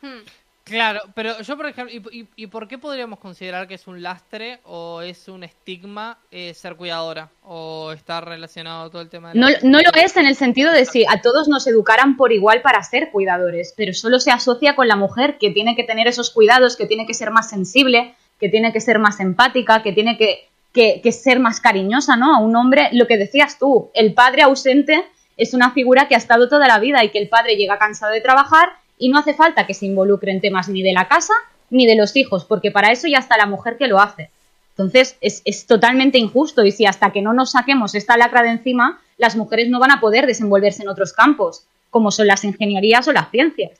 Hmm. 0.00 0.24
Claro, 0.68 1.00
pero 1.14 1.40
yo, 1.40 1.56
por 1.56 1.66
ejemplo, 1.66 1.94
¿y, 2.12 2.46
por 2.48 2.68
qué 2.68 2.78
podríamos 2.78 3.18
considerar 3.18 3.66
que 3.66 3.74
es 3.74 3.86
un 3.86 4.02
lastre 4.02 4.60
o 4.64 5.00
es 5.02 5.28
un 5.28 5.44
estigma 5.44 6.18
eh, 6.30 6.54
ser 6.54 6.76
cuidadora? 6.76 7.30
¿O 7.44 7.92
estar 7.92 8.24
relacionado 8.26 8.90
todo 8.90 9.02
el 9.02 9.08
tema 9.08 9.32
de 9.32 9.38
No, 9.38 9.48
la- 9.48 9.58
no 9.62 9.78
lo 9.80 9.90
es 9.94 10.16
en 10.16 10.26
el 10.26 10.34
sentido 10.36 10.72
de 10.72 10.84
si 10.84 11.04
a 11.08 11.20
todos 11.22 11.48
nos 11.48 11.66
educaran 11.66 12.16
por 12.16 12.32
igual 12.32 12.60
para 12.62 12.82
ser 12.82 13.10
cuidadores, 13.10 13.74
pero 13.76 13.94
solo 13.94 14.20
se 14.20 14.30
asocia 14.30 14.74
con 14.76 14.88
la 14.88 14.96
mujer 14.96 15.38
que 15.38 15.50
tiene 15.50 15.74
que 15.76 15.84
tener 15.84 16.06
esos 16.06 16.30
cuidados, 16.30 16.76
que 16.76 16.86
tiene 16.86 17.06
que 17.06 17.14
ser 17.14 17.30
más 17.30 17.48
sensible, 17.50 18.14
que 18.40 18.48
tiene 18.48 18.72
que 18.72 18.80
ser 18.80 18.98
más 18.98 19.20
empática, 19.20 19.82
que 19.82 19.92
tiene 19.92 20.16
que, 20.18 20.48
que- 20.72 21.00
que 21.02 21.12
ser 21.12 21.40
más 21.40 21.60
cariñosa, 21.60 22.16
¿no? 22.16 22.34
A 22.36 22.40
un 22.40 22.54
hombre, 22.56 22.88
lo 22.92 23.06
que 23.06 23.16
decías 23.16 23.58
tú, 23.58 23.90
el 23.94 24.12
padre 24.14 24.42
ausente 24.42 25.04
es 25.36 25.54
una 25.54 25.70
figura 25.70 26.08
que 26.08 26.14
ha 26.14 26.18
estado 26.18 26.48
toda 26.48 26.66
la 26.68 26.78
vida 26.78 27.02
y 27.04 27.10
que 27.10 27.18
el 27.18 27.28
padre 27.28 27.56
llega 27.56 27.78
cansado 27.78 28.12
de 28.12 28.20
trabajar 28.20 28.68
y 28.98 29.08
no 29.08 29.18
hace 29.18 29.34
falta 29.34 29.66
que 29.66 29.74
se 29.74 29.86
involucre 29.86 30.32
en 30.32 30.40
temas 30.40 30.68
ni 30.68 30.82
de 30.82 30.92
la 30.92 31.08
casa 31.08 31.34
ni 31.70 31.86
de 31.86 31.96
los 31.96 32.16
hijos, 32.16 32.44
porque 32.44 32.70
para 32.70 32.92
eso 32.92 33.08
ya 33.08 33.18
está 33.18 33.36
la 33.36 33.46
mujer 33.46 33.76
que 33.76 33.88
lo 33.88 34.00
hace. 34.00 34.30
Entonces 34.70 35.16
es, 35.20 35.42
es 35.44 35.66
totalmente 35.66 36.18
injusto 36.18 36.64
y 36.64 36.72
si 36.72 36.86
hasta 36.86 37.12
que 37.12 37.20
no 37.20 37.32
nos 37.32 37.52
saquemos 37.52 37.94
esta 37.94 38.16
lacra 38.16 38.42
de 38.42 38.50
encima, 38.50 39.00
las 39.18 39.36
mujeres 39.36 39.68
no 39.68 39.80
van 39.80 39.90
a 39.90 40.00
poder 40.00 40.26
desenvolverse 40.26 40.82
en 40.82 40.88
otros 40.88 41.12
campos, 41.12 41.64
como 41.90 42.10
son 42.10 42.26
las 42.26 42.44
ingenierías 42.44 43.06
o 43.08 43.12
las 43.12 43.30
ciencias. 43.30 43.72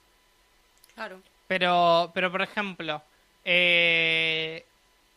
Claro. 0.95 1.21
Pero, 1.47 2.11
pero 2.13 2.31
por 2.31 2.43
ejemplo, 2.43 3.01
eh, 3.45 4.65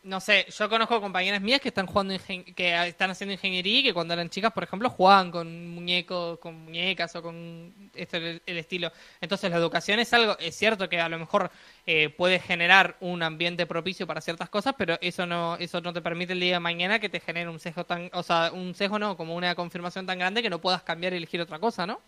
no 0.03 0.19
sé, 0.19 0.47
yo 0.57 0.67
conozco 0.67 0.99
compañeras 0.99 1.41
mías 1.41 1.61
que 1.61 1.67
están 1.67 1.85
jugando 1.85 2.15
que 2.55 2.87
están 2.87 3.11
haciendo 3.11 3.33
ingeniería 3.33 3.79
y 3.79 3.83
que 3.83 3.93
cuando 3.93 4.15
eran 4.15 4.29
chicas, 4.29 4.51
por 4.51 4.63
ejemplo, 4.63 4.89
jugaban 4.89 5.29
con 5.29 5.67
muñecos, 5.75 6.39
con 6.39 6.55
muñecas 6.65 7.15
o 7.15 7.21
con 7.21 7.71
este 7.93 8.17
el, 8.17 8.41
el 8.47 8.57
estilo. 8.57 8.91
Entonces 9.21 9.51
la 9.51 9.57
educación 9.57 9.99
es 9.99 10.11
algo, 10.13 10.35
es 10.39 10.55
cierto 10.55 10.89
que 10.89 10.99
a 10.99 11.07
lo 11.07 11.19
mejor 11.19 11.51
eh, 11.85 12.09
puede 12.09 12.39
generar 12.39 12.95
un 12.99 13.21
ambiente 13.21 13.67
propicio 13.67 14.07
para 14.07 14.21
ciertas 14.21 14.49
cosas, 14.49 14.73
pero 14.75 14.97
eso 15.01 15.27
no, 15.27 15.55
eso 15.57 15.81
no 15.81 15.93
te 15.93 16.01
permite 16.01 16.33
el 16.33 16.39
día 16.39 16.53
de 16.55 16.59
mañana 16.59 16.97
que 16.97 17.09
te 17.09 17.19
genere 17.19 17.49
un 17.49 17.59
sesgo 17.59 17.83
tan, 17.85 18.09
o 18.13 18.23
sea, 18.23 18.51
un 18.53 18.73
sesgo 18.73 18.97
no, 18.97 19.15
como 19.15 19.35
una 19.35 19.53
confirmación 19.53 20.07
tan 20.07 20.17
grande 20.17 20.41
que 20.41 20.49
no 20.49 20.59
puedas 20.59 20.81
cambiar 20.81 21.13
y 21.13 21.17
elegir 21.17 21.41
otra 21.41 21.59
cosa, 21.59 21.85
¿no? 21.85 21.99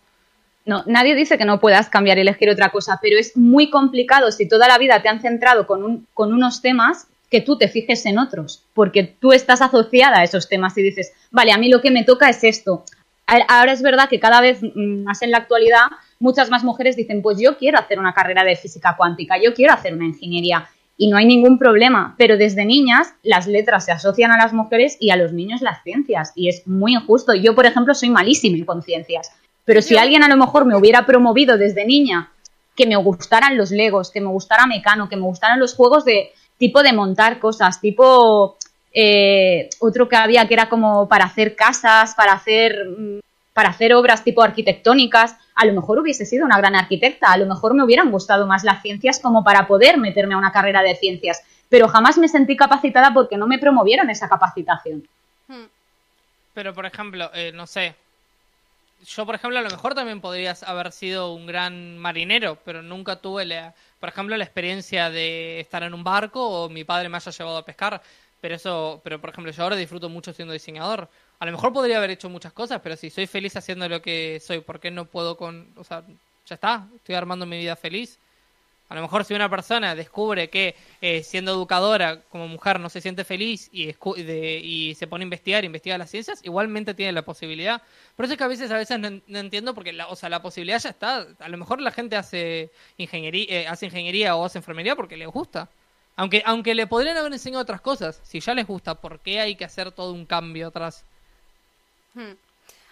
No, 0.65 0.83
nadie 0.87 1.13
dice 1.13 1.37
que 1.37 1.45
no 1.45 1.59
puedas 1.59 1.89
cambiar 1.89 2.17
y 2.17 2.21
elegir 2.21 2.49
otra 2.49 2.69
cosa, 2.69 2.97
pero 3.01 3.19
es 3.19 3.35
muy 3.35 3.69
complicado 3.69 4.31
si 4.31 4.47
toda 4.47 4.67
la 4.67 4.77
vida 4.77 5.01
te 5.01 5.09
han 5.09 5.21
centrado 5.21 5.67
con, 5.67 5.83
un- 5.83 6.07
con 6.13 6.33
unos 6.33 6.61
temas 6.61 7.07
que 7.33 7.41
tú 7.41 7.57
te 7.57 7.67
fijes 7.67 8.05
en 8.05 8.19
otros, 8.19 8.63
porque 8.75 9.01
tú 9.03 9.33
estás 9.33 9.59
asociada 9.59 10.19
a 10.19 10.23
esos 10.23 10.47
temas 10.47 10.77
y 10.77 10.83
dices, 10.83 11.13
vale, 11.31 11.51
a 11.51 11.57
mí 11.57 11.67
lo 11.67 11.81
que 11.81 11.89
me 11.89 12.03
toca 12.03 12.29
es 12.29 12.43
esto. 12.43 12.85
Ahora 13.25 13.71
es 13.71 13.81
verdad 13.81 14.07
que 14.07 14.19
cada 14.19 14.39
vez 14.39 14.61
mm, 14.61 15.03
más 15.03 15.23
en 15.23 15.31
la 15.31 15.39
actualidad 15.39 15.87
muchas 16.19 16.51
más 16.51 16.63
mujeres 16.63 16.95
dicen, 16.95 17.23
pues 17.23 17.39
yo 17.39 17.57
quiero 17.57 17.79
hacer 17.79 17.97
una 17.97 18.13
carrera 18.13 18.43
de 18.43 18.55
física 18.55 18.93
cuántica, 18.95 19.41
yo 19.43 19.55
quiero 19.55 19.73
hacer 19.73 19.95
una 19.95 20.05
ingeniería. 20.05 20.69
y 20.95 21.07
no 21.07 21.17
hay 21.17 21.25
ningún 21.25 21.57
problema, 21.57 22.13
pero 22.19 22.37
desde 22.37 22.65
niñas 22.65 23.15
las 23.23 23.47
letras 23.47 23.85
se 23.85 23.91
asocian 23.91 24.31
a 24.31 24.37
las 24.37 24.53
mujeres 24.53 24.95
y 24.99 25.09
a 25.09 25.15
los 25.15 25.33
niños 25.33 25.63
las 25.63 25.81
ciencias 25.81 26.33
y 26.35 26.49
es 26.49 26.67
muy 26.67 26.93
injusto. 26.93 27.33
Yo, 27.33 27.55
por 27.55 27.65
ejemplo, 27.65 27.95
soy 27.95 28.11
malísima 28.11 28.63
con 28.63 28.83
ciencias, 28.83 29.31
pero 29.65 29.81
si 29.81 29.97
alguien 29.97 30.21
a 30.21 30.27
lo 30.27 30.37
mejor 30.37 30.65
me 30.65 30.75
hubiera 30.75 31.07
promovido 31.07 31.57
desde 31.57 31.83
niña 31.83 32.29
que 32.75 32.85
me 32.85 32.95
gustaran 32.95 33.57
los 33.57 33.71
legos, 33.71 34.11
que 34.11 34.21
me 34.21 34.27
gustara 34.27 34.67
Mecano, 34.67 35.09
que 35.09 35.15
me 35.15 35.23
gustaran 35.23 35.59
los 35.59 35.73
juegos 35.73 36.05
de 36.05 36.31
tipo 36.63 36.81
de 36.81 36.93
montar 36.93 37.39
cosas, 37.39 37.81
tipo 37.81 38.57
eh, 38.93 39.69
otro 39.79 40.07
que 40.07 40.15
había 40.15 40.47
que 40.47 40.53
era 40.53 40.69
como 40.69 41.09
para 41.09 41.25
hacer 41.25 41.57
casas, 41.57 42.15
para 42.15 42.31
hacer 42.31 42.85
mm, 42.87 43.19
para 43.51 43.67
hacer 43.67 43.93
obras 43.93 44.23
tipo 44.23 44.41
arquitectónicas, 44.41 45.35
a 45.55 45.65
lo 45.65 45.73
mejor 45.73 45.99
hubiese 45.99 46.25
sido 46.25 46.45
una 46.45 46.57
gran 46.57 46.73
arquitecta, 46.73 47.33
a 47.33 47.37
lo 47.37 47.47
mejor 47.47 47.73
me 47.73 47.83
hubieran 47.83 48.11
gustado 48.11 48.47
más 48.47 48.63
las 48.63 48.81
ciencias 48.81 49.19
como 49.19 49.43
para 49.43 49.67
poder 49.67 49.97
meterme 49.97 50.35
a 50.35 50.37
una 50.37 50.53
carrera 50.53 50.81
de 50.83 50.95
ciencias, 50.95 51.43
pero 51.67 51.89
jamás 51.89 52.17
me 52.17 52.29
sentí 52.29 52.55
capacitada 52.55 53.13
porque 53.13 53.35
no 53.35 53.45
me 53.45 53.59
promovieron 53.59 54.09
esa 54.09 54.29
capacitación. 54.29 55.05
Hmm. 55.49 55.65
Pero, 56.53 56.73
por 56.73 56.85
ejemplo, 56.85 57.29
eh, 57.33 57.51
no 57.53 57.67
sé, 57.67 57.93
yo, 59.05 59.25
por 59.25 59.35
ejemplo, 59.35 59.59
a 59.59 59.63
lo 59.63 59.69
mejor 59.69 59.95
también 59.95 60.21
podrías 60.21 60.63
haber 60.63 60.93
sido 60.93 61.33
un 61.33 61.45
gran 61.45 61.97
marinero, 61.97 62.57
pero 62.63 62.81
nunca 62.81 63.17
tuve, 63.17 63.45
la, 63.45 63.75
por 64.03 64.09
ejemplo, 64.09 64.35
la 64.35 64.43
experiencia 64.43 65.09
de 65.09 65.61
estar 65.61 65.81
en 65.81 65.93
un 65.93 66.03
barco 66.03 66.45
o 66.45 66.67
mi 66.67 66.83
padre 66.83 67.07
me 67.07 67.15
haya 67.15 67.31
llevado 67.31 67.55
a 67.55 67.63
pescar. 67.63 68.01
Pero 68.41 68.53
eso, 68.53 68.99
pero 69.01 69.21
por 69.21 69.29
ejemplo, 69.29 69.49
yo 69.49 69.63
ahora 69.63 69.77
disfruto 69.77 70.09
mucho 70.09 70.33
siendo 70.33 70.51
diseñador. 70.51 71.09
A 71.39 71.45
lo 71.45 71.53
mejor 71.53 71.71
podría 71.71 71.99
haber 71.99 72.09
hecho 72.09 72.27
muchas 72.27 72.51
cosas, 72.51 72.81
pero 72.83 72.97
si 72.97 73.09
soy 73.09 73.27
feliz 73.27 73.55
haciendo 73.55 73.87
lo 73.87 74.01
que 74.01 74.41
soy, 74.45 74.59
¿por 74.59 74.81
qué 74.81 74.91
no 74.91 75.05
puedo 75.05 75.37
con, 75.37 75.71
o 75.77 75.85
sea, 75.85 76.03
ya 76.45 76.55
está, 76.55 76.89
estoy 76.93 77.15
armando 77.15 77.45
mi 77.45 77.57
vida 77.57 77.77
feliz? 77.77 78.19
A 78.93 78.95
lo 78.95 79.01
mejor 79.01 79.25
si 79.25 79.33
una 79.33 79.49
persona 79.49 79.95
descubre 79.95 80.51
que 80.51 80.75
eh, 81.01 81.23
siendo 81.23 81.51
educadora 81.51 82.21
como 82.29 82.47
mujer 82.47 82.79
no 82.79 82.89
se 82.89 83.01
siente 83.01 83.23
feliz 83.23 83.67
y, 83.71 83.95
y 84.19 84.93
se 84.93 85.07
pone 85.07 85.23
a 85.23 85.25
investigar, 85.25 85.65
investiga 85.65 85.97
las 85.97 86.11
ciencias, 86.11 86.41
igualmente 86.43 86.93
tiene 86.93 87.11
la 87.11 87.23
posibilidad. 87.23 87.81
Por 88.15 88.25
eso 88.25 88.33
es 88.33 88.37
que 88.37 88.43
a 88.43 88.47
veces 88.47 88.69
a 88.69 88.77
veces 88.77 88.99
no, 88.99 89.39
entiendo 89.39 89.73
porque 89.73 89.93
la, 89.93 90.09
o 90.09 90.15
sea, 90.15 90.29
la 90.29 90.43
posibilidad 90.43 90.79
ya 90.79 90.91
está. 90.91 91.25
A 91.39 91.49
lo 91.49 91.57
mejor 91.57 91.81
la 91.81 91.89
gente 91.89 92.15
hace 92.15 92.69
ingeniería, 92.97 93.45
eh, 93.49 93.67
hace 93.67 93.87
ingeniería 93.87 94.35
o 94.35 94.45
hace 94.45 94.59
enfermería 94.59 94.95
porque 94.95 95.17
le 95.17 95.25
gusta. 95.25 95.69
Aunque, 96.15 96.43
aunque 96.45 96.75
le 96.75 96.85
podrían 96.85 97.17
haber 97.17 97.33
enseñado 97.33 97.63
otras 97.63 97.81
cosas, 97.81 98.21
si 98.23 98.41
ya 98.41 98.53
les 98.53 98.67
gusta, 98.67 98.93
¿por 98.93 99.21
qué 99.21 99.39
hay 99.39 99.55
que 99.55 99.65
hacer 99.65 99.91
todo 99.91 100.13
un 100.13 100.27
cambio 100.27 100.67
atrás? 100.67 101.03
Hmm. 102.13 102.33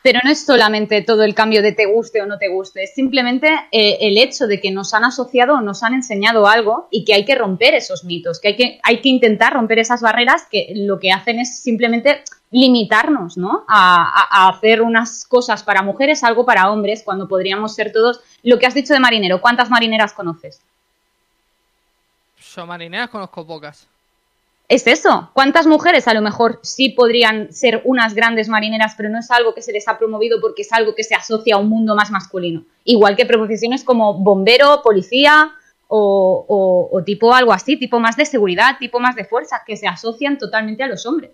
Pero 0.04 0.20
no 0.24 0.32
es 0.32 0.46
solamente 0.46 1.02
todo 1.04 1.24
el 1.24 1.36
cambio 1.36 1.62
de 1.62 1.74
te 1.74 1.86
guste 1.86 2.22
o 2.22 2.26
no 2.26 2.38
te 2.38 2.50
guste, 2.50 2.84
es 2.84 2.94
simplemente 2.94 3.48
eh, 3.72 3.98
el 4.02 4.18
hecho 4.18 4.48
de 4.48 4.60
que 4.60 4.72
nos 4.72 4.94
han 4.94 5.04
asociado 5.04 5.56
o 5.56 5.62
nos 5.62 5.84
han 5.84 5.94
enseñado 5.94 6.48
algo 6.48 6.88
y 6.90 7.06
que 7.06 7.14
hay 7.14 7.26
que 7.26 7.36
romper 7.36 7.76
esos 7.76 8.04
mitos, 8.04 8.40
que 8.40 8.50
hay 8.50 8.56
que, 8.56 8.80
hay 8.84 9.02
que 9.02 9.10
intentar 9.10 9.54
romper 9.54 9.80
esas 9.80 10.02
barreras 10.02 10.48
que 10.50 10.74
lo 10.76 11.00
que 11.00 11.12
hacen 11.12 11.40
es 11.40 11.62
simplemente 11.62 12.24
limitarnos, 12.52 13.38
¿no? 13.38 13.64
A, 13.68 14.50
hacer 14.50 14.82
unas 14.82 15.26
cosas 15.26 15.64
para 15.64 15.82
mujeres, 15.82 16.24
algo 16.24 16.46
para 16.46 16.70
hombres, 16.72 17.04
cuando 17.04 17.28
podríamos 17.28 17.76
ser 17.76 17.92
todos. 17.92 18.22
Lo 18.44 18.60
que 18.60 18.66
has 18.66 18.74
dicho 18.74 18.94
de 18.94 19.00
marinero, 19.00 19.40
¿cuántas 19.40 19.70
marineras 19.70 20.14
conoces? 20.14 20.62
Yo 22.56 22.66
marineras 22.66 23.10
conozco 23.10 23.46
pocas 23.48 23.88
es 24.72 24.88
eso. 24.88 25.30
¿Cuántas 25.34 25.68
mujeres 25.68 26.08
a 26.08 26.14
lo 26.14 26.22
mejor 26.22 26.62
sí 26.64 26.90
podrían 26.90 27.52
ser 27.52 27.82
unas 27.84 28.14
grandes 28.14 28.48
marineras, 28.48 28.94
pero 28.96 29.10
no 29.10 29.20
es 29.20 29.30
algo 29.30 29.54
que 29.54 29.62
se 29.62 29.74
les 29.74 29.86
ha 29.90 29.98
promovido 29.98 30.40
porque 30.40 30.62
es 30.62 30.72
algo 30.72 30.96
que 30.96 31.04
se 31.04 31.14
asocia 31.14 31.56
a 31.56 31.58
un 31.58 31.68
mundo 31.68 31.94
más 31.94 32.10
masculino? 32.10 32.64
Igual 32.86 33.18
que 33.18 33.26
profesiones 33.26 33.84
como 33.84 34.14
bombero, 34.14 34.82
policía 34.82 35.52
o, 35.90 37.04
tipo 37.06 37.34
algo 37.34 37.52
así, 37.52 37.76
tipo 37.76 38.00
más 38.00 38.16
de 38.16 38.26
seguridad, 38.26 38.78
tipo 38.80 39.02
más 39.02 39.18
de 39.18 39.26
fuerza, 39.26 39.62
que 39.68 39.76
se 39.76 39.88
asocian 39.88 40.38
totalmente 40.38 40.84
a 40.84 40.88
los 40.88 41.06
hombres. 41.06 41.32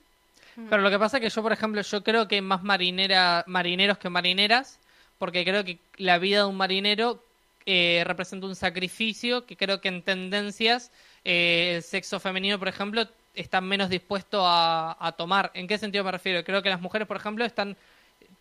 Pero 0.68 0.82
lo 0.82 0.90
que 0.90 0.98
pasa 0.98 1.18
es 1.18 1.22
que 1.22 1.30
yo, 1.30 1.44
por 1.44 1.54
ejemplo, 1.54 1.80
yo 1.80 2.04
creo 2.04 2.28
que 2.28 2.36
hay 2.36 2.42
más 2.42 2.64
marinera, 2.64 3.44
marineros 3.46 4.00
que 4.00 4.10
marineras, 4.10 4.80
porque 5.20 5.46
creo 5.46 5.64
que 5.64 5.78
la 5.98 6.18
vida 6.18 6.40
de 6.40 6.46
un 6.46 6.58
marinero 6.58 7.22
eh, 7.68 8.02
representa 8.04 8.48
un 8.48 8.56
sacrificio 8.56 9.46
que 9.46 9.56
creo 9.56 9.80
que 9.80 9.90
en 9.90 10.02
tendencias 10.02 10.90
eh, 11.24 11.74
el 11.76 11.84
sexo 11.84 12.20
femenino, 12.20 12.58
por 12.58 12.70
ejemplo, 12.70 13.06
están 13.38 13.66
menos 13.68 13.90
dispuestos 13.90 14.42
a, 14.44 15.16
tomar. 15.18 15.52
¿En 15.54 15.68
qué 15.68 15.78
sentido 15.78 16.04
me 16.04 16.12
refiero? 16.12 16.44
Creo 16.44 16.62
que 16.62 16.70
las 16.70 16.82
mujeres, 16.82 17.08
por 17.08 17.18
ejemplo, 17.18 17.46
están 17.46 17.78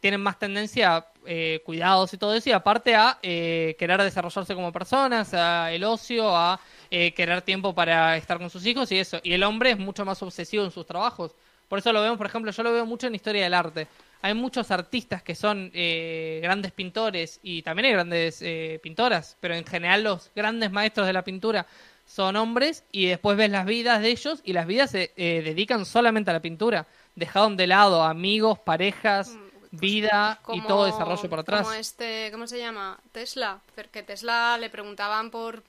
tienen 0.01 0.21
más 0.21 0.39
tendencia 0.39 0.97
a 0.97 1.07
eh, 1.27 1.63
cuidados 1.65 2.13
y 2.13 2.19
todo 2.19 2.35
eso, 2.35 2.51
y 2.51 2.53
aparte 2.53 2.95
a 2.95 3.19
eh, 3.23 3.75
querer 3.79 4.03
desarrollarse 4.03 4.55
como 4.55 4.73
personas, 4.73 5.33
a 5.35 5.73
el 5.73 5.85
ocio, 5.85 6.37
a 6.37 6.61
eh, 6.91 7.13
querer 7.15 7.43
tiempo 7.43 7.75
para 7.75 8.17
estar 8.17 8.39
con 8.39 8.51
sus 8.51 8.65
hijos 8.67 8.93
y 8.93 8.99
eso. 8.99 9.21
Y 9.23 9.33
el 9.33 9.43
hombre 9.43 9.71
es 9.71 9.79
mucho 9.79 10.05
más 10.05 10.23
obsesivo 10.23 10.65
en 10.65 10.71
sus 10.71 10.87
trabajos. 10.87 11.35
Por 11.69 11.79
eso 11.79 11.93
lo 11.93 12.01
vemos, 12.01 12.19
por 12.19 12.27
ejemplo, 12.27 12.53
yo 12.53 12.63
lo 12.63 12.73
veo 12.73 12.87
mucho 12.87 13.07
en 13.07 13.15
historia 13.15 13.43
del 13.43 13.55
arte. 13.55 13.89
Hay 14.23 14.35
muchos 14.35 14.71
artistas 14.71 15.23
que 15.23 15.35
son 15.35 15.71
grandes 15.73 16.73
pintores 16.73 17.39
y 17.43 17.63
también 17.63 17.87
hay 17.87 17.93
grandes 17.93 18.43
pintoras, 18.81 19.37
pero 19.41 19.55
en 19.55 19.65
general 19.65 20.05
los 20.05 20.31
grandes 20.35 20.71
maestros 20.71 21.07
de 21.07 21.13
la 21.13 21.23
pintura 21.23 21.67
son 22.07 22.37
hombres 22.37 22.85
y 22.93 23.07
después 23.07 23.37
ves 23.37 23.51
las 23.51 23.67
vidas 23.67 24.01
de 24.01 24.09
ellos 24.09 24.41
y 24.45 24.53
las 24.53 24.67
vidas 24.67 24.91
se 24.93 25.13
eh, 25.17 25.43
dedican 25.45 25.85
solamente 25.85 26.31
a 26.31 26.35
la 26.35 26.41
pintura. 26.41 26.87
Dejaron 27.15 27.57
de 27.57 27.67
lado 27.67 28.03
amigos, 28.03 28.59
parejas, 28.59 29.31
mm, 29.31 29.49
pues 29.71 29.81
vida 29.81 30.41
y 30.53 30.63
todo 30.63 30.87
desarrollo 30.87 31.29
por 31.29 31.41
atrás. 31.41 31.63
Como 31.63 31.75
este, 31.75 32.31
¿cómo 32.33 32.47
se 32.47 32.59
llama? 32.59 32.99
Tesla. 33.13 33.61
Que 33.91 34.03
Tesla 34.03 34.57
le 34.59 34.71
preguntaban 34.71 35.31
por 35.31 35.63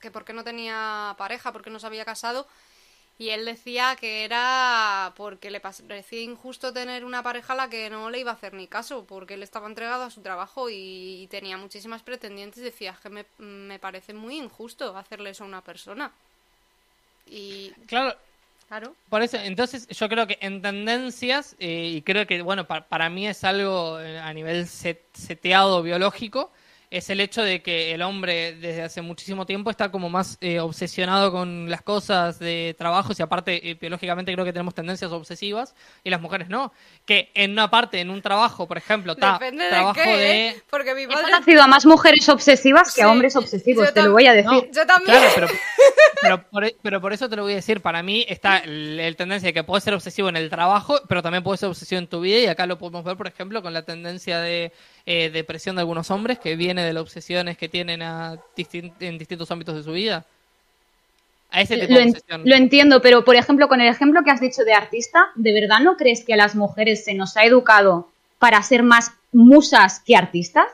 que 0.00 0.10
por 0.10 0.24
qué 0.24 0.32
no 0.32 0.44
tenía 0.44 1.14
pareja, 1.18 1.52
por 1.52 1.62
qué 1.62 1.70
no 1.70 1.80
se 1.80 1.86
había 1.86 2.04
casado 2.04 2.46
y 3.16 3.28
él 3.30 3.44
decía 3.44 3.96
que 3.98 4.24
era 4.24 5.12
porque 5.16 5.50
le 5.50 5.60
parecía 5.60 6.20
injusto 6.20 6.72
tener 6.72 7.04
una 7.04 7.22
pareja 7.22 7.52
a 7.52 7.56
la 7.56 7.70
que 7.70 7.88
no 7.88 8.10
le 8.10 8.18
iba 8.18 8.32
a 8.32 8.34
hacer 8.34 8.54
ni 8.54 8.66
caso, 8.66 9.04
porque 9.04 9.34
él 9.34 9.42
estaba 9.44 9.68
entregado 9.68 10.02
a 10.02 10.10
su 10.10 10.20
trabajo 10.20 10.68
y, 10.68 11.28
tenía 11.30 11.56
muchísimas 11.56 12.02
pretendientes. 12.02 12.62
Decía 12.62 12.98
que 13.00 13.10
me, 13.10 13.24
me, 13.38 13.78
parece 13.78 14.14
muy 14.14 14.36
injusto 14.36 14.96
hacerle 14.96 15.30
eso 15.30 15.44
a 15.44 15.46
una 15.46 15.62
persona. 15.62 16.10
Y. 17.26 17.70
Claro. 17.86 18.16
Claro. 18.66 18.94
Por 19.10 19.20
eso, 19.20 19.36
entonces 19.36 19.86
yo 19.88 20.08
creo 20.08 20.26
que 20.26 20.38
en 20.40 20.62
tendencias, 20.62 21.54
eh, 21.58 21.92
y 21.96 22.02
creo 22.02 22.26
que, 22.26 22.40
bueno, 22.40 22.66
para, 22.66 22.88
para 22.88 23.10
mí 23.10 23.28
es 23.28 23.44
algo 23.44 24.00
eh, 24.00 24.18
a 24.18 24.32
nivel 24.32 24.66
seteado 24.66 25.82
biológico, 25.82 26.50
es 26.94 27.10
el 27.10 27.20
hecho 27.20 27.42
de 27.42 27.60
que 27.60 27.92
el 27.92 28.02
hombre 28.02 28.54
desde 28.54 28.82
hace 28.82 29.02
muchísimo 29.02 29.46
tiempo 29.46 29.68
está 29.68 29.90
como 29.90 30.08
más 30.08 30.38
eh, 30.40 30.60
obsesionado 30.60 31.32
con 31.32 31.68
las 31.68 31.82
cosas 31.82 32.38
de 32.38 32.76
trabajo 32.78 33.12
y 33.18 33.20
aparte 33.20 33.68
eh, 33.68 33.74
biológicamente 33.74 34.32
creo 34.32 34.44
que 34.44 34.52
tenemos 34.52 34.74
tendencias 34.74 35.10
obsesivas 35.10 35.74
y 36.04 36.10
las 36.10 36.20
mujeres 36.20 36.48
no. 36.48 36.72
Que 37.04 37.32
en 37.34 37.50
una 37.50 37.68
parte, 37.68 38.00
en 38.00 38.10
un 38.10 38.22
trabajo, 38.22 38.68
por 38.68 38.78
ejemplo, 38.78 39.14
está 39.14 39.40
trabajo 39.40 40.00
de... 40.00 40.48
¿eh? 40.50 40.62
Porque 40.70 40.94
mi 40.94 41.08
padre... 41.08 41.22
He 41.22 41.32
conocido 41.32 41.62
a 41.64 41.66
más 41.66 41.84
mujeres 41.84 42.28
obsesivas 42.28 42.94
que 42.94 43.02
a 43.02 43.10
hombres 43.10 43.34
obsesivos, 43.34 43.92
te 43.92 44.00
lo 44.00 44.12
voy 44.12 44.26
a 44.28 44.32
decir. 44.32 44.70
yo 44.72 44.86
también. 44.86 45.18
pero, 45.34 45.48
pero, 46.82 47.00
por, 47.00 47.12
eso 47.12 47.28
te 47.28 47.34
lo 47.34 47.42
voy 47.42 47.54
a 47.54 47.56
decir. 47.56 47.80
Para 47.80 48.04
mí 48.04 48.24
está 48.28 48.58
el, 48.58 49.16
tendencia 49.18 49.48
de 49.48 49.52
que 49.52 49.64
puedes 49.64 49.82
ser 49.82 49.94
obsesivo 49.94 50.28
en 50.28 50.36
el 50.36 50.48
trabajo, 50.48 51.00
pero 51.08 51.22
también 51.22 51.42
puedes 51.42 51.58
ser 51.58 51.68
obsesivo 51.68 51.98
en 51.98 52.06
tu 52.06 52.20
vida 52.20 52.38
y 52.38 52.46
acá 52.46 52.66
lo 52.66 52.78
podemos 52.78 53.02
ver, 53.02 53.16
por 53.16 53.26
ejemplo, 53.26 53.62
con 53.62 53.72
la 53.74 53.82
tendencia 53.82 54.38
de 54.38 54.72
depresión 55.06 55.76
de 55.76 55.80
algunos 55.80 56.10
hombres 56.10 56.38
que 56.38 56.56
viene 56.56 56.82
de 56.82 56.92
las 56.92 57.02
obsesiones 57.02 57.58
que 57.58 57.68
tienen 57.68 58.02
a 58.02 58.38
en 59.00 59.18
distintos 59.18 59.50
ámbitos 59.50 59.76
de 59.76 59.82
su 59.82 59.92
vida. 59.92 60.24
A 61.50 61.60
ese 61.60 61.76
tipo 61.76 61.92
lo, 61.92 62.00
de 62.00 62.10
obsesión. 62.10 62.42
lo 62.44 62.54
entiendo, 62.56 63.00
pero 63.00 63.24
por 63.24 63.36
ejemplo, 63.36 63.68
con 63.68 63.80
el 63.80 63.88
ejemplo 63.88 64.22
que 64.24 64.30
has 64.30 64.40
dicho 64.40 64.64
de 64.64 64.72
artista, 64.72 65.26
¿de 65.34 65.52
verdad 65.52 65.80
no 65.80 65.96
crees 65.96 66.24
que 66.24 66.34
a 66.34 66.36
las 66.36 66.56
mujeres 66.56 67.04
se 67.04 67.14
nos 67.14 67.36
ha 67.36 67.44
educado 67.44 68.08
para 68.38 68.62
ser 68.62 68.82
más 68.82 69.12
musas 69.32 70.00
que 70.00 70.16
artistas? 70.16 70.66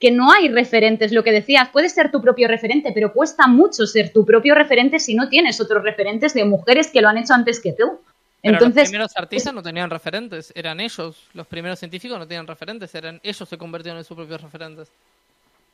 Que 0.00 0.10
no 0.10 0.32
hay 0.32 0.48
referentes, 0.48 1.12
lo 1.12 1.22
que 1.22 1.32
decías, 1.32 1.68
puedes 1.68 1.92
ser 1.92 2.10
tu 2.10 2.22
propio 2.22 2.48
referente, 2.48 2.92
pero 2.92 3.12
cuesta 3.12 3.46
mucho 3.46 3.86
ser 3.86 4.12
tu 4.12 4.24
propio 4.24 4.54
referente 4.54 4.98
si 4.98 5.14
no 5.14 5.28
tienes 5.28 5.60
otros 5.60 5.82
referentes 5.82 6.34
de 6.34 6.44
mujeres 6.44 6.88
que 6.88 7.00
lo 7.02 7.08
han 7.08 7.18
hecho 7.18 7.34
antes 7.34 7.60
que 7.60 7.72
tú. 7.72 8.00
Entonces, 8.42 8.82
los 8.82 8.88
primeros 8.90 9.16
artistas 9.16 9.54
no 9.54 9.62
tenían 9.62 9.88
referentes, 9.88 10.52
eran 10.56 10.80
ellos. 10.80 11.16
Los 11.32 11.46
primeros 11.46 11.78
científicos 11.78 12.18
no 12.18 12.26
tenían 12.26 12.46
referentes, 12.46 12.94
eran 12.94 13.20
ellos 13.22 13.48
se 13.48 13.56
convirtieron 13.56 13.98
en 13.98 14.04
sus 14.04 14.16
propios 14.16 14.40
referentes. 14.40 14.88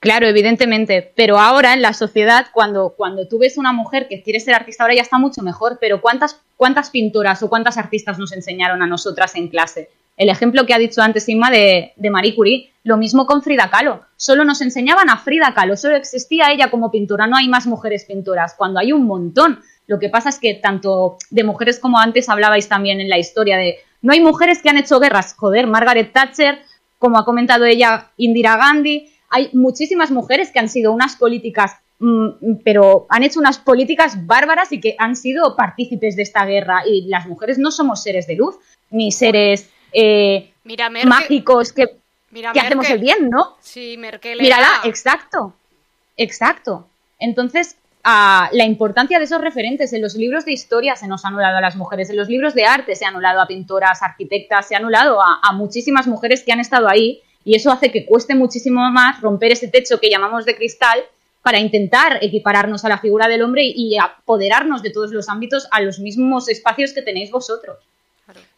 Claro, 0.01 0.27
evidentemente, 0.28 1.12
pero 1.16 1.40
ahora 1.40 1.73
en 1.73 1.82
la 1.82 1.93
sociedad, 1.93 2.47
cuando, 2.53 2.95
cuando 2.97 3.27
tú 3.27 3.39
ves 3.39 3.59
una 3.59 3.73
mujer 3.73 4.07
que 4.07 4.23
quiere 4.23 4.39
ser 4.39 4.55
artista, 4.55 4.85
ahora 4.85 4.95
ya 4.95 5.03
está 5.03 5.19
mucho 5.19 5.43
mejor, 5.43 5.78
pero 5.81 6.01
¿cuántas, 6.01 6.40
¿cuántas 6.57 6.90
pintoras 6.90 7.43
o 7.43 7.49
cuántas 7.49 7.78
artistas 7.78 8.16
nos 8.19 8.32
enseñaron 8.32 8.81
a 8.81 8.86
nosotras 8.86 9.35
en 9.35 9.49
clase? 9.49 9.90
El 10.16 10.28
ejemplo 10.28 10.66
que 10.66 10.74
ha 10.74 10.78
dicho 10.78 11.03
antes 11.03 11.28
Inma 11.28 11.51
de, 11.51 11.95
de 11.97 12.11
Marie 12.11 12.36
Curie, 12.36 12.73
lo 12.85 12.97
mismo 12.97 13.27
con 13.27 13.43
Frida 13.43 13.70
Kahlo. 13.70 14.03
Solo 14.16 14.45
nos 14.45 14.61
enseñaban 14.61 15.11
a 15.11 15.16
Frida 15.16 15.53
Kahlo, 15.53 15.77
solo 15.77 15.97
existía 15.97 16.53
ella 16.53 16.70
como 16.70 16.93
pintora, 16.93 17.27
no 17.27 17.36
hay 17.36 17.49
más 17.49 17.66
mujeres 17.66 18.05
pintoras, 18.05 18.55
cuando 18.55 18.78
hay 18.78 18.93
un 18.93 19.05
montón. 19.05 19.61
Lo 19.89 19.98
que 19.98 20.10
pasa 20.10 20.28
es 20.28 20.39
que 20.39 20.55
tanto 20.55 21.16
de 21.31 21.43
mujeres 21.43 21.81
como 21.81 21.98
antes 21.98 22.28
hablabais 22.28 22.69
también 22.69 23.01
en 23.01 23.09
la 23.09 23.19
historia 23.19 23.56
de 23.56 23.78
no 24.02 24.12
hay 24.12 24.20
mujeres 24.20 24.62
que 24.62 24.69
han 24.69 24.77
hecho 24.77 25.01
guerras. 25.01 25.35
Joder, 25.35 25.66
Margaret 25.66 26.12
Thatcher, 26.12 26.60
como 26.98 27.19
ha 27.19 27.24
comentado 27.24 27.65
ella, 27.65 28.10
Indira 28.19 28.56
Gandhi, 28.56 29.10
hay 29.31 29.51
muchísimas 29.55 30.10
mujeres 30.10 30.52
que 30.52 30.59
han 30.59 30.69
sido 30.69 30.93
unas 30.93 31.16
políticas 31.16 31.78
mm, 31.98 32.56
pero 32.65 33.06
han 33.09 33.24
hecho 33.24 33.40
unas 33.40 33.59
políticas 33.59 34.27
bárbaras 34.27 34.73
y 34.73 34.81
que 34.81 34.94
han 34.98 35.16
sido 35.16 35.56
partícipes 35.56 36.16
de 36.16 36.23
esta 36.23 36.44
guerra. 36.44 36.82
Y 36.86 37.09
las 37.09 37.27
mujeres 37.27 37.59
no 37.59 37.70
somos 37.70 38.02
seres 38.02 38.27
de 38.27 38.36
luz, 38.36 38.56
ni 38.90 39.10
seres 39.10 39.70
eh, 39.93 40.52
Mira, 40.65 40.90
Merkel, 40.90 41.09
mágicos 41.09 41.73
que, 41.73 41.97
mira, 42.31 42.52
que 42.52 42.60
hacemos 42.60 42.90
el 42.90 42.98
bien, 42.98 43.31
¿no? 43.31 43.56
Sí, 43.60 43.97
Merkel 43.97 44.39
Mírala, 44.39 44.69
exacto. 44.85 45.55
Exacto. 46.19 46.86
Entonces, 47.19 47.77
ah, 48.09 48.48
la 48.52 48.64
importancia 48.64 49.18
de 49.18 49.24
esos 49.24 49.40
referentes 49.40 49.93
en 49.93 50.02
los 50.02 50.14
libros 50.14 50.44
de 50.44 50.52
historia 50.52 50.97
se 50.97 51.06
nos 51.06 51.24
ha 51.24 51.28
anulado 51.28 51.59
a 51.59 51.60
las 51.60 51.76
mujeres, 51.76 52.10
en 52.10 52.16
los 52.16 52.28
libros 52.28 52.55
de 52.55 52.64
arte 52.64 52.97
se 52.97 53.05
ha 53.05 53.09
anulado 53.09 53.40
a 53.40 53.47
pintoras, 53.47 54.02
arquitectas, 54.02 54.66
se 54.66 54.74
ha 54.74 54.78
anulado 54.78 55.20
a, 55.22 55.40
a 55.43 55.52
muchísimas 55.52 56.06
mujeres 56.06 56.43
que 56.43 56.52
han 56.52 56.60
estado 56.60 56.89
ahí 56.89 57.22
y 57.44 57.55
eso 57.55 57.70
hace 57.70 57.90
que 57.90 58.06
cueste 58.06 58.35
muchísimo 58.35 58.90
más 58.90 59.20
romper 59.20 59.52
ese 59.52 59.68
techo 59.68 60.01
que 60.01 60.10
llamamos 60.10 60.44
de 60.44 60.56
cristal 60.56 61.05
para 61.43 61.60
intentar 61.60 62.18
equipararnos 62.20 62.85
a 62.85 62.90
la 62.90 62.98
figura 62.98 63.26
del 63.26 63.40
hombre 63.43 63.62
y, 63.64 63.97
apoderarnos 63.97 64.82
de 64.82 64.90
todos 64.90 65.12
los 65.12 65.30
ámbitos 65.30 65.66
a 65.70 65.80
los 65.80 65.98
mismos 65.98 66.48
espacios 66.51 66.93
que 66.93 67.01
tenéis 67.01 67.30
vosotros. 67.30 67.78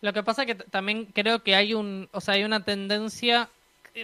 Lo 0.00 0.12
que 0.12 0.24
pasa 0.24 0.44
que 0.44 0.56
también 0.56 1.04
creo 1.04 1.44
que 1.44 1.54
hay 1.54 1.74
un, 1.74 2.08
o 2.10 2.20
sea, 2.20 2.34
hay 2.34 2.42
una 2.42 2.64
tendencia, 2.64 3.48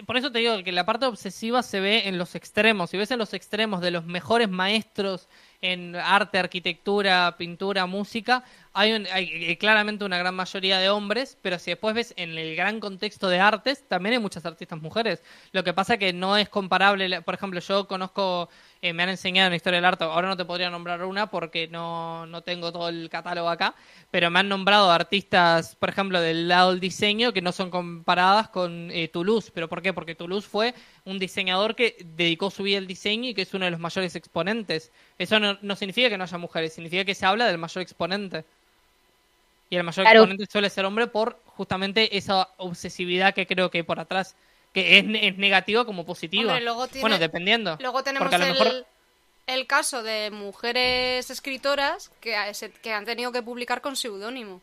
por 0.05 0.17
eso 0.17 0.31
te 0.31 0.39
digo 0.39 0.63
que 0.63 0.71
la 0.71 0.85
parte 0.85 1.05
obsesiva 1.05 1.63
se 1.63 1.79
ve 1.79 2.07
en 2.07 2.17
los 2.17 2.35
extremos. 2.35 2.89
Si 2.89 2.97
ves 2.97 3.11
en 3.11 3.19
los 3.19 3.33
extremos 3.33 3.81
de 3.81 3.91
los 3.91 4.05
mejores 4.05 4.49
maestros 4.49 5.27
en 5.61 5.95
arte, 5.95 6.37
arquitectura, 6.37 7.35
pintura, 7.37 7.85
música, 7.87 8.43
hay, 8.73 8.93
un- 8.93 9.07
hay, 9.11 9.29
eh, 9.51 9.57
claramente 9.57 10.05
una 10.05 10.17
gran 10.19 10.35
mayoría 10.35 10.77
de 10.79 10.89
hombres, 10.89 11.37
pero 11.41 11.57
si 11.57 11.71
después 11.71 11.95
ves 11.95 12.13
en 12.17 12.37
el 12.37 12.55
gran 12.55 12.79
contexto 12.79 13.27
de 13.27 13.39
artes, 13.39 13.87
también 13.87 14.13
hay 14.13 14.19
muchas 14.19 14.45
artistas 14.45 14.79
mujeres. 14.79 15.23
Lo 15.51 15.63
que 15.63 15.73
pasa 15.73 15.97
que 15.97 16.13
no 16.13 16.37
es 16.37 16.47
comparable, 16.49 17.21
por 17.23 17.33
ejemplo, 17.33 17.59
yo 17.59 17.87
conozco, 17.87 18.49
eh, 18.81 18.93
me 18.93 19.03
han 19.03 19.09
enseñado 19.09 19.47
en 19.47 19.55
historia 19.55 19.77
del 19.77 19.85
arte, 19.85 20.03
ahora 20.03 20.27
no 20.27 20.37
te 20.37 20.45
podría 20.45 20.69
nombrar 20.69 21.03
una 21.03 21.27
porque 21.29 21.67
no, 21.67 22.25
no 22.27 22.41
tengo 22.43 22.71
todo 22.71 22.89
el 22.89 23.09
catálogo 23.09 23.49
acá, 23.49 23.73
pero 24.11 24.29
me 24.29 24.39
han 24.39 24.49
nombrado 24.49 24.91
artistas, 24.91 25.75
por 25.75 25.89
ejemplo, 25.89 26.21
del 26.21 26.47
lado 26.47 26.71
del 26.71 26.79
diseño 26.79 27.33
que 27.33 27.41
no 27.41 27.51
son 27.51 27.69
comparadas 27.71 28.49
con 28.49 28.89
eh, 28.91 29.07
Toulouse. 29.07 29.51
¿Pero 29.53 29.67
por 29.69 29.81
qué? 29.81 29.93
Porque 29.93 30.15
Toulouse 30.15 30.47
fue 30.47 30.73
un 31.07 31.19
diseñador 31.19 31.75
que 31.75 31.95
dedicó 32.15 32.51
su 32.51 32.63
vida 32.63 32.77
al 32.77 32.87
diseño 32.87 33.29
y 33.29 33.33
que 33.33 33.41
es 33.43 33.53
uno 33.53 33.65
de 33.65 33.71
los 33.71 33.79
mayores 33.79 34.15
exponentes. 34.15 34.91
Eso 35.17 35.39
no, 35.39 35.57
no 35.61 35.75
significa 35.75 36.09
que 36.09 36.17
no 36.17 36.23
haya 36.25 36.37
mujeres, 36.37 36.73
significa 36.73 37.05
que 37.05 37.15
se 37.15 37.25
habla 37.25 37.45
del 37.47 37.57
mayor 37.57 37.81
exponente. 37.81 38.43
Y 39.69 39.75
el 39.77 39.83
mayor 39.83 40.03
Claro. 40.05 40.19
exponente 40.21 40.51
suele 40.51 40.69
ser 40.69 40.85
hombre 40.85 41.07
por 41.07 41.39
justamente 41.45 42.15
esa 42.17 42.49
obsesividad 42.57 43.33
que 43.33 43.47
creo 43.47 43.69
que 43.71 43.79
hay 43.79 43.83
por 43.83 43.99
atrás, 43.99 44.35
que 44.73 44.99
es, 44.99 45.05
es 45.21 45.37
negativa 45.37 45.85
como 45.85 46.05
positiva. 46.05 46.51
Hombre, 46.51 46.63
luego 46.63 46.87
tiene- 46.87 47.01
Bueno, 47.01 47.19
dependiendo. 47.19 47.77
Luego 47.79 48.03
tenemos 48.03 48.25
Porque 48.29 48.35
a 48.35 48.39
lo 48.39 48.45
el, 48.45 48.53
mejor 48.53 48.85
el 49.47 49.65
caso 49.67 50.03
de 50.03 50.29
mujeres 50.31 51.29
escritoras 51.29 52.11
que, 52.21 52.35
se- 52.53 52.71
que 52.71 52.91
han 52.93 53.05
tenido 53.05 53.31
que 53.31 53.41
publicar 53.41 53.81
con 53.81 53.95
seudónimo. 53.95 54.61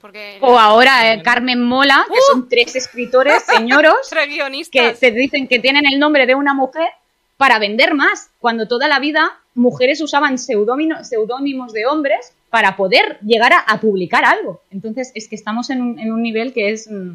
Porque 0.00 0.38
O 0.40 0.58
ahora 0.58 1.12
eh, 1.12 1.22
Carmen 1.22 1.62
Mola, 1.62 2.06
que 2.08 2.20
son 2.30 2.48
tres 2.48 2.74
escritores, 2.74 3.42
señoros, 3.44 3.96
tres 4.10 4.68
que 4.70 4.92
te 4.92 5.10
dicen 5.10 5.46
que 5.46 5.58
tienen 5.58 5.84
el 5.86 5.98
nombre 5.98 6.26
de 6.26 6.34
una 6.34 6.54
mujer 6.54 6.88
para 7.36 7.58
vender 7.58 7.94
más, 7.94 8.30
cuando 8.38 8.66
toda 8.68 8.88
la 8.88 8.98
vida 8.98 9.38
mujeres 9.54 10.00
usaban 10.00 10.38
seudónimos 10.38 11.72
de 11.72 11.86
hombres 11.86 12.32
para 12.50 12.76
poder 12.76 13.18
llegar 13.20 13.52
a, 13.52 13.60
a 13.60 13.80
publicar 13.80 14.24
algo. 14.24 14.60
Entonces, 14.70 15.12
es 15.14 15.28
que 15.28 15.36
estamos 15.36 15.70
en 15.70 15.80
un, 15.80 15.98
en 15.98 16.12
un 16.12 16.22
nivel 16.22 16.52
que 16.52 16.70
es, 16.70 16.90
mm, 16.90 17.12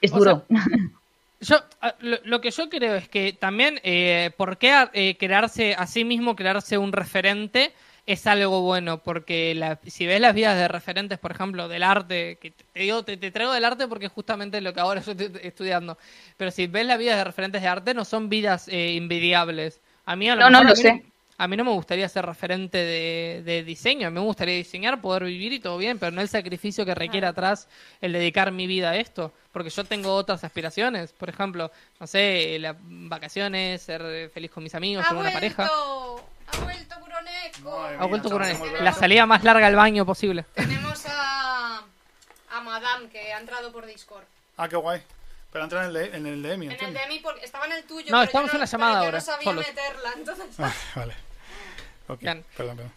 es 0.00 0.12
O 0.12 0.18
duro. 0.18 0.44
Yo, 1.42 1.56
lo, 1.98 2.18
lo 2.22 2.40
que 2.40 2.52
yo 2.52 2.68
creo 2.68 2.94
es 2.94 3.08
que 3.08 3.32
también, 3.32 3.80
eh, 3.82 4.30
¿por 4.36 4.58
qué 4.58 4.86
eh, 4.92 5.16
crearse 5.16 5.74
a 5.74 5.88
sí 5.88 6.04
mismo, 6.04 6.36
crearse 6.36 6.78
un 6.78 6.92
referente? 6.92 7.72
Es 8.04 8.26
algo 8.26 8.62
bueno, 8.62 8.98
porque 8.98 9.54
la- 9.54 9.78
si 9.86 10.06
ves 10.06 10.20
las 10.20 10.34
vidas 10.34 10.56
de 10.56 10.66
referentes, 10.66 11.18
por 11.20 11.30
ejemplo, 11.30 11.68
del 11.68 11.84
arte, 11.84 12.36
que 12.40 12.50
te, 12.50 12.80
digo, 12.80 13.04
te, 13.04 13.16
te 13.16 13.30
traigo 13.30 13.52
del 13.52 13.64
arte 13.64 13.86
porque 13.86 14.06
es 14.06 14.12
justamente 14.12 14.60
lo 14.60 14.74
que 14.74 14.80
ahora 14.80 15.00
yo 15.00 15.12
estoy 15.12 15.30
estudiando, 15.42 15.96
pero 16.36 16.50
si 16.50 16.66
ves 16.66 16.84
las 16.84 16.98
vidas 16.98 17.16
de 17.16 17.24
referentes 17.24 17.62
de 17.62 17.68
arte, 17.68 17.94
no 17.94 18.04
son 18.04 18.28
vidas 18.28 18.66
eh, 18.68 18.96
envidiables. 18.96 19.80
A 20.04 20.16
mí 20.16 20.28
a 20.28 20.34
lo 20.34 20.40
No, 20.40 20.50
no, 20.50 20.64
mejor 20.64 20.66
lo 20.66 20.72
a 20.72 20.74
mí 20.74 20.82
sé. 20.82 21.04
a 21.38 21.48
mí 21.48 21.56
no 21.56 21.64
me 21.64 21.70
gustaría 21.70 22.08
ser 22.08 22.26
referente 22.26 22.76
de, 22.78 23.42
de 23.44 23.62
diseño, 23.62 24.08
a 24.08 24.10
mí 24.10 24.14
me 24.18 24.26
gustaría 24.26 24.56
diseñar, 24.56 25.00
poder 25.00 25.24
vivir 25.24 25.52
y 25.52 25.60
todo 25.60 25.78
bien, 25.78 25.98
pero 26.00 26.10
no 26.10 26.20
el 26.20 26.28
sacrificio 26.28 26.84
que 26.84 26.94
requiere 26.96 27.26
atrás 27.28 27.68
el 28.00 28.12
dedicar 28.12 28.50
mi 28.52 28.66
vida 28.66 28.90
a 28.90 28.96
esto, 28.96 29.32
porque 29.52 29.70
yo 29.70 29.84
tengo 29.84 30.12
otras 30.14 30.42
aspiraciones, 30.42 31.12
por 31.12 31.28
ejemplo, 31.28 31.70
no 32.00 32.06
sé, 32.08 32.58
las 32.58 32.76
vacaciones, 32.80 33.80
ser 33.82 34.02
eh, 34.04 34.28
feliz 34.28 34.50
con 34.50 34.64
mis 34.64 34.74
amigos, 34.74 35.04
¡Ha 35.04 35.08
tener 35.10 35.22
una 35.22 35.32
pareja. 35.32 35.70
¡Ha 36.52 36.64
vuelto 36.64 37.00
Curonesco! 37.00 37.82
Ha 37.98 38.06
vuelto 38.06 38.38
la 38.82 38.92
salida 38.92 39.26
más 39.26 39.42
larga 39.44 39.66
al 39.66 39.76
baño 39.76 40.04
posible. 40.06 40.44
Tenemos 40.54 41.04
a, 41.06 41.82
a 42.50 42.60
Madame 42.60 43.08
que 43.08 43.32
ha 43.32 43.38
entrado 43.40 43.72
por 43.72 43.86
Discord. 43.86 44.24
Ah, 44.56 44.68
qué 44.68 44.76
guay. 44.76 45.02
Pero 45.52 45.64
entra 45.64 45.80
en 45.80 45.86
el 45.88 45.92
de, 45.92 46.16
en 46.16 46.26
el 46.26 46.42
de 46.42 46.52
Emi, 46.54 46.66
En 46.66 46.72
el 46.72 46.94
de 46.94 47.06
mí 47.08 47.18
porque 47.22 47.44
estaba 47.44 47.66
en 47.66 47.72
el 47.72 47.84
tuyo. 47.84 48.06
No, 48.10 48.18
pero 48.18 48.24
estamos 48.24 48.50
yo 48.50 48.56
en 48.56 48.60
la 48.60 48.66
pero 48.66 48.72
llamada 48.78 48.92
yo 49.00 49.04
ahora, 49.04 49.18
No 49.18 49.24
sabía 49.24 49.44
solos. 49.44 49.66
meterla, 49.66 50.10
entonces. 50.16 50.46
Ah, 50.58 50.72
vale. 50.94 51.14
Ok, 52.08 52.20
Bien. 52.20 52.44
perdón, 52.56 52.76
perdón. 52.76 52.92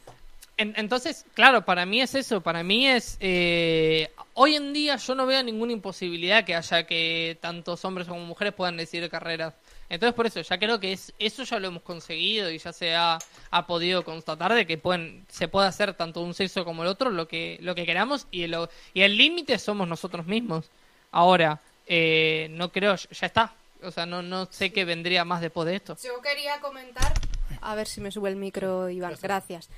En- 0.58 0.74
entonces, 0.78 1.26
claro, 1.34 1.66
para 1.66 1.86
mí 1.86 2.02
es 2.02 2.16
eso, 2.16 2.40
para 2.40 2.64
mí 2.64 2.88
es... 2.88 3.18
eh, 3.20 4.10
hoy 4.36 4.56
en 4.56 4.72
día 4.72 4.96
yo 4.96 5.14
no 5.16 5.26
veo 5.26 5.44
ninguna 5.44 5.74
imposibilidad 5.74 6.46
que 6.46 6.56
haya 6.56 6.88
que 6.88 7.38
tantos 7.42 7.84
hombres 7.84 8.08
como 8.08 8.22
mujeres 8.22 8.54
puedan 8.54 8.78
decidir 8.78 9.10
carreras. 9.10 9.54
Entonces, 9.90 10.16
por 10.16 10.26
eso, 10.26 10.42
ya 10.42 10.58
creo 10.58 10.80
que 10.80 10.94
es 10.94 11.14
eso 11.20 11.44
ya 11.44 11.60
lo 11.60 11.68
hemos 11.68 11.84
conseguido 11.84 12.50
y 12.50 12.58
ya 12.58 12.74
se 12.74 12.96
ha, 12.96 13.20
ha 13.52 13.68
podido 13.68 14.04
constatar 14.04 14.54
de 14.54 14.66
que 14.66 14.78
pueden 14.78 15.26
se 15.30 15.48
puede 15.48 15.68
hacer 15.68 15.94
tanto 15.94 16.22
un 16.22 16.34
sexo 16.34 16.66
como 16.66 16.84
el 16.84 16.90
otro 16.90 17.12
lo 17.12 17.28
que 17.28 17.58
lo 17.62 17.76
que 17.76 17.86
queramos 17.86 18.28
y 18.32 18.44
el, 18.44 18.58
y 18.94 19.02
el 19.02 19.16
límite 19.18 19.60
somos 19.60 19.88
nosotros 19.88 20.26
mismos. 20.26 20.70
Ahora, 21.12 21.62
eh, 21.88 22.48
no 22.52 22.72
creo, 22.72 22.96
ya 22.96 23.28
está. 23.28 23.54
O 23.84 23.92
sea, 23.92 24.06
no, 24.06 24.22
no 24.22 24.48
sé 24.48 24.72
qué 24.72 24.86
vendría 24.86 25.24
más 25.24 25.42
después 25.42 25.68
de 25.68 25.76
esto. 25.76 25.96
Yo 26.04 26.20
quería 26.22 26.60
comentar. 26.60 27.14
A 27.62 27.76
ver 27.76 27.88
si 27.88 28.02
me 28.02 28.12
sube 28.12 28.30
el 28.30 28.36
micro, 28.36 28.90
Iván. 28.90 29.16
Gracias. 29.22 29.70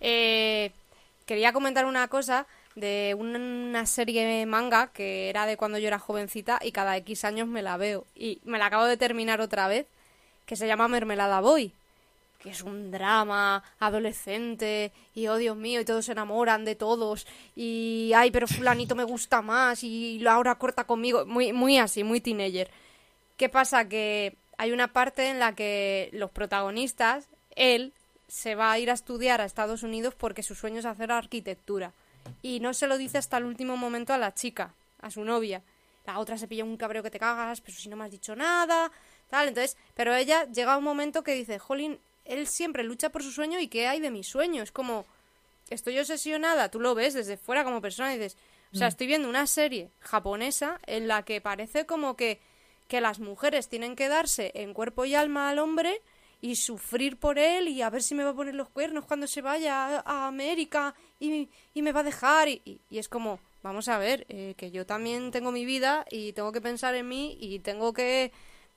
Eh, 0.00 0.70
quería 1.26 1.52
comentar 1.52 1.84
una 1.84 2.06
cosa 2.08 2.46
de 2.80 3.16
una 3.18 3.86
serie 3.86 4.44
manga 4.46 4.88
que 4.88 5.28
era 5.28 5.46
de 5.46 5.56
cuando 5.56 5.78
yo 5.78 5.88
era 5.88 5.98
jovencita 5.98 6.58
y 6.62 6.72
cada 6.72 6.96
X 6.98 7.24
años 7.24 7.48
me 7.48 7.62
la 7.62 7.76
veo. 7.76 8.04
Y 8.14 8.40
me 8.44 8.58
la 8.58 8.66
acabo 8.66 8.84
de 8.84 8.96
terminar 8.96 9.40
otra 9.40 9.68
vez, 9.68 9.86
que 10.46 10.56
se 10.56 10.66
llama 10.66 10.88
Mermelada 10.88 11.40
Boy. 11.40 11.72
Que 12.42 12.50
es 12.50 12.62
un 12.62 12.92
drama 12.92 13.64
adolescente 13.80 14.92
y 15.14 15.26
oh 15.26 15.36
Dios 15.36 15.56
mío, 15.56 15.80
y 15.80 15.84
todos 15.84 16.04
se 16.04 16.12
enamoran 16.12 16.64
de 16.64 16.76
todos. 16.76 17.26
Y 17.56 18.12
ay, 18.14 18.30
pero 18.30 18.46
Fulanito 18.46 18.94
me 18.94 19.04
gusta 19.04 19.42
más 19.42 19.82
y 19.82 20.20
Laura 20.20 20.54
corta 20.54 20.84
conmigo. 20.84 21.26
Muy, 21.26 21.52
muy 21.52 21.78
así, 21.78 22.04
muy 22.04 22.20
teenager. 22.20 22.70
¿Qué 23.36 23.48
pasa? 23.48 23.88
Que 23.88 24.34
hay 24.56 24.72
una 24.72 24.88
parte 24.88 25.30
en 25.30 25.38
la 25.38 25.54
que 25.54 26.10
los 26.12 26.30
protagonistas, 26.30 27.26
él, 27.56 27.92
se 28.28 28.54
va 28.54 28.70
a 28.70 28.78
ir 28.78 28.90
a 28.90 28.94
estudiar 28.94 29.40
a 29.40 29.44
Estados 29.44 29.82
Unidos 29.82 30.14
porque 30.16 30.42
su 30.42 30.54
sueño 30.54 30.78
es 30.78 30.84
hacer 30.84 31.10
arquitectura. 31.10 31.92
Y 32.42 32.60
no 32.60 32.74
se 32.74 32.86
lo 32.86 32.98
dice 32.98 33.18
hasta 33.18 33.38
el 33.38 33.44
último 33.44 33.76
momento 33.76 34.12
a 34.12 34.18
la 34.18 34.34
chica, 34.34 34.74
a 35.00 35.10
su 35.10 35.24
novia. 35.24 35.62
La 36.06 36.18
otra 36.18 36.38
se 36.38 36.48
pilla 36.48 36.64
un 36.64 36.76
cabreo 36.76 37.02
que 37.02 37.10
te 37.10 37.18
cagas, 37.18 37.60
pero 37.60 37.76
si 37.76 37.88
no 37.88 37.96
me 37.96 38.04
has 38.04 38.10
dicho 38.10 38.34
nada, 38.34 38.90
tal. 39.28 39.48
Entonces, 39.48 39.76
pero 39.94 40.14
ella 40.14 40.44
llega 40.46 40.74
a 40.74 40.78
un 40.78 40.84
momento 40.84 41.22
que 41.22 41.34
dice, 41.34 41.58
Jolín, 41.58 41.98
él 42.24 42.46
siempre 42.46 42.84
lucha 42.84 43.10
por 43.10 43.22
su 43.22 43.30
sueño 43.30 43.58
y 43.58 43.68
¿qué 43.68 43.88
hay 43.88 44.00
de 44.00 44.10
mi 44.10 44.24
sueño? 44.24 44.62
Es 44.62 44.72
como, 44.72 45.04
estoy 45.70 45.98
obsesionada, 45.98 46.70
tú 46.70 46.80
lo 46.80 46.94
ves 46.94 47.14
desde 47.14 47.36
fuera 47.36 47.64
como 47.64 47.80
persona 47.80 48.14
y 48.14 48.18
dices, 48.18 48.36
o 48.72 48.76
sea, 48.76 48.88
estoy 48.88 49.06
viendo 49.06 49.28
una 49.28 49.46
serie 49.46 49.90
japonesa 50.00 50.78
en 50.86 51.08
la 51.08 51.24
que 51.24 51.40
parece 51.40 51.86
como 51.86 52.16
que, 52.16 52.38
que 52.86 53.00
las 53.00 53.18
mujeres 53.18 53.68
tienen 53.68 53.96
que 53.96 54.08
darse 54.08 54.52
en 54.54 54.74
cuerpo 54.74 55.06
y 55.06 55.14
alma 55.14 55.48
al 55.48 55.58
hombre 55.58 56.02
y 56.40 56.54
sufrir 56.56 57.16
por 57.16 57.38
él 57.38 57.68
y 57.68 57.82
a 57.82 57.90
ver 57.90 58.02
si 58.02 58.14
me 58.14 58.22
va 58.24 58.30
a 58.30 58.34
poner 58.34 58.54
los 58.54 58.68
cuernos 58.68 59.04
cuando 59.06 59.26
se 59.26 59.42
vaya 59.42 59.98
a, 59.98 60.02
a 60.04 60.26
América 60.28 60.94
y, 61.18 61.48
y 61.74 61.82
me 61.82 61.92
va 61.92 62.00
a 62.00 62.04
dejar 62.04 62.48
y, 62.48 62.62
y- 62.64 62.80
y 62.90 62.98
es 62.98 63.08
como, 63.08 63.40
vamos 63.62 63.88
a 63.88 63.98
ver, 63.98 64.24
eh, 64.28 64.54
que 64.56 64.70
yo 64.70 64.86
también 64.86 65.30
tengo 65.32 65.50
mi 65.50 65.64
vida 65.64 66.04
y 66.10 66.32
tengo 66.32 66.52
que 66.52 66.60
pensar 66.60 66.94
en 66.94 67.08
mí 67.08 67.36
y 67.40 67.58
tengo 67.58 67.92
que, 67.92 68.30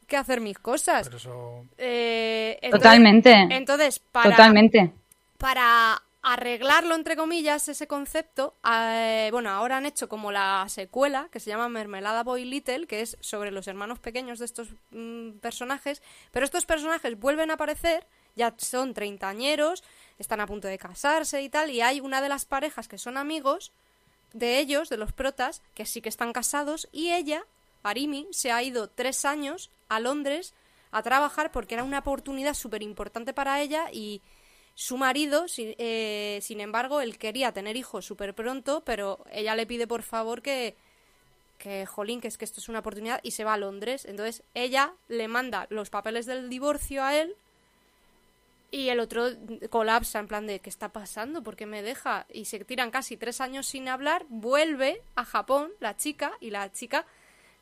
que 0.07 0.17
hacer 0.17 0.41
mis 0.41 0.57
cosas. 0.57 1.07
Pero 1.07 1.17
eso. 1.17 1.65
Eh, 1.77 2.57
entonces- 2.61 2.79
Totalmente. 2.81 3.31
Entonces, 3.51 3.99
para, 3.99 4.31
Totalmente. 4.31 4.91
para 5.37 6.01
arreglarlo, 6.23 6.93
entre 6.93 7.15
comillas, 7.15 7.67
ese 7.67 7.87
concepto, 7.87 8.53
eh, 8.63 9.29
bueno, 9.31 9.49
ahora 9.49 9.77
han 9.77 9.87
hecho 9.87 10.07
como 10.07 10.31
la 10.31 10.65
secuela, 10.69 11.29
que 11.31 11.39
se 11.39 11.49
llama 11.49 11.67
Mermelada 11.67 12.23
Boy 12.23 12.45
Little, 12.45 12.85
que 12.85 13.01
es 13.01 13.17
sobre 13.21 13.51
los 13.51 13.67
hermanos 13.67 13.99
pequeños 13.99 14.37
de 14.37 14.45
estos 14.45 14.69
mm, 14.91 15.39
personajes, 15.39 16.01
pero 16.31 16.45
estos 16.45 16.65
personajes 16.65 17.19
vuelven 17.19 17.49
a 17.49 17.55
aparecer, 17.55 18.05
ya 18.35 18.53
son 18.57 18.93
treintañeros, 18.93 19.83
están 20.19 20.41
a 20.41 20.47
punto 20.47 20.67
de 20.67 20.77
casarse 20.77 21.41
y 21.41 21.49
tal, 21.49 21.71
y 21.71 21.81
hay 21.81 21.99
una 22.01 22.21
de 22.21 22.29
las 22.29 22.45
parejas 22.45 22.87
que 22.87 22.99
son 22.99 23.17
amigos 23.17 23.71
de 24.33 24.59
ellos, 24.59 24.89
de 24.89 24.97
los 24.97 25.13
protas, 25.13 25.63
que 25.73 25.85
sí 25.85 26.01
que 26.01 26.09
están 26.09 26.33
casados, 26.33 26.87
y 26.91 27.11
ella, 27.11 27.43
Arimi, 27.81 28.27
se 28.31 28.51
ha 28.51 28.61
ido 28.61 28.89
tres 28.89 29.25
años 29.25 29.71
a 29.89 29.99
Londres 29.99 30.53
a 30.91 31.01
trabajar 31.01 31.51
porque 31.51 31.73
era 31.73 31.83
una 31.83 31.99
oportunidad 31.99 32.53
súper 32.53 32.83
importante 32.83 33.33
para 33.33 33.59
ella 33.61 33.89
y 33.91 34.21
su 34.75 34.97
marido, 34.97 35.47
si- 35.47 35.75
eh, 35.77 36.39
sin 36.41 36.61
embargo, 36.61 37.01
él 37.01 37.17
quería 37.17 37.51
tener 37.51 37.75
hijos 37.77 38.05
súper 38.05 38.33
pronto, 38.33 38.81
pero 38.85 39.23
ella 39.31 39.55
le 39.55 39.65
pide 39.65 39.87
por 39.87 40.01
favor 40.03 40.41
que, 40.41 40.75
que, 41.57 41.85
jolín, 41.85 42.21
que 42.21 42.27
es 42.27 42.37
que 42.37 42.45
esto 42.45 42.59
es 42.59 42.69
una 42.69 42.79
oportunidad 42.79 43.19
y 43.23 43.31
se 43.31 43.43
va 43.43 43.53
a 43.53 43.57
Londres. 43.57 44.05
Entonces 44.05 44.43
ella 44.53 44.93
le 45.07 45.27
manda 45.27 45.67
los 45.69 45.89
papeles 45.89 46.25
del 46.25 46.49
divorcio 46.49 47.03
a 47.03 47.15
él 47.19 47.35
y 48.71 48.87
el 48.89 48.99
otro 49.01 49.27
colapsa 49.69 50.19
en 50.19 50.27
plan 50.27 50.47
de 50.47 50.59
¿qué 50.59 50.69
está 50.69 50.89
pasando? 50.89 51.43
¿Por 51.43 51.55
qué 51.57 51.65
me 51.65 51.83
deja? 51.83 52.25
Y 52.31 52.45
se 52.45 52.63
tiran 52.63 52.89
casi 52.89 53.17
tres 53.17 53.41
años 53.41 53.67
sin 53.67 53.89
hablar, 53.89 54.25
vuelve 54.29 55.01
a 55.15 55.25
Japón 55.25 55.71
la 55.81 55.97
chica 55.97 56.31
y 56.39 56.51
la 56.51 56.71
chica, 56.71 57.05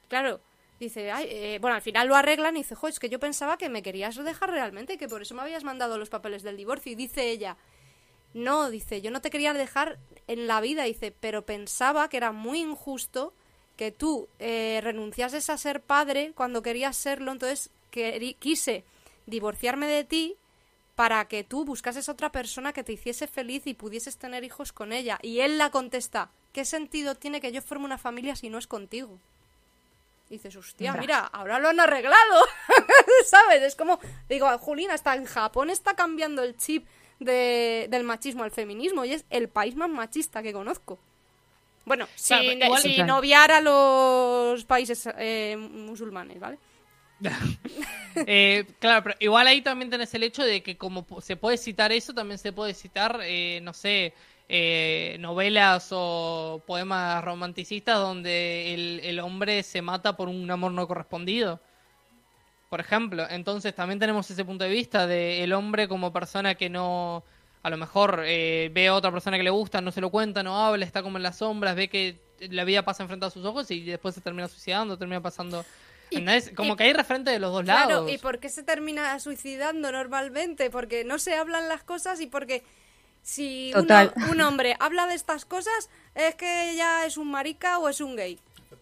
claro, 0.07 0.40
dice, 0.80 1.11
Ay, 1.11 1.27
eh, 1.30 1.57
bueno, 1.61 1.76
al 1.76 1.81
final 1.81 2.07
lo 2.07 2.15
arreglan 2.15 2.56
y 2.56 2.61
dice, 2.61 2.76
jo, 2.76 2.88
es 2.88 2.99
que 2.99 3.10
yo 3.10 3.19
pensaba 3.19 3.57
que 3.57 3.69
me 3.69 3.84
querías 3.84 4.15
dejar 4.15 4.51
realmente, 4.51 4.97
que 4.97 5.07
por 5.07 5.22
eso 5.22 5.35
me 5.35 5.41
habías 5.41 5.64
mandado 5.64 5.97
los 5.97 6.10
papeles 6.10 6.43
del 6.43 6.57
divorcio. 6.57 6.91
Y 6.91 6.95
dice 6.95 7.30
ella, 7.30 7.57
no, 8.34 8.69
dice, 8.69 9.01
yo 9.01 9.11
no 9.11 9.22
te 9.22 9.30
quería 9.30 9.53
dejar 9.53 9.97
en 10.27 10.47
la 10.47 10.61
vida, 10.61 10.84
dice, 10.84 11.14
pero 11.19 11.45
pensaba 11.45 12.10
que 12.10 12.18
era 12.18 12.31
muy 12.31 12.60
injusto 12.60 13.34
que 13.76 13.91
tú 13.91 14.27
eh, 14.39 14.81
renunciases 14.84 15.49
a 15.49 15.57
ser 15.57 15.81
padre 15.81 16.34
cuando 16.35 16.61
querías 16.61 16.97
serlo, 16.97 17.31
entonces 17.31 17.69
quise 18.39 18.84
divorciarme 19.26 19.88
de 19.88 20.03
ti 20.03 20.35
para 20.95 21.30
que 21.30 21.45
tú 21.45 21.64
buscases 21.64 22.10
otra 22.10 22.30
persona 22.30 22.73
que 22.73 22.84
te 22.84 22.91
hiciese 22.91 23.26
feliz 23.26 23.65
y 23.68 23.73
pudieses 23.73 24.18
tener 24.18 24.43
hijos 24.43 24.73
con 24.73 24.91
ella. 24.91 25.18
Y 25.22 25.39
él 25.39 25.57
la 25.57 25.72
contesta, 25.72 26.30
¿qué 26.51 26.65
sentido 26.65 27.15
tiene 27.15 27.39
que 27.39 27.53
yo 27.53 27.61
forme 27.61 27.85
una 27.85 27.97
familia 27.97 28.35
si 28.35 28.49
no 28.49 28.57
es 28.57 28.68
contigo? 28.68 29.18
Y 30.30 30.34
dices, 30.34 30.56
hostia, 30.56 30.93
mira, 30.93 31.19
ahora 31.26 31.57
lo 31.60 31.69
han 31.69 31.80
arreglado. 31.80 32.45
¿Sabes? 33.26 33.64
Es 33.64 33.76
como, 33.76 33.99
digo, 34.30 34.47
Julina, 34.60 34.93
hasta 34.93 35.15
en 35.15 35.26
Japón 35.26 35.69
está 35.72 35.95
cambiando 35.95 36.43
el 36.43 36.56
chip 36.56 36.85
de- 37.19 37.88
del 37.89 38.03
machismo 38.03 38.43
al 38.43 38.51
feminismo 38.51 39.03
y 39.06 39.14
es 39.14 39.26
el 39.31 39.49
país 39.49 39.76
más 39.76 39.89
machista 39.89 40.43
que 40.43 40.53
conozco. 40.53 40.99
Bueno, 41.85 42.06
Claro, 42.06 42.43
sin, 42.43 42.53
pero 42.60 42.65
igual- 42.65 42.81
sin 42.84 42.95
Total. 42.97 43.10
obviar 43.19 43.51
a 43.51 43.61
los 43.61 44.64
países 44.65 45.10
eh, 45.18 45.56
musulmanes, 45.57 46.39
¿vale? 46.39 46.57
Eh, 48.15 48.65
claro, 48.80 49.03
pero 49.03 49.15
igual 49.19 49.47
ahí 49.47 49.61
también 49.61 49.89
tenés 49.89 50.14
el 50.14 50.23
hecho 50.23 50.43
de 50.43 50.61
que 50.61 50.77
como 50.77 51.06
se 51.22 51.35
puede 51.38 51.57
citar 51.57 51.91
eso, 51.91 52.14
también 52.14 52.38
se 52.38 52.51
puede 52.51 52.73
citar, 52.73 53.19
eh, 53.23 53.60
no 53.61 53.73
sé, 53.73 54.14
eh, 54.49 55.15
novelas 55.19 55.89
o 55.91 56.61
poemas 56.65 57.23
romanticistas 57.23 57.97
donde 57.99 58.73
el, 58.73 58.99
el 59.03 59.19
hombre 59.19 59.61
se 59.63 59.81
mata 59.81 60.17
por 60.17 60.27
un 60.27 60.49
amor 60.49 60.71
no 60.71 60.88
correspondido. 60.88 61.61
Por 62.69 62.80
ejemplo, 62.80 63.26
entonces 63.30 63.73
también 63.73 63.99
tenemos 63.99 64.30
ese 64.30 64.43
punto 64.45 64.63
de 64.63 64.69
vista 64.71 65.07
de 65.07 65.43
el 65.43 65.53
hombre 65.53 65.88
como 65.88 66.11
persona 66.13 66.55
que 66.55 66.69
no, 66.69 67.23
a 67.63 67.69
lo 67.69 67.77
mejor 67.77 68.23
eh, 68.26 68.69
ve 68.73 68.88
a 68.88 68.93
otra 68.95 69.11
persona 69.11 69.38
que 69.38 69.43
le 69.43 69.49
gusta, 69.49 69.81
no 69.81 69.91
se 69.91 70.01
lo 70.01 70.09
cuenta, 70.11 70.43
no 70.43 70.59
habla, 70.65 70.85
está 70.85 71.01
como 71.01 71.17
en 71.17 71.23
las 71.23 71.38
sombras, 71.38 71.76
ve 71.76 71.88
que 71.88 72.19
la 72.51 72.63
vida 72.63 72.84
pasa 72.84 73.03
enfrente 73.03 73.26
a 73.26 73.30
sus 73.31 73.43
ojos 73.45 73.69
y 73.71 73.81
después 73.84 74.13
se 74.15 74.21
termina 74.21 74.47
suicidando, 74.47 74.97
termina 74.97 75.21
pasando... 75.21 75.63
Y-. 76.11 76.26
Como 76.55 76.73
y- 76.73 76.76
que 76.76 76.84
hay 76.84 76.93
referente 76.93 77.30
de 77.31 77.39
los 77.39 77.51
dos 77.51 77.63
Claro, 77.63 77.89
lados. 77.89 78.11
¿y 78.11 78.17
por 78.17 78.39
qué 78.39 78.49
se 78.49 78.63
termina 78.63 79.19
suicidando 79.19 79.91
normalmente? 79.91 80.69
Porque 80.71 81.03
no 81.03 81.19
se 81.19 81.35
hablan 81.35 81.69
las 81.69 81.84
cosas 81.84 82.19
y 82.21 82.27
porque 82.27 82.63
si 83.23 83.71
Total. 83.73 84.13
un 84.31 84.41
hombre 84.41 84.75
habla 84.79 85.07
de 85.07 85.15
estas 85.15 85.45
cosas 85.45 85.89
es 86.15 86.35
que 86.35 86.73
ya 86.75 87.05
es 87.05 87.17
un 87.17 87.29
marica 87.31 87.77
o 87.79 87.89
es 87.89 88.01
un 88.01 88.15
gay. 88.15 88.39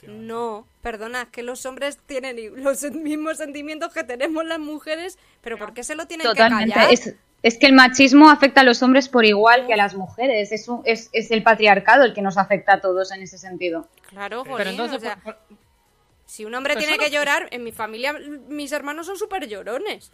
No, 0.08 0.66
perdona, 0.82 1.24
es 1.24 1.28
que 1.30 1.44
los 1.44 1.66
hombres 1.66 1.98
tienen 2.06 2.38
los 2.64 2.82
mismos 2.92 3.38
sentimientos 3.38 3.92
que 3.94 4.04
tenemos 4.04 4.46
las 4.46 4.60
mujeres, 4.60 5.18
pero 5.42 5.58
¿por 5.58 5.74
qué 5.74 5.84
se 5.84 5.96
lo 5.96 6.06
tienen 6.06 6.26
que 6.26 6.30
Totalmente. 6.30 6.74
callar? 6.74 6.94
Es, 6.94 7.14
es 7.44 7.58
que 7.58 7.66
el 7.66 7.74
machismo 7.74 8.30
afecta 8.30 8.62
a 8.62 8.64
los 8.64 8.82
hombres 8.84 9.10
por 9.10 9.26
igual 9.26 9.66
que 9.68 9.74
a 9.74 9.78
las 9.78 9.96
mujeres. 9.96 10.52
Es, 10.52 10.68
un- 10.68 10.82
es, 10.86 11.10
es 11.14 11.32
el 11.32 11.44
patriarcado 11.44 12.04
el 12.04 12.14
que 12.14 12.22
nos 12.22 12.38
afecta 12.38 12.74
a 12.76 12.82
todos 12.82 13.12
en 13.12 13.22
ese 13.24 13.38
sentido. 13.38 13.88
Claro, 14.08 14.44
Pero 14.56 14.70
entonces, 14.70 14.98
o 14.98 15.02
sea, 15.02 15.16
por- 15.18 15.36
por- 15.36 15.58
si 16.26 16.46
un 16.46 16.54
hombre 16.56 16.76
pero 16.76 16.86
tiene 16.86 17.04
que 17.04 17.10
llorar, 17.10 17.48
en 17.52 17.64
mi 17.64 17.72
familia 17.72 18.14
mis 18.50 18.72
hermanos 18.72 19.06
son 19.08 19.18
súper 19.18 19.48
llorones. 19.48 20.12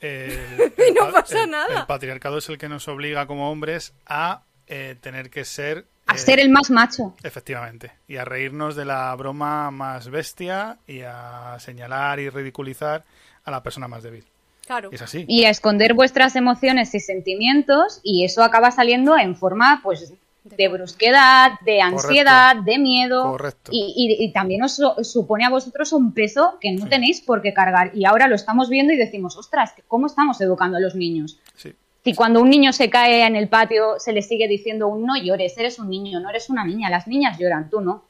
El- 0.00 0.72
Y 0.88 0.92
no 0.92 1.10
pasa 1.12 1.44
el- 1.44 1.50
nada. 1.50 1.80
El 1.80 1.86
patriarcado 1.86 2.38
es 2.38 2.48
el 2.48 2.58
que 2.58 2.68
nos 2.68 2.88
obliga 2.88 3.26
como 3.26 3.50
hombres 3.50 3.94
a 4.06 4.42
eh, 4.66 4.96
tener 5.00 5.30
que 5.30 5.44
ser... 5.44 5.86
A 6.06 6.14
eh, 6.14 6.18
ser 6.18 6.40
el 6.40 6.50
más 6.50 6.70
macho. 6.70 7.14
Efectivamente. 7.22 7.92
Y 8.08 8.16
a 8.16 8.24
reírnos 8.24 8.76
de 8.76 8.84
la 8.84 9.14
broma 9.14 9.70
más 9.70 10.08
bestia 10.10 10.78
y 10.86 11.00
a 11.00 11.56
señalar 11.60 12.20
y 12.20 12.28
ridiculizar 12.28 13.04
a 13.44 13.50
la 13.50 13.62
persona 13.62 13.88
más 13.88 14.02
débil. 14.02 14.24
Claro. 14.66 14.88
Es 14.92 15.02
así. 15.02 15.24
Y 15.28 15.44
a 15.44 15.50
esconder 15.50 15.92
vuestras 15.94 16.36
emociones 16.36 16.94
y 16.94 17.00
sentimientos 17.00 18.00
y 18.02 18.24
eso 18.24 18.42
acaba 18.42 18.70
saliendo 18.70 19.16
en 19.18 19.36
forma 19.36 19.80
pues 19.82 20.12
de 20.44 20.68
brusquedad, 20.68 21.52
de 21.64 21.80
ansiedad, 21.80 22.56
de 22.56 22.78
miedo. 22.78 23.22
Correcto. 23.32 23.70
Y, 23.72 23.94
y- 24.20 24.24
y 24.26 24.32
también 24.32 24.62
os, 24.62 24.80
supone 25.02 25.44
a 25.44 25.50
vosotros 25.50 25.92
un 25.92 26.12
peso 26.12 26.58
que 26.60 26.70
no 26.72 26.86
tenéis 26.86 27.22
por 27.22 27.40
qué 27.42 27.52
cargar. 27.54 27.90
Y 27.94 28.04
ahora 28.04 28.28
lo 28.28 28.34
estamos 28.34 28.68
viendo 28.68 28.92
y 28.92 28.96
decimos, 28.96 29.36
ostras, 29.36 29.74
¿cómo 29.88 30.06
estamos 30.06 30.40
educando 30.42 30.76
a 30.76 30.80
los 30.80 30.94
niños? 30.94 31.38
Sí. 31.56 31.74
Si 32.04 32.14
cuando 32.14 32.42
un 32.42 32.50
niño 32.50 32.74
se 32.74 32.90
cae 32.90 33.24
en 33.26 33.34
el 33.34 33.48
patio 33.48 33.94
se 33.98 34.12
le 34.12 34.20
sigue 34.20 34.46
diciendo 34.46 34.88
un 34.88 35.06
no 35.06 35.16
llores, 35.16 35.56
eres 35.56 35.78
un 35.78 35.88
niño, 35.88 36.20
no 36.20 36.28
eres 36.28 36.50
una 36.50 36.62
niña, 36.62 36.90
las 36.90 37.06
niñas 37.06 37.38
lloran, 37.38 37.70
tú 37.70 37.80
no. 37.80 38.04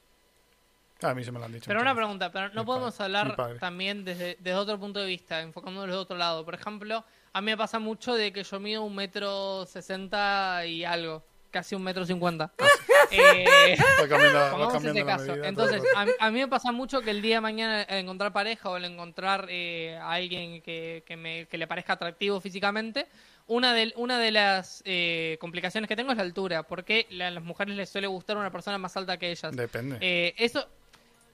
A 1.02 1.14
mí 1.14 1.22
se 1.22 1.30
me 1.30 1.38
lo 1.38 1.44
han 1.44 1.52
dicho. 1.52 1.66
Pero 1.68 1.80
una 1.80 1.92
veces. 1.92 1.98
pregunta, 2.04 2.32
pero 2.32 2.48
no 2.54 2.62
Mi 2.62 2.66
podemos 2.66 2.94
padre, 2.96 3.18
hablar 3.18 3.58
también 3.60 4.04
desde, 4.04 4.36
desde 4.40 4.54
otro 4.54 4.80
punto 4.80 4.98
de 5.00 5.06
vista, 5.06 5.40
enfocándonos 5.42 5.94
de 5.94 6.00
otro 6.00 6.16
lado. 6.16 6.44
Por 6.44 6.54
ejemplo, 6.54 7.04
a 7.32 7.40
mí 7.40 7.46
me 7.46 7.56
pasa 7.56 7.78
mucho 7.78 8.14
de 8.14 8.32
que 8.32 8.42
yo 8.42 8.58
mido 8.58 8.82
un 8.84 8.94
metro 8.96 9.66
sesenta 9.66 10.64
y 10.66 10.82
algo, 10.84 11.22
casi 11.54 11.74
un 11.74 11.82
metro 11.82 12.04
cincuenta. 12.04 12.52
Eh, 13.10 13.44
ese 13.74 15.04
caso. 15.04 15.26
medida 15.26 15.36
todo 15.36 15.44
Entonces, 15.44 15.82
el 15.82 16.14
a, 16.20 16.26
a 16.26 16.30
mí 16.30 16.40
me 16.40 16.48
pasa 16.48 16.72
mucho 16.72 17.00
que 17.00 17.10
el 17.10 17.22
día 17.22 17.36
de 17.36 17.40
mañana 17.42 17.82
al 17.82 17.98
encontrar 17.98 18.32
pareja 18.32 18.70
o 18.70 18.74
al 18.74 18.84
encontrar 18.86 19.46
eh, 19.50 19.96
a 20.00 20.12
alguien 20.12 20.62
que, 20.62 21.04
que, 21.06 21.16
me, 21.16 21.46
que 21.46 21.56
le 21.58 21.66
parezca 21.68 21.92
atractivo 21.92 22.40
físicamente, 22.40 23.06
una 23.46 23.72
de, 23.72 23.92
una 23.96 24.18
de 24.18 24.30
las 24.32 24.82
eh, 24.86 25.36
complicaciones 25.40 25.86
que 25.86 25.94
tengo 25.94 26.10
es 26.10 26.16
la 26.16 26.24
altura, 26.24 26.62
porque 26.64 27.06
la- 27.10 27.28
a 27.28 27.30
las 27.30 27.44
mujeres 27.44 27.76
les 27.76 27.88
suele 27.90 28.06
gustar 28.08 28.36
una 28.36 28.50
persona 28.50 28.78
más 28.78 28.96
alta 28.96 29.16
que 29.16 29.30
ellas. 29.30 29.54
Depende. 29.54 29.98
Eh, 30.00 30.34
eso, 30.38 30.66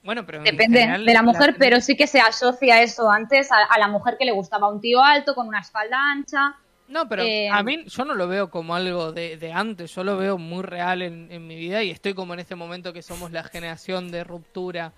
bueno, 0.03 0.27
pero 0.27 0.43
Depende 0.43 0.81
general, 0.81 1.07
de 1.07 1.15
la 1.15 1.23
mujer, 1.23 1.53
la- 1.53 1.59
pero 1.59 1.81
sí 1.81 1.97
que 1.97 2.07
se 2.09 2.21
asocia 2.21 2.83
eso 2.83 3.11
antes 3.11 3.51
a, 3.53 3.57
a 3.65 3.79
la 3.79 3.89
mujer 3.89 4.17
que 4.19 4.25
le 4.27 4.33
gustaba 4.33 4.69
un 4.69 4.81
tío 4.83 5.03
alto 5.03 5.35
con 5.35 5.47
una 5.49 5.61
espalda 5.61 5.97
ancha. 6.13 6.57
No, 6.91 7.09
pero 7.09 7.23
Eh, 7.23 7.49
a 7.49 7.63
mí 7.63 7.85
yo 7.87 8.05
no 8.05 8.15
lo 8.15 8.27
veo 8.29 8.51
como 8.51 8.75
algo 8.75 9.13
de, 9.13 9.37
de 9.37 9.53
antes, 9.53 9.95
yo 9.95 10.03
lo 10.05 10.17
veo 10.17 10.39
muy 10.39 10.63
real 10.63 11.03
en, 11.03 11.31
en 11.31 11.47
mi 11.47 11.57
vida 11.57 11.83
y 11.85 11.91
estoy 11.91 12.15
como 12.15 12.35
en 12.35 12.41
este 12.41 12.57
momento 12.57 12.93
que 12.93 13.03
somos 13.03 13.31
la 13.33 13.45
generación 13.45 14.11
de 14.11 14.25
ruptura. 14.25 14.93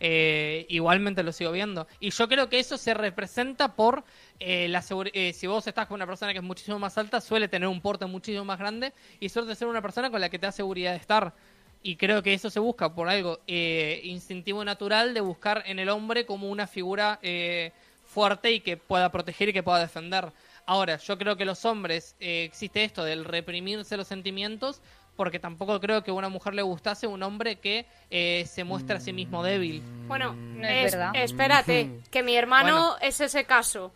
eh, 0.00 0.66
igualmente 0.68 1.22
lo 1.24 1.32
sigo 1.32 1.50
viendo. 1.52 1.88
Y 2.00 2.10
yo 2.10 2.28
creo 2.28 2.48
que 2.48 2.60
eso 2.60 2.76
se 2.78 2.94
representa 2.94 3.74
por 3.74 4.04
eh, 4.38 4.68
la 4.68 4.84
eh, 5.12 5.32
si 5.32 5.46
vos 5.48 5.66
estás 5.66 5.86
con 5.88 5.96
una 5.96 6.06
persona 6.06 6.32
que 6.32 6.38
es 6.38 6.44
muchísimo 6.44 6.78
más 6.78 6.96
alta, 6.98 7.20
suele 7.20 7.48
tener 7.48 7.68
un 7.68 7.80
porte 7.80 8.06
muchísimo 8.06 8.44
más 8.44 8.58
grande 8.60 8.92
y 9.20 9.28
suele 9.30 9.54
ser 9.56 9.66
una 9.68 9.82
persona 9.82 10.10
con 10.10 10.20
la 10.20 10.28
que 10.30 10.38
te 10.38 10.46
da 10.46 10.52
seguridad 10.52 10.92
de 10.92 10.98
estar. 10.98 11.34
Y 11.82 11.96
creo 11.96 12.22
que 12.22 12.34
eso 12.34 12.50
se 12.50 12.60
busca 12.60 12.94
por 12.94 13.08
algo 13.08 13.40
eh, 13.46 14.00
instintivo 14.04 14.64
natural 14.64 15.14
de 15.14 15.20
buscar 15.20 15.62
en 15.66 15.78
el 15.78 15.88
hombre 15.88 16.26
como 16.26 16.50
una 16.50 16.66
figura 16.66 17.18
eh, 17.22 17.72
fuerte 18.04 18.52
y 18.52 18.60
que 18.60 18.76
pueda 18.76 19.10
proteger 19.10 19.48
y 19.50 19.52
que 19.52 19.62
pueda 19.62 19.78
defender. 19.80 20.32
Ahora, 20.70 20.98
yo 20.98 21.16
creo 21.16 21.36
que 21.36 21.46
los 21.46 21.64
hombres 21.64 22.14
eh, 22.20 22.44
existe 22.44 22.84
esto 22.84 23.02
del 23.02 23.24
reprimirse 23.24 23.96
los 23.96 24.06
sentimientos 24.06 24.82
porque 25.16 25.38
tampoco 25.40 25.80
creo 25.80 26.04
que 26.04 26.10
a 26.10 26.14
una 26.14 26.28
mujer 26.28 26.52
le 26.54 26.60
gustase 26.62 27.06
un 27.06 27.22
hombre 27.22 27.56
que 27.56 27.86
eh, 28.10 28.44
se 28.46 28.64
muestra 28.64 28.98
a 28.98 29.00
sí 29.00 29.12
mismo 29.14 29.42
débil. 29.42 29.82
Bueno, 30.06 30.34
No 30.34 30.68
es 30.68 30.86
es- 30.86 30.92
verdad. 30.92 31.10
espérate, 31.14 31.90
que 32.10 32.22
mi 32.22 32.36
hermano 32.36 32.72
Bueno. 32.90 32.96
es 33.00 33.20
ese 33.22 33.44
caso. 33.44 33.92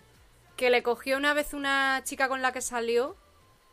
Que 0.56 0.70
le 0.70 0.82
cogió 0.82 1.18
una 1.18 1.34
vez 1.34 1.52
una 1.54 2.00
chica 2.04 2.26
con 2.28 2.40
la 2.40 2.52
que 2.52 2.60
salió, 2.62 3.16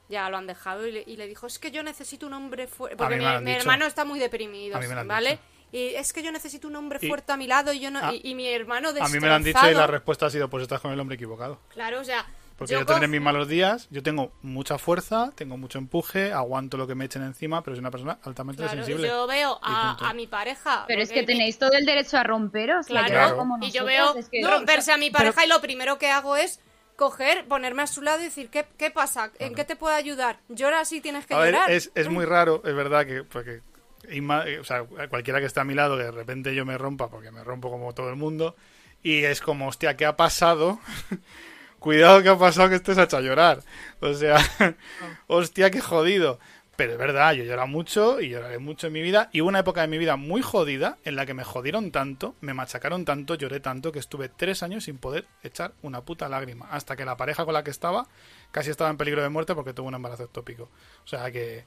ya 0.10 0.30
lo 0.30 0.38
han 0.38 0.46
dejado, 0.48 0.86
y 0.86 0.92
le, 0.92 1.04
y 1.08 1.16
le 1.16 1.26
dijo, 1.28 1.48
es 1.48 1.58
que 1.58 1.72
yo 1.72 1.84
necesito 1.84 2.28
un 2.28 2.34
hombre 2.34 2.68
fuerte. 2.68 2.98
Porque 2.98 3.16
mi, 3.16 3.52
hermano 3.52 3.86
está 3.86 4.04
muy 4.06 4.20
deprimido, 4.20 4.76
A 4.78 4.80
mí 4.82 4.88
me 4.88 4.94
lo 4.94 5.00
han 5.02 5.08
¿vale? 5.08 5.30
dicho. 5.32 5.42
Y 5.72 5.96
es 5.96 6.14
que 6.14 6.22
yo 6.22 6.32
necesito 6.32 6.68
un 6.68 6.76
hombre 6.76 7.00
Y- 7.02 7.08
fuerte 7.08 7.32
a 7.32 7.38
mi 7.38 7.48
lado 7.48 7.72
y 7.74 7.80
yo 7.80 7.92
no... 7.92 8.00
Ah. 8.02 8.12
y, 8.14 8.22
y 8.32 8.36
mi 8.36 8.48
hermano 8.48 8.90
A 8.90 8.92
destrozado. 8.94 9.14
mí 9.16 9.20
me 9.22 9.28
lo 9.28 9.34
han 9.36 9.44
dicho 9.44 9.70
y 9.70 9.74
la 9.74 9.88
respuesta 9.88 10.26
ha 10.26 10.30
sido, 10.30 10.50
pues 10.50 10.64
estás 10.64 10.82
con 10.82 10.92
el 10.92 11.00
hombre 11.00 11.16
equivocado. 11.16 11.60
Claro, 11.70 12.00
o 12.02 12.04
sea... 12.04 12.26
Porque 12.60 12.74
yo, 12.74 12.80
yo 12.82 12.86
tendré 12.86 13.08
mis 13.08 13.22
malos 13.22 13.48
días, 13.48 13.88
yo 13.90 14.04
tengo 14.04 14.32
mucha 14.44 14.78
fuerza, 14.78 15.32
tengo 15.36 15.58
mucho 15.58 15.80
empuje, 15.80 16.32
aguanto 16.34 16.78
lo 16.78 16.86
que 16.86 16.94
me 16.94 17.06
echen 17.06 17.24
encima, 17.24 17.64
pero 17.64 17.76
soy 17.76 17.80
una 17.80 17.90
persona 17.90 18.20
altamente 18.24 18.62
Claro, 18.62 18.78
sensible. 18.78 19.08
yo 19.08 19.26
veo 19.28 19.58
a, 19.64 20.14
mi 20.14 20.28
pareja... 20.28 20.84
Pero 20.88 21.02
es 21.02 21.12
que 21.12 21.24
tenéis 21.24 21.58
todo 21.58 21.72
el 21.72 21.86
derecho 21.86 22.18
a 22.18 22.24
romperos. 22.24 22.86
Claro, 22.86 23.48
y 23.62 23.72
yo 23.72 23.86
veo 23.86 24.14
es 24.16 24.30
que- 24.30 24.46
romperse 24.46 24.92
a 24.92 24.98
mi 24.98 25.10
pareja 25.10 25.46
y 25.46 25.48
lo 25.48 25.62
primero 25.62 25.98
que 25.98 26.12
hago 26.12 26.36
es 26.36 26.60
coger, 26.98 27.46
ponerme 27.48 27.82
a 27.84 27.88
su 27.88 28.02
lado 28.02 28.20
y 28.20 28.26
decir, 28.26 28.50
¿qué, 28.50 28.66
qué 28.78 28.92
pasa? 28.92 29.32
¿En 29.40 29.56
qué 29.56 29.64
te 29.64 29.78
puedo 29.78 29.96
ayudar? 29.96 30.40
Llora 30.50 30.84
si 30.84 31.00
tienes 31.00 31.26
que 31.26 31.34
A 31.34 31.40
ver, 31.40 31.54
llorar. 31.54 31.72
es, 31.72 31.92
es 31.96 32.10
muy 32.10 32.26
raro, 32.26 32.62
es 32.66 32.76
verdad 32.76 33.06
que 33.08 33.24
porque 33.24 33.62
Inma- 34.10 34.46
eh, 34.48 34.60
o 34.60 34.64
sea, 34.66 34.84
cualquiera 35.10 35.40
que 35.40 35.46
esté 35.46 35.62
a 35.62 35.64
mi 35.64 35.76
lado 35.76 35.96
que 35.98 36.04
de 36.04 36.12
repente 36.12 36.54
yo 36.54 36.66
me 36.66 36.78
rompa, 36.78 37.10
porque 37.10 37.32
me 37.32 37.42
rompo 37.44 37.70
como 37.72 37.94
todo 37.94 38.10
el 38.10 38.18
mundo, 38.18 38.56
Y 39.02 39.24
es 39.24 39.40
como, 39.40 39.70
hostia, 39.70 39.96
¿qué 39.96 40.06
ha 40.06 40.18
pasado? 40.18 40.80
Cuidado 41.80 42.22
que 42.22 42.30
ha 42.30 42.38
pasado 42.38 42.70
que 42.70 42.76
hecho 42.76 43.18
a 43.18 43.22
llorar. 43.22 43.64
O 44.02 44.14
sea, 44.14 44.38
hostia, 45.28 45.72
qué 45.72 45.82
jodido. 45.82 46.40
Pero 46.80 46.94
es 46.94 46.98
verdad, 46.98 47.34
yo 47.34 47.44
lloro 47.44 47.68
mucho 47.68 48.22
y 48.22 48.30
lloraré 48.30 48.58
mucho 48.58 48.88
en 48.88 48.94
mi 48.94 49.02
vida. 49.02 49.30
Y 49.34 49.42
hubo 49.42 49.50
una 49.50 49.60
época 49.60 49.82
de 49.82 49.88
mi 49.88 49.98
vida 49.98 50.16
muy 50.16 50.42
jodida 50.42 50.98
en 51.04 51.18
la 51.18 51.26
que 51.26 51.34
me 51.34 51.44
jodieron 51.44 51.92
tanto, 51.92 52.36
me 52.40 52.54
machacaron 52.54 53.04
tanto, 53.04 53.36
lloré 53.36 53.60
tanto 53.60 53.92
que 53.92 54.00
estuve 54.00 54.30
tres 54.30 54.64
años 54.64 54.86
sin 54.86 54.98
poder 54.98 55.26
echar 55.44 55.74
una 55.82 56.06
puta 56.06 56.30
lágrima. 56.30 56.70
Hasta 56.72 56.96
que 56.96 57.04
la 57.04 57.18
pareja 57.18 57.44
con 57.44 57.54
la 57.54 57.66
que 57.66 57.72
estaba 57.72 58.08
casi 58.52 58.70
estaba 58.70 58.90
en 58.90 58.96
peligro 58.96 59.22
de 59.22 59.28
muerte 59.28 59.56
porque 59.56 59.74
tuvo 59.74 59.90
un 59.90 59.96
embarazo 59.96 60.24
ectópico. 60.24 60.70
O 61.04 61.08
sea 61.08 61.30
que 61.32 61.66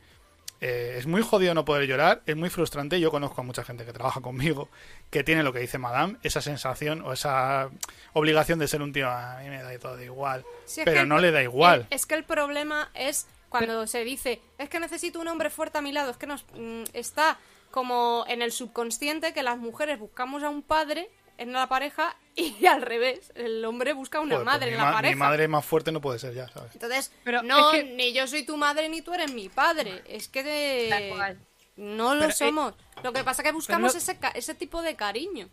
eh, 0.65 0.95
es 0.97 1.07
muy 1.07 1.21
jodido 1.23 1.53
no 1.55 1.65
poder 1.65 1.87
llorar, 1.89 2.23
es 2.25 2.37
muy 2.37 2.49
frustrante. 2.49 2.99
Yo 3.01 3.11
conozco 3.11 3.41
a 3.41 3.45
mucha 3.45 3.65
gente 3.65 3.85
que 3.85 3.93
trabaja 3.93 4.21
conmigo 4.21 4.69
que 5.11 5.25
tiene 5.25 5.43
lo 5.43 5.53
que 5.53 5.59
dice 5.59 5.77
Madame, 5.79 6.17
esa 6.23 6.41
sensación 6.41 7.03
o 7.03 7.13
esa 7.13 7.69
obligación 8.13 8.59
de 8.61 8.69
ser 8.69 8.81
un 8.81 8.93
tío, 8.93 9.11
a 9.11 9.39
mí 9.43 9.49
me 9.51 9.63
da 9.63 9.77
todo 9.79 10.01
igual. 10.03 10.45
Pero 10.85 11.05
no 11.05 11.19
le 11.19 11.33
da 11.33 11.43
igual. 11.43 11.87
el- 11.91 11.97
es 11.97 12.07
que 12.07 12.15
el 12.15 12.25
problema 12.25 12.91
es 12.95 13.27
cuando 13.49 13.87
se 13.87 14.05
dice, 14.05 14.41
es 14.57 14.69
que 14.71 14.81
necesito 14.81 15.21
un 15.21 15.29
hombre 15.29 15.51
fuerte 15.51 15.77
a 15.79 15.83
mi 15.83 15.93
lado, 15.93 16.11
es 16.13 16.17
que 16.17 16.27
nos 16.27 16.45
mm, 16.55 16.85
está 16.95 17.39
como 17.71 18.25
en 18.29 18.41
el 18.41 18.53
subconsciente 18.53 19.33
que 19.33 19.43
las 19.43 19.59
mujeres 19.59 19.99
buscamos 19.99 20.43
a 20.43 20.49
un 20.49 20.63
padre 20.63 21.11
en 21.39 21.53
la 21.53 21.69
pareja 21.69 22.17
y 22.61 22.67
al 22.67 22.83
revés, 22.83 23.33
el 23.35 23.65
hombre 23.65 23.93
busca 23.93 24.21
una 24.21 24.35
Joder, 24.37 24.45
pues 24.45 24.55
madre 24.55 24.67
mi 24.67 24.73
en 24.73 24.79
la 24.79 24.85
ma- 24.87 24.93
pareja. 24.93 25.15
Mi 25.15 25.19
madre 25.19 25.49
más 25.49 25.65
fuerte 25.65 25.93
no 25.93 26.01
puede 26.01 26.19
ser 26.19 26.35
ya, 26.35 26.49
¿sabes? 26.49 26.73
Entonces, 26.75 27.13
Pero 27.25 27.43
no, 27.43 27.73
es 27.73 27.83
que- 27.85 27.91
ni 27.95 28.13
yo 28.13 28.27
soy 28.27 28.45
tu 28.45 28.57
madre 28.57 28.89
ni 28.89 29.03
tú 29.03 29.13
eres 29.15 29.33
mi 29.33 29.49
padre. 29.49 30.03
Es 30.09 30.29
que 30.29 30.43
de- 30.43 30.87
Tal 30.91 31.09
cual. 31.17 31.39
no 31.77 32.15
lo 32.15 32.21
Pero, 32.21 32.31
eh, 32.33 32.35
somos. 32.35 32.75
Lo 33.03 33.13
que 33.13 33.25
pasa 33.25 33.43
es 33.43 33.47
que 33.49 33.53
buscamos 33.53 33.93
no- 33.95 33.99
ese, 33.99 34.19
ca- 34.19 34.31
ese 34.35 34.55
tipo 34.55 34.83
de 34.83 34.95
cariño. 34.97 35.49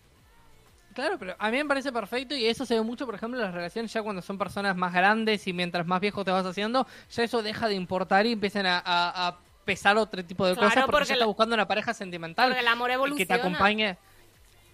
Claro, 0.93 1.17
pero 1.19 1.35
a 1.37 1.51
mí 1.51 1.57
me 1.57 1.65
parece 1.65 1.91
perfecto 1.91 2.35
y 2.35 2.45
eso 2.47 2.65
se 2.65 2.73
ve 2.75 2.81
mucho, 2.81 3.05
por 3.05 3.15
ejemplo, 3.15 3.39
en 3.39 3.45
las 3.45 3.53
relaciones 3.53 3.93
ya 3.93 4.01
cuando 4.01 4.21
son 4.21 4.37
personas 4.37 4.75
más 4.75 4.91
grandes 4.91 5.47
y 5.47 5.53
mientras 5.53 5.85
más 5.85 6.01
viejo 6.01 6.25
te 6.25 6.31
vas 6.31 6.45
haciendo, 6.45 6.87
ya 7.11 7.23
eso 7.23 7.41
deja 7.43 7.67
de 7.67 7.75
importar 7.75 8.25
y 8.25 8.33
empiezan 8.33 8.65
a, 8.65 8.79
a- 8.79 9.27
a 9.27 9.37
pesar 9.65 9.95
otro 9.97 10.25
tipo 10.25 10.45
de 10.47 10.53
Claro, 10.55 10.67
cosas 10.67 10.83
porque, 10.85 10.91
porque 10.91 11.07
ya 11.09 11.13
la- 11.13 11.17
está 11.19 11.25
buscando 11.27 11.53
una 11.55 11.67
pareja 11.67 11.93
sentimental. 11.93 12.49
Porque 12.49 12.59
el 12.61 12.67
amor 12.67 12.89
y 12.89 12.93
que 12.93 12.97
te 12.97 13.33
evoluciona. 13.35 13.35
acompañe. 13.35 13.97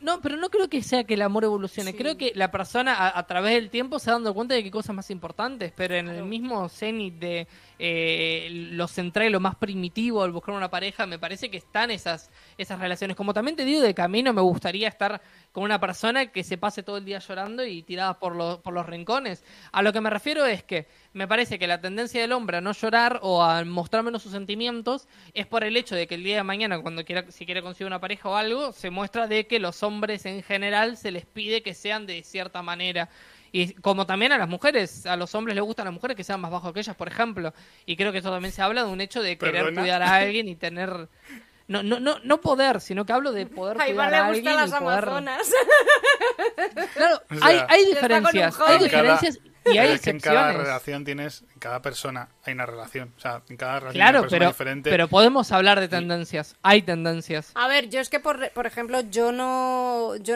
No, 0.01 0.21
pero 0.21 0.37
no 0.37 0.49
creo 0.49 0.69
que 0.69 0.83
sea 0.83 1.03
que 1.03 1.15
el 1.15 1.21
amor 1.21 1.45
evolucione. 1.45 1.91
Sí. 1.91 1.97
Creo 1.97 2.17
que 2.17 2.31
la 2.35 2.51
persona 2.51 2.93
a, 2.93 3.17
a 3.17 3.25
través 3.27 3.53
del 3.53 3.69
tiempo 3.69 3.97
se 3.99 4.09
ha 4.09 4.13
dando 4.13 4.33
cuenta 4.33 4.53
de 4.53 4.61
que 4.61 4.65
hay 4.65 4.71
cosas 4.71 4.95
más 4.95 5.09
importantes, 5.09 5.73
pero 5.75 5.95
en 5.95 6.09
el 6.09 6.23
mismo 6.25 6.67
cenit 6.69 7.15
de 7.15 7.47
eh, 7.77 8.47
lo 8.71 8.87
central 8.87 9.27
y 9.27 9.29
lo 9.29 9.39
más 9.39 9.55
primitivo 9.55 10.23
al 10.23 10.31
buscar 10.31 10.55
una 10.55 10.69
pareja, 10.69 11.05
me 11.05 11.19
parece 11.19 11.49
que 11.49 11.57
están 11.57 11.91
esas, 11.91 12.29
esas 12.57 12.79
relaciones. 12.79 13.17
Como 13.17 13.33
también 13.33 13.55
te 13.55 13.65
digo, 13.65 13.81
de 13.81 13.93
camino 13.93 14.33
me 14.33 14.41
gustaría 14.41 14.87
estar 14.87 15.21
con 15.55 15.63
una 15.63 15.79
persona 15.79 16.25
que 16.25 16.43
se 16.43 16.57
pase 16.57 16.83
todo 16.83 16.97
el 16.97 17.05
día 17.05 17.19
llorando 17.19 17.65
y 17.65 17.81
tirada 17.81 18.19
por, 18.19 18.35
los 18.35 18.57
por 18.59 18.73
los 18.73 18.85
rincones. 18.85 19.41
A 19.71 19.81
lo 19.83 19.93
que 19.93 20.01
me 20.01 20.09
refiero 20.09 20.45
es 20.45 20.63
que 20.63 20.85
me 21.13 21.29
parece 21.29 21.57
que 21.57 21.65
la 21.65 21.79
tendencia 21.79 22.19
del 22.19 22.33
hombre 22.33 22.57
a 22.57 22.61
no 22.61 22.73
llorar 22.73 23.21
o 23.21 23.41
a 23.41 23.63
mostrar 23.63 24.03
menos 24.03 24.21
sus 24.21 24.33
sentimientos 24.33 25.07
es 25.33 25.47
por 25.47 25.63
el 25.63 25.77
hecho 25.77 25.95
de 25.95 26.07
que 26.07 26.15
el 26.15 26.25
día 26.25 26.35
de 26.35 26.43
mañana, 26.43 26.81
cuando 26.81 27.05
quiera, 27.05 27.31
si 27.31 27.45
quiere 27.45 27.61
conseguir 27.61 27.87
una 27.87 28.01
pareja 28.01 28.27
o 28.27 28.35
algo, 28.35 28.73
se 28.73 28.89
muestra 28.89 29.27
de 29.27 29.47
que 29.47 29.59
los 29.59 29.81
hombres 29.81 30.25
en 30.25 30.43
general 30.43 30.97
se 30.97 31.11
les 31.11 31.25
pide 31.25 31.63
que 31.63 31.73
sean 31.73 32.05
de 32.05 32.21
cierta 32.23 32.61
manera. 32.61 33.07
Y 33.53 33.75
como 33.75 34.05
también 34.05 34.33
a 34.33 34.37
las 34.37 34.49
mujeres, 34.49 35.05
a 35.05 35.15
los 35.15 35.33
hombres 35.35 35.55
les 35.55 35.63
gustan 35.63 35.85
las 35.85 35.93
mujeres 35.93 36.17
que 36.17 36.25
sean 36.25 36.41
más 36.41 36.51
bajos 36.51 36.73
que 36.73 36.81
ellas, 36.81 36.97
por 36.97 37.07
ejemplo. 37.07 37.53
Y 37.85 37.95
creo 37.95 38.11
que 38.11 38.17
eso 38.17 38.29
también 38.29 38.51
se 38.51 38.61
habla 38.61 38.83
de 38.83 38.91
un 38.91 38.99
hecho 38.99 39.21
de 39.21 39.37
querer 39.37 39.63
¿Perdona? 39.63 39.81
cuidar 39.81 40.01
a 40.01 40.15
alguien 40.15 40.49
y 40.49 40.55
tener... 40.57 41.07
No, 41.67 41.81
no, 41.81 41.99
no, 41.99 42.19
no 42.23 42.41
poder, 42.41 42.79
sino 42.79 43.05
que 43.05 43.13
hablo 43.13 43.31
de 43.31 43.47
poder 43.47 43.77
A 43.81 43.85
cuidar 43.85 43.89
Iván 43.89 44.07
a 44.07 44.11
le 44.11 44.17
alguien 44.17 44.43
gustan 44.45 44.69
las 44.69 44.69
y 44.79 44.83
poder... 44.83 44.99
amazonas. 45.03 45.51
Claro, 46.93 47.21
O 47.31 47.35
sea, 47.35 47.47
hay, 47.47 47.59
hay 47.67 47.85
diferencias, 47.85 48.59
hay 48.59 48.65
cada- 48.67 48.77
diferencias 48.83 49.39
y 49.65 49.77
hay 49.79 49.93
es 49.93 50.01
que 50.01 50.11
en 50.11 50.19
cada 50.19 50.41
excepciones. 50.41 50.67
relación 50.67 51.05
tienes, 51.05 51.43
en 51.53 51.59
cada 51.59 51.81
persona 51.81 52.29
hay 52.43 52.53
una 52.53 52.67
relación. 52.67 53.13
O 53.17 53.19
sea, 53.19 53.41
en 53.49 53.57
cada 53.57 53.79
relación 53.79 53.89
hay 53.93 53.97
Claro, 54.11 54.19
una 54.19 54.21
persona 54.23 54.39
pero, 54.39 54.51
diferente. 54.51 54.89
pero 54.91 55.07
podemos 55.07 55.51
hablar 55.51 55.79
de 55.79 55.87
tendencias. 55.87 56.55
Hay 56.61 56.83
tendencias. 56.83 57.51
A 57.55 57.67
ver, 57.67 57.89
yo 57.89 57.99
es 57.99 58.09
que, 58.09 58.19
por, 58.19 58.51
por 58.51 58.67
ejemplo, 58.67 59.01
yo 59.01 59.31
no... 59.31 60.15
Yo, 60.17 60.35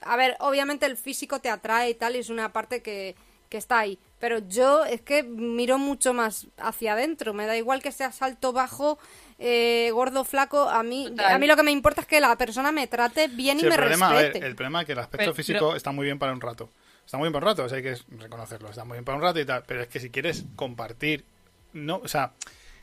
a 0.00 0.16
ver, 0.16 0.34
obviamente 0.40 0.86
el 0.86 0.96
físico 0.96 1.40
te 1.40 1.50
atrae 1.50 1.90
y 1.90 1.94
tal, 1.94 2.16
y 2.16 2.20
es 2.20 2.30
una 2.30 2.54
parte 2.54 2.80
que, 2.82 3.16
que 3.50 3.58
está 3.58 3.80
ahí. 3.80 3.98
Pero 4.18 4.38
yo 4.38 4.84
es 4.86 5.02
que 5.02 5.24
miro 5.24 5.76
mucho 5.76 6.14
más 6.14 6.46
hacia 6.56 6.94
adentro. 6.94 7.34
Me 7.34 7.44
da 7.46 7.58
igual 7.58 7.82
que 7.82 7.92
seas 7.92 8.22
alto, 8.22 8.52
bajo, 8.54 8.98
eh, 9.40 9.90
gordo, 9.92 10.22
flaco. 10.24 10.68
A 10.68 10.82
mí, 10.82 11.06
Total. 11.08 11.32
a 11.34 11.38
mí 11.38 11.46
lo 11.46 11.56
que 11.56 11.62
me 11.62 11.70
importa 11.72 12.02
es 12.02 12.06
que 12.06 12.20
la 12.20 12.36
persona 12.36 12.70
me 12.72 12.86
trate 12.86 13.26
bien 13.28 13.58
Sí, 13.58 13.64
y 13.64 13.66
el 13.66 13.70
me 13.72 13.76
problema, 13.78 14.08
a 14.10 14.12
ver, 14.12 14.22
respete. 14.26 14.46
el 14.46 14.54
problema 14.54 14.80
es 14.80 14.86
que 14.86 14.92
el 14.92 14.98
aspecto 14.98 15.24
Pero- 15.24 15.34
físico 15.34 15.58
pero- 15.68 15.76
está 15.76 15.90
muy 15.92 16.04
bien 16.04 16.18
para 16.18 16.32
un 16.32 16.40
rato. 16.40 16.70
Está 17.04 17.16
muy 17.18 17.26
bien 17.26 17.32
para 17.32 17.46
un 17.46 17.50
rato, 17.52 17.64
o 17.64 17.68
sea, 17.68 17.78
hay 17.78 17.82
que 17.82 17.96
reconocerlo. 18.18 18.68
Está 18.70 18.84
muy 18.84 18.94
bien 18.96 19.04
para 19.04 19.16
un 19.16 19.22
rato 19.22 19.40
y 19.40 19.44
tal. 19.44 19.64
Pero 19.66 19.80
es 19.82 19.88
que 19.88 19.98
si 19.98 20.10
quieres 20.10 20.44
compartir, 20.54 21.24
no, 21.72 21.96
o 22.04 22.06
sea, 22.08 22.32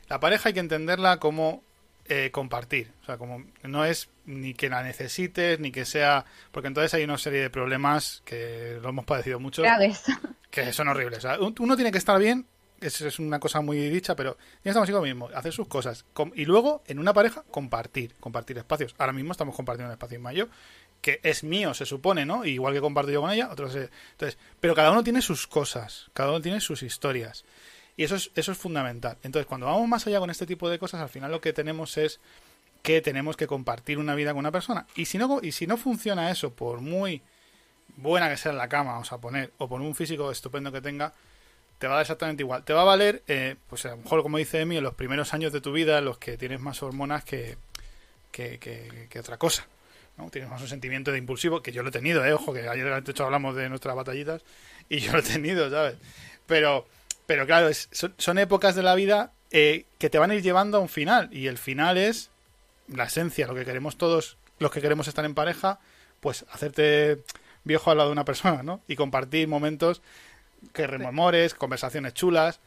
la 0.08 0.20
pareja 0.20 0.48
hay 0.50 0.52
que 0.54 0.60
entenderla 0.60 1.18
como 1.18 1.62
eh, 2.10 2.30
compartir. 2.32 2.90
O 3.02 3.04
sea, 3.06 3.18
como 3.18 3.44
no 3.62 3.84
es 3.84 4.08
ni 4.24 4.54
que 4.54 4.68
la 4.70 4.82
necesites, 4.82 5.60
ni 5.60 5.70
que 5.70 5.84
sea. 5.84 6.24
Porque 6.52 6.68
entonces 6.68 6.92
hay 6.94 7.04
una 7.04 7.18
serie 7.18 7.40
de 7.42 7.50
problemas 7.50 8.22
que 8.24 8.78
lo 8.82 8.88
hemos 8.88 9.04
padecido 9.04 9.38
mucho. 9.40 9.62
Graves. 9.62 10.02
que 10.50 10.72
son 10.72 10.88
horribles. 10.88 11.18
O 11.18 11.20
sea, 11.22 11.38
un- 11.38 11.54
uno 11.58 11.76
tiene 11.76 11.92
que 11.92 11.98
estar 11.98 12.18
bien, 12.18 12.46
eso 12.80 13.06
es 13.06 13.18
una 13.18 13.40
cosa 13.40 13.60
muy 13.60 13.78
dicha, 13.88 14.14
pero 14.14 14.36
que 14.62 14.68
estar 14.68 14.80
consigo 14.80 15.02
mismo, 15.02 15.28
hacer 15.34 15.52
sus 15.52 15.68
cosas. 15.68 16.04
Y 16.34 16.44
luego, 16.44 16.82
en 16.86 16.98
una 16.98 17.12
pareja, 17.12 17.44
compartir, 17.50 18.14
compartir 18.20 18.58
espacios. 18.58 18.94
Ahora 18.98 19.12
mismo 19.12 19.32
estamos 19.32 19.54
compartiendo 19.54 19.88
un 19.88 19.92
espacio 19.92 20.18
en 20.18 20.48
que 21.00 21.20
es 21.22 21.44
mío, 21.44 21.74
se 21.74 21.86
supone, 21.86 22.26
¿no? 22.26 22.44
Igual 22.44 22.74
que 22.74 22.80
comparto 22.80 23.10
yo 23.10 23.20
con 23.20 23.30
ella, 23.30 23.50
otros 23.50 23.74
Entonces, 23.74 24.38
pero 24.60 24.74
cada 24.74 24.90
uno 24.90 25.04
tiene 25.04 25.22
sus 25.22 25.46
cosas, 25.46 26.10
cada 26.12 26.30
uno 26.30 26.40
tiene 26.40 26.60
sus 26.60 26.82
historias. 26.82 27.44
Y 27.96 28.04
eso 28.04 28.16
es, 28.16 28.30
eso 28.34 28.52
es 28.52 28.58
fundamental. 28.58 29.16
Entonces, 29.22 29.46
cuando 29.46 29.66
vamos 29.66 29.88
más 29.88 30.06
allá 30.06 30.20
con 30.20 30.30
este 30.30 30.46
tipo 30.46 30.68
de 30.68 30.78
cosas, 30.78 31.00
al 31.00 31.08
final 31.08 31.30
lo 31.30 31.40
que 31.40 31.52
tenemos 31.52 31.96
es 31.98 32.20
que 32.82 33.00
tenemos 33.00 33.36
que 33.36 33.46
compartir 33.46 33.98
una 33.98 34.14
vida 34.14 34.30
con 34.30 34.38
una 34.38 34.52
persona. 34.52 34.86
Y 34.94 35.06
si 35.06 35.18
no, 35.18 35.40
y 35.42 35.52
si 35.52 35.66
no 35.66 35.76
funciona 35.76 36.30
eso, 36.30 36.52
por 36.52 36.80
muy 36.80 37.22
buena 37.96 38.28
que 38.28 38.36
sea 38.36 38.52
la 38.52 38.68
cama, 38.68 38.92
vamos 38.92 39.12
a 39.12 39.18
poner, 39.18 39.52
o 39.58 39.68
por 39.68 39.80
un 39.80 39.94
físico 39.94 40.30
estupendo 40.30 40.70
que 40.70 40.80
tenga, 40.80 41.12
te 41.78 41.86
va 41.86 41.94
a 41.94 41.96
dar 41.96 42.02
exactamente 42.02 42.42
igual. 42.42 42.64
Te 42.64 42.72
va 42.72 42.82
a 42.82 42.84
valer, 42.84 43.22
eh, 43.28 43.56
pues 43.68 43.84
a 43.86 43.90
lo 43.90 43.98
mejor, 43.98 44.22
como 44.22 44.38
dice 44.38 44.60
Emi, 44.60 44.76
en 44.76 44.84
los 44.84 44.94
primeros 44.94 45.32
años 45.34 45.52
de 45.52 45.60
tu 45.60 45.72
vida, 45.72 46.00
los 46.00 46.18
que 46.18 46.36
tienes 46.36 46.60
más 46.60 46.82
hormonas 46.82 47.24
que, 47.24 47.56
que, 48.32 49.08
otra 49.18 49.36
cosa. 49.38 49.66
¿no? 50.16 50.30
Tienes 50.30 50.50
más 50.50 50.60
un 50.60 50.68
sentimiento 50.68 51.12
de 51.12 51.18
impulsivo, 51.18 51.62
que 51.62 51.72
yo 51.72 51.82
lo 51.82 51.90
he 51.90 51.92
tenido, 51.92 52.24
¿eh? 52.24 52.32
Ojo, 52.32 52.52
que 52.52 52.68
ayer 52.68 53.02
de 53.02 53.10
hecho 53.10 53.24
hablamos 53.24 53.54
de 53.54 53.68
nuestras 53.68 53.94
batallitas, 53.94 54.42
y 54.88 54.98
yo 54.98 55.12
lo 55.12 55.18
he 55.20 55.22
tenido, 55.22 55.70
¿sabes? 55.70 55.96
Pero, 56.46 56.86
pero 57.26 57.46
claro, 57.46 57.68
es- 57.68 57.88
son, 57.92 58.14
son 58.18 58.38
épocas 58.38 58.74
de 58.74 58.82
la 58.82 58.94
vida 58.94 59.32
eh, 59.50 59.84
que 59.98 60.10
te 60.10 60.18
van 60.18 60.30
a 60.30 60.34
ir 60.34 60.42
llevando 60.42 60.78
a 60.78 60.80
un 60.80 60.88
final, 60.88 61.28
y 61.32 61.46
el 61.46 61.58
final 61.58 61.96
es 61.96 62.30
la 62.88 63.04
esencia, 63.04 63.46
lo 63.46 63.54
que 63.54 63.64
queremos 63.64 63.96
todos, 63.96 64.36
los 64.58 64.72
que 64.72 64.80
queremos 64.80 65.06
estar 65.08 65.24
en 65.24 65.34
pareja, 65.34 65.78
pues 66.20 66.44
hacerte 66.50 67.22
viejo 67.64 67.90
al 67.90 67.98
lado 67.98 68.08
de 68.08 68.14
una 68.14 68.24
persona, 68.24 68.62
¿no? 68.62 68.80
Y 68.88 68.96
compartir 68.96 69.46
momentos 69.46 70.02
que 70.72 70.86
rememores, 70.86 71.54
conversaciones 71.54 72.14
chulas, 72.14 72.60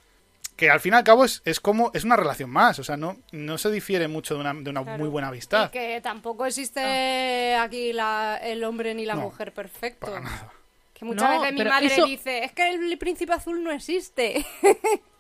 que 0.55 0.69
al 0.69 0.79
fin 0.79 0.93
y 0.93 0.97
al 0.97 1.03
cabo 1.03 1.25
es, 1.25 1.41
es 1.45 1.59
como, 1.59 1.91
es 1.93 2.03
una 2.03 2.15
relación 2.17 2.49
más, 2.49 2.77
o 2.79 2.83
sea, 2.83 2.97
no, 2.97 3.17
no 3.31 3.57
se 3.57 3.71
difiere 3.71 4.07
mucho 4.07 4.35
de 4.35 4.41
una, 4.41 4.53
de 4.53 4.69
una 4.69 4.83
Claro. 4.83 4.97
muy 4.99 5.09
buena 5.09 5.29
amistad. 5.29 5.69
Y 5.69 5.71
que 5.71 6.01
tampoco 6.01 6.45
existe 6.45 7.55
aquí 7.55 7.93
la, 7.93 8.37
el 8.41 8.63
hombre 8.63 8.93
ni 8.93 9.05
la 9.05 9.15
No, 9.15 9.21
mujer 9.21 9.53
perfecto. 9.53 10.07
Para 10.07 10.19
nada. 10.19 10.53
Que 10.93 11.05
muchas 11.05 11.29
No, 11.29 11.41
veces 11.41 11.53
mi 11.57 11.63
madre 11.65 11.85
eso- 11.87 12.05
dice, 12.05 12.43
es 12.43 12.51
que 12.51 12.69
el 12.69 12.97
príncipe 12.97 13.33
azul 13.33 13.63
no 13.63 13.71
existe. 13.71 14.45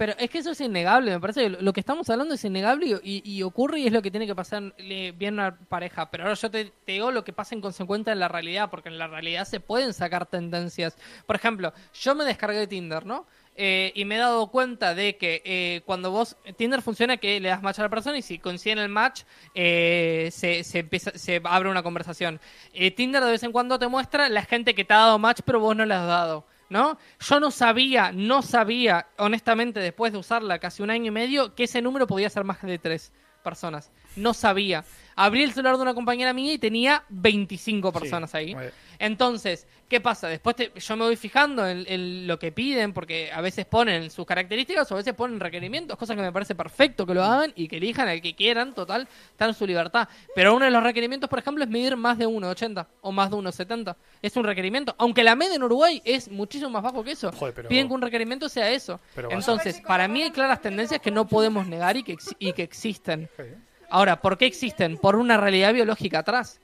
Pero 0.00 0.14
es 0.16 0.30
que 0.30 0.38
eso 0.38 0.52
es 0.52 0.60
innegable, 0.62 1.10
me 1.10 1.20
parece 1.20 1.50
lo 1.50 1.74
que 1.74 1.80
estamos 1.80 2.08
hablando 2.08 2.32
es 2.32 2.42
innegable 2.42 2.98
y, 3.04 3.42
ocurre 3.42 3.80
y 3.80 3.86
es 3.86 3.92
lo 3.92 4.00
que 4.00 4.10
tiene 4.10 4.26
que 4.26 4.34
pasar 4.34 4.74
bien 4.78 5.34
una 5.34 5.54
pareja. 5.54 6.10
Pero 6.10 6.22
ahora 6.22 6.36
yo 6.36 6.50
te, 6.50 6.72
te 6.86 6.92
digo 6.92 7.10
lo 7.10 7.22
que 7.22 7.34
pasa 7.34 7.54
en 7.54 7.60
consecuencia 7.60 8.10
en 8.10 8.18
la 8.18 8.28
realidad, 8.28 8.70
porque 8.70 8.88
en 8.88 8.96
la 8.96 9.08
realidad 9.08 9.44
se 9.44 9.60
pueden 9.60 9.92
sacar 9.92 10.24
tendencias. 10.24 10.96
Por 11.26 11.36
ejemplo, 11.36 11.74
yo 11.92 12.14
me 12.14 12.24
descargué 12.24 12.66
Tinder, 12.66 13.04
¿no? 13.04 13.26
Eh, 13.56 13.92
y 13.94 14.06
me 14.06 14.14
he 14.14 14.18
dado 14.18 14.50
cuenta 14.50 14.94
de 14.94 15.18
que 15.18 15.42
eh, 15.44 15.82
cuando 15.84 16.10
vos 16.10 16.38
Tinder 16.56 16.80
funciona 16.80 17.18
que 17.18 17.38
le 17.38 17.50
das 17.50 17.60
match 17.60 17.80
a 17.80 17.82
la 17.82 17.90
persona 17.90 18.16
y 18.16 18.22
si 18.22 18.38
coinciden 18.38 18.78
el 18.78 18.88
match 18.88 19.24
eh, 19.54 20.30
se, 20.32 20.64
se 20.64 20.78
empieza 20.78 21.10
se 21.18 21.42
abre 21.44 21.68
una 21.68 21.82
conversación 21.82 22.40
Eh, 22.72 22.90
Tinder 22.92 23.22
de 23.22 23.32
vez 23.32 23.42
en 23.42 23.52
cuando 23.52 23.78
te 23.78 23.88
muestra 23.88 24.30
la 24.30 24.44
gente 24.44 24.74
que 24.74 24.84
te 24.84 24.94
ha 24.94 24.98
dado 24.98 25.18
match 25.18 25.40
pero 25.44 25.60
vos 25.60 25.76
no 25.76 25.84
le 25.84 25.92
has 25.92 26.06
dado 26.06 26.46
¿no? 26.70 26.96
Yo 27.18 27.40
no 27.40 27.50
sabía, 27.50 28.12
no 28.12 28.40
sabía, 28.40 29.08
honestamente, 29.18 29.80
después 29.80 30.12
de 30.12 30.18
usarla 30.18 30.58
casi 30.58 30.82
un 30.82 30.90
año 30.90 31.08
y 31.08 31.10
medio, 31.10 31.54
que 31.54 31.64
ese 31.64 31.82
número 31.82 32.06
podía 32.06 32.30
ser 32.30 32.44
más 32.44 32.62
de 32.62 32.78
tres 32.78 33.12
personas. 33.42 33.92
No 34.16 34.34
sabía. 34.34 34.84
Abrí 35.16 35.42
el 35.42 35.52
celular 35.52 35.76
de 35.76 35.82
una 35.82 35.92
compañera 35.94 36.32
mía 36.32 36.54
y 36.54 36.58
tenía 36.58 37.04
25 37.10 37.92
personas 37.92 38.30
Sí, 38.30 38.36
ahí. 38.38 38.54
Entonces, 38.98 39.66
¿qué 39.88 40.00
pasa? 40.00 40.28
Después 40.28 40.56
te- 40.56 40.72
yo 40.78 40.96
me 40.96 41.04
voy 41.04 41.16
fijando 41.16 41.66
en, 41.66 41.84
en 41.88 42.26
lo 42.26 42.38
que 42.38 42.52
piden, 42.52 42.92
porque 42.94 43.30
a 43.32 43.40
veces 43.40 43.66
ponen 43.66 44.10
sus 44.10 44.24
características 44.24 44.90
o 44.90 44.94
a 44.94 44.98
veces 44.98 45.12
ponen 45.14 45.38
requerimientos, 45.40 45.98
cosas 45.98 46.16
que 46.16 46.22
me 46.22 46.32
parece 46.32 46.54
perfecto 46.54 47.04
que 47.06 47.12
lo 47.14 47.22
hagan 47.24 47.52
y 47.54 47.66
que 47.68 47.76
elijan 47.78 48.08
al 48.08 48.22
que 48.22 48.34
quieran, 48.34 48.74
total, 48.74 49.08
está 49.30 49.46
en 49.46 49.54
su 49.54 49.66
libertad. 49.66 50.08
Pero 50.34 50.54
uno 50.54 50.64
de 50.64 50.70
los 50.70 50.82
requerimientos, 50.82 51.28
por 51.28 51.38
ejemplo, 51.38 51.64
es 51.64 51.70
medir 51.70 51.96
más 51.96 52.16
de 52.16 52.26
1,80 52.26 52.86
o 53.02 53.12
más 53.12 53.30
de 53.30 53.36
1,70. 53.36 53.96
Es 54.22 54.36
un 54.36 54.44
requerimiento. 54.44 54.94
Aunque 54.98 55.22
la 55.24 55.34
media 55.34 55.56
en 55.56 55.62
Uruguay 55.62 56.00
es 56.04 56.30
muchísimo 56.30 56.70
más 56.70 56.82
bajo 56.82 57.02
que 57.04 57.12
eso. 57.12 57.32
Joder, 57.32 57.54
pero- 57.54 57.68
Piden 57.68 57.88
que 57.88 57.94
un 57.94 58.02
requerimiento 58.02 58.48
sea 58.48 58.70
eso. 58.70 59.00
Pero 59.14 59.30
Entonces, 59.32 59.80
para 59.86 60.08
mí 60.08 60.22
hay 60.22 60.30
claras 60.30 60.60
tendencias 60.62 61.00
que 61.00 61.10
no 61.10 61.26
podemos 61.26 61.66
negar 61.66 61.96
y 61.96 62.02
que, 62.02 62.12
ex- 62.12 62.34
y 62.38 62.52
que 62.52 62.62
existen. 62.62 63.28
Sí. 63.36 63.42
Ahora, 63.90 64.20
¿por 64.20 64.38
qué 64.38 64.46
existen? 64.46 64.96
Por 64.96 65.16
una 65.16 65.36
realidad 65.36 65.72
biológica 65.74 66.20
atrás. 66.20 66.60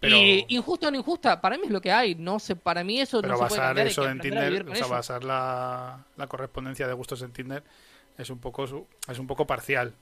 Pero- 0.00 0.16
Y 0.16 0.44
injusta 0.48 0.88
o 0.88 0.90
no 0.90 0.98
injusta, 0.98 1.40
para 1.40 1.56
mí 1.56 1.62
es 1.66 1.70
lo 1.70 1.80
que 1.80 1.92
hay. 1.92 2.14
No 2.16 2.38
sé, 2.38 2.56
para 2.56 2.82
mí 2.82 3.00
eso 3.00 3.20
Pero 3.20 3.34
no 3.34 3.38
se 3.38 3.42
basar 3.44 3.78
eso 3.78 4.08
en 4.08 4.20
Tinder, 4.20 4.68
o 4.68 4.74
sea, 4.74 4.86
basar 4.88 5.24
la, 5.24 5.98
la 6.16 6.26
correspondencia 6.26 6.86
de 6.88 6.92
gustos 6.92 7.22
en 7.22 7.32
Tinder 7.32 7.62
es 8.18 8.28
un 8.30 8.38
poco 8.38 8.66
su- 8.66 8.86
es 9.08 9.18
un 9.18 9.26
poco 9.26 9.46
parcial. 9.46 9.94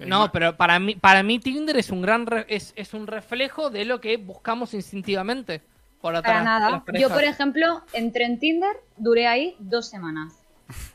No, 0.00 0.32
pero 0.32 0.56
para 0.56 0.78
mí, 0.80 0.94
para 0.96 1.22
mí 1.22 1.38
Tinder 1.38 1.76
es 1.76 1.90
un 1.90 2.02
gran 2.02 2.26
re- 2.26 2.46
es, 2.48 2.72
es 2.76 2.94
un 2.94 3.06
reflejo 3.06 3.70
de 3.70 3.84
lo 3.84 4.00
que 4.00 4.16
buscamos 4.16 4.74
instintivamente. 4.74 5.62
Por 6.00 6.16
atrás 6.16 6.32
Para 6.32 6.44
nada. 6.44 6.84
Yo, 6.98 7.08
por 7.08 7.22
ejemplo, 7.22 7.82
entré 7.92 8.24
en 8.24 8.38
Tinder, 8.40 8.76
duré 8.96 9.28
ahí 9.28 9.54
dos 9.60 9.88
semanas. 9.88 10.34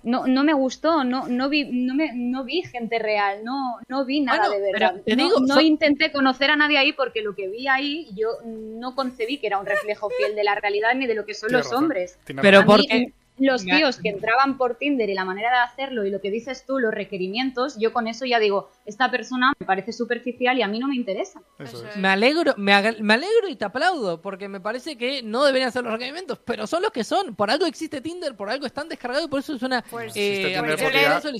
No, 0.04 0.28
no 0.28 0.44
me 0.44 0.54
gustó, 0.54 1.04
no, 1.04 1.28
no 1.28 1.50
vi, 1.50 1.66
no 1.72 1.96
me, 1.96 2.12
no 2.14 2.44
vi 2.44 2.62
gente 2.64 3.00
real, 3.00 3.44
no, 3.44 3.78
no 3.88 4.06
vi 4.06 4.22
nada 4.22 4.48
Bueno, 4.50 4.54
de 4.66 4.72
verdad. 4.72 4.94
no 5.06 5.16
digo, 5.16 5.40
no 5.42 5.56
son- 5.56 5.66
intenté 5.66 6.12
conocer 6.12 6.50
a 6.52 6.56
nadie 6.56 6.78
ahí 6.78 6.94
porque 6.94 7.22
lo 7.22 7.36
que 7.36 7.48
vi 7.48 7.68
ahí 7.68 8.10
yo 8.16 8.30
no 8.46 8.96
concebí 8.96 9.38
que 9.38 9.48
era 9.48 9.58
un 9.60 9.66
reflejo 9.66 10.10
fiel 10.10 10.36
de 10.36 10.44
la 10.44 10.56
realidad 10.56 10.96
ni 10.96 11.08
de 11.08 11.16
lo 11.16 11.26
que 11.26 11.34
son 11.34 11.52
los 11.52 11.64
razón, 11.66 11.84
hombres. 11.84 12.18
Pero 12.26 12.62
mí, 12.62 12.66
porque- 12.68 13.14
los 13.40 13.64
tíos 13.64 13.98
que 13.98 14.10
entraban 14.10 14.58
por 14.58 14.76
Tinder 14.76 15.10
y 15.10 15.14
la 15.14 15.26
manera 15.26 15.50
de 15.52 15.58
hacerlo 15.58 16.06
y 16.06 16.10
lo 16.12 16.22
que 16.22 16.32
dices 16.32 16.66
tú, 16.66 16.80
los 16.80 16.94
requerimientos, 16.94 17.78
yo 17.80 17.94
con 17.94 18.08
eso 18.08 18.26
ya 18.26 18.40
digo, 18.40 18.70
esta 18.86 19.12
persona 19.12 19.54
me 19.60 19.66
parece 19.66 19.92
superficial 19.94 20.58
y 20.58 20.62
a 20.62 20.68
mí 20.68 20.80
no 20.80 20.88
me 20.88 20.96
interesa. 20.96 21.42
Eso 21.60 21.86
es. 21.88 21.98
Me 21.98 22.08
alegro, 22.08 22.54
me, 22.58 22.74
me 23.02 23.14
alegro 23.14 23.48
y 23.50 23.56
te 23.56 23.66
aplaudo, 23.66 24.22
porque 24.22 24.48
me 24.48 24.60
parece 24.60 24.98
que 24.98 25.22
no 25.24 25.44
deberían 25.44 25.72
ser 25.72 25.84
los 25.84 25.94
requerimientos, 25.94 26.40
pero 26.46 26.68
son 26.68 26.82
los 26.82 26.92
que 26.92 27.04
son. 27.04 27.36
Por 27.36 27.52
algo 27.52 27.66
existe 27.66 28.02
Tinder, 28.02 28.36
por 28.36 28.50
algo 28.50 28.66
están 28.66 28.90
descargados 28.90 29.26
y 29.28 29.30
por 29.30 29.40
eso 29.40 29.56
es 29.56 29.62
una 29.62 29.84
Pues, 29.84 30.14
eh. 30.16 30.56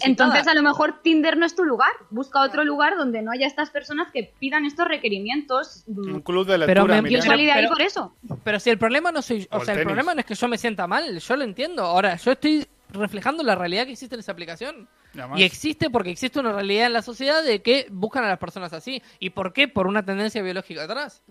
Entonces 0.04 0.48
a 0.48 0.54
lo 0.54 0.62
mejor 0.64 1.02
Tinder 1.02 1.38
no 1.38 1.46
es 1.46 1.56
tu 1.56 1.64
lugar. 1.64 1.90
Busca 2.10 2.42
otro 2.42 2.64
lugar 2.64 2.98
donde 2.98 3.22
no 3.22 3.32
haya 3.32 3.48
estas 3.48 3.70
personas 3.70 4.12
que 4.12 4.34
pidan 4.40 4.66
estos 4.66 4.88
requerimientos. 4.88 5.84
Un 5.88 6.22
club 6.22 6.46
de 6.46 6.58
Pero 6.66 6.82
lectura, 6.88 7.02
me- 7.02 7.10
Yo 7.10 7.22
salí 7.22 7.46
de 7.46 7.52
ahí 7.52 7.64
pero- 7.64 7.70
por 7.74 7.82
eso. 7.82 8.16
Pero 8.44 8.60
si 8.60 8.70
el 8.70 8.78
problema 8.78 9.12
no 9.12 9.22
soy, 9.22 9.48
O 9.52 9.58
o 9.58 9.66
sea, 9.66 9.74
el 9.74 9.84
problema 9.84 10.14
no 10.14 10.20
es 10.20 10.26
que 10.26 10.36
yo 10.36 10.48
me 10.48 10.58
sienta 10.58 10.88
mal, 10.88 11.18
yo 11.20 11.36
lo 11.36 11.44
entiendo. 11.44 11.84
Ahora, 11.88 12.16
yo 12.16 12.32
estoy 12.32 12.66
reflejando 12.90 13.44
la 13.44 13.56
realidad 13.56 13.86
que 13.86 13.92
existe 13.92 14.16
en 14.16 14.20
esa 14.20 14.32
aplicación. 14.32 14.88
Y 15.14 15.20
además- 15.20 15.40
Y 15.40 15.44
existe 15.44 15.90
porque 15.90 16.10
existe 16.12 16.40
una 16.40 16.52
realidad 16.54 16.88
en 16.88 16.94
la 16.94 17.02
sociedad 17.02 17.44
de 17.44 17.62
que 17.62 17.88
buscan 17.92 18.24
a 18.24 18.28
las 18.30 18.38
personas 18.40 18.72
así. 18.74 19.02
¿Y 19.20 19.32
por 19.32 19.54
qué? 19.54 19.68
Por 19.68 19.88
una 19.88 20.04
tendencia 20.06 20.42
biológica 20.42 20.84
atrás. 20.84 21.22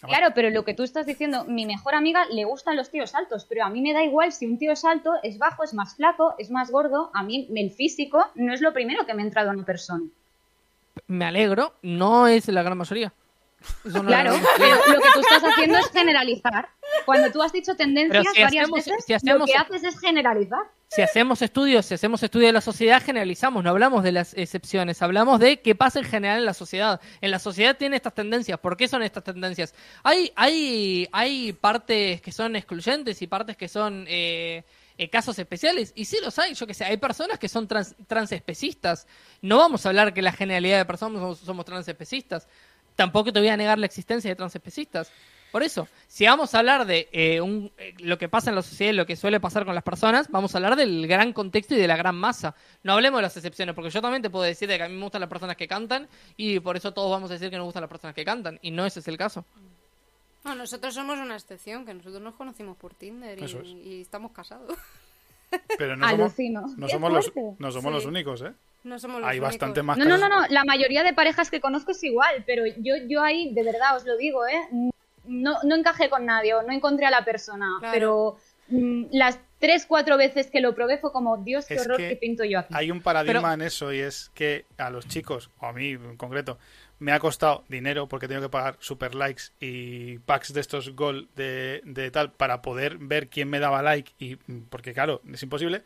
Claro, 0.00 0.28
pero 0.34 0.50
lo 0.50 0.64
que 0.64 0.74
tú 0.74 0.82
estás 0.82 1.06
diciendo, 1.06 1.44
mi 1.44 1.64
mejor 1.64 1.94
amiga 1.94 2.24
le 2.30 2.44
gustan 2.44 2.76
los 2.76 2.90
tíos 2.90 3.14
altos, 3.14 3.46
pero 3.48 3.64
a 3.64 3.68
mí 3.70 3.80
me 3.80 3.92
da 3.92 4.02
igual 4.02 4.32
si 4.32 4.46
un 4.46 4.58
tío 4.58 4.72
es 4.72 4.84
alto, 4.84 5.12
es 5.22 5.38
bajo, 5.38 5.62
es 5.62 5.74
más 5.74 5.94
flaco, 5.94 6.34
es 6.38 6.50
más 6.50 6.72
gordo. 6.72 7.10
A 7.14 7.22
mí 7.22 7.48
el 7.54 7.70
físico 7.70 8.26
no 8.34 8.52
es 8.52 8.60
lo 8.60 8.72
primero 8.72 9.06
que 9.06 9.14
me 9.14 9.22
ha 9.22 9.26
entrado 9.26 9.50
en 9.50 9.56
una 9.58 9.64
persona. 9.66 10.04
Me 11.06 11.24
alegro, 11.24 11.74
no 11.82 12.26
es 12.26 12.48
la 12.48 12.62
gran 12.64 12.76
mayoría. 12.78 13.12
Eso 13.84 14.02
no 14.02 14.08
Claro, 14.08 14.34
pero 14.58 14.74
lo 14.76 15.00
que 15.00 15.08
tú 15.14 15.20
estás 15.20 15.42
haciendo 15.44 15.78
es 15.78 15.90
generalizar. 15.90 16.68
Cuando 17.04 17.30
tú 17.30 17.42
has 17.42 17.52
dicho 17.52 17.74
tendencias 17.74 18.24
si 18.34 18.42
varias 18.42 18.64
hacemos- 18.64 18.84
veces, 18.84 19.04
si 19.20 19.26
lo 19.28 19.44
que 19.44 19.54
haces 19.54 19.84
es 19.84 19.98
generalizar. 20.00 20.60
Si 20.88 21.00
hacemos 21.00 21.40
estudios, 21.40 21.86
si 21.86 21.94
hacemos 21.94 22.22
estudios 22.22 22.48
de 22.48 22.52
la 22.52 22.60
sociedad, 22.60 23.02
generalizamos, 23.02 23.64
no 23.64 23.70
hablamos 23.70 24.04
de 24.04 24.12
las 24.12 24.34
excepciones, 24.34 25.00
hablamos 25.00 25.40
de 25.40 25.60
qué 25.60 25.74
pasa 25.74 26.00
en 26.00 26.04
general 26.04 26.38
en 26.40 26.44
la 26.44 26.52
sociedad. 26.52 27.00
En 27.22 27.30
la 27.30 27.38
sociedad 27.38 27.76
tiene 27.78 27.96
estas 27.96 28.14
tendencias. 28.14 28.58
¿Por 28.58 28.76
qué 28.76 28.88
son 28.88 29.02
estas 29.02 29.24
tendencias? 29.24 29.74
Hay, 30.02 30.32
hay, 30.36 31.08
hay 31.12 31.54
partes 31.54 32.20
que 32.20 32.30
son 32.30 32.56
excluyentes 32.56 33.22
y 33.22 33.26
partes 33.26 33.56
que 33.56 33.68
son 33.68 34.04
eh, 34.06 34.64
eh, 34.98 35.08
casos 35.08 35.38
especiales. 35.38 35.92
Y 35.94 36.04
sí 36.04 36.18
los 36.22 36.38
hay, 36.38 36.52
yo 36.52 36.66
que 36.66 36.74
sé, 36.74 36.84
hay 36.84 36.98
personas 36.98 37.38
que 37.38 37.48
son 37.48 37.66
trans, 37.66 37.94
transespecistas. 38.06 39.06
No 39.40 39.56
vamos 39.56 39.86
a 39.86 39.88
hablar 39.88 40.12
que 40.12 40.20
la 40.20 40.32
generalidad 40.32 40.76
de 40.76 40.84
personas 40.84 41.20
somos, 41.22 41.38
somos 41.38 41.64
transespecistas. 41.64 42.46
Tampoco 42.96 43.32
te 43.32 43.40
voy 43.40 43.48
a 43.48 43.56
negar 43.56 43.78
la 43.78 43.86
existencia 43.86 44.30
de 44.30 44.36
transespecistas. 44.36 45.10
Por 45.50 45.62
eso, 45.62 45.86
si 46.08 46.24
vamos 46.24 46.54
a 46.54 46.60
hablar 46.60 46.86
de 46.86 47.10
eh, 47.12 47.40
un- 47.42 47.70
eh, 47.76 47.92
lo 47.98 48.16
que 48.16 48.28
pasa 48.30 48.48
en 48.48 48.56
la 48.56 48.62
sociedad 48.62 48.92
y 48.92 48.96
lo 48.96 49.04
que 49.04 49.16
suele 49.16 49.38
pasar 49.38 49.66
con 49.66 49.74
las 49.74 49.84
personas, 49.84 50.30
vamos 50.30 50.54
a 50.54 50.58
hablar 50.58 50.76
del 50.76 51.06
gran 51.06 51.34
contexto 51.34 51.74
y 51.74 51.78
de 51.78 51.86
la 51.86 51.96
gran 51.96 52.14
masa. 52.16 52.54
No 52.82 52.94
hablemos 52.94 53.18
de 53.18 53.22
las 53.22 53.36
excepciones, 53.36 53.74
porque 53.74 53.90
yo 53.90 54.00
también 54.00 54.22
te 54.22 54.30
puedo 54.30 54.44
decir 54.44 54.66
de 54.68 54.78
que 54.78 54.84
a 54.84 54.88
mí 54.88 54.94
me 54.96 55.02
gustan 55.02 55.20
las 55.20 55.28
personas 55.28 55.56
que 55.56 55.68
cantan 55.68 56.08
y 56.38 56.58
por 56.60 56.76
eso 56.78 56.92
todos 56.92 57.10
vamos 57.10 57.30
a 57.30 57.34
decir 57.34 57.50
que 57.50 57.56
nos 57.58 57.66
gustan 57.66 57.82
las 57.82 57.90
personas 57.90 58.14
que 58.14 58.24
cantan. 58.24 58.58
Y 58.62 58.70
no 58.70 58.86
ese 58.86 59.00
es 59.00 59.08
el 59.08 59.18
caso. 59.18 59.44
No, 60.44 60.54
nosotros 60.54 60.94
somos 60.94 61.18
una 61.18 61.34
excepción, 61.36 61.84
que 61.84 61.92
nosotros 61.94 62.22
nos 62.22 62.34
conocimos 62.34 62.76
por 62.78 62.94
Tinder 62.94 63.38
y, 63.38 63.44
Eso 63.44 63.60
es. 63.60 63.66
y 63.68 64.00
estamos 64.00 64.32
casados. 64.32 64.76
Pero 65.76 65.96
no 65.96 66.08
somos, 66.10 66.38
no 66.78 67.10
los, 67.10 67.32
no 67.58 67.70
somos 67.70 67.90
Sí. 67.90 67.94
los 67.94 68.06
únicos, 68.06 68.40
¿eh? 68.42 68.52
No 68.84 68.98
somos 68.98 69.20
los 69.20 69.28
Hay 69.30 69.38
únicos. 69.38 69.52
bastante 69.54 69.82
más 69.82 69.96
No, 69.98 70.04
no, 70.04 70.10
casos. 70.16 70.28
no, 70.28 70.40
no. 70.40 70.46
La 70.48 70.64
mayoría 70.64 71.02
de 71.04 71.12
parejas 71.12 71.50
que 71.50 71.60
conozco 71.60 71.92
es 71.92 72.02
igual, 72.02 72.42
pero 72.46 72.64
yo, 72.78 72.94
yo 73.08 73.22
ahí, 73.22 73.52
de 73.54 73.62
verdad, 73.62 73.96
os 73.96 74.04
lo 74.04 74.16
digo, 74.16 74.46
¿eh? 74.46 74.90
No, 75.24 75.56
no 75.62 75.76
encajé 75.76 76.10
con 76.10 76.26
nadie, 76.26 76.52
o 76.54 76.62
no 76.62 76.72
encontré 76.72 77.06
a 77.06 77.10
la 77.10 77.24
persona, 77.24 77.76
Claro. 77.78 77.92
pero 77.94 78.36
mm, 78.68 79.04
las 79.12 79.38
tres, 79.60 79.86
cuatro 79.86 80.16
veces 80.16 80.50
que 80.50 80.60
lo 80.60 80.74
probé 80.74 80.98
fue 80.98 81.12
como, 81.12 81.36
Dios, 81.36 81.66
qué 81.66 81.74
Es 81.74 81.82
horror 81.82 81.96
que 81.98 82.08
que 82.08 82.16
pinto 82.16 82.42
yo 82.44 82.58
aquí. 82.58 82.74
Hay 82.76 82.90
un 82.90 83.00
paradigma 83.00 83.40
Pero- 83.40 83.52
en 83.52 83.62
eso 83.62 83.92
y 83.92 84.00
es 84.00 84.32
que 84.34 84.64
a 84.78 84.90
los 84.90 85.06
chicos, 85.06 85.48
o 85.60 85.66
a 85.66 85.72
mí 85.72 85.90
en 85.90 86.16
concreto, 86.16 86.58
me 86.98 87.12
ha 87.12 87.20
costado 87.20 87.62
dinero 87.68 88.08
porque 88.08 88.26
he 88.26 88.28
tenido 88.28 88.48
que 88.48 88.50
pagar 88.50 88.76
super 88.80 89.14
likes 89.14 89.44
y 89.60 90.18
packs 90.20 90.52
de 90.52 90.60
estos 90.60 90.94
gol 90.96 91.28
de, 91.36 91.82
de 91.84 92.10
tal 92.10 92.32
para 92.32 92.62
poder 92.62 92.96
ver 92.98 93.28
quién 93.28 93.48
me 93.48 93.60
daba 93.60 93.82
like 93.82 94.12
y 94.18 94.36
porque 94.70 94.92
claro, 94.92 95.20
es 95.32 95.42
imposible. 95.42 95.82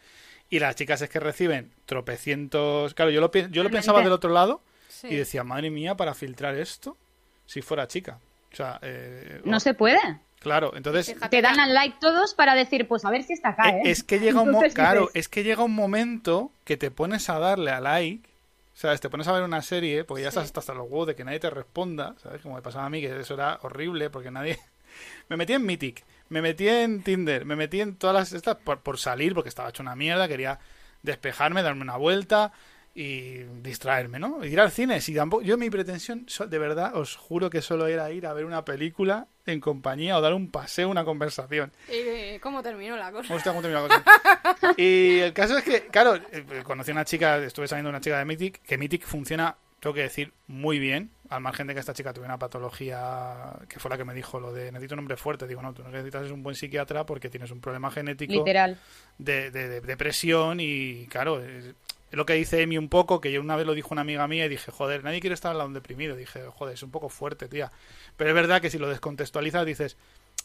Y 0.51 0.59
las 0.61 0.77
chicas 0.77 1.03
es 1.03 1.09
que 1.09 1.19
reciben 1.21 1.73
tropecientos... 1.87 2.95
Claro, 2.95 3.11
yo 3.11 3.21
lo, 3.21 3.31
yo 3.33 3.63
lo 3.63 3.71
pensaba 3.71 4.03
del 4.03 4.13
otro 4.13 4.31
lado 4.31 4.61
Sí. 4.89 5.09
y 5.09 5.17
decía, 5.17 5.45
madre 5.45 5.71
mía, 5.71 5.95
para 5.97 6.15
filtrar 6.15 6.55
esto, 6.57 6.97
si 7.45 7.61
fuera 7.63 7.87
chica. 7.89 8.19
O 8.53 8.57
sea, 8.57 8.79
eh, 8.83 9.41
No 9.45 9.61
se 9.61 9.75
puede. 9.75 9.99
Claro, 10.39 10.73
entonces... 10.77 11.15
Te 11.31 11.43
dan 11.43 11.59
al 11.61 11.75
like 11.75 11.97
todos 12.01 12.33
para 12.35 12.55
decir, 12.55 12.87
pues 12.89 13.05
a 13.05 13.11
ver 13.11 13.23
si 13.25 13.33
está 13.35 13.51
acá, 13.51 13.71
¿eh? 13.71 13.83
Eh, 13.85 13.91
Es 13.91 14.03
que 14.05 14.21
llega 14.21 14.41
un 14.41 14.49
Entonces 14.49 14.75
claro, 14.75 15.11
es 15.13 15.29
que 15.29 15.43
llega 15.43 15.65
un 15.65 15.75
momento 15.75 16.51
que 16.65 16.77
te 16.77 16.91
pones 16.91 17.29
a 17.29 17.39
darle 17.39 17.73
a 17.73 17.81
like, 17.81 18.27
¿sabes? 18.75 19.01
Te 19.01 19.11
pones 19.11 19.27
a 19.29 19.33
ver 19.33 19.43
una 19.43 19.61
serie, 19.63 20.05
porque 20.05 20.23
ya 20.23 20.31
Sí. 20.31 20.39
estás 20.39 20.57
hasta 20.57 20.73
los 20.75 20.85
huevos 20.89 21.09
de 21.09 21.17
que 21.17 21.25
nadie 21.25 21.41
te 21.41 21.51
responda, 21.51 22.15
¿sabes? 22.23 22.41
Como 22.41 22.55
me 22.55 22.63
pasaba 22.63 22.87
a 22.87 22.91
mí, 22.91 23.01
que 23.01 23.19
eso 23.21 23.35
era 23.35 23.59
horrible, 23.63 24.09
porque 24.09 24.31
nadie... 24.31 24.59
me 25.29 25.37
metí 25.37 25.53
en 25.53 25.67
Mythic, 25.67 26.05
me 26.29 26.43
metí 26.43 26.69
en 26.69 27.03
Tinder, 27.03 27.45
me 27.45 27.57
metí 27.57 27.81
en 27.81 27.97
todas 27.97 28.15
las 28.15 28.33
estas 28.33 28.57
por, 28.57 28.81
por 28.81 28.99
salir, 28.99 29.35
porque 29.35 29.49
estaba 29.49 29.69
hecho 29.69 29.83
una 29.83 29.97
mierda, 29.97 30.29
quería 30.29 30.59
despejarme, 31.03 31.63
darme 31.63 31.83
una 31.83 31.97
vuelta 31.97 32.53
y 32.97 33.43
distraerme, 33.63 34.19
¿no? 34.19 34.43
Ir 34.43 34.59
al 34.59 34.71
cine, 34.71 35.03
si 35.03 35.15
tampoco... 35.15 35.43
Yo 35.43 35.59
mi 35.59 35.69
pretensión, 35.69 36.27
de 36.49 36.59
verdad, 36.59 36.97
os 36.97 37.15
juro 37.15 37.51
que 37.51 37.61
solo 37.61 37.87
era 37.89 38.11
ir 38.11 38.27
a 38.27 38.33
ver 38.33 38.47
una 38.47 38.65
película 38.65 39.29
en 39.45 39.61
compañía 39.61 40.17
o 40.17 40.23
dar 40.23 40.33
un 40.33 40.51
paseo, 40.51 40.89
una 40.89 41.05
conversación. 41.05 41.73
¿Y 41.91 42.39
cómo 42.39 42.63
terminó 42.63 42.97
la 42.97 43.13
cosa? 43.13 43.35
Hostia, 43.35 43.53
cómo 43.53 43.61
terminó 43.61 43.87
la 43.87 44.03
cosa. 44.03 44.75
Y 44.79 45.19
el 45.19 45.35
caso 45.35 45.59
es 45.59 45.65
que, 45.65 45.89
claro, 45.89 46.17
eh, 46.33 46.63
conocí 46.65 46.91
a 46.91 46.95
una 46.95 47.05
chica, 47.05 47.37
estuve 47.37 47.69
saliendo 47.69 47.89
de 47.89 47.97
una 47.97 48.01
chica 48.01 48.19
de 48.19 48.25
Mythic, 48.25 48.63
que 48.63 48.79
Mythic 48.79 49.05
funciona, 49.05 49.57
tengo 49.87 49.95
que 49.95 50.03
decir, 50.03 50.33
muy 50.49 50.79
bien, 50.81 51.11
al 51.29 51.41
margen 51.41 51.67
de 51.69 51.75
que 51.75 51.81
esta 51.81 51.95
chica 51.95 52.13
tuviera 52.13 52.35
una 52.35 52.39
patología, 52.41 53.53
que 53.69 53.79
fue 53.79 53.89
la 53.91 53.97
que 53.97 54.05
me 54.05 54.15
dijo 54.15 54.41
lo 54.41 54.53
de 54.53 54.73
necesito 54.73 54.95
un 54.95 55.01
hombre 55.01 55.17
fuerte. 55.17 55.47
Digo, 55.47 55.63
no, 55.63 55.73
tú 55.75 55.83
no 55.85 55.91
necesitas 55.91 56.31
un 56.31 56.43
buen 56.43 56.57
psiquiatra 56.57 57.07
porque 57.07 57.31
tienes 57.31 57.51
un 57.53 57.61
problema 57.61 57.91
genético 57.91 58.33
Literal. 58.33 58.79
de, 59.19 59.51
de- 59.51 59.69
de 59.69 59.81
depresión 59.81 60.59
y, 60.61 61.07
claro, 61.09 61.41
es, 61.43 61.73
lo 62.11 62.27
que 62.27 62.35
dice 62.35 62.63
Emi 62.63 62.79
un 62.79 62.89
poco, 62.89 63.21
que 63.21 63.31
yo 63.31 63.41
una 63.41 63.57
vez 63.57 63.67
lo 63.67 63.75
dijo 63.75 63.89
una 63.93 64.01
amiga 64.03 64.27
mía 64.29 64.47
y 64.47 64.49
dije, 64.49 64.71
joder, 64.73 65.05
nadie 65.05 65.21
quiere 65.21 65.35
estar 65.35 65.51
al 65.53 65.59
lado 65.59 65.69
de 65.69 65.71
un 65.71 65.75
deprimido. 65.75 66.17
Dije, 66.17 66.41
joder, 66.55 66.75
es 66.75 66.83
un 66.83 66.91
poco 66.91 67.09
fuerte, 67.09 67.49
tía. 67.49 67.71
Pero 68.17 68.31
es 68.31 68.35
verdad 68.35 68.61
que 68.61 68.71
si 68.71 68.79
lo 68.79 68.89
descontextualizas 68.89 69.65
dices, 69.67 69.97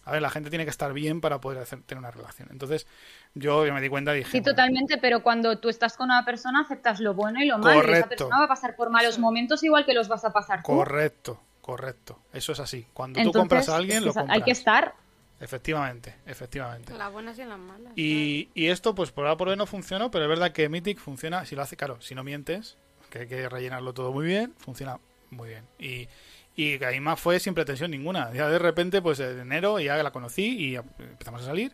a 0.03 0.11
ver, 0.11 0.21
la 0.21 0.29
gente 0.29 0.49
tiene 0.49 0.63
que 0.65 0.71
estar 0.71 0.93
bien 0.93 1.21
para 1.21 1.39
poder 1.39 1.59
hacer, 1.59 1.81
tener 1.83 1.99
una 1.99 2.11
relación. 2.11 2.49
Entonces, 2.51 2.87
yo 3.35 3.63
me 3.71 3.81
di 3.81 3.89
cuenta 3.89 4.13
y 4.15 4.19
dije, 4.19 4.31
Sí, 4.31 4.39
bueno, 4.39 4.51
totalmente, 4.53 4.97
pero 4.97 5.21
cuando 5.21 5.59
tú 5.59 5.69
estás 5.69 5.95
con 5.95 6.05
una 6.05 6.25
persona 6.25 6.61
aceptas 6.61 6.99
lo 6.99 7.13
bueno 7.13 7.41
y 7.41 7.45
lo 7.47 7.57
malo. 7.59 7.75
Y 7.75 7.77
esa 7.77 7.87
Correcto. 7.87 8.09
persona 8.09 8.39
va 8.39 8.45
a 8.45 8.47
pasar 8.47 8.75
por 8.75 8.89
malos 8.89 9.19
momentos 9.19 9.63
igual 9.63 9.85
que 9.85 9.93
los 9.93 10.07
vas 10.07 10.25
a 10.25 10.33
pasar 10.33 10.63
tú. 10.63 10.75
correcto, 10.75 11.39
correcto. 11.61 12.19
Eso 12.33 12.51
es 12.51 12.59
así. 12.59 12.87
Cuando 12.93 13.21
tú 13.21 13.31
compras 13.31 13.69
a 13.69 13.75
alguien, 13.75 14.03
lo 14.03 14.13
compras. 14.13 14.35
hay 14.35 14.43
que 14.43 14.51
estar. 14.51 14.95
Efectivamente, 15.39 16.15
efectivamente. 16.27 16.91
En 16.91 16.99
las 16.99 17.11
buenas 17.11 17.37
y 17.37 17.41
en 17.41 17.49
las 17.49 17.59
malas. 17.59 17.93
Y, 17.95 18.49
y 18.53 18.67
esto, 18.67 18.93
pues 18.93 19.11
por 19.11 19.25
A 19.27 19.37
por 19.37 19.49
B 19.49 19.55
no 19.55 19.65
funcionó, 19.65 20.11
pero 20.11 20.25
es 20.25 20.29
verdad 20.29 20.51
que 20.51 20.69
Mythic 20.69 20.99
funciona, 20.99 21.45
si 21.45 21.55
lo 21.55 21.63
hace, 21.63 21.75
claro, 21.77 21.99
si 21.99 22.13
no 22.13 22.23
mientes, 22.23 22.77
que 23.09 23.19
hay 23.19 23.27
que 23.27 23.49
rellenarlo 23.49 23.93
todo 23.93 24.11
muy 24.11 24.25
bien, 24.25 24.53
funciona 24.57 24.99
muy 25.31 25.49
bien. 25.49 25.63
Y, 25.79 26.07
y 26.55 26.83
ahí 26.83 26.99
más 26.99 27.19
fue 27.19 27.39
sin 27.39 27.53
pretensión 27.53 27.91
ninguna. 27.91 28.31
Ya 28.33 28.47
de 28.49 28.59
repente, 28.59 29.01
pues 29.01 29.19
en 29.19 29.39
enero 29.39 29.79
ya 29.79 29.95
la 30.03 30.11
conocí 30.11 30.43
y 30.71 30.75
empezamos 30.75 31.41
a 31.41 31.45
salir. 31.45 31.73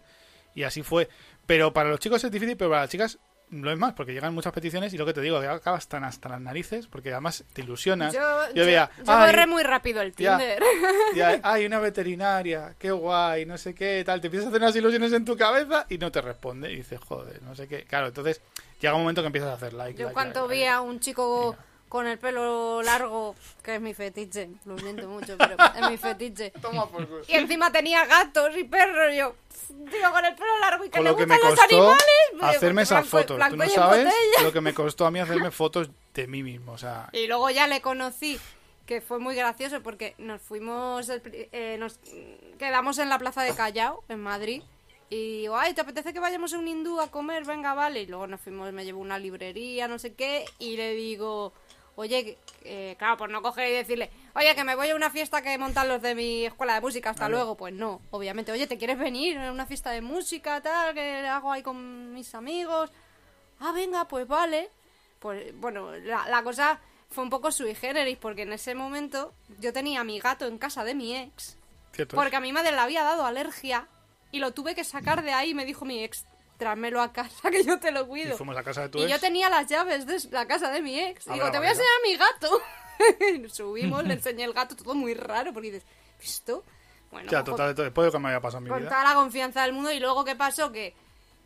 Y 0.56 0.64
así 0.64 0.84
fue. 0.84 1.10
Pero 1.46 1.74
para 1.74 1.90
los 1.90 2.00
chicos 2.00 2.24
es 2.24 2.32
difícil, 2.32 2.58
pero 2.58 2.70
para 2.72 2.82
las 2.84 2.90
chicas 2.90 3.20
lo 3.50 3.72
es 3.72 3.78
más, 3.78 3.94
porque 3.94 4.12
llegan 4.12 4.34
muchas 4.34 4.52
peticiones 4.52 4.94
y 4.94 4.98
lo 4.98 5.06
que 5.06 5.14
te 5.14 5.22
digo, 5.22 5.40
que 5.40 5.48
acabas 5.48 5.88
tan 5.88 6.04
hasta 6.04 6.28
las 6.28 6.42
narices, 6.42 6.88
porque 6.88 7.14
además 7.14 7.46
te 7.54 7.62
ilusionas. 7.62 8.14
Yo, 8.14 8.20
Yo 8.54 8.66
veía, 8.66 8.90
yo 8.98 9.04
"Ay, 9.08 9.28
borré 9.32 9.48
muy 9.48 9.64
rápido 9.64 10.02
el 10.02 10.14
ya. 10.14 10.38
Tinder. 10.38 10.62
y 11.16 11.22
hay, 11.22 11.40
hay 11.44 11.66
una 11.66 11.80
veterinaria, 11.80 12.76
qué 12.78 12.92
guay, 12.92 13.46
no 13.46 13.58
sé 13.58 13.74
qué, 13.74 14.04
tal. 14.06 14.20
Te 14.20 14.28
empiezas 14.28 14.48
a 14.48 14.50
hacer 14.50 14.62
unas 14.62 14.76
ilusiones 14.76 15.14
en 15.14 15.24
tu 15.24 15.38
cabeza 15.38 15.86
y 15.90 15.98
no 15.98 16.12
te 16.12 16.20
responde. 16.22 16.74
Y 16.74 16.76
dices, 16.76 17.00
joder, 17.00 17.42
no 17.44 17.56
sé 17.56 17.70
qué. 17.70 17.86
Claro, 17.86 18.08
entonces 18.08 18.42
llega 18.82 18.94
un 18.96 19.02
momento 19.02 19.22
que 19.22 19.28
empiezas 19.28 19.52
a 19.52 19.54
hacer 19.54 19.72
like. 19.74 19.98
Yo 19.98 20.08
like, 20.08 20.14
cuando 20.14 20.42
like, 20.42 20.54
vi 20.54 20.60
like. 20.62 20.70
a 20.74 20.82
un 20.82 21.00
chico. 21.00 21.56
Con 21.90 22.06
el 22.08 22.18
pelo 22.20 22.82
largo, 22.84 23.36
que 23.64 23.76
es 23.76 23.82
mi 23.82 23.94
fetiche, 23.94 24.50
lo 24.66 24.78
siento 24.78 25.08
mucho, 25.08 25.38
pero 25.38 25.56
es 25.76 25.90
mi 25.90 25.98
fetiche. 25.98 26.52
Toma 26.62 26.88
por 26.90 27.08
culo. 27.08 27.22
Y 27.28 27.34
encima 27.36 27.72
tenía 27.72 28.06
gatos 28.06 28.56
y 28.58 28.64
perros, 28.66 29.14
y 29.14 29.18
yo, 29.18 29.36
digo, 29.70 30.12
con 30.12 30.26
el 30.26 30.36
pelo 30.36 30.60
largo 30.60 30.84
y 30.86 30.90
que 30.90 30.98
Con 30.98 31.04
le 31.06 31.12
lo 31.12 31.16
que 31.18 31.26
me 31.26 31.36
gustan 31.36 31.52
los 31.52 31.60
costó 31.60 31.76
animales. 31.76 32.04
digo, 32.34 32.46
hacerme 32.46 32.84
blanco- 32.84 32.94
esas 33.02 33.08
fotos. 33.08 33.38
blanco 33.38 33.56
Tú 33.56 33.64
no 33.64 33.70
sabes 33.70 34.06
botella. 34.06 34.44
lo 34.44 34.54
que 34.54 34.62
me 34.62 34.74
costó 34.74 35.06
a 35.06 35.12
mí 35.12 35.20
hacerme 35.20 35.52
fotos 35.52 35.90
de 36.14 36.28
mí 36.28 36.44
mismo. 36.44 36.74
O 36.74 36.78
sea, 36.78 37.10
Y 37.14 37.28
luego 37.28 37.50
ya 37.50 37.68
le 37.68 37.82
conocí, 37.82 38.40
que 38.86 39.02
fue 39.02 39.20
muy 39.20 39.36
gracioso 39.36 39.82
porque 39.82 40.14
nos 40.18 40.42
fuimos, 40.42 41.08
el 41.10 41.22
pri- 41.22 41.50
eh, 41.52 41.78
nos 41.80 42.00
quedamos 42.58 42.98
en 43.00 43.10
la 43.10 43.18
plaza 43.20 43.44
de 43.44 43.54
Callao, 43.56 44.04
en 44.10 44.20
Madrid. 44.22 44.62
Y 45.10 45.40
digo, 45.44 45.58
ay, 45.58 45.74
¿te 45.74 45.80
apetece 45.80 46.12
que 46.12 46.20
vayamos 46.20 46.54
a 46.54 46.58
un 46.58 46.68
hindú 46.68 47.00
a 47.00 47.10
comer? 47.10 47.46
Venga, 47.46 47.74
vale. 47.74 48.02
Y 48.02 48.08
luego 48.08 48.28
nos 48.28 48.42
fuimos, 48.42 48.74
me 48.74 48.84
llevó 48.84 49.00
a 49.00 49.04
una 49.04 49.18
librería, 49.18 49.88
no 49.88 50.00
sé 50.00 50.14
qué. 50.16 50.44
Y 50.60 50.76
le 50.76 50.96
digo, 50.96 51.54
oye, 51.98 52.38
eh, 52.64 52.96
claro, 52.98 53.18
pues 53.18 53.32
no 53.32 53.42
coger 53.42 53.70
y 53.70 53.74
decirle, 53.74 54.10
oye, 54.36 54.56
que 54.56 54.64
me 54.64 54.76
voy 54.76 54.90
a 54.90 54.96
una 54.96 55.10
fiesta 55.10 55.42
que 55.42 55.58
montan 55.58 55.90
los 55.90 56.02
de 56.02 56.16
mi 56.16 56.46
escuela 56.46 56.76
de 56.76 56.82
música, 56.82 57.10
hasta 57.10 57.28
luego. 57.28 57.56
Pues 57.56 57.74
no, 57.74 58.02
obviamente, 58.12 58.52
oye, 58.52 58.68
¿te 58.68 58.78
quieres 58.78 58.98
venir 58.98 59.38
a 59.38 59.52
una 59.52 59.66
fiesta 59.66 59.92
de 59.92 60.02
música, 60.02 60.62
tal, 60.62 60.94
que 60.94 61.28
hago 61.28 61.52
ahí 61.52 61.64
con 61.64 62.14
mis 62.14 62.34
amigos? 62.36 62.92
Ah, 63.60 63.72
venga, 63.72 64.08
pues 64.08 64.28
vale. 64.28 64.70
Pues 65.20 65.60
bueno, 65.60 65.92
la, 65.98 66.30
la 66.30 66.44
cosa 66.44 66.80
fue 67.10 67.24
un 67.24 67.32
poco 67.32 67.52
sui 67.52 67.74
generis, 67.74 68.18
porque 68.18 68.44
en 68.44 68.54
ese 68.54 68.76
momento 68.76 69.34
yo 69.60 69.74
tenía 69.74 70.02
a 70.02 70.04
mi 70.04 70.20
gato 70.20 70.46
en 70.46 70.60
casa 70.60 70.84
de 70.84 70.94
mi 70.94 71.16
ex, 71.16 71.58
porque 72.14 72.36
a 72.36 72.40
mi 72.40 72.54
madre 72.54 72.72
le 72.72 72.80
había 72.80 73.04
dado 73.04 73.26
alergia 73.26 73.88
y 74.32 74.40
lo 74.40 74.52
tuve 74.52 74.76
que 74.76 74.84
sacar 74.84 75.24
de 75.24 75.34
ahí 75.34 75.56
me 75.56 75.66
dijo 75.66 75.84
mi 75.84 76.04
ex, 76.04 76.26
tráemelo 76.58 77.02
a 77.02 77.12
casa 77.14 77.50
que 77.52 77.64
yo 77.64 77.80
te 77.80 77.92
lo 77.92 78.02
Y 78.02 78.06
cuido. 78.06 78.38
fuimos 78.38 78.58
a 78.58 78.64
casa 78.64 78.82
de 78.84 78.90
tu 78.90 78.98
Y 79.00 79.04
ex. 79.04 79.12
yo 79.12 79.20
tenía 79.20 79.50
las 79.50 79.68
llaves 79.68 80.06
de 80.06 80.20
la 80.32 80.46
casa 80.48 80.70
de 80.72 80.82
mi 80.82 81.00
ex. 81.00 81.28
A 81.28 81.34
Digo, 81.34 81.52
te 81.52 81.58
voy 81.58 81.68
a 81.68 81.72
enseñar 81.72 81.92
a 82.04 82.08
mi 82.08 82.16
gato. 82.18 82.62
Subimos, 83.54 84.04
le 84.04 84.14
enseñé 84.16 84.44
el 84.44 84.54
gato, 84.54 84.76
todo 84.76 84.96
muy 84.96 85.14
raro, 85.14 85.54
porque 85.54 85.72
dices, 85.72 85.88
¿visto? 86.20 86.64
Bueno, 87.12 87.30
Ya, 87.32 87.44
total, 87.44 87.74
después 87.76 88.04
de 88.06 88.08
lo 88.08 88.12
que 88.12 88.20
me 88.20 88.28
había 88.30 88.42
pasado 88.42 88.58
en 88.60 88.64
mi 88.66 88.70
con 88.70 88.80
vida. 88.80 88.90
toda 88.90 89.04
la 89.04 89.14
confianza 89.16 89.62
del 89.64 89.74
mundo. 89.74 89.92
Y 89.92 90.00
luego, 90.00 90.26
¿qué 90.26 90.36
pasó? 90.36 90.72
Que, 90.72 90.94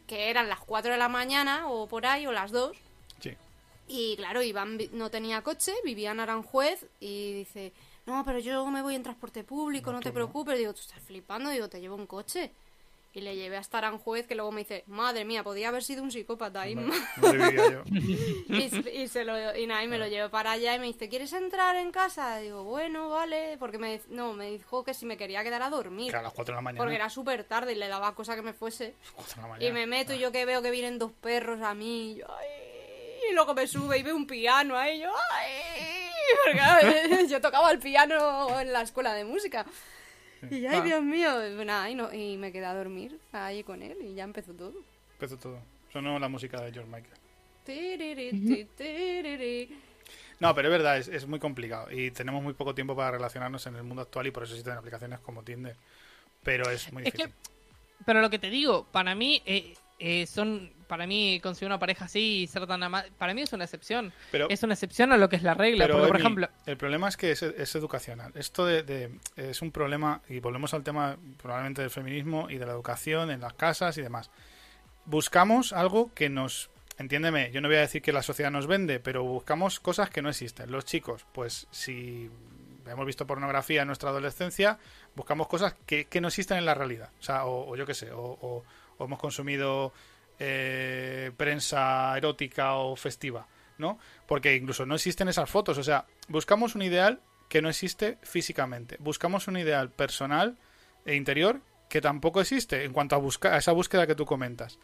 que 0.07 0.29
eran 0.29 0.49
las 0.49 0.59
4 0.61 0.91
de 0.93 0.97
la 0.97 1.07
mañana 1.09 1.67
o 1.67 1.87
por 1.87 2.05
ahí, 2.05 2.25
o 2.25 2.31
las 2.31 2.51
2. 2.51 2.75
Sí. 3.19 3.35
Y 3.87 4.15
claro, 4.17 4.41
Iván 4.41 4.77
no 4.93 5.11
tenía 5.11 5.41
coche, 5.43 5.73
vivía 5.83 6.11
en 6.11 6.19
Aranjuez 6.21 6.85
y 6.99 7.33
dice, 7.33 7.73
no, 8.05 8.23
pero 8.25 8.39
yo 8.39 8.65
me 8.67 8.81
voy 8.81 8.95
en 8.95 9.03
transporte 9.03 9.43
público, 9.43 9.91
no, 9.91 9.99
te 9.99 10.11
preocupes. 10.11 10.57
Digo, 10.57 10.73
tú 10.73 10.79
estás 10.81 11.01
flipando, 11.03 11.49
digo, 11.49 11.67
te 11.69 11.79
llevo 11.81 11.95
un 11.95 12.07
coche. 12.07 12.51
Y 13.13 13.21
le 13.21 13.35
llevé 13.35 13.57
hasta 13.57 13.79
Aranjuez, 13.79 14.25
que 14.25 14.35
luego 14.35 14.53
me 14.53 14.61
dice, 14.61 14.85
madre 14.87 15.25
mía, 15.25 15.43
podía 15.43 15.67
haber 15.67 15.83
sido 15.83 16.01
un 16.01 16.11
psicópata 16.11 16.61
ahí. 16.61 16.75
No 16.75 16.93
yo. 17.51 17.83
y, 17.85 18.89
y 18.89 19.07
se 19.09 19.25
lo, 19.25 19.55
y 19.55 19.67
nada, 19.67 19.83
y 19.83 19.87
me 19.89 19.97
lo 19.97 20.07
llevé 20.07 20.29
para 20.29 20.51
allá 20.51 20.75
y 20.75 20.79
me 20.79 20.85
dice, 20.85 21.09
¿quieres 21.09 21.33
entrar 21.33 21.75
en 21.75 21.91
casa? 21.91 22.37
Digo, 22.37 22.63
bueno, 22.63 23.09
vale, 23.09 23.57
porque 23.59 23.77
me, 23.77 23.99
no, 24.07 24.31
me 24.31 24.51
dijo 24.51 24.85
que 24.85 24.93
si 24.93 25.05
me 25.05 25.17
quería 25.17 25.43
quedar 25.43 25.61
a 25.61 25.69
dormir. 25.69 26.15
A 26.15 26.21
las 26.21 26.31
4 26.31 26.53
de 26.53 26.55
la 26.55 26.61
mañana. 26.61 26.81
Porque 26.81 26.95
era 26.95 27.09
súper 27.09 27.43
tarde 27.43 27.73
y 27.73 27.75
le 27.75 27.89
daba 27.89 28.15
cosa 28.15 28.35
que 28.35 28.41
me 28.41 28.53
fuese. 28.53 28.95
4 29.15 29.35
de 29.35 29.41
la 29.41 29.47
mañana. 29.47 29.65
Y 29.65 29.73
me 29.73 29.87
meto 29.87 30.13
y 30.13 30.19
yo 30.19 30.31
que 30.31 30.45
veo 30.45 30.61
que 30.61 30.71
vienen 30.71 30.97
dos 30.97 31.11
perros 31.11 31.61
a 31.61 31.73
mí. 31.73 32.13
Y, 32.13 32.15
yo, 32.15 32.27
ay, 32.33 32.47
y 33.29 33.33
luego 33.33 33.53
me 33.53 33.67
sube 33.67 33.97
y 33.97 34.03
veo 34.03 34.15
un 34.15 34.25
piano 34.25 34.77
ahí. 34.77 34.97
y 34.97 35.01
Yo, 35.01 35.11
ay, 35.33 36.11
porque 36.45 37.27
yo 37.29 37.41
tocaba 37.41 37.71
el 37.71 37.79
piano 37.79 38.59
en 38.59 38.71
la 38.71 38.81
escuela 38.81 39.13
de 39.13 39.25
música. 39.25 39.65
Y 40.49 40.65
ay. 40.65 40.81
Dios 40.81 41.03
mío. 41.03 41.61
Y 41.61 41.65
nada, 41.65 41.89
y, 41.89 41.95
no, 41.95 42.11
y 42.13 42.37
me 42.37 42.51
quedé 42.51 42.65
a 42.65 42.73
dormir 42.73 43.19
ahí 43.31 43.63
con 43.63 43.81
él 43.81 43.97
y 44.01 44.15
ya 44.15 44.23
empezó 44.23 44.53
todo. 44.53 44.73
Empezó 45.13 45.37
todo. 45.37 45.59
Sonó 45.93 46.17
la 46.19 46.29
música 46.29 46.61
de 46.61 46.71
George 46.71 46.89
Michael. 46.89 47.17
No, 50.39 50.55
pero 50.55 50.69
es 50.69 50.71
verdad, 50.71 50.97
es, 50.97 51.07
es 51.07 51.27
muy 51.27 51.39
complicado. 51.39 51.91
Y 51.91 52.09
tenemos 52.11 52.41
muy 52.41 52.53
poco 52.53 52.73
tiempo 52.73 52.95
para 52.95 53.11
relacionarnos 53.11 53.65
en 53.67 53.75
el 53.75 53.83
mundo 53.83 54.01
actual 54.01 54.25
y 54.27 54.31
por 54.31 54.43
eso 54.43 54.53
existen 54.53 54.77
aplicaciones 54.77 55.19
como 55.19 55.43
Tinder. 55.43 55.75
Pero 56.43 56.69
es 56.71 56.91
muy 56.91 57.03
Es 57.03 57.13
que, 57.13 57.27
difícil. 57.27 57.35
pero 58.05 58.21
lo 58.21 58.29
que 58.31 58.39
te 58.39 58.49
digo, 58.49 58.87
para 58.91 59.13
mí, 59.13 59.43
eh, 59.45 59.75
eh, 60.01 60.25
son, 60.25 60.73
para 60.87 61.05
mí 61.07 61.39
conseguir 61.41 61.67
una 61.67 61.79
pareja 61.79 62.05
así 62.05 62.41
y 62.41 62.47
ser 62.47 62.65
tan 62.67 62.81
amable, 62.83 63.11
para 63.17 63.33
mí 63.33 63.41
es 63.41 63.53
una 63.53 63.63
excepción. 63.63 64.11
Pero- 64.31 64.47
es 64.49 64.61
una 64.63 64.73
excepción 64.73 65.11
a 65.13 65.17
lo 65.17 65.29
que 65.29 65.35
es 65.37 65.43
la 65.43 65.53
regla. 65.53 65.85
Pero, 65.85 65.95
porque, 65.99 66.07
por 66.09 66.19
ejemplo, 66.19 66.49
el 66.65 66.75
problema 66.77 67.07
es 67.07 67.15
que 67.17 67.31
es, 67.31 67.43
es 67.43 67.75
educacional. 67.75 68.31
Esto 68.35 68.65
de, 68.65 68.83
de- 68.83 69.11
es 69.35 69.61
un 69.61 69.71
problema, 69.71 70.21
y 70.27 70.39
volvemos 70.39 70.73
al 70.73 70.83
tema 70.83 71.17
probablemente 71.41 71.81
del 71.81 71.91
feminismo 71.91 72.49
y 72.49 72.57
de 72.57 72.65
la 72.65 72.71
educación 72.73 73.31
en 73.31 73.39
las 73.41 73.53
casas 73.53 73.97
y 73.97 74.01
demás. 74.01 74.29
Buscamos 75.05 75.73
algo 75.73 76.11
que 76.13 76.29
nos, 76.29 76.69
entiéndeme, 76.97 77.51
yo 77.51 77.61
no 77.61 77.67
voy 77.67 77.77
a 77.77 77.81
decir 77.81 78.01
que 78.01 78.11
la 78.13 78.21
sociedad 78.21 78.51
nos 78.51 78.67
vende, 78.67 78.99
pero 78.99 79.23
buscamos 79.23 79.79
cosas 79.79 80.09
que 80.09 80.21
no 80.21 80.29
existen. 80.29 80.71
Los 80.71 80.85
chicos, 80.85 81.25
pues 81.33 81.67
si 81.71 82.29
hemos 82.87 83.05
visto 83.05 83.25
pornografía 83.25 83.81
en 83.81 83.87
nuestra 83.87 84.09
adolescencia, 84.09 84.77
buscamos 85.15 85.47
cosas 85.47 85.75
que, 85.85 86.05
que 86.05 86.21
no 86.21 86.27
existen 86.27 86.57
en 86.57 86.65
la 86.65 86.73
realidad. 86.75 87.09
O 87.19 87.23
sea, 87.23 87.45
o, 87.45 87.69
o 87.71 87.75
yo 87.75 87.85
qué 87.85 87.93
sé, 87.93 88.11
o, 88.11 88.21
o- 88.21 88.63
o 89.01 89.05
hemos 89.05 89.19
consumido 89.19 89.93
eh, 90.39 91.31
prensa 91.37 92.13
erótica 92.17 92.75
o 92.75 92.95
festiva, 92.95 93.47
¿no? 93.77 93.99
Porque 94.27 94.55
incluso 94.55 94.85
no 94.85 94.95
existen 94.95 95.27
esas 95.27 95.49
fotos. 95.49 95.77
O 95.77 95.83
sea, 95.83 96.05
buscamos 96.27 96.75
un 96.75 96.81
ideal 96.83 97.21
que 97.49 97.61
no 97.61 97.69
existe 97.69 98.17
físicamente. 98.21 98.97
Buscamos 98.99 99.47
un 99.47 99.57
ideal 99.57 99.89
personal 99.89 100.57
e 101.05 101.15
interior 101.15 101.61
que 101.89 101.99
tampoco 102.01 102.39
existe 102.41 102.85
en 102.85 102.93
cuanto 102.93 103.15
a, 103.43 103.57
esa 103.57 103.71
búsqueda 103.73 104.07
que 104.07 104.15
tú 104.15 104.25
comentas. 104.25 104.79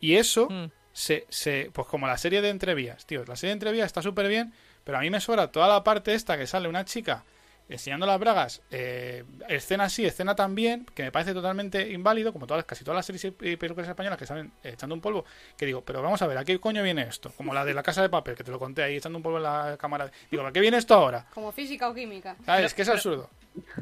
Y 0.00 0.14
eso 0.16 0.48
Mm. 0.48 0.70
se, 0.92 1.26
se, 1.28 1.70
pues 1.72 1.86
como 1.86 2.06
la 2.06 2.16
serie 2.16 2.40
de 2.40 2.48
entrevías, 2.48 3.04
tío, 3.06 3.24
la 3.26 3.36
serie 3.36 3.50
de 3.50 3.58
entrevías 3.58 3.86
está 3.86 4.00
súper 4.00 4.28
bien, 4.28 4.54
pero 4.84 4.98
a 4.98 5.00
mí 5.02 5.10
me 5.10 5.20
sobra 5.20 5.52
toda 5.52 5.68
la 5.68 5.84
parte 5.84 6.14
esta 6.14 6.38
que 6.38 6.46
sale 6.46 6.68
una 6.68 6.84
chica 6.84 7.24
enseñando 7.68 8.06
las 8.06 8.18
bragas, 8.20 8.62
eh, 8.70 9.24
escena 9.48 9.88
sí, 9.88 10.04
escena 10.06 10.36
también, 10.36 10.86
que 10.94 11.02
me 11.02 11.10
parece 11.12 11.34
totalmente 11.34 11.90
inválido, 11.90 12.32
como 12.32 12.46
todas, 12.46 12.64
casi 12.64 12.84
todas 12.84 12.96
las 12.96 13.06
series 13.06 13.24
y 13.24 13.56
películas 13.56 13.88
españolas 13.88 14.18
que 14.18 14.26
salen 14.26 14.52
eh, 14.62 14.70
echando 14.74 14.94
un 14.94 15.00
polvo, 15.00 15.24
que 15.56 15.66
digo, 15.66 15.82
pero 15.84 16.00
vamos 16.02 16.22
a 16.22 16.26
ver, 16.26 16.38
¿a 16.38 16.44
qué 16.44 16.58
coño 16.60 16.82
viene 16.82 17.02
esto? 17.02 17.32
Como 17.36 17.52
la 17.52 17.64
de 17.64 17.74
la 17.74 17.82
casa 17.82 18.02
de 18.02 18.08
papel, 18.08 18.36
que 18.36 18.44
te 18.44 18.50
lo 18.52 18.58
conté 18.58 18.82
ahí 18.82 18.96
echando 18.96 19.16
un 19.18 19.22
polvo 19.22 19.38
en 19.38 19.42
la 19.44 19.76
cámara. 19.78 20.10
Digo, 20.30 20.46
¿a 20.46 20.52
qué 20.52 20.60
viene 20.60 20.76
esto 20.76 20.94
ahora? 20.94 21.26
Como 21.34 21.50
física 21.52 21.88
o 21.88 21.94
química. 21.94 22.36
¿Sabes? 22.44 22.66
Es 22.66 22.74
que 22.74 22.82
es 22.82 22.88
absurdo. 22.88 23.28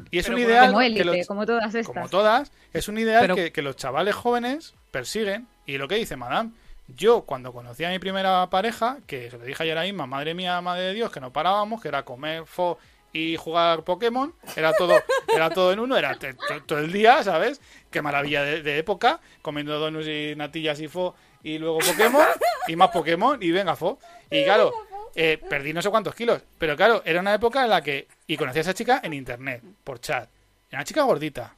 Y 0.09 0.19
es 0.19 0.25
pero 0.25 0.37
un 0.37 0.43
ideal 0.43 0.67
Como 0.67 0.79
que 0.79 0.85
élite, 0.87 1.03
los- 1.05 1.27
como 1.27 1.45
todas 1.45 1.75
estas. 1.75 1.85
como 1.93 2.09
todas, 2.09 2.51
es 2.73 2.87
un 2.87 2.97
ideal 2.97 3.21
Pero- 3.21 3.35
que, 3.35 3.51
que 3.51 3.61
los 3.61 3.75
chavales 3.75 4.15
jóvenes 4.15 4.73
persiguen. 4.91 5.47
Y 5.67 5.77
lo 5.77 5.87
que 5.87 5.95
dice 5.95 6.15
Madame, 6.15 6.51
yo 6.87 7.23
cuando 7.23 7.51
conocí 7.51 7.83
a 7.83 7.89
mi 7.89 7.99
primera 7.99 8.47
pareja, 8.49 8.99
que 9.07 9.29
se 9.31 9.37
lo 9.37 9.43
dije 9.43 9.63
ayer 9.63 9.77
a 9.77 9.85
Inma, 9.87 10.05
madre 10.05 10.33
mía, 10.33 10.61
madre 10.61 10.83
de 10.83 10.93
Dios, 10.93 11.11
que 11.11 11.19
no 11.19 11.33
parábamos, 11.33 11.81
que 11.81 11.87
era 11.89 12.05
comer 12.05 12.45
fo 12.45 12.77
y 13.15 13.37
jugar 13.37 13.83
Pokémon, 13.85 14.33
era 14.57 14.73
todo, 14.73 14.93
era 15.33 15.49
todo 15.49 15.71
en 15.71 15.79
uno, 15.79 15.95
era 15.95 16.17
todo 16.65 16.79
el 16.79 16.91
día, 16.91 17.23
¿sabes? 17.23 17.61
Qué 17.89 18.01
maravilla 18.01 18.43
de, 18.43 18.61
de 18.61 18.77
época, 18.77 19.21
comiendo 19.41 19.79
donuts 19.79 20.05
y 20.07 20.33
natillas 20.35 20.81
y 20.81 20.89
fo 20.89 21.15
y 21.41 21.57
luego 21.57 21.79
Pokémon 21.79 22.25
y 22.67 22.75
más 22.75 22.89
Pokémon 22.89 23.41
y 23.41 23.51
venga 23.51 23.75
fo. 23.77 23.99
Y 24.29 24.43
claro, 24.43 24.73
eh, 25.15 25.37
perdí 25.49 25.71
no 25.71 25.81
sé 25.81 25.89
cuántos 25.89 26.13
kilos, 26.13 26.41
pero 26.57 26.75
claro, 26.75 27.01
era 27.05 27.21
una 27.21 27.33
época 27.33 27.63
en 27.63 27.69
la 27.69 27.81
que 27.81 28.07
y 28.27 28.35
conocí 28.35 28.57
a 28.57 28.61
esa 28.61 28.73
chica 28.73 28.99
en 29.01 29.13
internet, 29.13 29.61
por 29.85 30.01
chat. 30.01 30.29
Era 30.69 30.79
una 30.79 30.83
chica 30.83 31.03
gordita, 31.03 31.55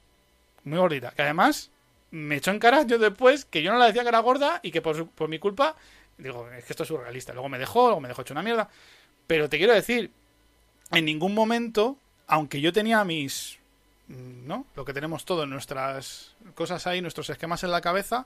muy 0.64 0.78
gordita, 0.78 1.10
que 1.10 1.24
además 1.24 1.72
me 2.12 2.36
echó 2.36 2.52
en 2.52 2.60
cara 2.60 2.84
yo 2.84 3.00
después 3.00 3.46
que 3.46 3.64
yo 3.64 3.72
no 3.72 3.80
la 3.80 3.88
decía 3.88 4.04
que 4.04 4.10
era 4.10 4.20
gorda 4.20 4.60
y 4.62 4.70
que 4.70 4.84
por, 4.84 4.96
su- 4.96 5.10
por 5.10 5.28
mi 5.28 5.40
culpa, 5.40 5.76
digo, 6.20 6.48
es 6.52 6.66
que 6.66 6.74
esto 6.74 6.84
es 6.84 6.90
surrealista. 6.90 7.34
Luego 7.34 7.50
me 7.50 7.58
dejó, 7.58 7.86
luego 7.88 8.00
me 8.02 8.10
dejó 8.10 8.22
hecho 8.22 8.36
una 8.36 8.44
mierda. 8.44 8.70
Pero 9.26 9.50
te 9.50 9.58
quiero 9.58 9.74
decir, 9.74 10.12
en 10.92 11.06
ningún 11.06 11.34
momento, 11.34 11.98
aunque 12.28 12.62
yo 12.62 12.74
tenía 12.74 13.04
mis, 13.04 13.60
¿no? 14.08 14.66
Lo 14.76 14.86
que 14.86 14.94
tenemos 14.94 15.26
todo, 15.26 15.46
nuestras 15.46 16.36
cosas 16.56 16.88
ahí, 16.88 17.02
nuestros 17.02 17.30
esquemas 17.30 17.64
en 17.64 17.72
la 17.72 17.82
cabeza, 17.82 18.26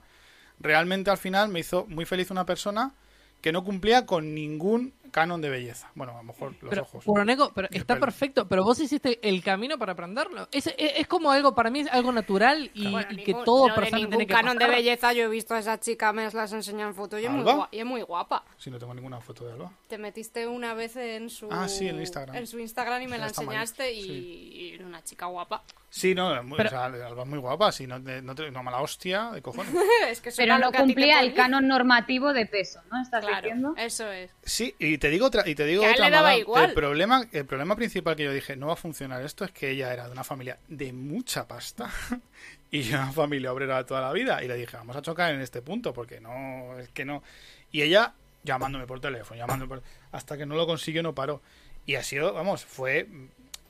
realmente 0.59 1.09
al 1.09 1.17
final 1.17 1.49
me 1.49 1.59
hizo 1.59 1.85
muy 1.87 2.05
feliz 2.05 2.31
una 2.31 2.45
persona 2.45 2.93
que 3.41 3.51
no 3.51 3.63
cumplía 3.63 4.05
con 4.05 4.35
ningún 4.35 4.93
canon 5.11 5.41
de 5.41 5.49
belleza. 5.49 5.91
Bueno, 5.95 6.13
a 6.13 6.17
lo 6.17 6.23
mejor 6.23 6.53
los 6.61 6.69
Pero, 6.69 6.81
ojos. 6.83 7.03
Kuroneko, 7.05 7.51
pero 7.53 7.67
Y 7.71 7.77
está 7.77 7.95
pelo. 7.95 8.05
perfecto, 8.05 8.47
pero 8.47 8.63
vos 8.63 8.79
hiciste 8.79 9.19
el 9.27 9.43
camino 9.43 9.77
para 9.77 9.91
aprenderlo. 9.93 10.47
Es, 10.51 10.67
es, 10.67 10.73
es 10.77 11.07
como 11.07 11.31
algo, 11.31 11.53
para 11.53 11.69
mí 11.69 11.81
es 11.81 11.87
algo 11.91 12.11
natural 12.11 12.71
y, 12.73 12.89
Bueno, 12.91 13.07
y 13.11 13.17
que 13.17 13.25
ningún- 13.33 13.45
todo 13.45 13.67
lo 13.67 13.75
de 13.75 13.79
persona 13.81 14.07
tiene 14.07 14.25
que 14.27 14.33
canon 14.33 14.57
de 14.57 14.67
belleza 14.67 15.13
yo 15.13 15.23
he 15.25 15.27
visto 15.29 15.53
a 15.53 15.59
esa 15.59 15.79
chica, 15.79 16.11
me 16.13 16.29
las 16.31 16.53
enseñan 16.53 16.87
en 16.89 16.95
foto 16.95 17.19
y 17.19 17.25
es, 17.25 17.31
muy 17.31 17.41
¿Alba? 17.41 17.55
gua- 17.55 17.67
y 17.71 17.79
es 17.79 17.85
muy 17.85 18.01
guapa. 18.01 18.43
Si 18.57 18.71
no 18.71 18.79
tengo 18.79 18.93
ninguna 18.93 19.19
foto 19.21 19.45
de 19.45 19.53
Alba. 19.53 19.71
Te 19.87 19.97
metiste 19.97 20.47
una 20.47 20.73
vez 20.73 20.95
en 20.95 21.29
su 21.29 21.47
Ah, 21.51 21.67
sí, 21.67 21.87
en 21.87 21.99
Instagram. 21.99 22.35
en 22.35 22.47
su 22.47 22.57
Instagram 22.59 23.01
y 23.01 23.07
me 23.07 23.17
la 23.17 23.25
mal. 23.25 23.29
enseñaste 23.29 23.91
y, 23.93 24.01
y 24.01 24.73
era 24.75 24.85
una 24.85 25.03
chica 25.03 25.25
guapa. 25.25 25.63
Sí, 25.89 26.15
no, 26.15 26.41
muy- 26.43 26.55
Pero- 26.57 26.69
o 26.69 26.71
sea, 26.71 26.85
Alba 26.85 27.23
es 27.23 27.27
muy 27.27 27.39
guapa. 27.39 27.71
Si 27.73 27.85
no, 27.85 28.01
te- 28.01 28.21
no 28.21 28.33
te- 28.33 28.47
una 28.47 28.61
mala 28.63 28.79
hostia 28.81 29.31
de 29.31 29.41
cojones. 29.41 29.73
es 30.09 30.21
que 30.21 30.31
Pero 30.37 30.57
lo 30.57 30.65
no 30.67 30.71
que 30.71 30.77
te 30.77 30.83
cumplía 30.83 31.19
el 31.19 31.33
canon 31.33 31.67
normativo 31.67 32.31
de 32.31 32.45
peso, 32.45 32.79
¿no? 32.89 33.01
¿Estás 33.01 33.25
Claro, 33.25 33.41
diciendo? 33.41 33.73
eso 33.77 34.09
es. 34.09 34.31
Sí, 34.43 34.73
y 34.79 34.97
te 35.01 35.09
digo 35.09 35.25
otra, 35.25 35.47
y 35.49 35.55
te 35.55 35.65
digo 35.65 35.83
otra 35.83 36.09
daba 36.09 36.37
igual. 36.37 36.69
El 36.69 36.73
problema, 36.75 37.27
el 37.31 37.45
problema 37.45 37.75
principal 37.75 38.15
que 38.15 38.23
yo 38.23 38.31
dije, 38.31 38.55
no 38.55 38.67
va 38.67 38.73
a 38.73 38.77
funcionar 38.77 39.23
esto, 39.23 39.43
es 39.43 39.51
que 39.51 39.71
ella 39.71 39.91
era 39.91 40.05
de 40.05 40.11
una 40.11 40.23
familia 40.23 40.59
de 40.67 40.93
mucha 40.93 41.47
pasta 41.47 41.89
y 42.71 42.87
una 42.93 43.11
familia 43.11 43.51
obrera 43.51 43.77
de 43.77 43.83
toda 43.85 43.99
la 44.01 44.13
vida. 44.13 44.43
Y 44.43 44.47
le 44.47 44.55
dije, 44.55 44.77
vamos 44.77 44.95
a 44.95 45.01
chocar 45.01 45.33
en 45.33 45.41
este 45.41 45.61
punto, 45.63 45.91
porque 45.91 46.21
no, 46.21 46.77
es 46.79 46.89
que 46.89 47.03
no. 47.03 47.23
Y 47.71 47.81
ella 47.81 48.13
llamándome 48.43 48.85
por 48.85 48.99
teléfono, 48.99 49.39
llamándome 49.39 49.67
por... 49.67 49.83
hasta 50.11 50.37
que 50.37 50.45
no 50.45 50.55
lo 50.55 50.67
consiguió 50.67 51.01
no 51.03 51.15
paró. 51.15 51.41
Y 51.85 51.95
ha 51.95 52.03
sido, 52.03 52.33
vamos, 52.33 52.63
fue 52.63 53.07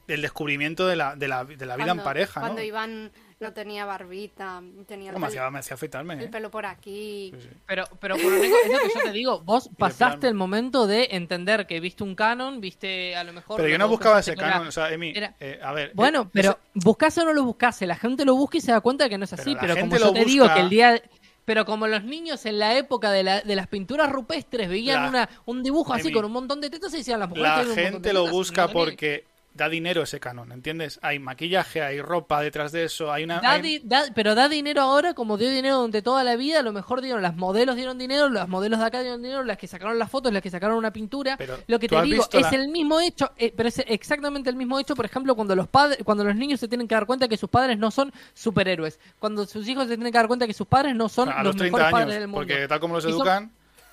el 0.08 0.22
descubrimiento 0.22 0.86
de 0.86 0.98
la, 0.98 1.16
de 1.16 1.30
la, 1.30 1.46
de 1.46 1.66
la 1.66 1.76
vida 1.78 1.84
en 1.86 1.88
Cuando- 1.88 2.04
pareja, 2.04 2.40
¿no? 2.42 2.48
Cuando 2.48 2.62
Iván 2.62 3.12
no 3.42 3.54
tenía 3.54 3.86
barbita, 3.86 4.62
tenía 4.88 5.10
el, 5.10 5.14
No, 5.16 5.20
me, 5.20 5.28
pelo, 5.28 5.42
hacía, 5.42 5.50
me 5.52 5.60
hacía 5.60 5.74
afeitarme, 5.74 6.14
el 6.14 6.22
¿eh? 6.22 6.28
pelo 6.28 6.50
por 6.52 6.66
aquí. 6.66 7.32
Sí, 7.36 7.42
sí. 7.42 7.50
Pero, 7.66 7.86
pero 8.00 8.16
Kuroneko, 8.18 8.56
es 8.66 8.72
lo 8.72 8.80
que 8.80 8.94
yo 8.96 9.04
te 9.04 9.12
digo, 9.12 9.42
vos 9.42 9.70
pasaste 9.78 10.28
el 10.28 10.34
momento 10.36 10.88
de 10.88 11.10
entender 11.12 11.66
que 11.68 11.80
viste 11.80 12.04
un 12.04 12.16
canon, 12.16 12.62
viste 12.62 13.16
a 13.16 13.24
lo 13.24 13.34
mejor... 13.34 13.58
Pero 13.58 13.68
lo 13.68 13.72
yo 13.74 13.78
no 13.80 13.88
buscaba 13.90 14.20
ese 14.20 14.36
canon, 14.36 14.68
o 14.68 14.72
sea, 14.72 14.92
Emi, 14.94 15.12
era- 15.16 15.36
eh, 15.40 15.60
a 15.64 15.74
ver... 15.74 15.92
Bueno, 15.94 16.22
eh, 16.24 16.30
pero 16.32 16.50
ese- 16.52 16.60
buscase 16.76 17.22
o 17.22 17.26
no 17.26 17.34
lo 17.34 17.44
buscase, 17.44 17.86
la 17.88 17.96
gente 17.96 18.24
lo 18.26 18.36
busca 18.36 18.58
y 18.58 18.62
se 18.62 18.72
da 18.72 18.82
cuenta 18.82 19.06
de 19.06 19.10
que 19.10 19.18
no 19.18 19.26
es 19.26 19.34
así. 19.34 19.56
Pero 19.60 19.76
como 19.76 19.98
yo 19.98 20.06
lo 20.06 20.14
te 20.14 20.26
digo 20.26 20.48
que 20.54 20.60
el 20.60 20.70
día. 20.70 21.02
Pero 21.44 21.66
como 21.66 21.88
los 21.88 22.04
niños 22.04 22.46
en 22.46 22.60
la 22.60 22.78
época 22.78 23.12
de, 23.12 23.24
la- 23.24 23.42
de 23.42 23.56
las 23.56 23.66
pinturas 23.68 24.12
rupestres 24.12 24.70
veían 24.70 25.02
La- 25.04 25.10
una, 25.10 25.30
un 25.46 25.64
dibujo 25.64 25.92
así 25.92 26.12
con 26.12 26.24
un 26.24 26.32
montón 26.32 26.62
de 26.62 26.70
tetas 26.70 26.94
y 26.94 26.98
decían 26.98 27.20
las 27.20 27.30
mujeres 27.30 27.50
La 27.50 27.62
un 27.64 27.76
gente 27.76 28.14
lo 28.14 28.22
tetas", 28.22 28.32
busca 28.32 28.68
porque 28.68 29.26
da 29.54 29.68
dinero 29.68 30.02
ese 30.04 30.20
canon, 30.22 30.52
¿entiendes? 30.54 30.98
Hay 31.02 31.20
maquillaje, 31.20 31.82
hay 31.82 32.02
ropa 32.02 32.42
detrás 32.42 32.72
de 32.72 32.86
eso, 32.86 33.12
hay 33.12 33.26
una... 33.26 33.42
Da 33.42 33.52
hay- 33.52 33.62
di- 33.62 33.82
da- 33.84 34.06
pero 34.16 34.34
da 34.34 34.48
dinero 34.48 34.82
ahora 34.82 35.14
como 35.14 35.38
dio 35.38 35.50
dinero 35.50 35.76
durante 35.78 36.02
toda 36.02 36.24
la 36.24 36.38
vida. 36.38 36.60
A 36.60 36.64
lo 36.64 36.72
mejor 36.72 37.02
dieron 37.02 37.22
las 37.22 37.36
modelos 37.36 37.76
dieron 37.76 37.98
dinero, 37.98 38.30
las 38.30 38.48
modelos 38.48 38.80
de 38.80 38.86
acá 38.86 39.02
dieron 39.02 39.22
dinero, 39.22 39.44
las 39.44 39.58
que 39.58 39.68
sacaron 39.68 40.00
las 40.00 40.10
fotos, 40.10 40.32
las 40.32 40.42
que 40.42 40.50
sacaron 40.50 40.78
una 40.78 40.94
pintura. 40.94 41.36
Pero, 41.38 41.58
lo 41.68 41.80
que 41.80 41.90
¿tú 41.90 41.96
te 41.98 42.02
digo 42.04 42.26
es 42.32 42.42
la- 42.42 42.50
el 42.50 42.70
mismo 42.70 43.02
hecho, 43.02 43.32
eh, 43.38 43.54
pero 43.56 43.68
es 43.70 43.80
exactamente 43.88 44.50
el 44.50 44.56
mismo 44.56 44.80
hecho. 44.80 44.96
Por 44.96 45.06
ejemplo, 45.06 45.36
cuando 45.36 45.56
los 45.56 45.68
padres, 45.68 46.00
cuando 46.06 46.24
los 46.24 46.36
niños 46.36 46.60
se 46.60 46.68
tienen 46.70 46.88
que 46.88 46.96
dar 46.96 47.06
cuenta 47.06 47.28
que 47.28 47.36
sus 47.38 47.50
padres 47.50 47.78
no 47.78 47.92
son 47.92 48.12
superhéroes, 48.34 49.00
cuando 49.20 49.46
sus 49.46 49.68
hijos 49.68 49.84
se 49.88 49.96
tienen 49.98 50.12
que 50.14 50.18
dar 50.18 50.28
cuenta 50.28 50.48
que 50.48 50.54
sus 50.54 50.68
padres 50.68 50.96
no 50.96 51.10
son 51.10 51.28
a 51.30 51.38
los, 51.44 51.48
los 51.48 51.56
30 51.58 51.78
mejores 51.78 51.92
padres 51.94 52.20
del 52.20 52.28
mundo. 52.28 52.38
porque 52.40 52.68
tal 52.68 52.80
como 52.80 52.96
los 52.96 53.04
Y 53.06 53.10
son- 53.10 53.16
educan, 53.18 53.52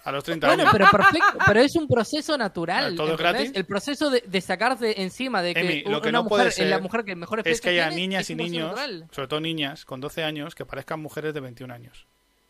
a 0.08 0.12
los 0.12 0.24
30 0.24 0.46
Bueno, 0.46 0.62
años. 0.62 0.72
pero 0.72 0.90
perfecto, 0.90 1.38
pero 1.46 1.60
es 1.60 1.76
un 1.76 1.86
proceso 1.88 2.36
natural. 2.38 2.94
Todo 2.96 3.12
es 3.12 3.18
gratis. 3.18 3.52
El 3.54 3.64
proceso 3.66 4.10
de, 4.10 4.22
de 4.26 4.40
sacarte 4.40 5.02
encima 5.02 5.42
de 5.42 5.54
que, 5.54 5.60
Emi, 5.60 5.82
lo 5.90 6.00
que 6.00 6.08
una 6.08 6.18
no 6.18 6.24
mujer 6.24 6.36
puede 6.36 6.48
es 6.48 6.58
la 6.60 6.76
ser 6.76 6.82
mujer 6.82 7.04
que 7.04 7.16
mejor 7.16 7.42
es 7.44 7.60
que 7.60 7.68
haya 7.70 7.88
tiene, 7.88 8.02
niñas 8.02 8.22
es 8.22 8.30
y 8.30 8.34
niños, 8.34 8.68
natural. 8.70 9.06
sobre 9.10 9.28
todo 9.28 9.40
niñas, 9.40 9.84
con 9.84 10.00
12 10.00 10.24
años, 10.24 10.54
que 10.54 10.64
parezcan 10.64 11.00
mujeres 11.00 11.34
de 11.34 11.40
21 11.40 11.72
años. 11.72 12.06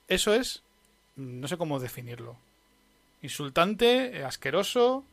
Eso 0.09 0.33
es, 0.35 0.63
mm, 1.17 1.41
no 1.41 1.49
sé 1.49 1.57
cómo 1.57 1.79
definirlo. 1.79 2.37
Insultante, 3.23 4.19
eh, 4.19 4.25
asqueroso. 4.25 5.05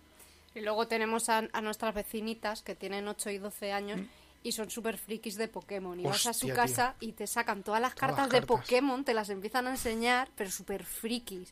Y 0.54 0.62
luego 0.62 0.88
tenemos 0.88 1.30
a, 1.30 1.44
a 1.52 1.62
nuestras 1.62 1.94
vecinitas 1.94 2.62
que 2.62 2.76
tienen 2.76 3.08
8 3.08 3.30
y 3.32 3.38
12 3.40 3.72
años 3.74 4.00
Mm. 4.00 4.06
y 4.44 4.52
son 4.52 4.70
súper 4.70 4.98
frikis 4.98 5.36
de 5.38 5.48
Pokémon. 5.48 6.00
Y 6.00 6.04
vas 6.04 6.28
a 6.28 6.34
su 6.34 6.48
casa 6.50 6.96
y 7.00 7.14
te 7.14 7.26
sacan 7.28 7.64
todas 7.64 7.82
las 7.82 7.96
Todas 7.96 8.10
las 8.12 8.16
cartas 8.18 8.32
de 8.32 8.40
cartas. 8.48 8.62
Pokémon, 8.68 9.04
te 9.04 9.14
las 9.14 9.30
empiezan 9.30 9.68
a 9.68 9.72
enseñar, 9.72 10.30
pero 10.38 10.52
súper 10.52 10.84
frikis. 10.86 11.52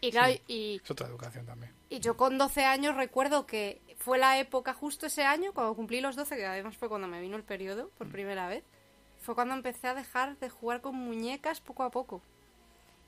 Y 0.00 0.10
claro, 0.10 0.34
y, 0.46 0.80
Es 0.84 0.90
otra 0.90 1.06
educación 1.06 1.46
también. 1.46 1.72
y 1.88 2.00
yo 2.00 2.16
con 2.16 2.38
12 2.38 2.64
años 2.64 2.94
recuerdo 2.96 3.46
que 3.46 3.80
fue 3.98 4.18
la 4.18 4.38
época 4.38 4.74
justo 4.74 5.06
ese 5.06 5.24
año, 5.24 5.52
cuando 5.52 5.74
cumplí 5.74 6.00
los 6.00 6.16
12, 6.16 6.36
que 6.36 6.46
además 6.46 6.76
fue 6.76 6.88
cuando 6.88 7.08
me 7.08 7.20
vino 7.20 7.36
el 7.36 7.42
periodo 7.44 7.90
por 7.98 8.08
primera 8.10 8.48
vez, 8.48 8.62
fue 9.20 9.34
cuando 9.34 9.54
empecé 9.54 9.88
a 9.88 9.94
dejar 9.94 10.36
de 10.38 10.50
jugar 10.50 10.80
con 10.80 10.94
muñecas 10.94 11.60
poco 11.60 11.82
a 11.82 11.90
poco. 11.90 12.22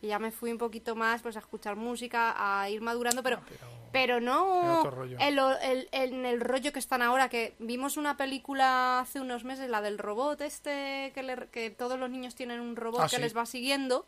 Y 0.00 0.08
ya 0.08 0.18
me 0.20 0.30
fui 0.30 0.52
un 0.52 0.58
poquito 0.58 0.94
más 0.94 1.22
pues 1.22 1.34
a 1.36 1.40
escuchar 1.40 1.74
música, 1.76 2.34
a 2.60 2.70
ir 2.70 2.80
madurando, 2.80 3.22
pero, 3.22 3.40
pero- 3.48 3.66
pero 3.92 4.20
no 4.20 4.82
en, 5.18 5.34
lo- 5.36 5.58
el- 5.58 5.88
en 5.92 6.24
el 6.24 6.40
rollo 6.40 6.72
que 6.72 6.78
están 6.78 7.02
ahora, 7.02 7.28
que 7.28 7.54
vimos 7.58 7.96
una 7.96 8.16
película 8.16 9.00
hace 9.00 9.20
unos 9.20 9.42
meses, 9.44 9.68
la 9.68 9.80
del 9.82 9.98
robot 9.98 10.40
este, 10.40 11.10
que, 11.14 11.22
le- 11.24 11.48
que 11.48 11.70
todos 11.70 11.98
los 11.98 12.08
niños 12.10 12.34
tienen 12.36 12.60
un 12.60 12.76
robot 12.76 13.00
Ah, 13.02 13.08
que 13.08 13.16
sí. 13.16 13.22
les 13.22 13.36
va 13.36 13.44
siguiendo. 13.44 14.06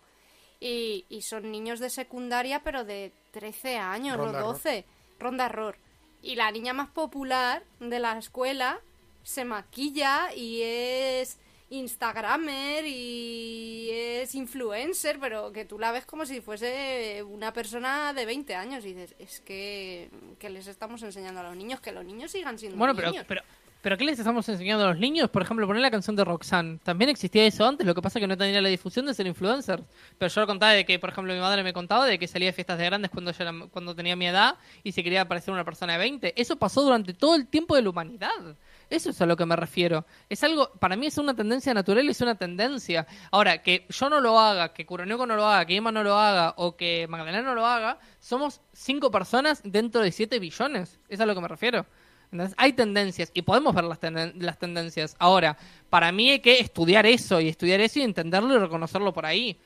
Y, 0.61 1.07
y 1.09 1.23
son 1.23 1.51
niños 1.51 1.81
de 1.81 1.89
secundaria, 1.91 2.63
pero 2.63 2.85
de 2.85 3.13
13 3.33 3.79
años 3.79 4.17
Ronda 4.17 4.39
o 4.39 4.41
error. 4.43 4.55
12. 4.55 4.85
Ronda 5.19 5.47
error. 5.47 5.77
Y 6.23 6.35
la 6.35 6.51
niña 6.51 6.75
más 6.75 6.91
popular 6.91 7.63
de 7.79 7.99
la 7.99 8.19
escuela 8.19 8.81
se 9.23 9.45
maquilla 9.45 10.35
y 10.35 10.63
es 10.63 11.39
Instagramer 11.71 12.85
y 12.85 13.91
es 13.93 14.35
influencer, 14.35 15.21
pero 15.21 15.53
que 15.53 15.65
tú 15.65 15.79
la 15.79 15.93
ves 15.93 16.05
como 16.05 16.27
si 16.27 16.41
fuese 16.41 17.23
una 17.23 17.53
persona 17.53 18.13
de 18.13 18.27
20 18.27 18.55
años. 18.57 18.85
Y 18.85 18.93
dices, 18.93 19.15
es 19.21 19.41
que, 19.41 20.11
que 20.39 20.51
les 20.51 20.67
estamos 20.67 21.03
enseñando 21.05 21.41
a 21.41 21.45
los 21.45 21.57
niños, 21.57 21.81
que 21.81 21.93
los 21.93 22.05
niños 22.05 22.33
sigan 22.33 22.59
siendo 22.59 22.77
Bueno, 22.77 22.95
pero 22.95 23.43
¿qué 23.83 24.05
les 24.05 24.19
estamos 24.19 24.47
enseñando 24.49 24.85
a 24.85 24.89
los 24.89 24.99
niños? 24.99 25.31
Por 25.31 25.43
ejemplo, 25.43 25.67
poner 25.67 25.81
la 25.83 25.91
canción 25.91 26.15
de 26.15 26.25
Roxanne. 26.25 26.79
También 26.83 27.09
existía 27.09 27.47
eso 27.47 27.67
antes, 27.67 27.87
lo 27.87 27.95
que 27.95 28.03
pasa 28.03 28.19
es 28.19 28.23
que 28.23 28.27
no 28.27 28.37
tenía 28.37 28.61
la 28.61 28.69
difusión 28.69 29.07
de 29.07 29.15
ser 29.15 29.27
influencer. 29.27 29.83
Pero 30.19 30.33
yo 30.33 30.41
lo 30.43 30.47
contaba 30.47 30.73
de 30.73 30.85
que, 30.85 30.99
por 30.99 31.11
ejemplo, 31.11 31.33
mi 31.33 31.41
madre 31.41 31.63
me 31.63 31.73
contaba 31.73 32.05
de 32.07 32.19
que 32.19 32.29
salía 32.29 32.49
de 32.49 32.53
fiestas 32.53 32.79
de 32.79 32.85
grandes 32.85 33.11
cuando, 33.11 33.33
yo 33.33 33.43
era- 33.43 33.55
cuando 33.71 33.95
tenía 33.95 34.17
mi 34.17 34.27
edad 34.27 34.57
y 34.85 34.93
se 34.93 35.03
quería 35.03 35.27
parecer 35.27 35.53
una 35.55 35.65
persona 35.65 35.95
de 35.95 35.99
20. 35.99 36.41
Eso 36.41 36.57
pasó 36.57 36.83
durante 36.83 37.15
todo 37.15 37.35
el 37.37 37.47
tiempo 37.47 37.75
de 37.75 37.83
la 37.83 37.91
humanidad. 37.91 38.57
Eso 38.91 39.11
es 39.11 39.21
a 39.23 39.27
lo 39.27 39.37
que 39.37 39.47
me 39.47 39.55
refiero. 39.57 40.05
Es 40.29 40.43
algo, 40.45 40.73
para 40.81 40.97
mí 40.97 41.07
es 41.07 41.17
una 41.17 41.35
tendencia 41.35 41.73
natural 41.73 42.05
y 42.05 42.11
es 42.11 42.21
una 42.21 42.35
tendencia. 42.35 43.07
Ahora, 43.31 43.63
que 43.63 43.87
yo 43.89 44.11
no 44.11 44.21
lo 44.21 44.39
haga, 44.39 44.73
que 44.75 44.85
Kuroneko 44.85 45.27
no 45.27 45.37
lo 45.37 45.47
haga, 45.47 45.65
que 45.65 45.77
Emma 45.77 45.93
no 45.93 46.03
lo 46.03 46.17
haga 46.19 46.55
o 46.57 46.77
que 46.77 47.07
Magdalena 47.09 47.43
no 47.43 47.55
lo 47.55 47.65
haga, 47.67 47.99
somos 48.19 48.61
cinco 48.73 49.11
personas 49.13 49.61
dentro 49.65 50.01
de 50.03 50.11
7 50.13 50.39
billones. 50.41 50.99
Es 51.09 51.21
a 51.21 51.27
lo 51.27 51.35
que 51.37 51.41
me 51.41 51.49
refiero. 51.49 51.87
Entonces, 52.33 52.55
hay 52.59 52.73
tendencias 52.73 53.31
y 53.35 53.43
podemos 53.43 53.75
ver 53.75 53.85
las, 53.85 53.99
las 54.37 54.59
tendencias. 54.59 55.17
Ahora, 55.19 55.57
para 55.89 56.13
mí 56.13 56.31
hay 56.31 56.41
que 56.41 56.61
estudiar 56.61 57.07
eso 57.07 57.41
y 57.41 57.49
estudiar 57.49 57.81
eso 57.81 57.99
y 57.99 58.03
entenderlo 58.03 58.55
y 58.55 58.59
reconocerlo 58.59 59.13
por 59.13 59.27
ahí. 59.27 59.57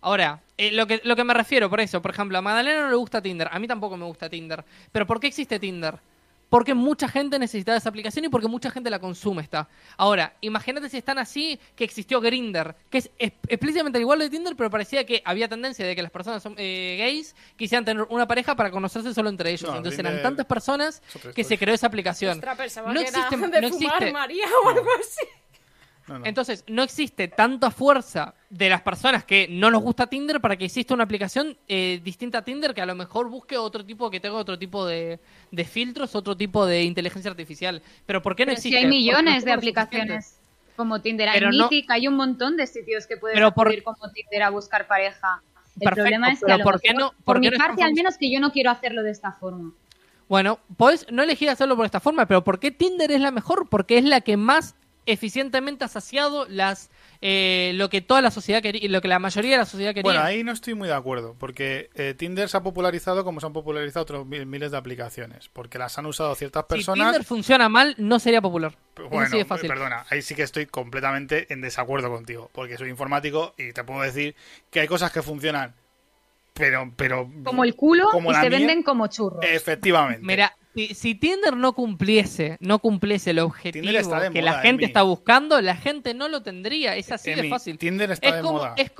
Ahora, 0.00 0.40
eh, 0.56 0.70
lo, 0.72 0.86
que, 0.86 1.00
lo 1.04 1.16
que 1.16 1.24
me 1.24 1.34
refiero, 1.34 1.68
por 1.68 1.80
eso, 1.80 2.00
por 2.00 2.12
ejemplo, 2.12 2.38
a 2.38 2.42
Magdalena 2.42 2.82
no 2.82 2.90
le 2.90 2.96
gusta 2.96 3.20
Tinder, 3.20 3.48
a 3.50 3.58
mí 3.58 3.66
tampoco 3.66 3.96
me 3.96 4.04
gusta 4.04 4.28
Tinder. 4.28 4.64
Pero 4.92 5.06
¿por 5.06 5.20
qué 5.20 5.26
existe 5.28 5.58
Tinder? 5.58 5.98
Porque 6.48 6.72
mucha 6.72 7.08
gente 7.08 7.38
necesita 7.38 7.76
esa 7.76 7.88
aplicación 7.90 8.24
y 8.24 8.28
porque 8.30 8.48
mucha 8.48 8.70
gente 8.70 8.88
la 8.88 8.98
consume 8.98 9.42
está. 9.42 9.68
Ahora, 9.98 10.34
imagínate 10.40 10.88
si 10.88 10.96
están 10.96 11.18
así 11.18 11.60
que 11.76 11.84
existió 11.84 12.20
Grinder, 12.22 12.74
que 12.88 12.98
es 12.98 13.10
explícitamente 13.18 14.00
igual 14.00 14.18
de 14.20 14.30
Tinder, 14.30 14.56
pero 14.56 14.70
parecía 14.70 15.04
que 15.04 15.20
había 15.26 15.48
tendencia 15.48 15.86
de 15.86 15.94
que 15.94 16.00
las 16.02 16.10
personas 16.10 16.42
son, 16.42 16.54
eh, 16.56 16.96
gays 16.98 17.36
quisieran 17.56 17.84
tener 17.84 18.06
una 18.08 18.26
pareja 18.26 18.56
para 18.56 18.70
conocerse 18.70 19.12
solo 19.12 19.28
entre 19.28 19.50
ellos. 19.50 19.68
No, 19.68 19.76
Entonces 19.76 19.98
Grindr 19.98 20.10
eran 20.20 20.22
tantas 20.22 20.46
personas 20.46 21.02
que 21.34 21.44
se 21.44 21.58
creó 21.58 21.74
esa 21.74 21.86
aplicación. 21.86 22.38
Ostras, 22.38 22.76
no 22.86 22.98
existe, 23.00 23.36
de 23.36 23.60
no 23.60 23.68
fumar 23.68 23.92
existe- 24.02 24.12
María 24.12 24.46
o 24.64 24.68
algo 24.70 24.88
así. 25.00 25.26
No, 26.08 26.18
no. 26.20 26.26
entonces, 26.26 26.64
no 26.68 26.82
existe 26.82 27.28
tanta 27.28 27.70
fuerza 27.70 28.34
de 28.50 28.70
las 28.70 28.80
personas 28.80 29.24
que 29.24 29.46
no 29.50 29.70
nos 29.70 29.82
gusta 29.82 30.06
Tinder 30.06 30.40
para 30.40 30.56
que 30.56 30.64
exista 30.64 30.94
una 30.94 31.04
aplicación 31.04 31.56
eh, 31.68 32.00
distinta 32.02 32.38
a 32.38 32.42
Tinder 32.44 32.72
que 32.74 32.80
a 32.80 32.86
lo 32.86 32.94
mejor 32.94 33.28
busque 33.28 33.58
otro 33.58 33.84
tipo, 33.84 34.10
que 34.10 34.18
tenga 34.20 34.36
otro 34.36 34.58
tipo 34.58 34.86
de, 34.86 35.20
de 35.50 35.64
filtros, 35.64 36.14
otro 36.14 36.36
tipo 36.36 36.64
de 36.64 36.82
inteligencia 36.84 37.30
artificial. 37.30 37.82
Pero 38.06 38.22
¿por 38.22 38.34
qué 38.34 38.44
no 38.46 38.50
Pero 38.52 38.60
si 38.62 38.68
existe? 38.68 38.78
hay 38.78 38.90
millones 38.90 39.44
de 39.44 39.52
aplicaciones 39.52 40.40
como 40.76 41.00
Tinder. 41.02 41.28
Hay 41.28 41.40
no- 41.40 41.50
Mythic, 41.50 41.90
hay 41.90 42.08
un 42.08 42.14
montón 42.14 42.56
de 42.56 42.66
sitios 42.66 43.06
que 43.06 43.16
por- 43.16 43.36
acudir 43.36 43.82
como 43.82 44.10
Tinder 44.12 44.42
a 44.44 44.50
buscar 44.50 44.86
pareja. 44.86 45.42
El 45.76 45.84
Perfecto, 45.84 46.02
problema 46.02 46.32
es 46.32 46.40
que 46.44 46.50
a 46.52 46.56
lo 46.58 46.64
¿por 46.64 46.80
qué 46.80 46.94
mejor, 46.94 47.02
no- 47.02 47.10
por, 47.24 47.24
por 47.24 47.40
qué 47.42 47.50
mi 47.50 47.56
no 47.58 47.64
parte, 47.64 47.82
al 47.82 47.92
menos 47.94 48.16
que 48.16 48.32
yo 48.32 48.40
no 48.40 48.50
quiero 48.50 48.70
hacerlo 48.70 49.02
de 49.02 49.10
esta 49.10 49.32
forma. 49.32 49.72
Bueno, 50.28 50.58
podés 50.76 51.06
no 51.10 51.22
elegir 51.22 51.48
hacerlo 51.50 51.76
por 51.76 51.86
esta 51.86 52.00
forma, 52.00 52.26
pero 52.26 52.44
¿por 52.44 52.58
qué 52.60 52.70
Tinder 52.70 53.10
es 53.12 53.20
la 53.20 53.30
mejor? 53.30 53.68
Porque 53.68 53.98
es 53.98 54.04
la 54.04 54.20
que 54.20 54.36
más 54.36 54.74
eficientemente 55.12 55.84
ha 55.84 55.88
saciado 55.88 56.46
las 56.48 56.90
eh, 57.20 57.72
lo 57.74 57.88
que 57.90 58.00
toda 58.00 58.22
la 58.22 58.30
sociedad 58.30 58.62
quería, 58.62 58.88
lo 58.88 59.00
que 59.00 59.08
la 59.08 59.18
mayoría 59.18 59.52
de 59.52 59.56
la 59.58 59.64
sociedad 59.64 59.90
quería. 59.90 60.02
Bueno, 60.04 60.20
ahí 60.22 60.44
no 60.44 60.52
estoy 60.52 60.74
muy 60.74 60.86
de 60.86 60.94
acuerdo, 60.94 61.34
porque 61.38 61.90
eh, 61.94 62.14
Tinder 62.16 62.48
se 62.48 62.56
ha 62.56 62.62
popularizado 62.62 63.24
como 63.24 63.40
se 63.40 63.46
han 63.46 63.52
popularizado 63.52 64.02
otros 64.04 64.26
mil- 64.26 64.46
miles 64.46 64.70
de 64.70 64.76
aplicaciones, 64.76 65.48
porque 65.52 65.78
las 65.78 65.98
han 65.98 66.06
usado 66.06 66.34
ciertas 66.36 66.64
si 66.68 66.74
personas. 66.76 67.06
Tinder 67.08 67.24
funciona 67.24 67.68
mal, 67.68 67.94
no 67.98 68.18
sería 68.20 68.40
popular. 68.40 68.76
Bueno, 69.10 69.28
sí 69.30 69.38
es 69.38 69.46
fácil. 69.46 69.68
perdona, 69.68 70.04
ahí 70.10 70.22
sí 70.22 70.34
que 70.34 70.42
estoy 70.42 70.66
completamente 70.66 71.52
en 71.52 71.60
desacuerdo 71.60 72.08
contigo, 72.10 72.50
porque 72.52 72.76
soy 72.76 72.88
informático 72.90 73.54
y 73.58 73.72
te 73.72 73.82
puedo 73.84 74.02
decir 74.02 74.36
que 74.70 74.80
hay 74.80 74.86
cosas 74.86 75.10
que 75.10 75.22
funcionan 75.22 75.74
pero, 76.54 76.92
pero. 76.96 77.30
Como 77.44 77.62
el 77.62 77.76
culo 77.76 78.08
Como 78.10 78.32
y 78.32 78.34
se 78.34 78.40
mía. 78.40 78.50
venden 78.58 78.82
como 78.82 79.06
churros. 79.06 79.44
Efectivamente. 79.44 80.22
Mira, 80.26 80.56
si, 80.74 80.94
si 80.94 81.14
Tinder 81.14 81.56
no 81.56 81.72
cumpliese, 81.72 82.56
no 82.60 82.78
cumpliese 82.78 83.30
el 83.30 83.38
objetivo 83.40 83.86
que 83.86 84.02
moda, 84.02 84.30
la 84.42 84.52
gente 84.60 84.68
Emi. 84.68 84.84
está 84.84 85.02
buscando, 85.02 85.60
la 85.60 85.76
gente 85.76 86.14
no 86.14 86.28
lo 86.28 86.42
tendría. 86.42 86.96
Es 86.96 87.10
así 87.12 87.34
de 87.34 87.48
fácil. 87.48 87.78
Tinder 87.78 88.10
está 88.12 88.28
es 88.28 88.34
de 88.36 88.40
como, 88.42 88.58
moda. 88.58 88.74
es 88.76 88.92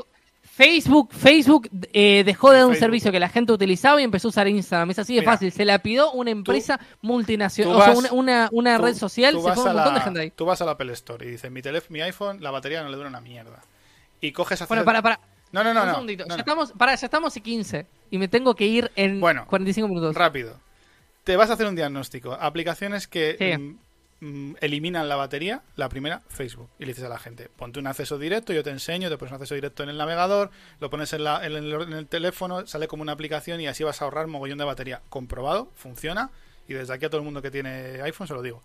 Facebook, 0.43 1.13
Facebook 1.13 1.69
eh, 1.93 2.25
dejó 2.25 2.51
de 2.51 2.57
dar 2.57 2.67
un 2.67 2.73
Facebook. 2.73 2.85
servicio 2.85 3.13
que 3.13 3.21
la 3.21 3.29
gente 3.29 3.53
utilizaba 3.53 4.01
y 4.01 4.05
empezó 4.05 4.27
a 4.27 4.31
usar 4.31 4.49
Instagram. 4.49 4.91
Es 4.91 4.99
así 4.99 5.15
de 5.15 5.21
Mira, 5.21 5.33
fácil. 5.33 5.53
Se 5.53 5.65
la 5.65 5.79
pidió 5.79 6.11
una 6.11 6.33
empresa 6.33 6.81
multinacional, 7.01 7.77
o 7.77 7.83
sea, 7.83 7.93
una, 7.93 8.13
una, 8.13 8.49
una 8.51 8.77
Tú- 8.79 8.85
red 8.85 8.95
social, 8.95 9.35
tú 9.35 9.41
se 9.41 9.47
vas 9.47 9.55
fue 9.55 9.69
a 9.69 9.71
un 9.71 9.77
montón 9.77 9.95
la- 9.95 9.99
de 10.01 10.05
gente 10.05 10.21
ahí. 10.21 10.31
Tú 10.33 10.45
vas 10.47 10.61
a 10.61 10.65
la 10.65 10.73
Apple 10.73 10.93
Store 10.95 11.25
y 11.25 11.31
dices, 11.31 11.49
mi, 11.53 11.63
teléfono, 11.63 11.93
mi 11.93 12.01
iPhone, 12.03 12.43
la 12.43 12.51
batería 12.51 12.83
no 12.83 12.89
le 12.89 12.97
dura 12.97 13.09
una 13.09 13.21
mierda. 13.21 13.63
Y 14.21 14.33
coges 14.33 14.61
a 14.61 14.65
hacer... 14.65 14.69
Bueno, 14.79 14.85
para, 14.85 15.01
para. 15.01 15.21
No, 15.53 15.63
no, 15.63 15.73
no, 15.73 16.01
un 16.01 16.07
no. 16.07 16.13
ya. 16.13 16.35
Estamos, 16.37 16.73
para, 16.73 16.95
ya 16.97 17.07
estamos 17.07 17.37
y 17.37 17.41
15. 17.41 17.87
Y 18.11 18.19
me 18.19 18.27
tengo 18.27 18.57
que 18.57 18.67
ir 18.67 18.91
en 18.97 19.21
Bueno, 19.21 19.47
45 19.49 19.87
minutos. 19.89 20.17
Rápido. 20.17 20.59
Te 21.29 21.37
vas 21.37 21.51
a 21.51 21.53
hacer 21.53 21.67
un 21.67 21.77
diagnóstico. 21.77 22.33
Aplicaciones 22.33 23.07
que 23.07 23.37
Sí. 23.39 23.59
mm, 23.59 23.79
mm, 24.21 24.57
eliminan 24.63 25.11
la 25.11 25.17
batería. 25.17 25.61
La 25.77 25.91
primera, 25.91 26.23
Facebook. 26.29 26.71
Y 26.79 26.85
le 26.87 26.93
dices 26.93 27.05
a 27.05 27.11
la 27.11 27.19
gente, 27.19 27.51
ponte 27.55 27.79
un 27.79 27.87
acceso 27.87 28.17
directo, 28.17 28.55
yo 28.55 28.63
te 28.65 28.71
enseño, 28.71 29.11
te 29.11 29.19
pones 29.19 29.33
un 29.33 29.35
acceso 29.37 29.55
directo 29.55 29.83
en 29.83 29.91
el 29.91 29.99
navegador, 29.99 30.51
lo 30.81 30.89
pones 30.89 31.13
en, 31.13 31.25
la- 31.25 31.45
en 31.45 31.53
el, 31.53 31.71
en 31.83 31.93
el 31.93 32.07
teléfono, 32.07 32.67
sale 32.67 32.89
como 32.89 33.03
una 33.03 33.13
aplicación 33.13 33.61
y 33.61 33.67
así 33.67 33.85
vas 33.85 34.01
a 34.01 34.07
ahorrar 34.07 34.27
mogollón 34.27 34.57
de 34.57 34.65
batería. 34.65 35.03
Comprobado, 35.11 35.71
funciona. 35.75 36.31
Y 36.67 36.73
desde 36.73 36.95
aquí 36.95 37.05
a 37.05 37.11
todo 37.11 37.19
el 37.21 37.27
mundo 37.27 37.43
que 37.43 37.51
tiene 37.51 38.01
iPhone 38.01 38.27
se 38.27 38.33
lo 38.33 38.41
digo. 38.41 38.63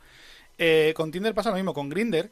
Eh, 0.57 0.93
con 0.95 1.11
Tinder 1.11 1.33
pasa 1.33 1.49
lo 1.49 1.55
mismo. 1.57 1.73
Con 1.73 1.89
Grinder, 1.89 2.29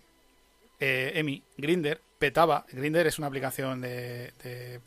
eh, 0.80 1.12
Emi, 1.16 1.44
Grinder 1.58 2.00
petaba. 2.20 2.66
Grinder 2.72 3.06
es 3.06 3.18
una 3.18 3.28
aplicación 3.28 3.82
de, 3.82 4.32
de- 4.44 4.80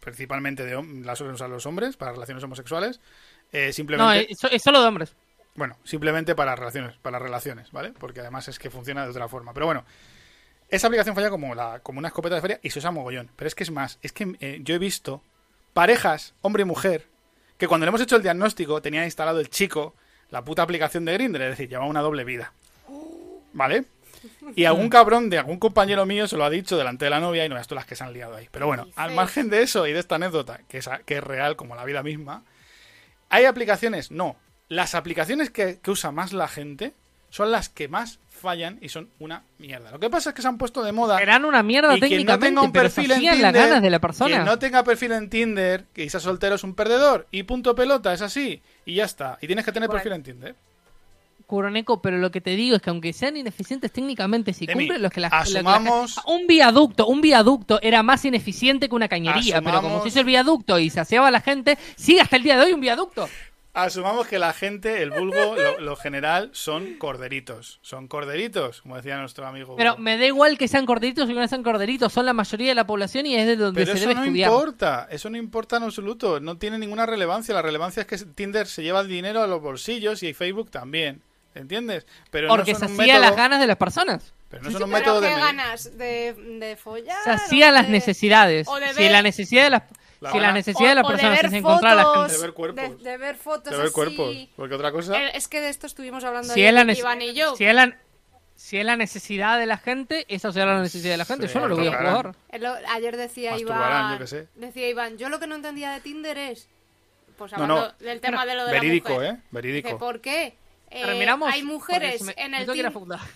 principalmente 0.00 0.64
de 0.66 0.76
hom- 0.76 1.02
la 1.02 1.16
suelen 1.16 1.34
usar 1.34 1.48
los 1.48 1.64
hombres 1.64 1.96
para 1.96 2.12
relaciones 2.12 2.44
homosexuales. 2.44 3.00
Eh, 3.52 3.68
no, 3.68 3.72
simplemente, 3.72 4.32
es, 4.32 4.38
es 4.50 4.62
solo 4.62 4.80
de 4.80 4.86
hombres. 4.86 5.14
bueno, 5.54 5.76
simplemente 5.84 6.34
para 6.34 6.56
relaciones, 6.56 6.96
para 6.96 7.18
relaciones, 7.18 7.70
¿vale? 7.72 7.92
Porque 7.92 8.20
además 8.20 8.48
es 8.48 8.58
que 8.58 8.70
funciona 8.70 9.04
de 9.04 9.10
otra 9.10 9.28
forma. 9.28 9.52
Pero 9.54 9.66
bueno, 9.66 9.84
esa 10.68 10.88
aplicación 10.88 11.14
falla 11.14 11.30
como 11.30 11.54
la, 11.54 11.80
como 11.80 11.98
una 11.98 12.08
escopeta 12.08 12.34
de 12.34 12.40
feria 12.40 12.60
y 12.62 12.70
se 12.70 12.78
usa 12.78 12.90
mogollón. 12.90 13.30
Pero 13.36 13.48
es 13.48 13.54
que 13.54 13.62
es 13.62 13.70
más, 13.70 13.98
es 14.02 14.12
que 14.12 14.36
eh, 14.40 14.60
yo 14.62 14.74
he 14.74 14.78
visto 14.78 15.22
parejas, 15.72 16.34
hombre 16.42 16.62
y 16.62 16.66
mujer, 16.66 17.06
que 17.58 17.68
cuando 17.68 17.86
le 17.86 17.88
hemos 17.88 18.00
hecho 18.00 18.16
el 18.16 18.22
diagnóstico 18.22 18.82
tenía 18.82 19.04
instalado 19.04 19.40
el 19.40 19.50
chico 19.50 19.94
la 20.30 20.44
puta 20.44 20.62
aplicación 20.62 21.04
de 21.04 21.12
Grindr, 21.12 21.42
es 21.42 21.50
decir, 21.50 21.68
llevaba 21.68 21.88
una 21.88 22.00
doble 22.00 22.24
vida. 22.24 22.52
¿Vale? 23.52 23.84
Y 24.54 24.64
algún 24.64 24.88
cabrón 24.88 25.30
de 25.30 25.38
algún 25.38 25.58
compañero 25.58 26.04
mío 26.04 26.26
se 26.26 26.36
lo 26.36 26.44
ha 26.44 26.50
dicho 26.50 26.76
delante 26.76 27.04
de 27.04 27.10
la 27.10 27.20
novia 27.20 27.44
y 27.44 27.48
no 27.48 27.54
veas 27.54 27.68
tú 27.68 27.74
las 27.74 27.86
que 27.86 27.94
se 27.94 28.04
han 28.04 28.12
liado 28.12 28.34
ahí. 28.34 28.48
Pero 28.50 28.66
bueno, 28.66 28.86
al 28.96 29.14
margen 29.14 29.48
de 29.48 29.62
eso 29.62 29.86
y 29.86 29.92
de 29.92 30.00
esta 30.00 30.16
anécdota, 30.16 30.60
que 30.68 30.78
es, 30.78 30.88
que 31.04 31.18
es 31.18 31.24
real 31.24 31.56
como 31.56 31.76
la 31.76 31.84
vida 31.84 32.02
misma, 32.02 32.42
¿hay 33.28 33.44
aplicaciones? 33.44 34.10
No. 34.10 34.36
Las 34.68 34.94
aplicaciones 34.94 35.50
que, 35.50 35.78
que 35.80 35.90
usa 35.90 36.10
más 36.10 36.32
la 36.32 36.48
gente 36.48 36.92
son 37.30 37.50
las 37.50 37.68
que 37.68 37.88
más 37.88 38.18
fallan 38.28 38.78
y 38.80 38.88
son 38.88 39.08
una 39.18 39.42
mierda. 39.58 39.90
Lo 39.90 39.98
que 39.98 40.10
pasa 40.10 40.30
es 40.30 40.36
que 40.36 40.42
se 40.42 40.48
han 40.48 40.58
puesto 40.58 40.82
de 40.82 40.92
moda. 40.92 41.18
Serán 41.18 41.44
una 41.44 41.62
mierda 41.62 41.96
Y 41.96 42.00
quien 42.00 42.10
no 42.10 42.16
técnicamente, 42.16 42.46
tenga 42.46 42.62
un 42.62 42.72
pero 42.72 42.88
se 42.88 42.94
perfil 42.96 43.10
en 43.12 43.16
hacían 43.18 43.34
Tinder, 43.34 43.52
las 43.52 43.66
ganas 43.68 43.82
de 43.82 43.90
la 43.90 43.98
persona. 44.00 44.30
quien 44.30 44.44
no 44.44 44.58
tenga 44.58 44.84
perfil 44.84 45.12
en 45.12 45.30
Tinder, 45.30 45.84
que 45.92 46.08
sea 46.10 46.20
soltero 46.20 46.54
es 46.56 46.64
un 46.64 46.74
perdedor. 46.74 47.26
Y 47.30 47.42
punto 47.44 47.74
pelota, 47.74 48.12
es 48.12 48.22
así. 48.22 48.62
Y 48.84 48.94
ya 48.94 49.04
está. 49.04 49.38
Y 49.40 49.46
tienes 49.46 49.64
que 49.64 49.72
tener 49.72 49.88
Bueno. 49.88 50.02
perfil 50.02 50.12
en 50.16 50.22
Tinder. 50.22 50.54
Curoneco, 51.46 52.02
pero 52.02 52.18
lo 52.18 52.30
que 52.30 52.40
te 52.40 52.50
digo 52.56 52.76
es 52.76 52.82
que 52.82 52.90
aunque 52.90 53.12
sean 53.12 53.36
ineficientes 53.36 53.92
técnicamente, 53.92 54.52
si 54.52 54.66
cumplen 54.66 55.00
los 55.02 55.12
que 55.12 55.20
la, 55.20 55.28
lo 55.28 55.44
que 55.44 55.50
la 55.52 55.60
asumamos- 55.60 56.20
un 56.26 56.46
viaducto, 56.46 57.06
un 57.06 57.20
viaducto 57.20 57.78
era 57.82 58.02
más 58.02 58.24
ineficiente 58.24 58.88
que 58.88 58.94
una 58.94 59.08
cañería, 59.08 59.62
pero 59.62 59.80
como 59.82 60.02
se 60.02 60.08
hizo 60.08 60.20
el 60.20 60.26
viaducto 60.26 60.78
y 60.78 60.90
se 60.90 61.00
aseaba 61.00 61.30
la 61.30 61.40
gente, 61.40 61.78
sigue 61.96 62.20
hasta 62.20 62.36
el 62.36 62.42
día 62.42 62.56
de 62.58 62.66
hoy 62.66 62.72
un 62.72 62.80
viaducto. 62.80 63.28
Asumamos 63.78 64.26
que 64.26 64.38
la 64.38 64.54
gente, 64.54 65.02
el 65.02 65.10
vulgo, 65.10 65.54
lo, 65.54 65.80
lo 65.80 65.96
general, 65.96 66.48
son 66.54 66.94
corderitos. 66.94 67.78
Son 67.82 68.08
corderitos, 68.08 68.80
como 68.80 68.96
decía 68.96 69.18
nuestro 69.18 69.46
amigo. 69.46 69.76
Pero 69.76 69.98
me 69.98 70.16
da 70.16 70.24
igual 70.24 70.56
que 70.56 70.66
sean 70.66 70.86
corderitos 70.86 71.24
o 71.24 71.28
que 71.28 71.34
no 71.34 71.46
sean 71.46 71.62
corderitos, 71.62 72.10
son 72.10 72.24
la 72.24 72.32
mayoría 72.32 72.68
de 72.70 72.74
la 72.74 72.86
población 72.86 73.26
y 73.26 73.34
es 73.36 73.46
de 73.46 73.56
donde 73.56 73.82
Pero 73.82 73.92
se 73.92 73.98
eso 73.98 74.08
debe 74.08 74.14
no 74.14 74.24
estudiar. 74.24 74.50
importa, 74.50 75.06
eso 75.10 75.28
no 75.28 75.36
importa 75.36 75.76
en 75.76 75.82
absoluto, 75.82 76.40
no 76.40 76.56
tiene 76.56 76.78
ninguna 76.78 77.04
relevancia. 77.04 77.52
La 77.54 77.60
relevancia 77.60 78.00
es 78.00 78.06
que 78.06 78.16
Tinder 78.16 78.66
se 78.66 78.82
lleva 78.82 79.00
el 79.00 79.08
dinero 79.08 79.42
a 79.42 79.46
los 79.46 79.60
bolsillos 79.60 80.22
y 80.22 80.32
Facebook 80.32 80.70
también, 80.70 81.20
¿entiendes? 81.56 82.06
Pero 82.30 82.48
Porque 82.48 82.72
no 82.72 82.78
se 82.78 82.84
son 82.86 82.94
un 82.94 83.00
hacía 83.00 83.14
método, 83.14 83.28
las 83.30 83.36
ganas 83.36 83.60
de 83.60 83.66
las 83.66 83.76
personas. 83.76 84.32
pero 84.50 84.62
no 84.62 84.70
son 84.70 84.82
un 84.84 84.90
Pero 84.90 84.98
método 84.98 85.20
de 85.20 85.28
qué 85.28 85.34
medir. 85.34 85.46
ganas 85.46 85.98
de, 85.98 86.32
de 86.60 86.76
follar. 86.76 87.16
Se 87.24 87.30
o 87.30 87.32
hacían 87.34 87.74
las 87.74 87.86
de- 87.86 87.92
necesidades. 87.92 88.68
o 88.68 88.76
de 88.78 88.88
Si 88.94 89.02
ver- 89.02 89.12
la 89.12 89.22
necesidad 89.22 89.64
de 89.64 89.70
las, 89.70 89.82
La 90.20 90.32
si 90.32 90.38
la 90.40 90.52
necesidad 90.52 90.88
de 90.90 90.94
las 90.94 91.04
o- 91.04 91.08
o 91.08 91.10
personas 91.10 91.36
ver 91.36 91.46
es 91.46 91.52
encontrar 91.52 91.92
a 91.92 91.94
la 91.96 92.02
fotos, 92.04 92.22
gente. 92.22 92.36
De 92.36 92.42
ver 92.46 92.54
cuerpos. 92.54 93.02
De, 93.02 93.10
de 93.10 93.16
ver 93.18 93.36
fotos 93.36 93.70
de 93.70 93.76
ver 93.76 93.86
así. 93.86 93.94
cuerpos, 93.94 94.36
porque 94.56 94.74
otra 94.74 94.92
cosa... 94.92 95.22
Eh, 95.22 95.30
Es 95.34 95.48
que 95.48 95.60
de 95.60 95.68
esto 95.68 95.86
estuvimos 95.86 96.24
hablando 96.24 96.52
Si 96.54 96.60
ayer 96.64 96.88
es, 96.90 96.98
Iván 96.98 97.20
y 97.22 97.34
yo. 97.34 97.54
si, 97.56 97.64
es 97.66 97.74
la, 97.74 97.96
si 98.54 98.78
es 98.78 98.84
la 98.86 98.96
necesidad 98.96 99.58
de 99.58 99.66
la 99.66 99.76
gente, 99.76 100.24
esa 100.28 100.52
será 100.52 100.74
la 100.74 100.80
necesidad 100.80 101.12
de 101.12 101.18
la 101.18 101.24
gente. 101.26 101.48
Sí, 101.48 101.54
Yo 101.54 101.60
no 101.60 101.68
lo 101.68 101.76
voy 101.76 101.88
a 101.88 101.98
jugar. 101.98 102.34
Ayer 102.94 103.16
decía 103.16 103.50
Masturbarán, 103.52 103.88
Iván. 103.90 104.12
yo 104.14 104.18
qué 104.20 104.26
sé. 104.26 104.48
Decía 104.54 104.88
Iván, 104.88 105.18
yo 105.18 105.28
lo 105.28 105.38
que 105.38 105.46
no 105.46 105.54
entendía 105.56 105.90
de 105.92 106.00
Tinder 106.00 106.38
es. 106.38 106.68
Pues 107.36 107.52
No, 107.52 107.64
hablando 107.64 107.88
no. 108.00 108.06
del 108.06 108.20
tema 108.22 108.46
de 108.46 108.54
lo 108.54 108.64
de 108.64 108.72
Verídico, 108.72 109.10
la 109.10 109.14
mujer. 109.16 109.28
¿eh? 109.30 109.32
Dice, 109.34 109.48
Verídico. 109.50 109.98
¿por 109.98 110.20
qué? 110.22 110.56
Eh, 110.90 111.26
hay 111.46 111.62
mujeres 111.64 112.22
me- 112.22 112.34
en 112.36 112.54
el 112.54 112.68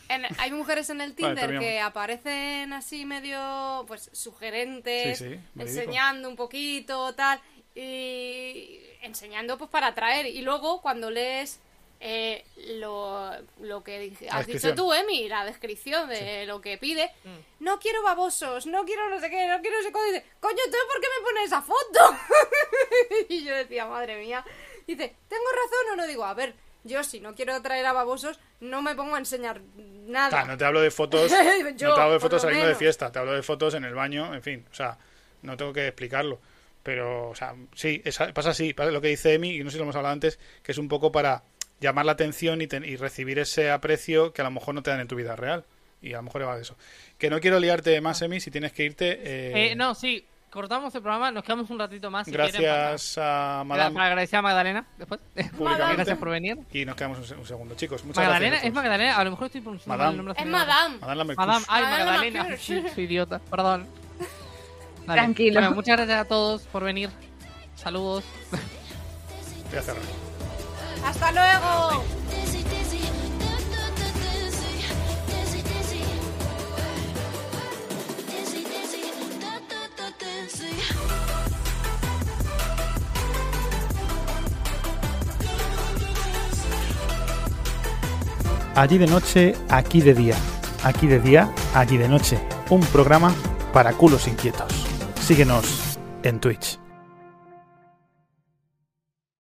en- 0.08 0.26
hay 0.38 0.52
mujeres 0.52 0.88
en 0.90 1.00
el 1.00 1.14
Tinder 1.16 1.58
que 1.58 1.80
aparecen 1.80 2.72
así 2.72 3.04
medio 3.04 3.84
pues 3.88 4.08
sugerentes 4.12 5.18
Sí, 5.18 5.24
sí, 5.24 5.30
verídico. 5.30 5.60
enseñando 5.80 6.28
un 6.28 6.36
poquito 6.36 7.12
tal 7.14 7.40
y 7.74 8.80
enseñando 9.02 9.58
pues 9.58 9.68
para 9.70 9.88
atraer. 9.88 10.26
Y 10.26 10.42
luego 10.42 10.80
cuando 10.80 11.10
lees 11.10 11.60
eh, 12.02 12.44
lo, 12.78 13.30
lo 13.60 13.82
que 13.84 14.12
has 14.30 14.46
dicho 14.46 14.74
tú 14.74 14.92
Emi 14.94 15.28
la 15.28 15.44
descripción 15.44 16.08
de 16.08 16.46
lo 16.46 16.60
que 16.62 16.78
pide 16.78 17.12
no 17.58 17.78
quiero 17.78 18.02
babosos 18.02 18.64
no 18.66 18.86
quiero 18.86 19.10
no 19.10 19.20
sé 19.20 19.28
qué 19.28 19.46
no 19.46 19.60
quiero 19.60 19.76
no 19.76 19.82
sé 19.82 19.88
dice 19.88 20.24
coño 20.40 20.56
entonces 20.64 20.88
por 20.90 21.00
qué 21.02 21.06
me 21.18 21.24
pones 21.26 21.44
esa 21.44 21.60
foto 21.60 22.16
y 23.28 23.44
yo 23.44 23.54
decía 23.54 23.84
madre 23.84 24.18
mía 24.18 24.42
dice 24.86 25.14
tengo 25.28 25.44
razón 25.44 25.92
o 25.92 25.96
no 25.96 26.06
digo 26.06 26.24
a 26.24 26.32
ver 26.32 26.54
yo 26.84 27.04
si 27.04 27.20
no 27.20 27.34
quiero 27.34 27.60
traer 27.62 27.86
a 27.86 27.92
babosos 27.92 28.38
no 28.60 28.82
me 28.82 28.94
pongo 28.94 29.14
a 29.16 29.18
enseñar 29.18 29.60
nada 29.76 30.44
no 30.44 30.56
te 30.56 30.64
hablo 30.64 30.80
de 30.80 30.90
fotos, 30.90 31.30
Yo, 31.76 31.88
no 31.88 31.94
te 31.94 32.00
hablo 32.00 32.12
de 32.14 32.20
fotos 32.20 32.42
saliendo 32.42 32.66
de 32.66 32.74
fiesta, 32.74 33.12
te 33.12 33.18
hablo 33.18 33.32
de 33.32 33.42
fotos 33.42 33.74
en 33.74 33.84
el 33.84 33.94
baño, 33.94 34.34
en 34.34 34.42
fin, 34.42 34.64
o 34.70 34.74
sea, 34.74 34.98
no 35.42 35.56
tengo 35.56 35.72
que 35.72 35.86
explicarlo. 35.86 36.40
Pero, 36.82 37.28
o 37.28 37.34
sea, 37.34 37.54
sí, 37.74 38.00
esa- 38.04 38.32
pasa 38.32 38.50
así, 38.50 38.72
pasa 38.72 38.90
lo 38.90 39.00
que 39.02 39.08
dice 39.08 39.34
Emi, 39.34 39.50
y 39.56 39.58
no 39.62 39.66
sé 39.70 39.72
si 39.74 39.78
lo 39.78 39.84
hemos 39.84 39.96
hablado 39.96 40.14
antes, 40.14 40.38
que 40.62 40.72
es 40.72 40.78
un 40.78 40.88
poco 40.88 41.12
para 41.12 41.42
llamar 41.78 42.06
la 42.06 42.12
atención 42.12 42.62
y, 42.62 42.66
ten- 42.66 42.84
y 42.86 42.96
recibir 42.96 43.38
ese 43.38 43.70
aprecio 43.70 44.32
que 44.32 44.40
a 44.40 44.44
lo 44.44 44.50
mejor 44.50 44.74
no 44.74 44.82
te 44.82 44.90
dan 44.90 45.00
en 45.00 45.06
tu 45.08 45.14
vida 45.16 45.36
real. 45.36 45.64
Y 46.02 46.14
a 46.14 46.16
lo 46.16 46.22
mejor 46.22 46.46
va 46.48 46.56
de 46.56 46.62
eso. 46.62 46.78
Que 47.18 47.28
no 47.28 47.38
quiero 47.40 47.60
liarte 47.60 48.00
más, 48.00 48.22
Emi, 48.22 48.40
si 48.40 48.50
tienes 48.50 48.72
que 48.72 48.84
irte. 48.84 49.10
eh, 49.22 49.72
Eh, 49.72 49.74
no, 49.76 49.94
sí, 49.94 50.24
cortamos 50.50 50.94
el 50.94 51.00
programa, 51.02 51.30
nos 51.30 51.42
quedamos 51.44 51.70
un 51.70 51.78
ratito 51.78 52.10
más. 52.10 52.26
si 52.26 52.32
quieren, 52.32 52.48
gracias 52.60 53.18
a 53.18 53.20
para, 53.20 53.68
para 53.68 53.90
Madame 53.90 54.00
agradecer 54.00 54.38
a 54.38 54.42
Magdalena 54.42 54.84
después. 54.98 55.20
públicamente. 55.56 55.94
Gracias 55.94 56.18
por 56.18 56.30
venir. 56.30 56.58
Y 56.72 56.84
nos 56.84 56.96
quedamos 56.96 57.18
un, 57.18 57.24
se- 57.24 57.34
un 57.36 57.46
segundo, 57.46 57.74
chicos. 57.76 58.04
Muchas 58.04 58.22
Magdalena, 58.24 58.50
gracias. 58.50 58.68
es 58.68 58.74
Magdalena, 58.74 59.16
a 59.16 59.24
lo 59.24 59.30
mejor 59.30 59.46
estoy 59.46 59.60
pronunciando 59.60 59.96
mal 60.04 60.10
el 60.10 60.16
nombre. 60.16 60.34
es 60.36 60.46
madame 60.46 60.98
Madame. 61.00 61.34
Madame, 61.34 61.64
ay, 61.68 61.82
Madame 61.82 62.04
Magdalena. 62.04 62.56
Sí, 62.58 62.82
soy 62.94 63.04
idiota, 63.04 63.38
perdón. 63.50 63.86
Vale. 65.06 65.20
Tranquilo. 65.22 65.60
Bueno, 65.60 65.74
muchas 65.74 65.96
gracias 65.96 66.20
a 66.20 66.24
todos 66.26 66.62
por 66.64 66.84
venir. 66.84 67.10
Saludos. 67.74 68.24
Voy 69.70 69.78
a 69.78 69.82
cerrar. 69.82 70.02
hasta 71.04 71.32
luego 71.32 72.04
Allí 88.74 88.98
de 88.98 89.06
noche, 89.06 89.54
aquí 89.68 90.00
de 90.00 90.14
día. 90.14 90.36
Aquí 90.84 91.06
de 91.06 91.20
día, 91.20 91.52
allí 91.74 91.96
de 91.96 92.08
noche. 92.08 92.38
Un 92.70 92.80
programa 92.80 93.34
para 93.72 93.92
culos 93.92 94.28
inquietos. 94.28 94.72
Síguenos 95.20 95.98
en 96.22 96.40
Twitch. 96.40 96.78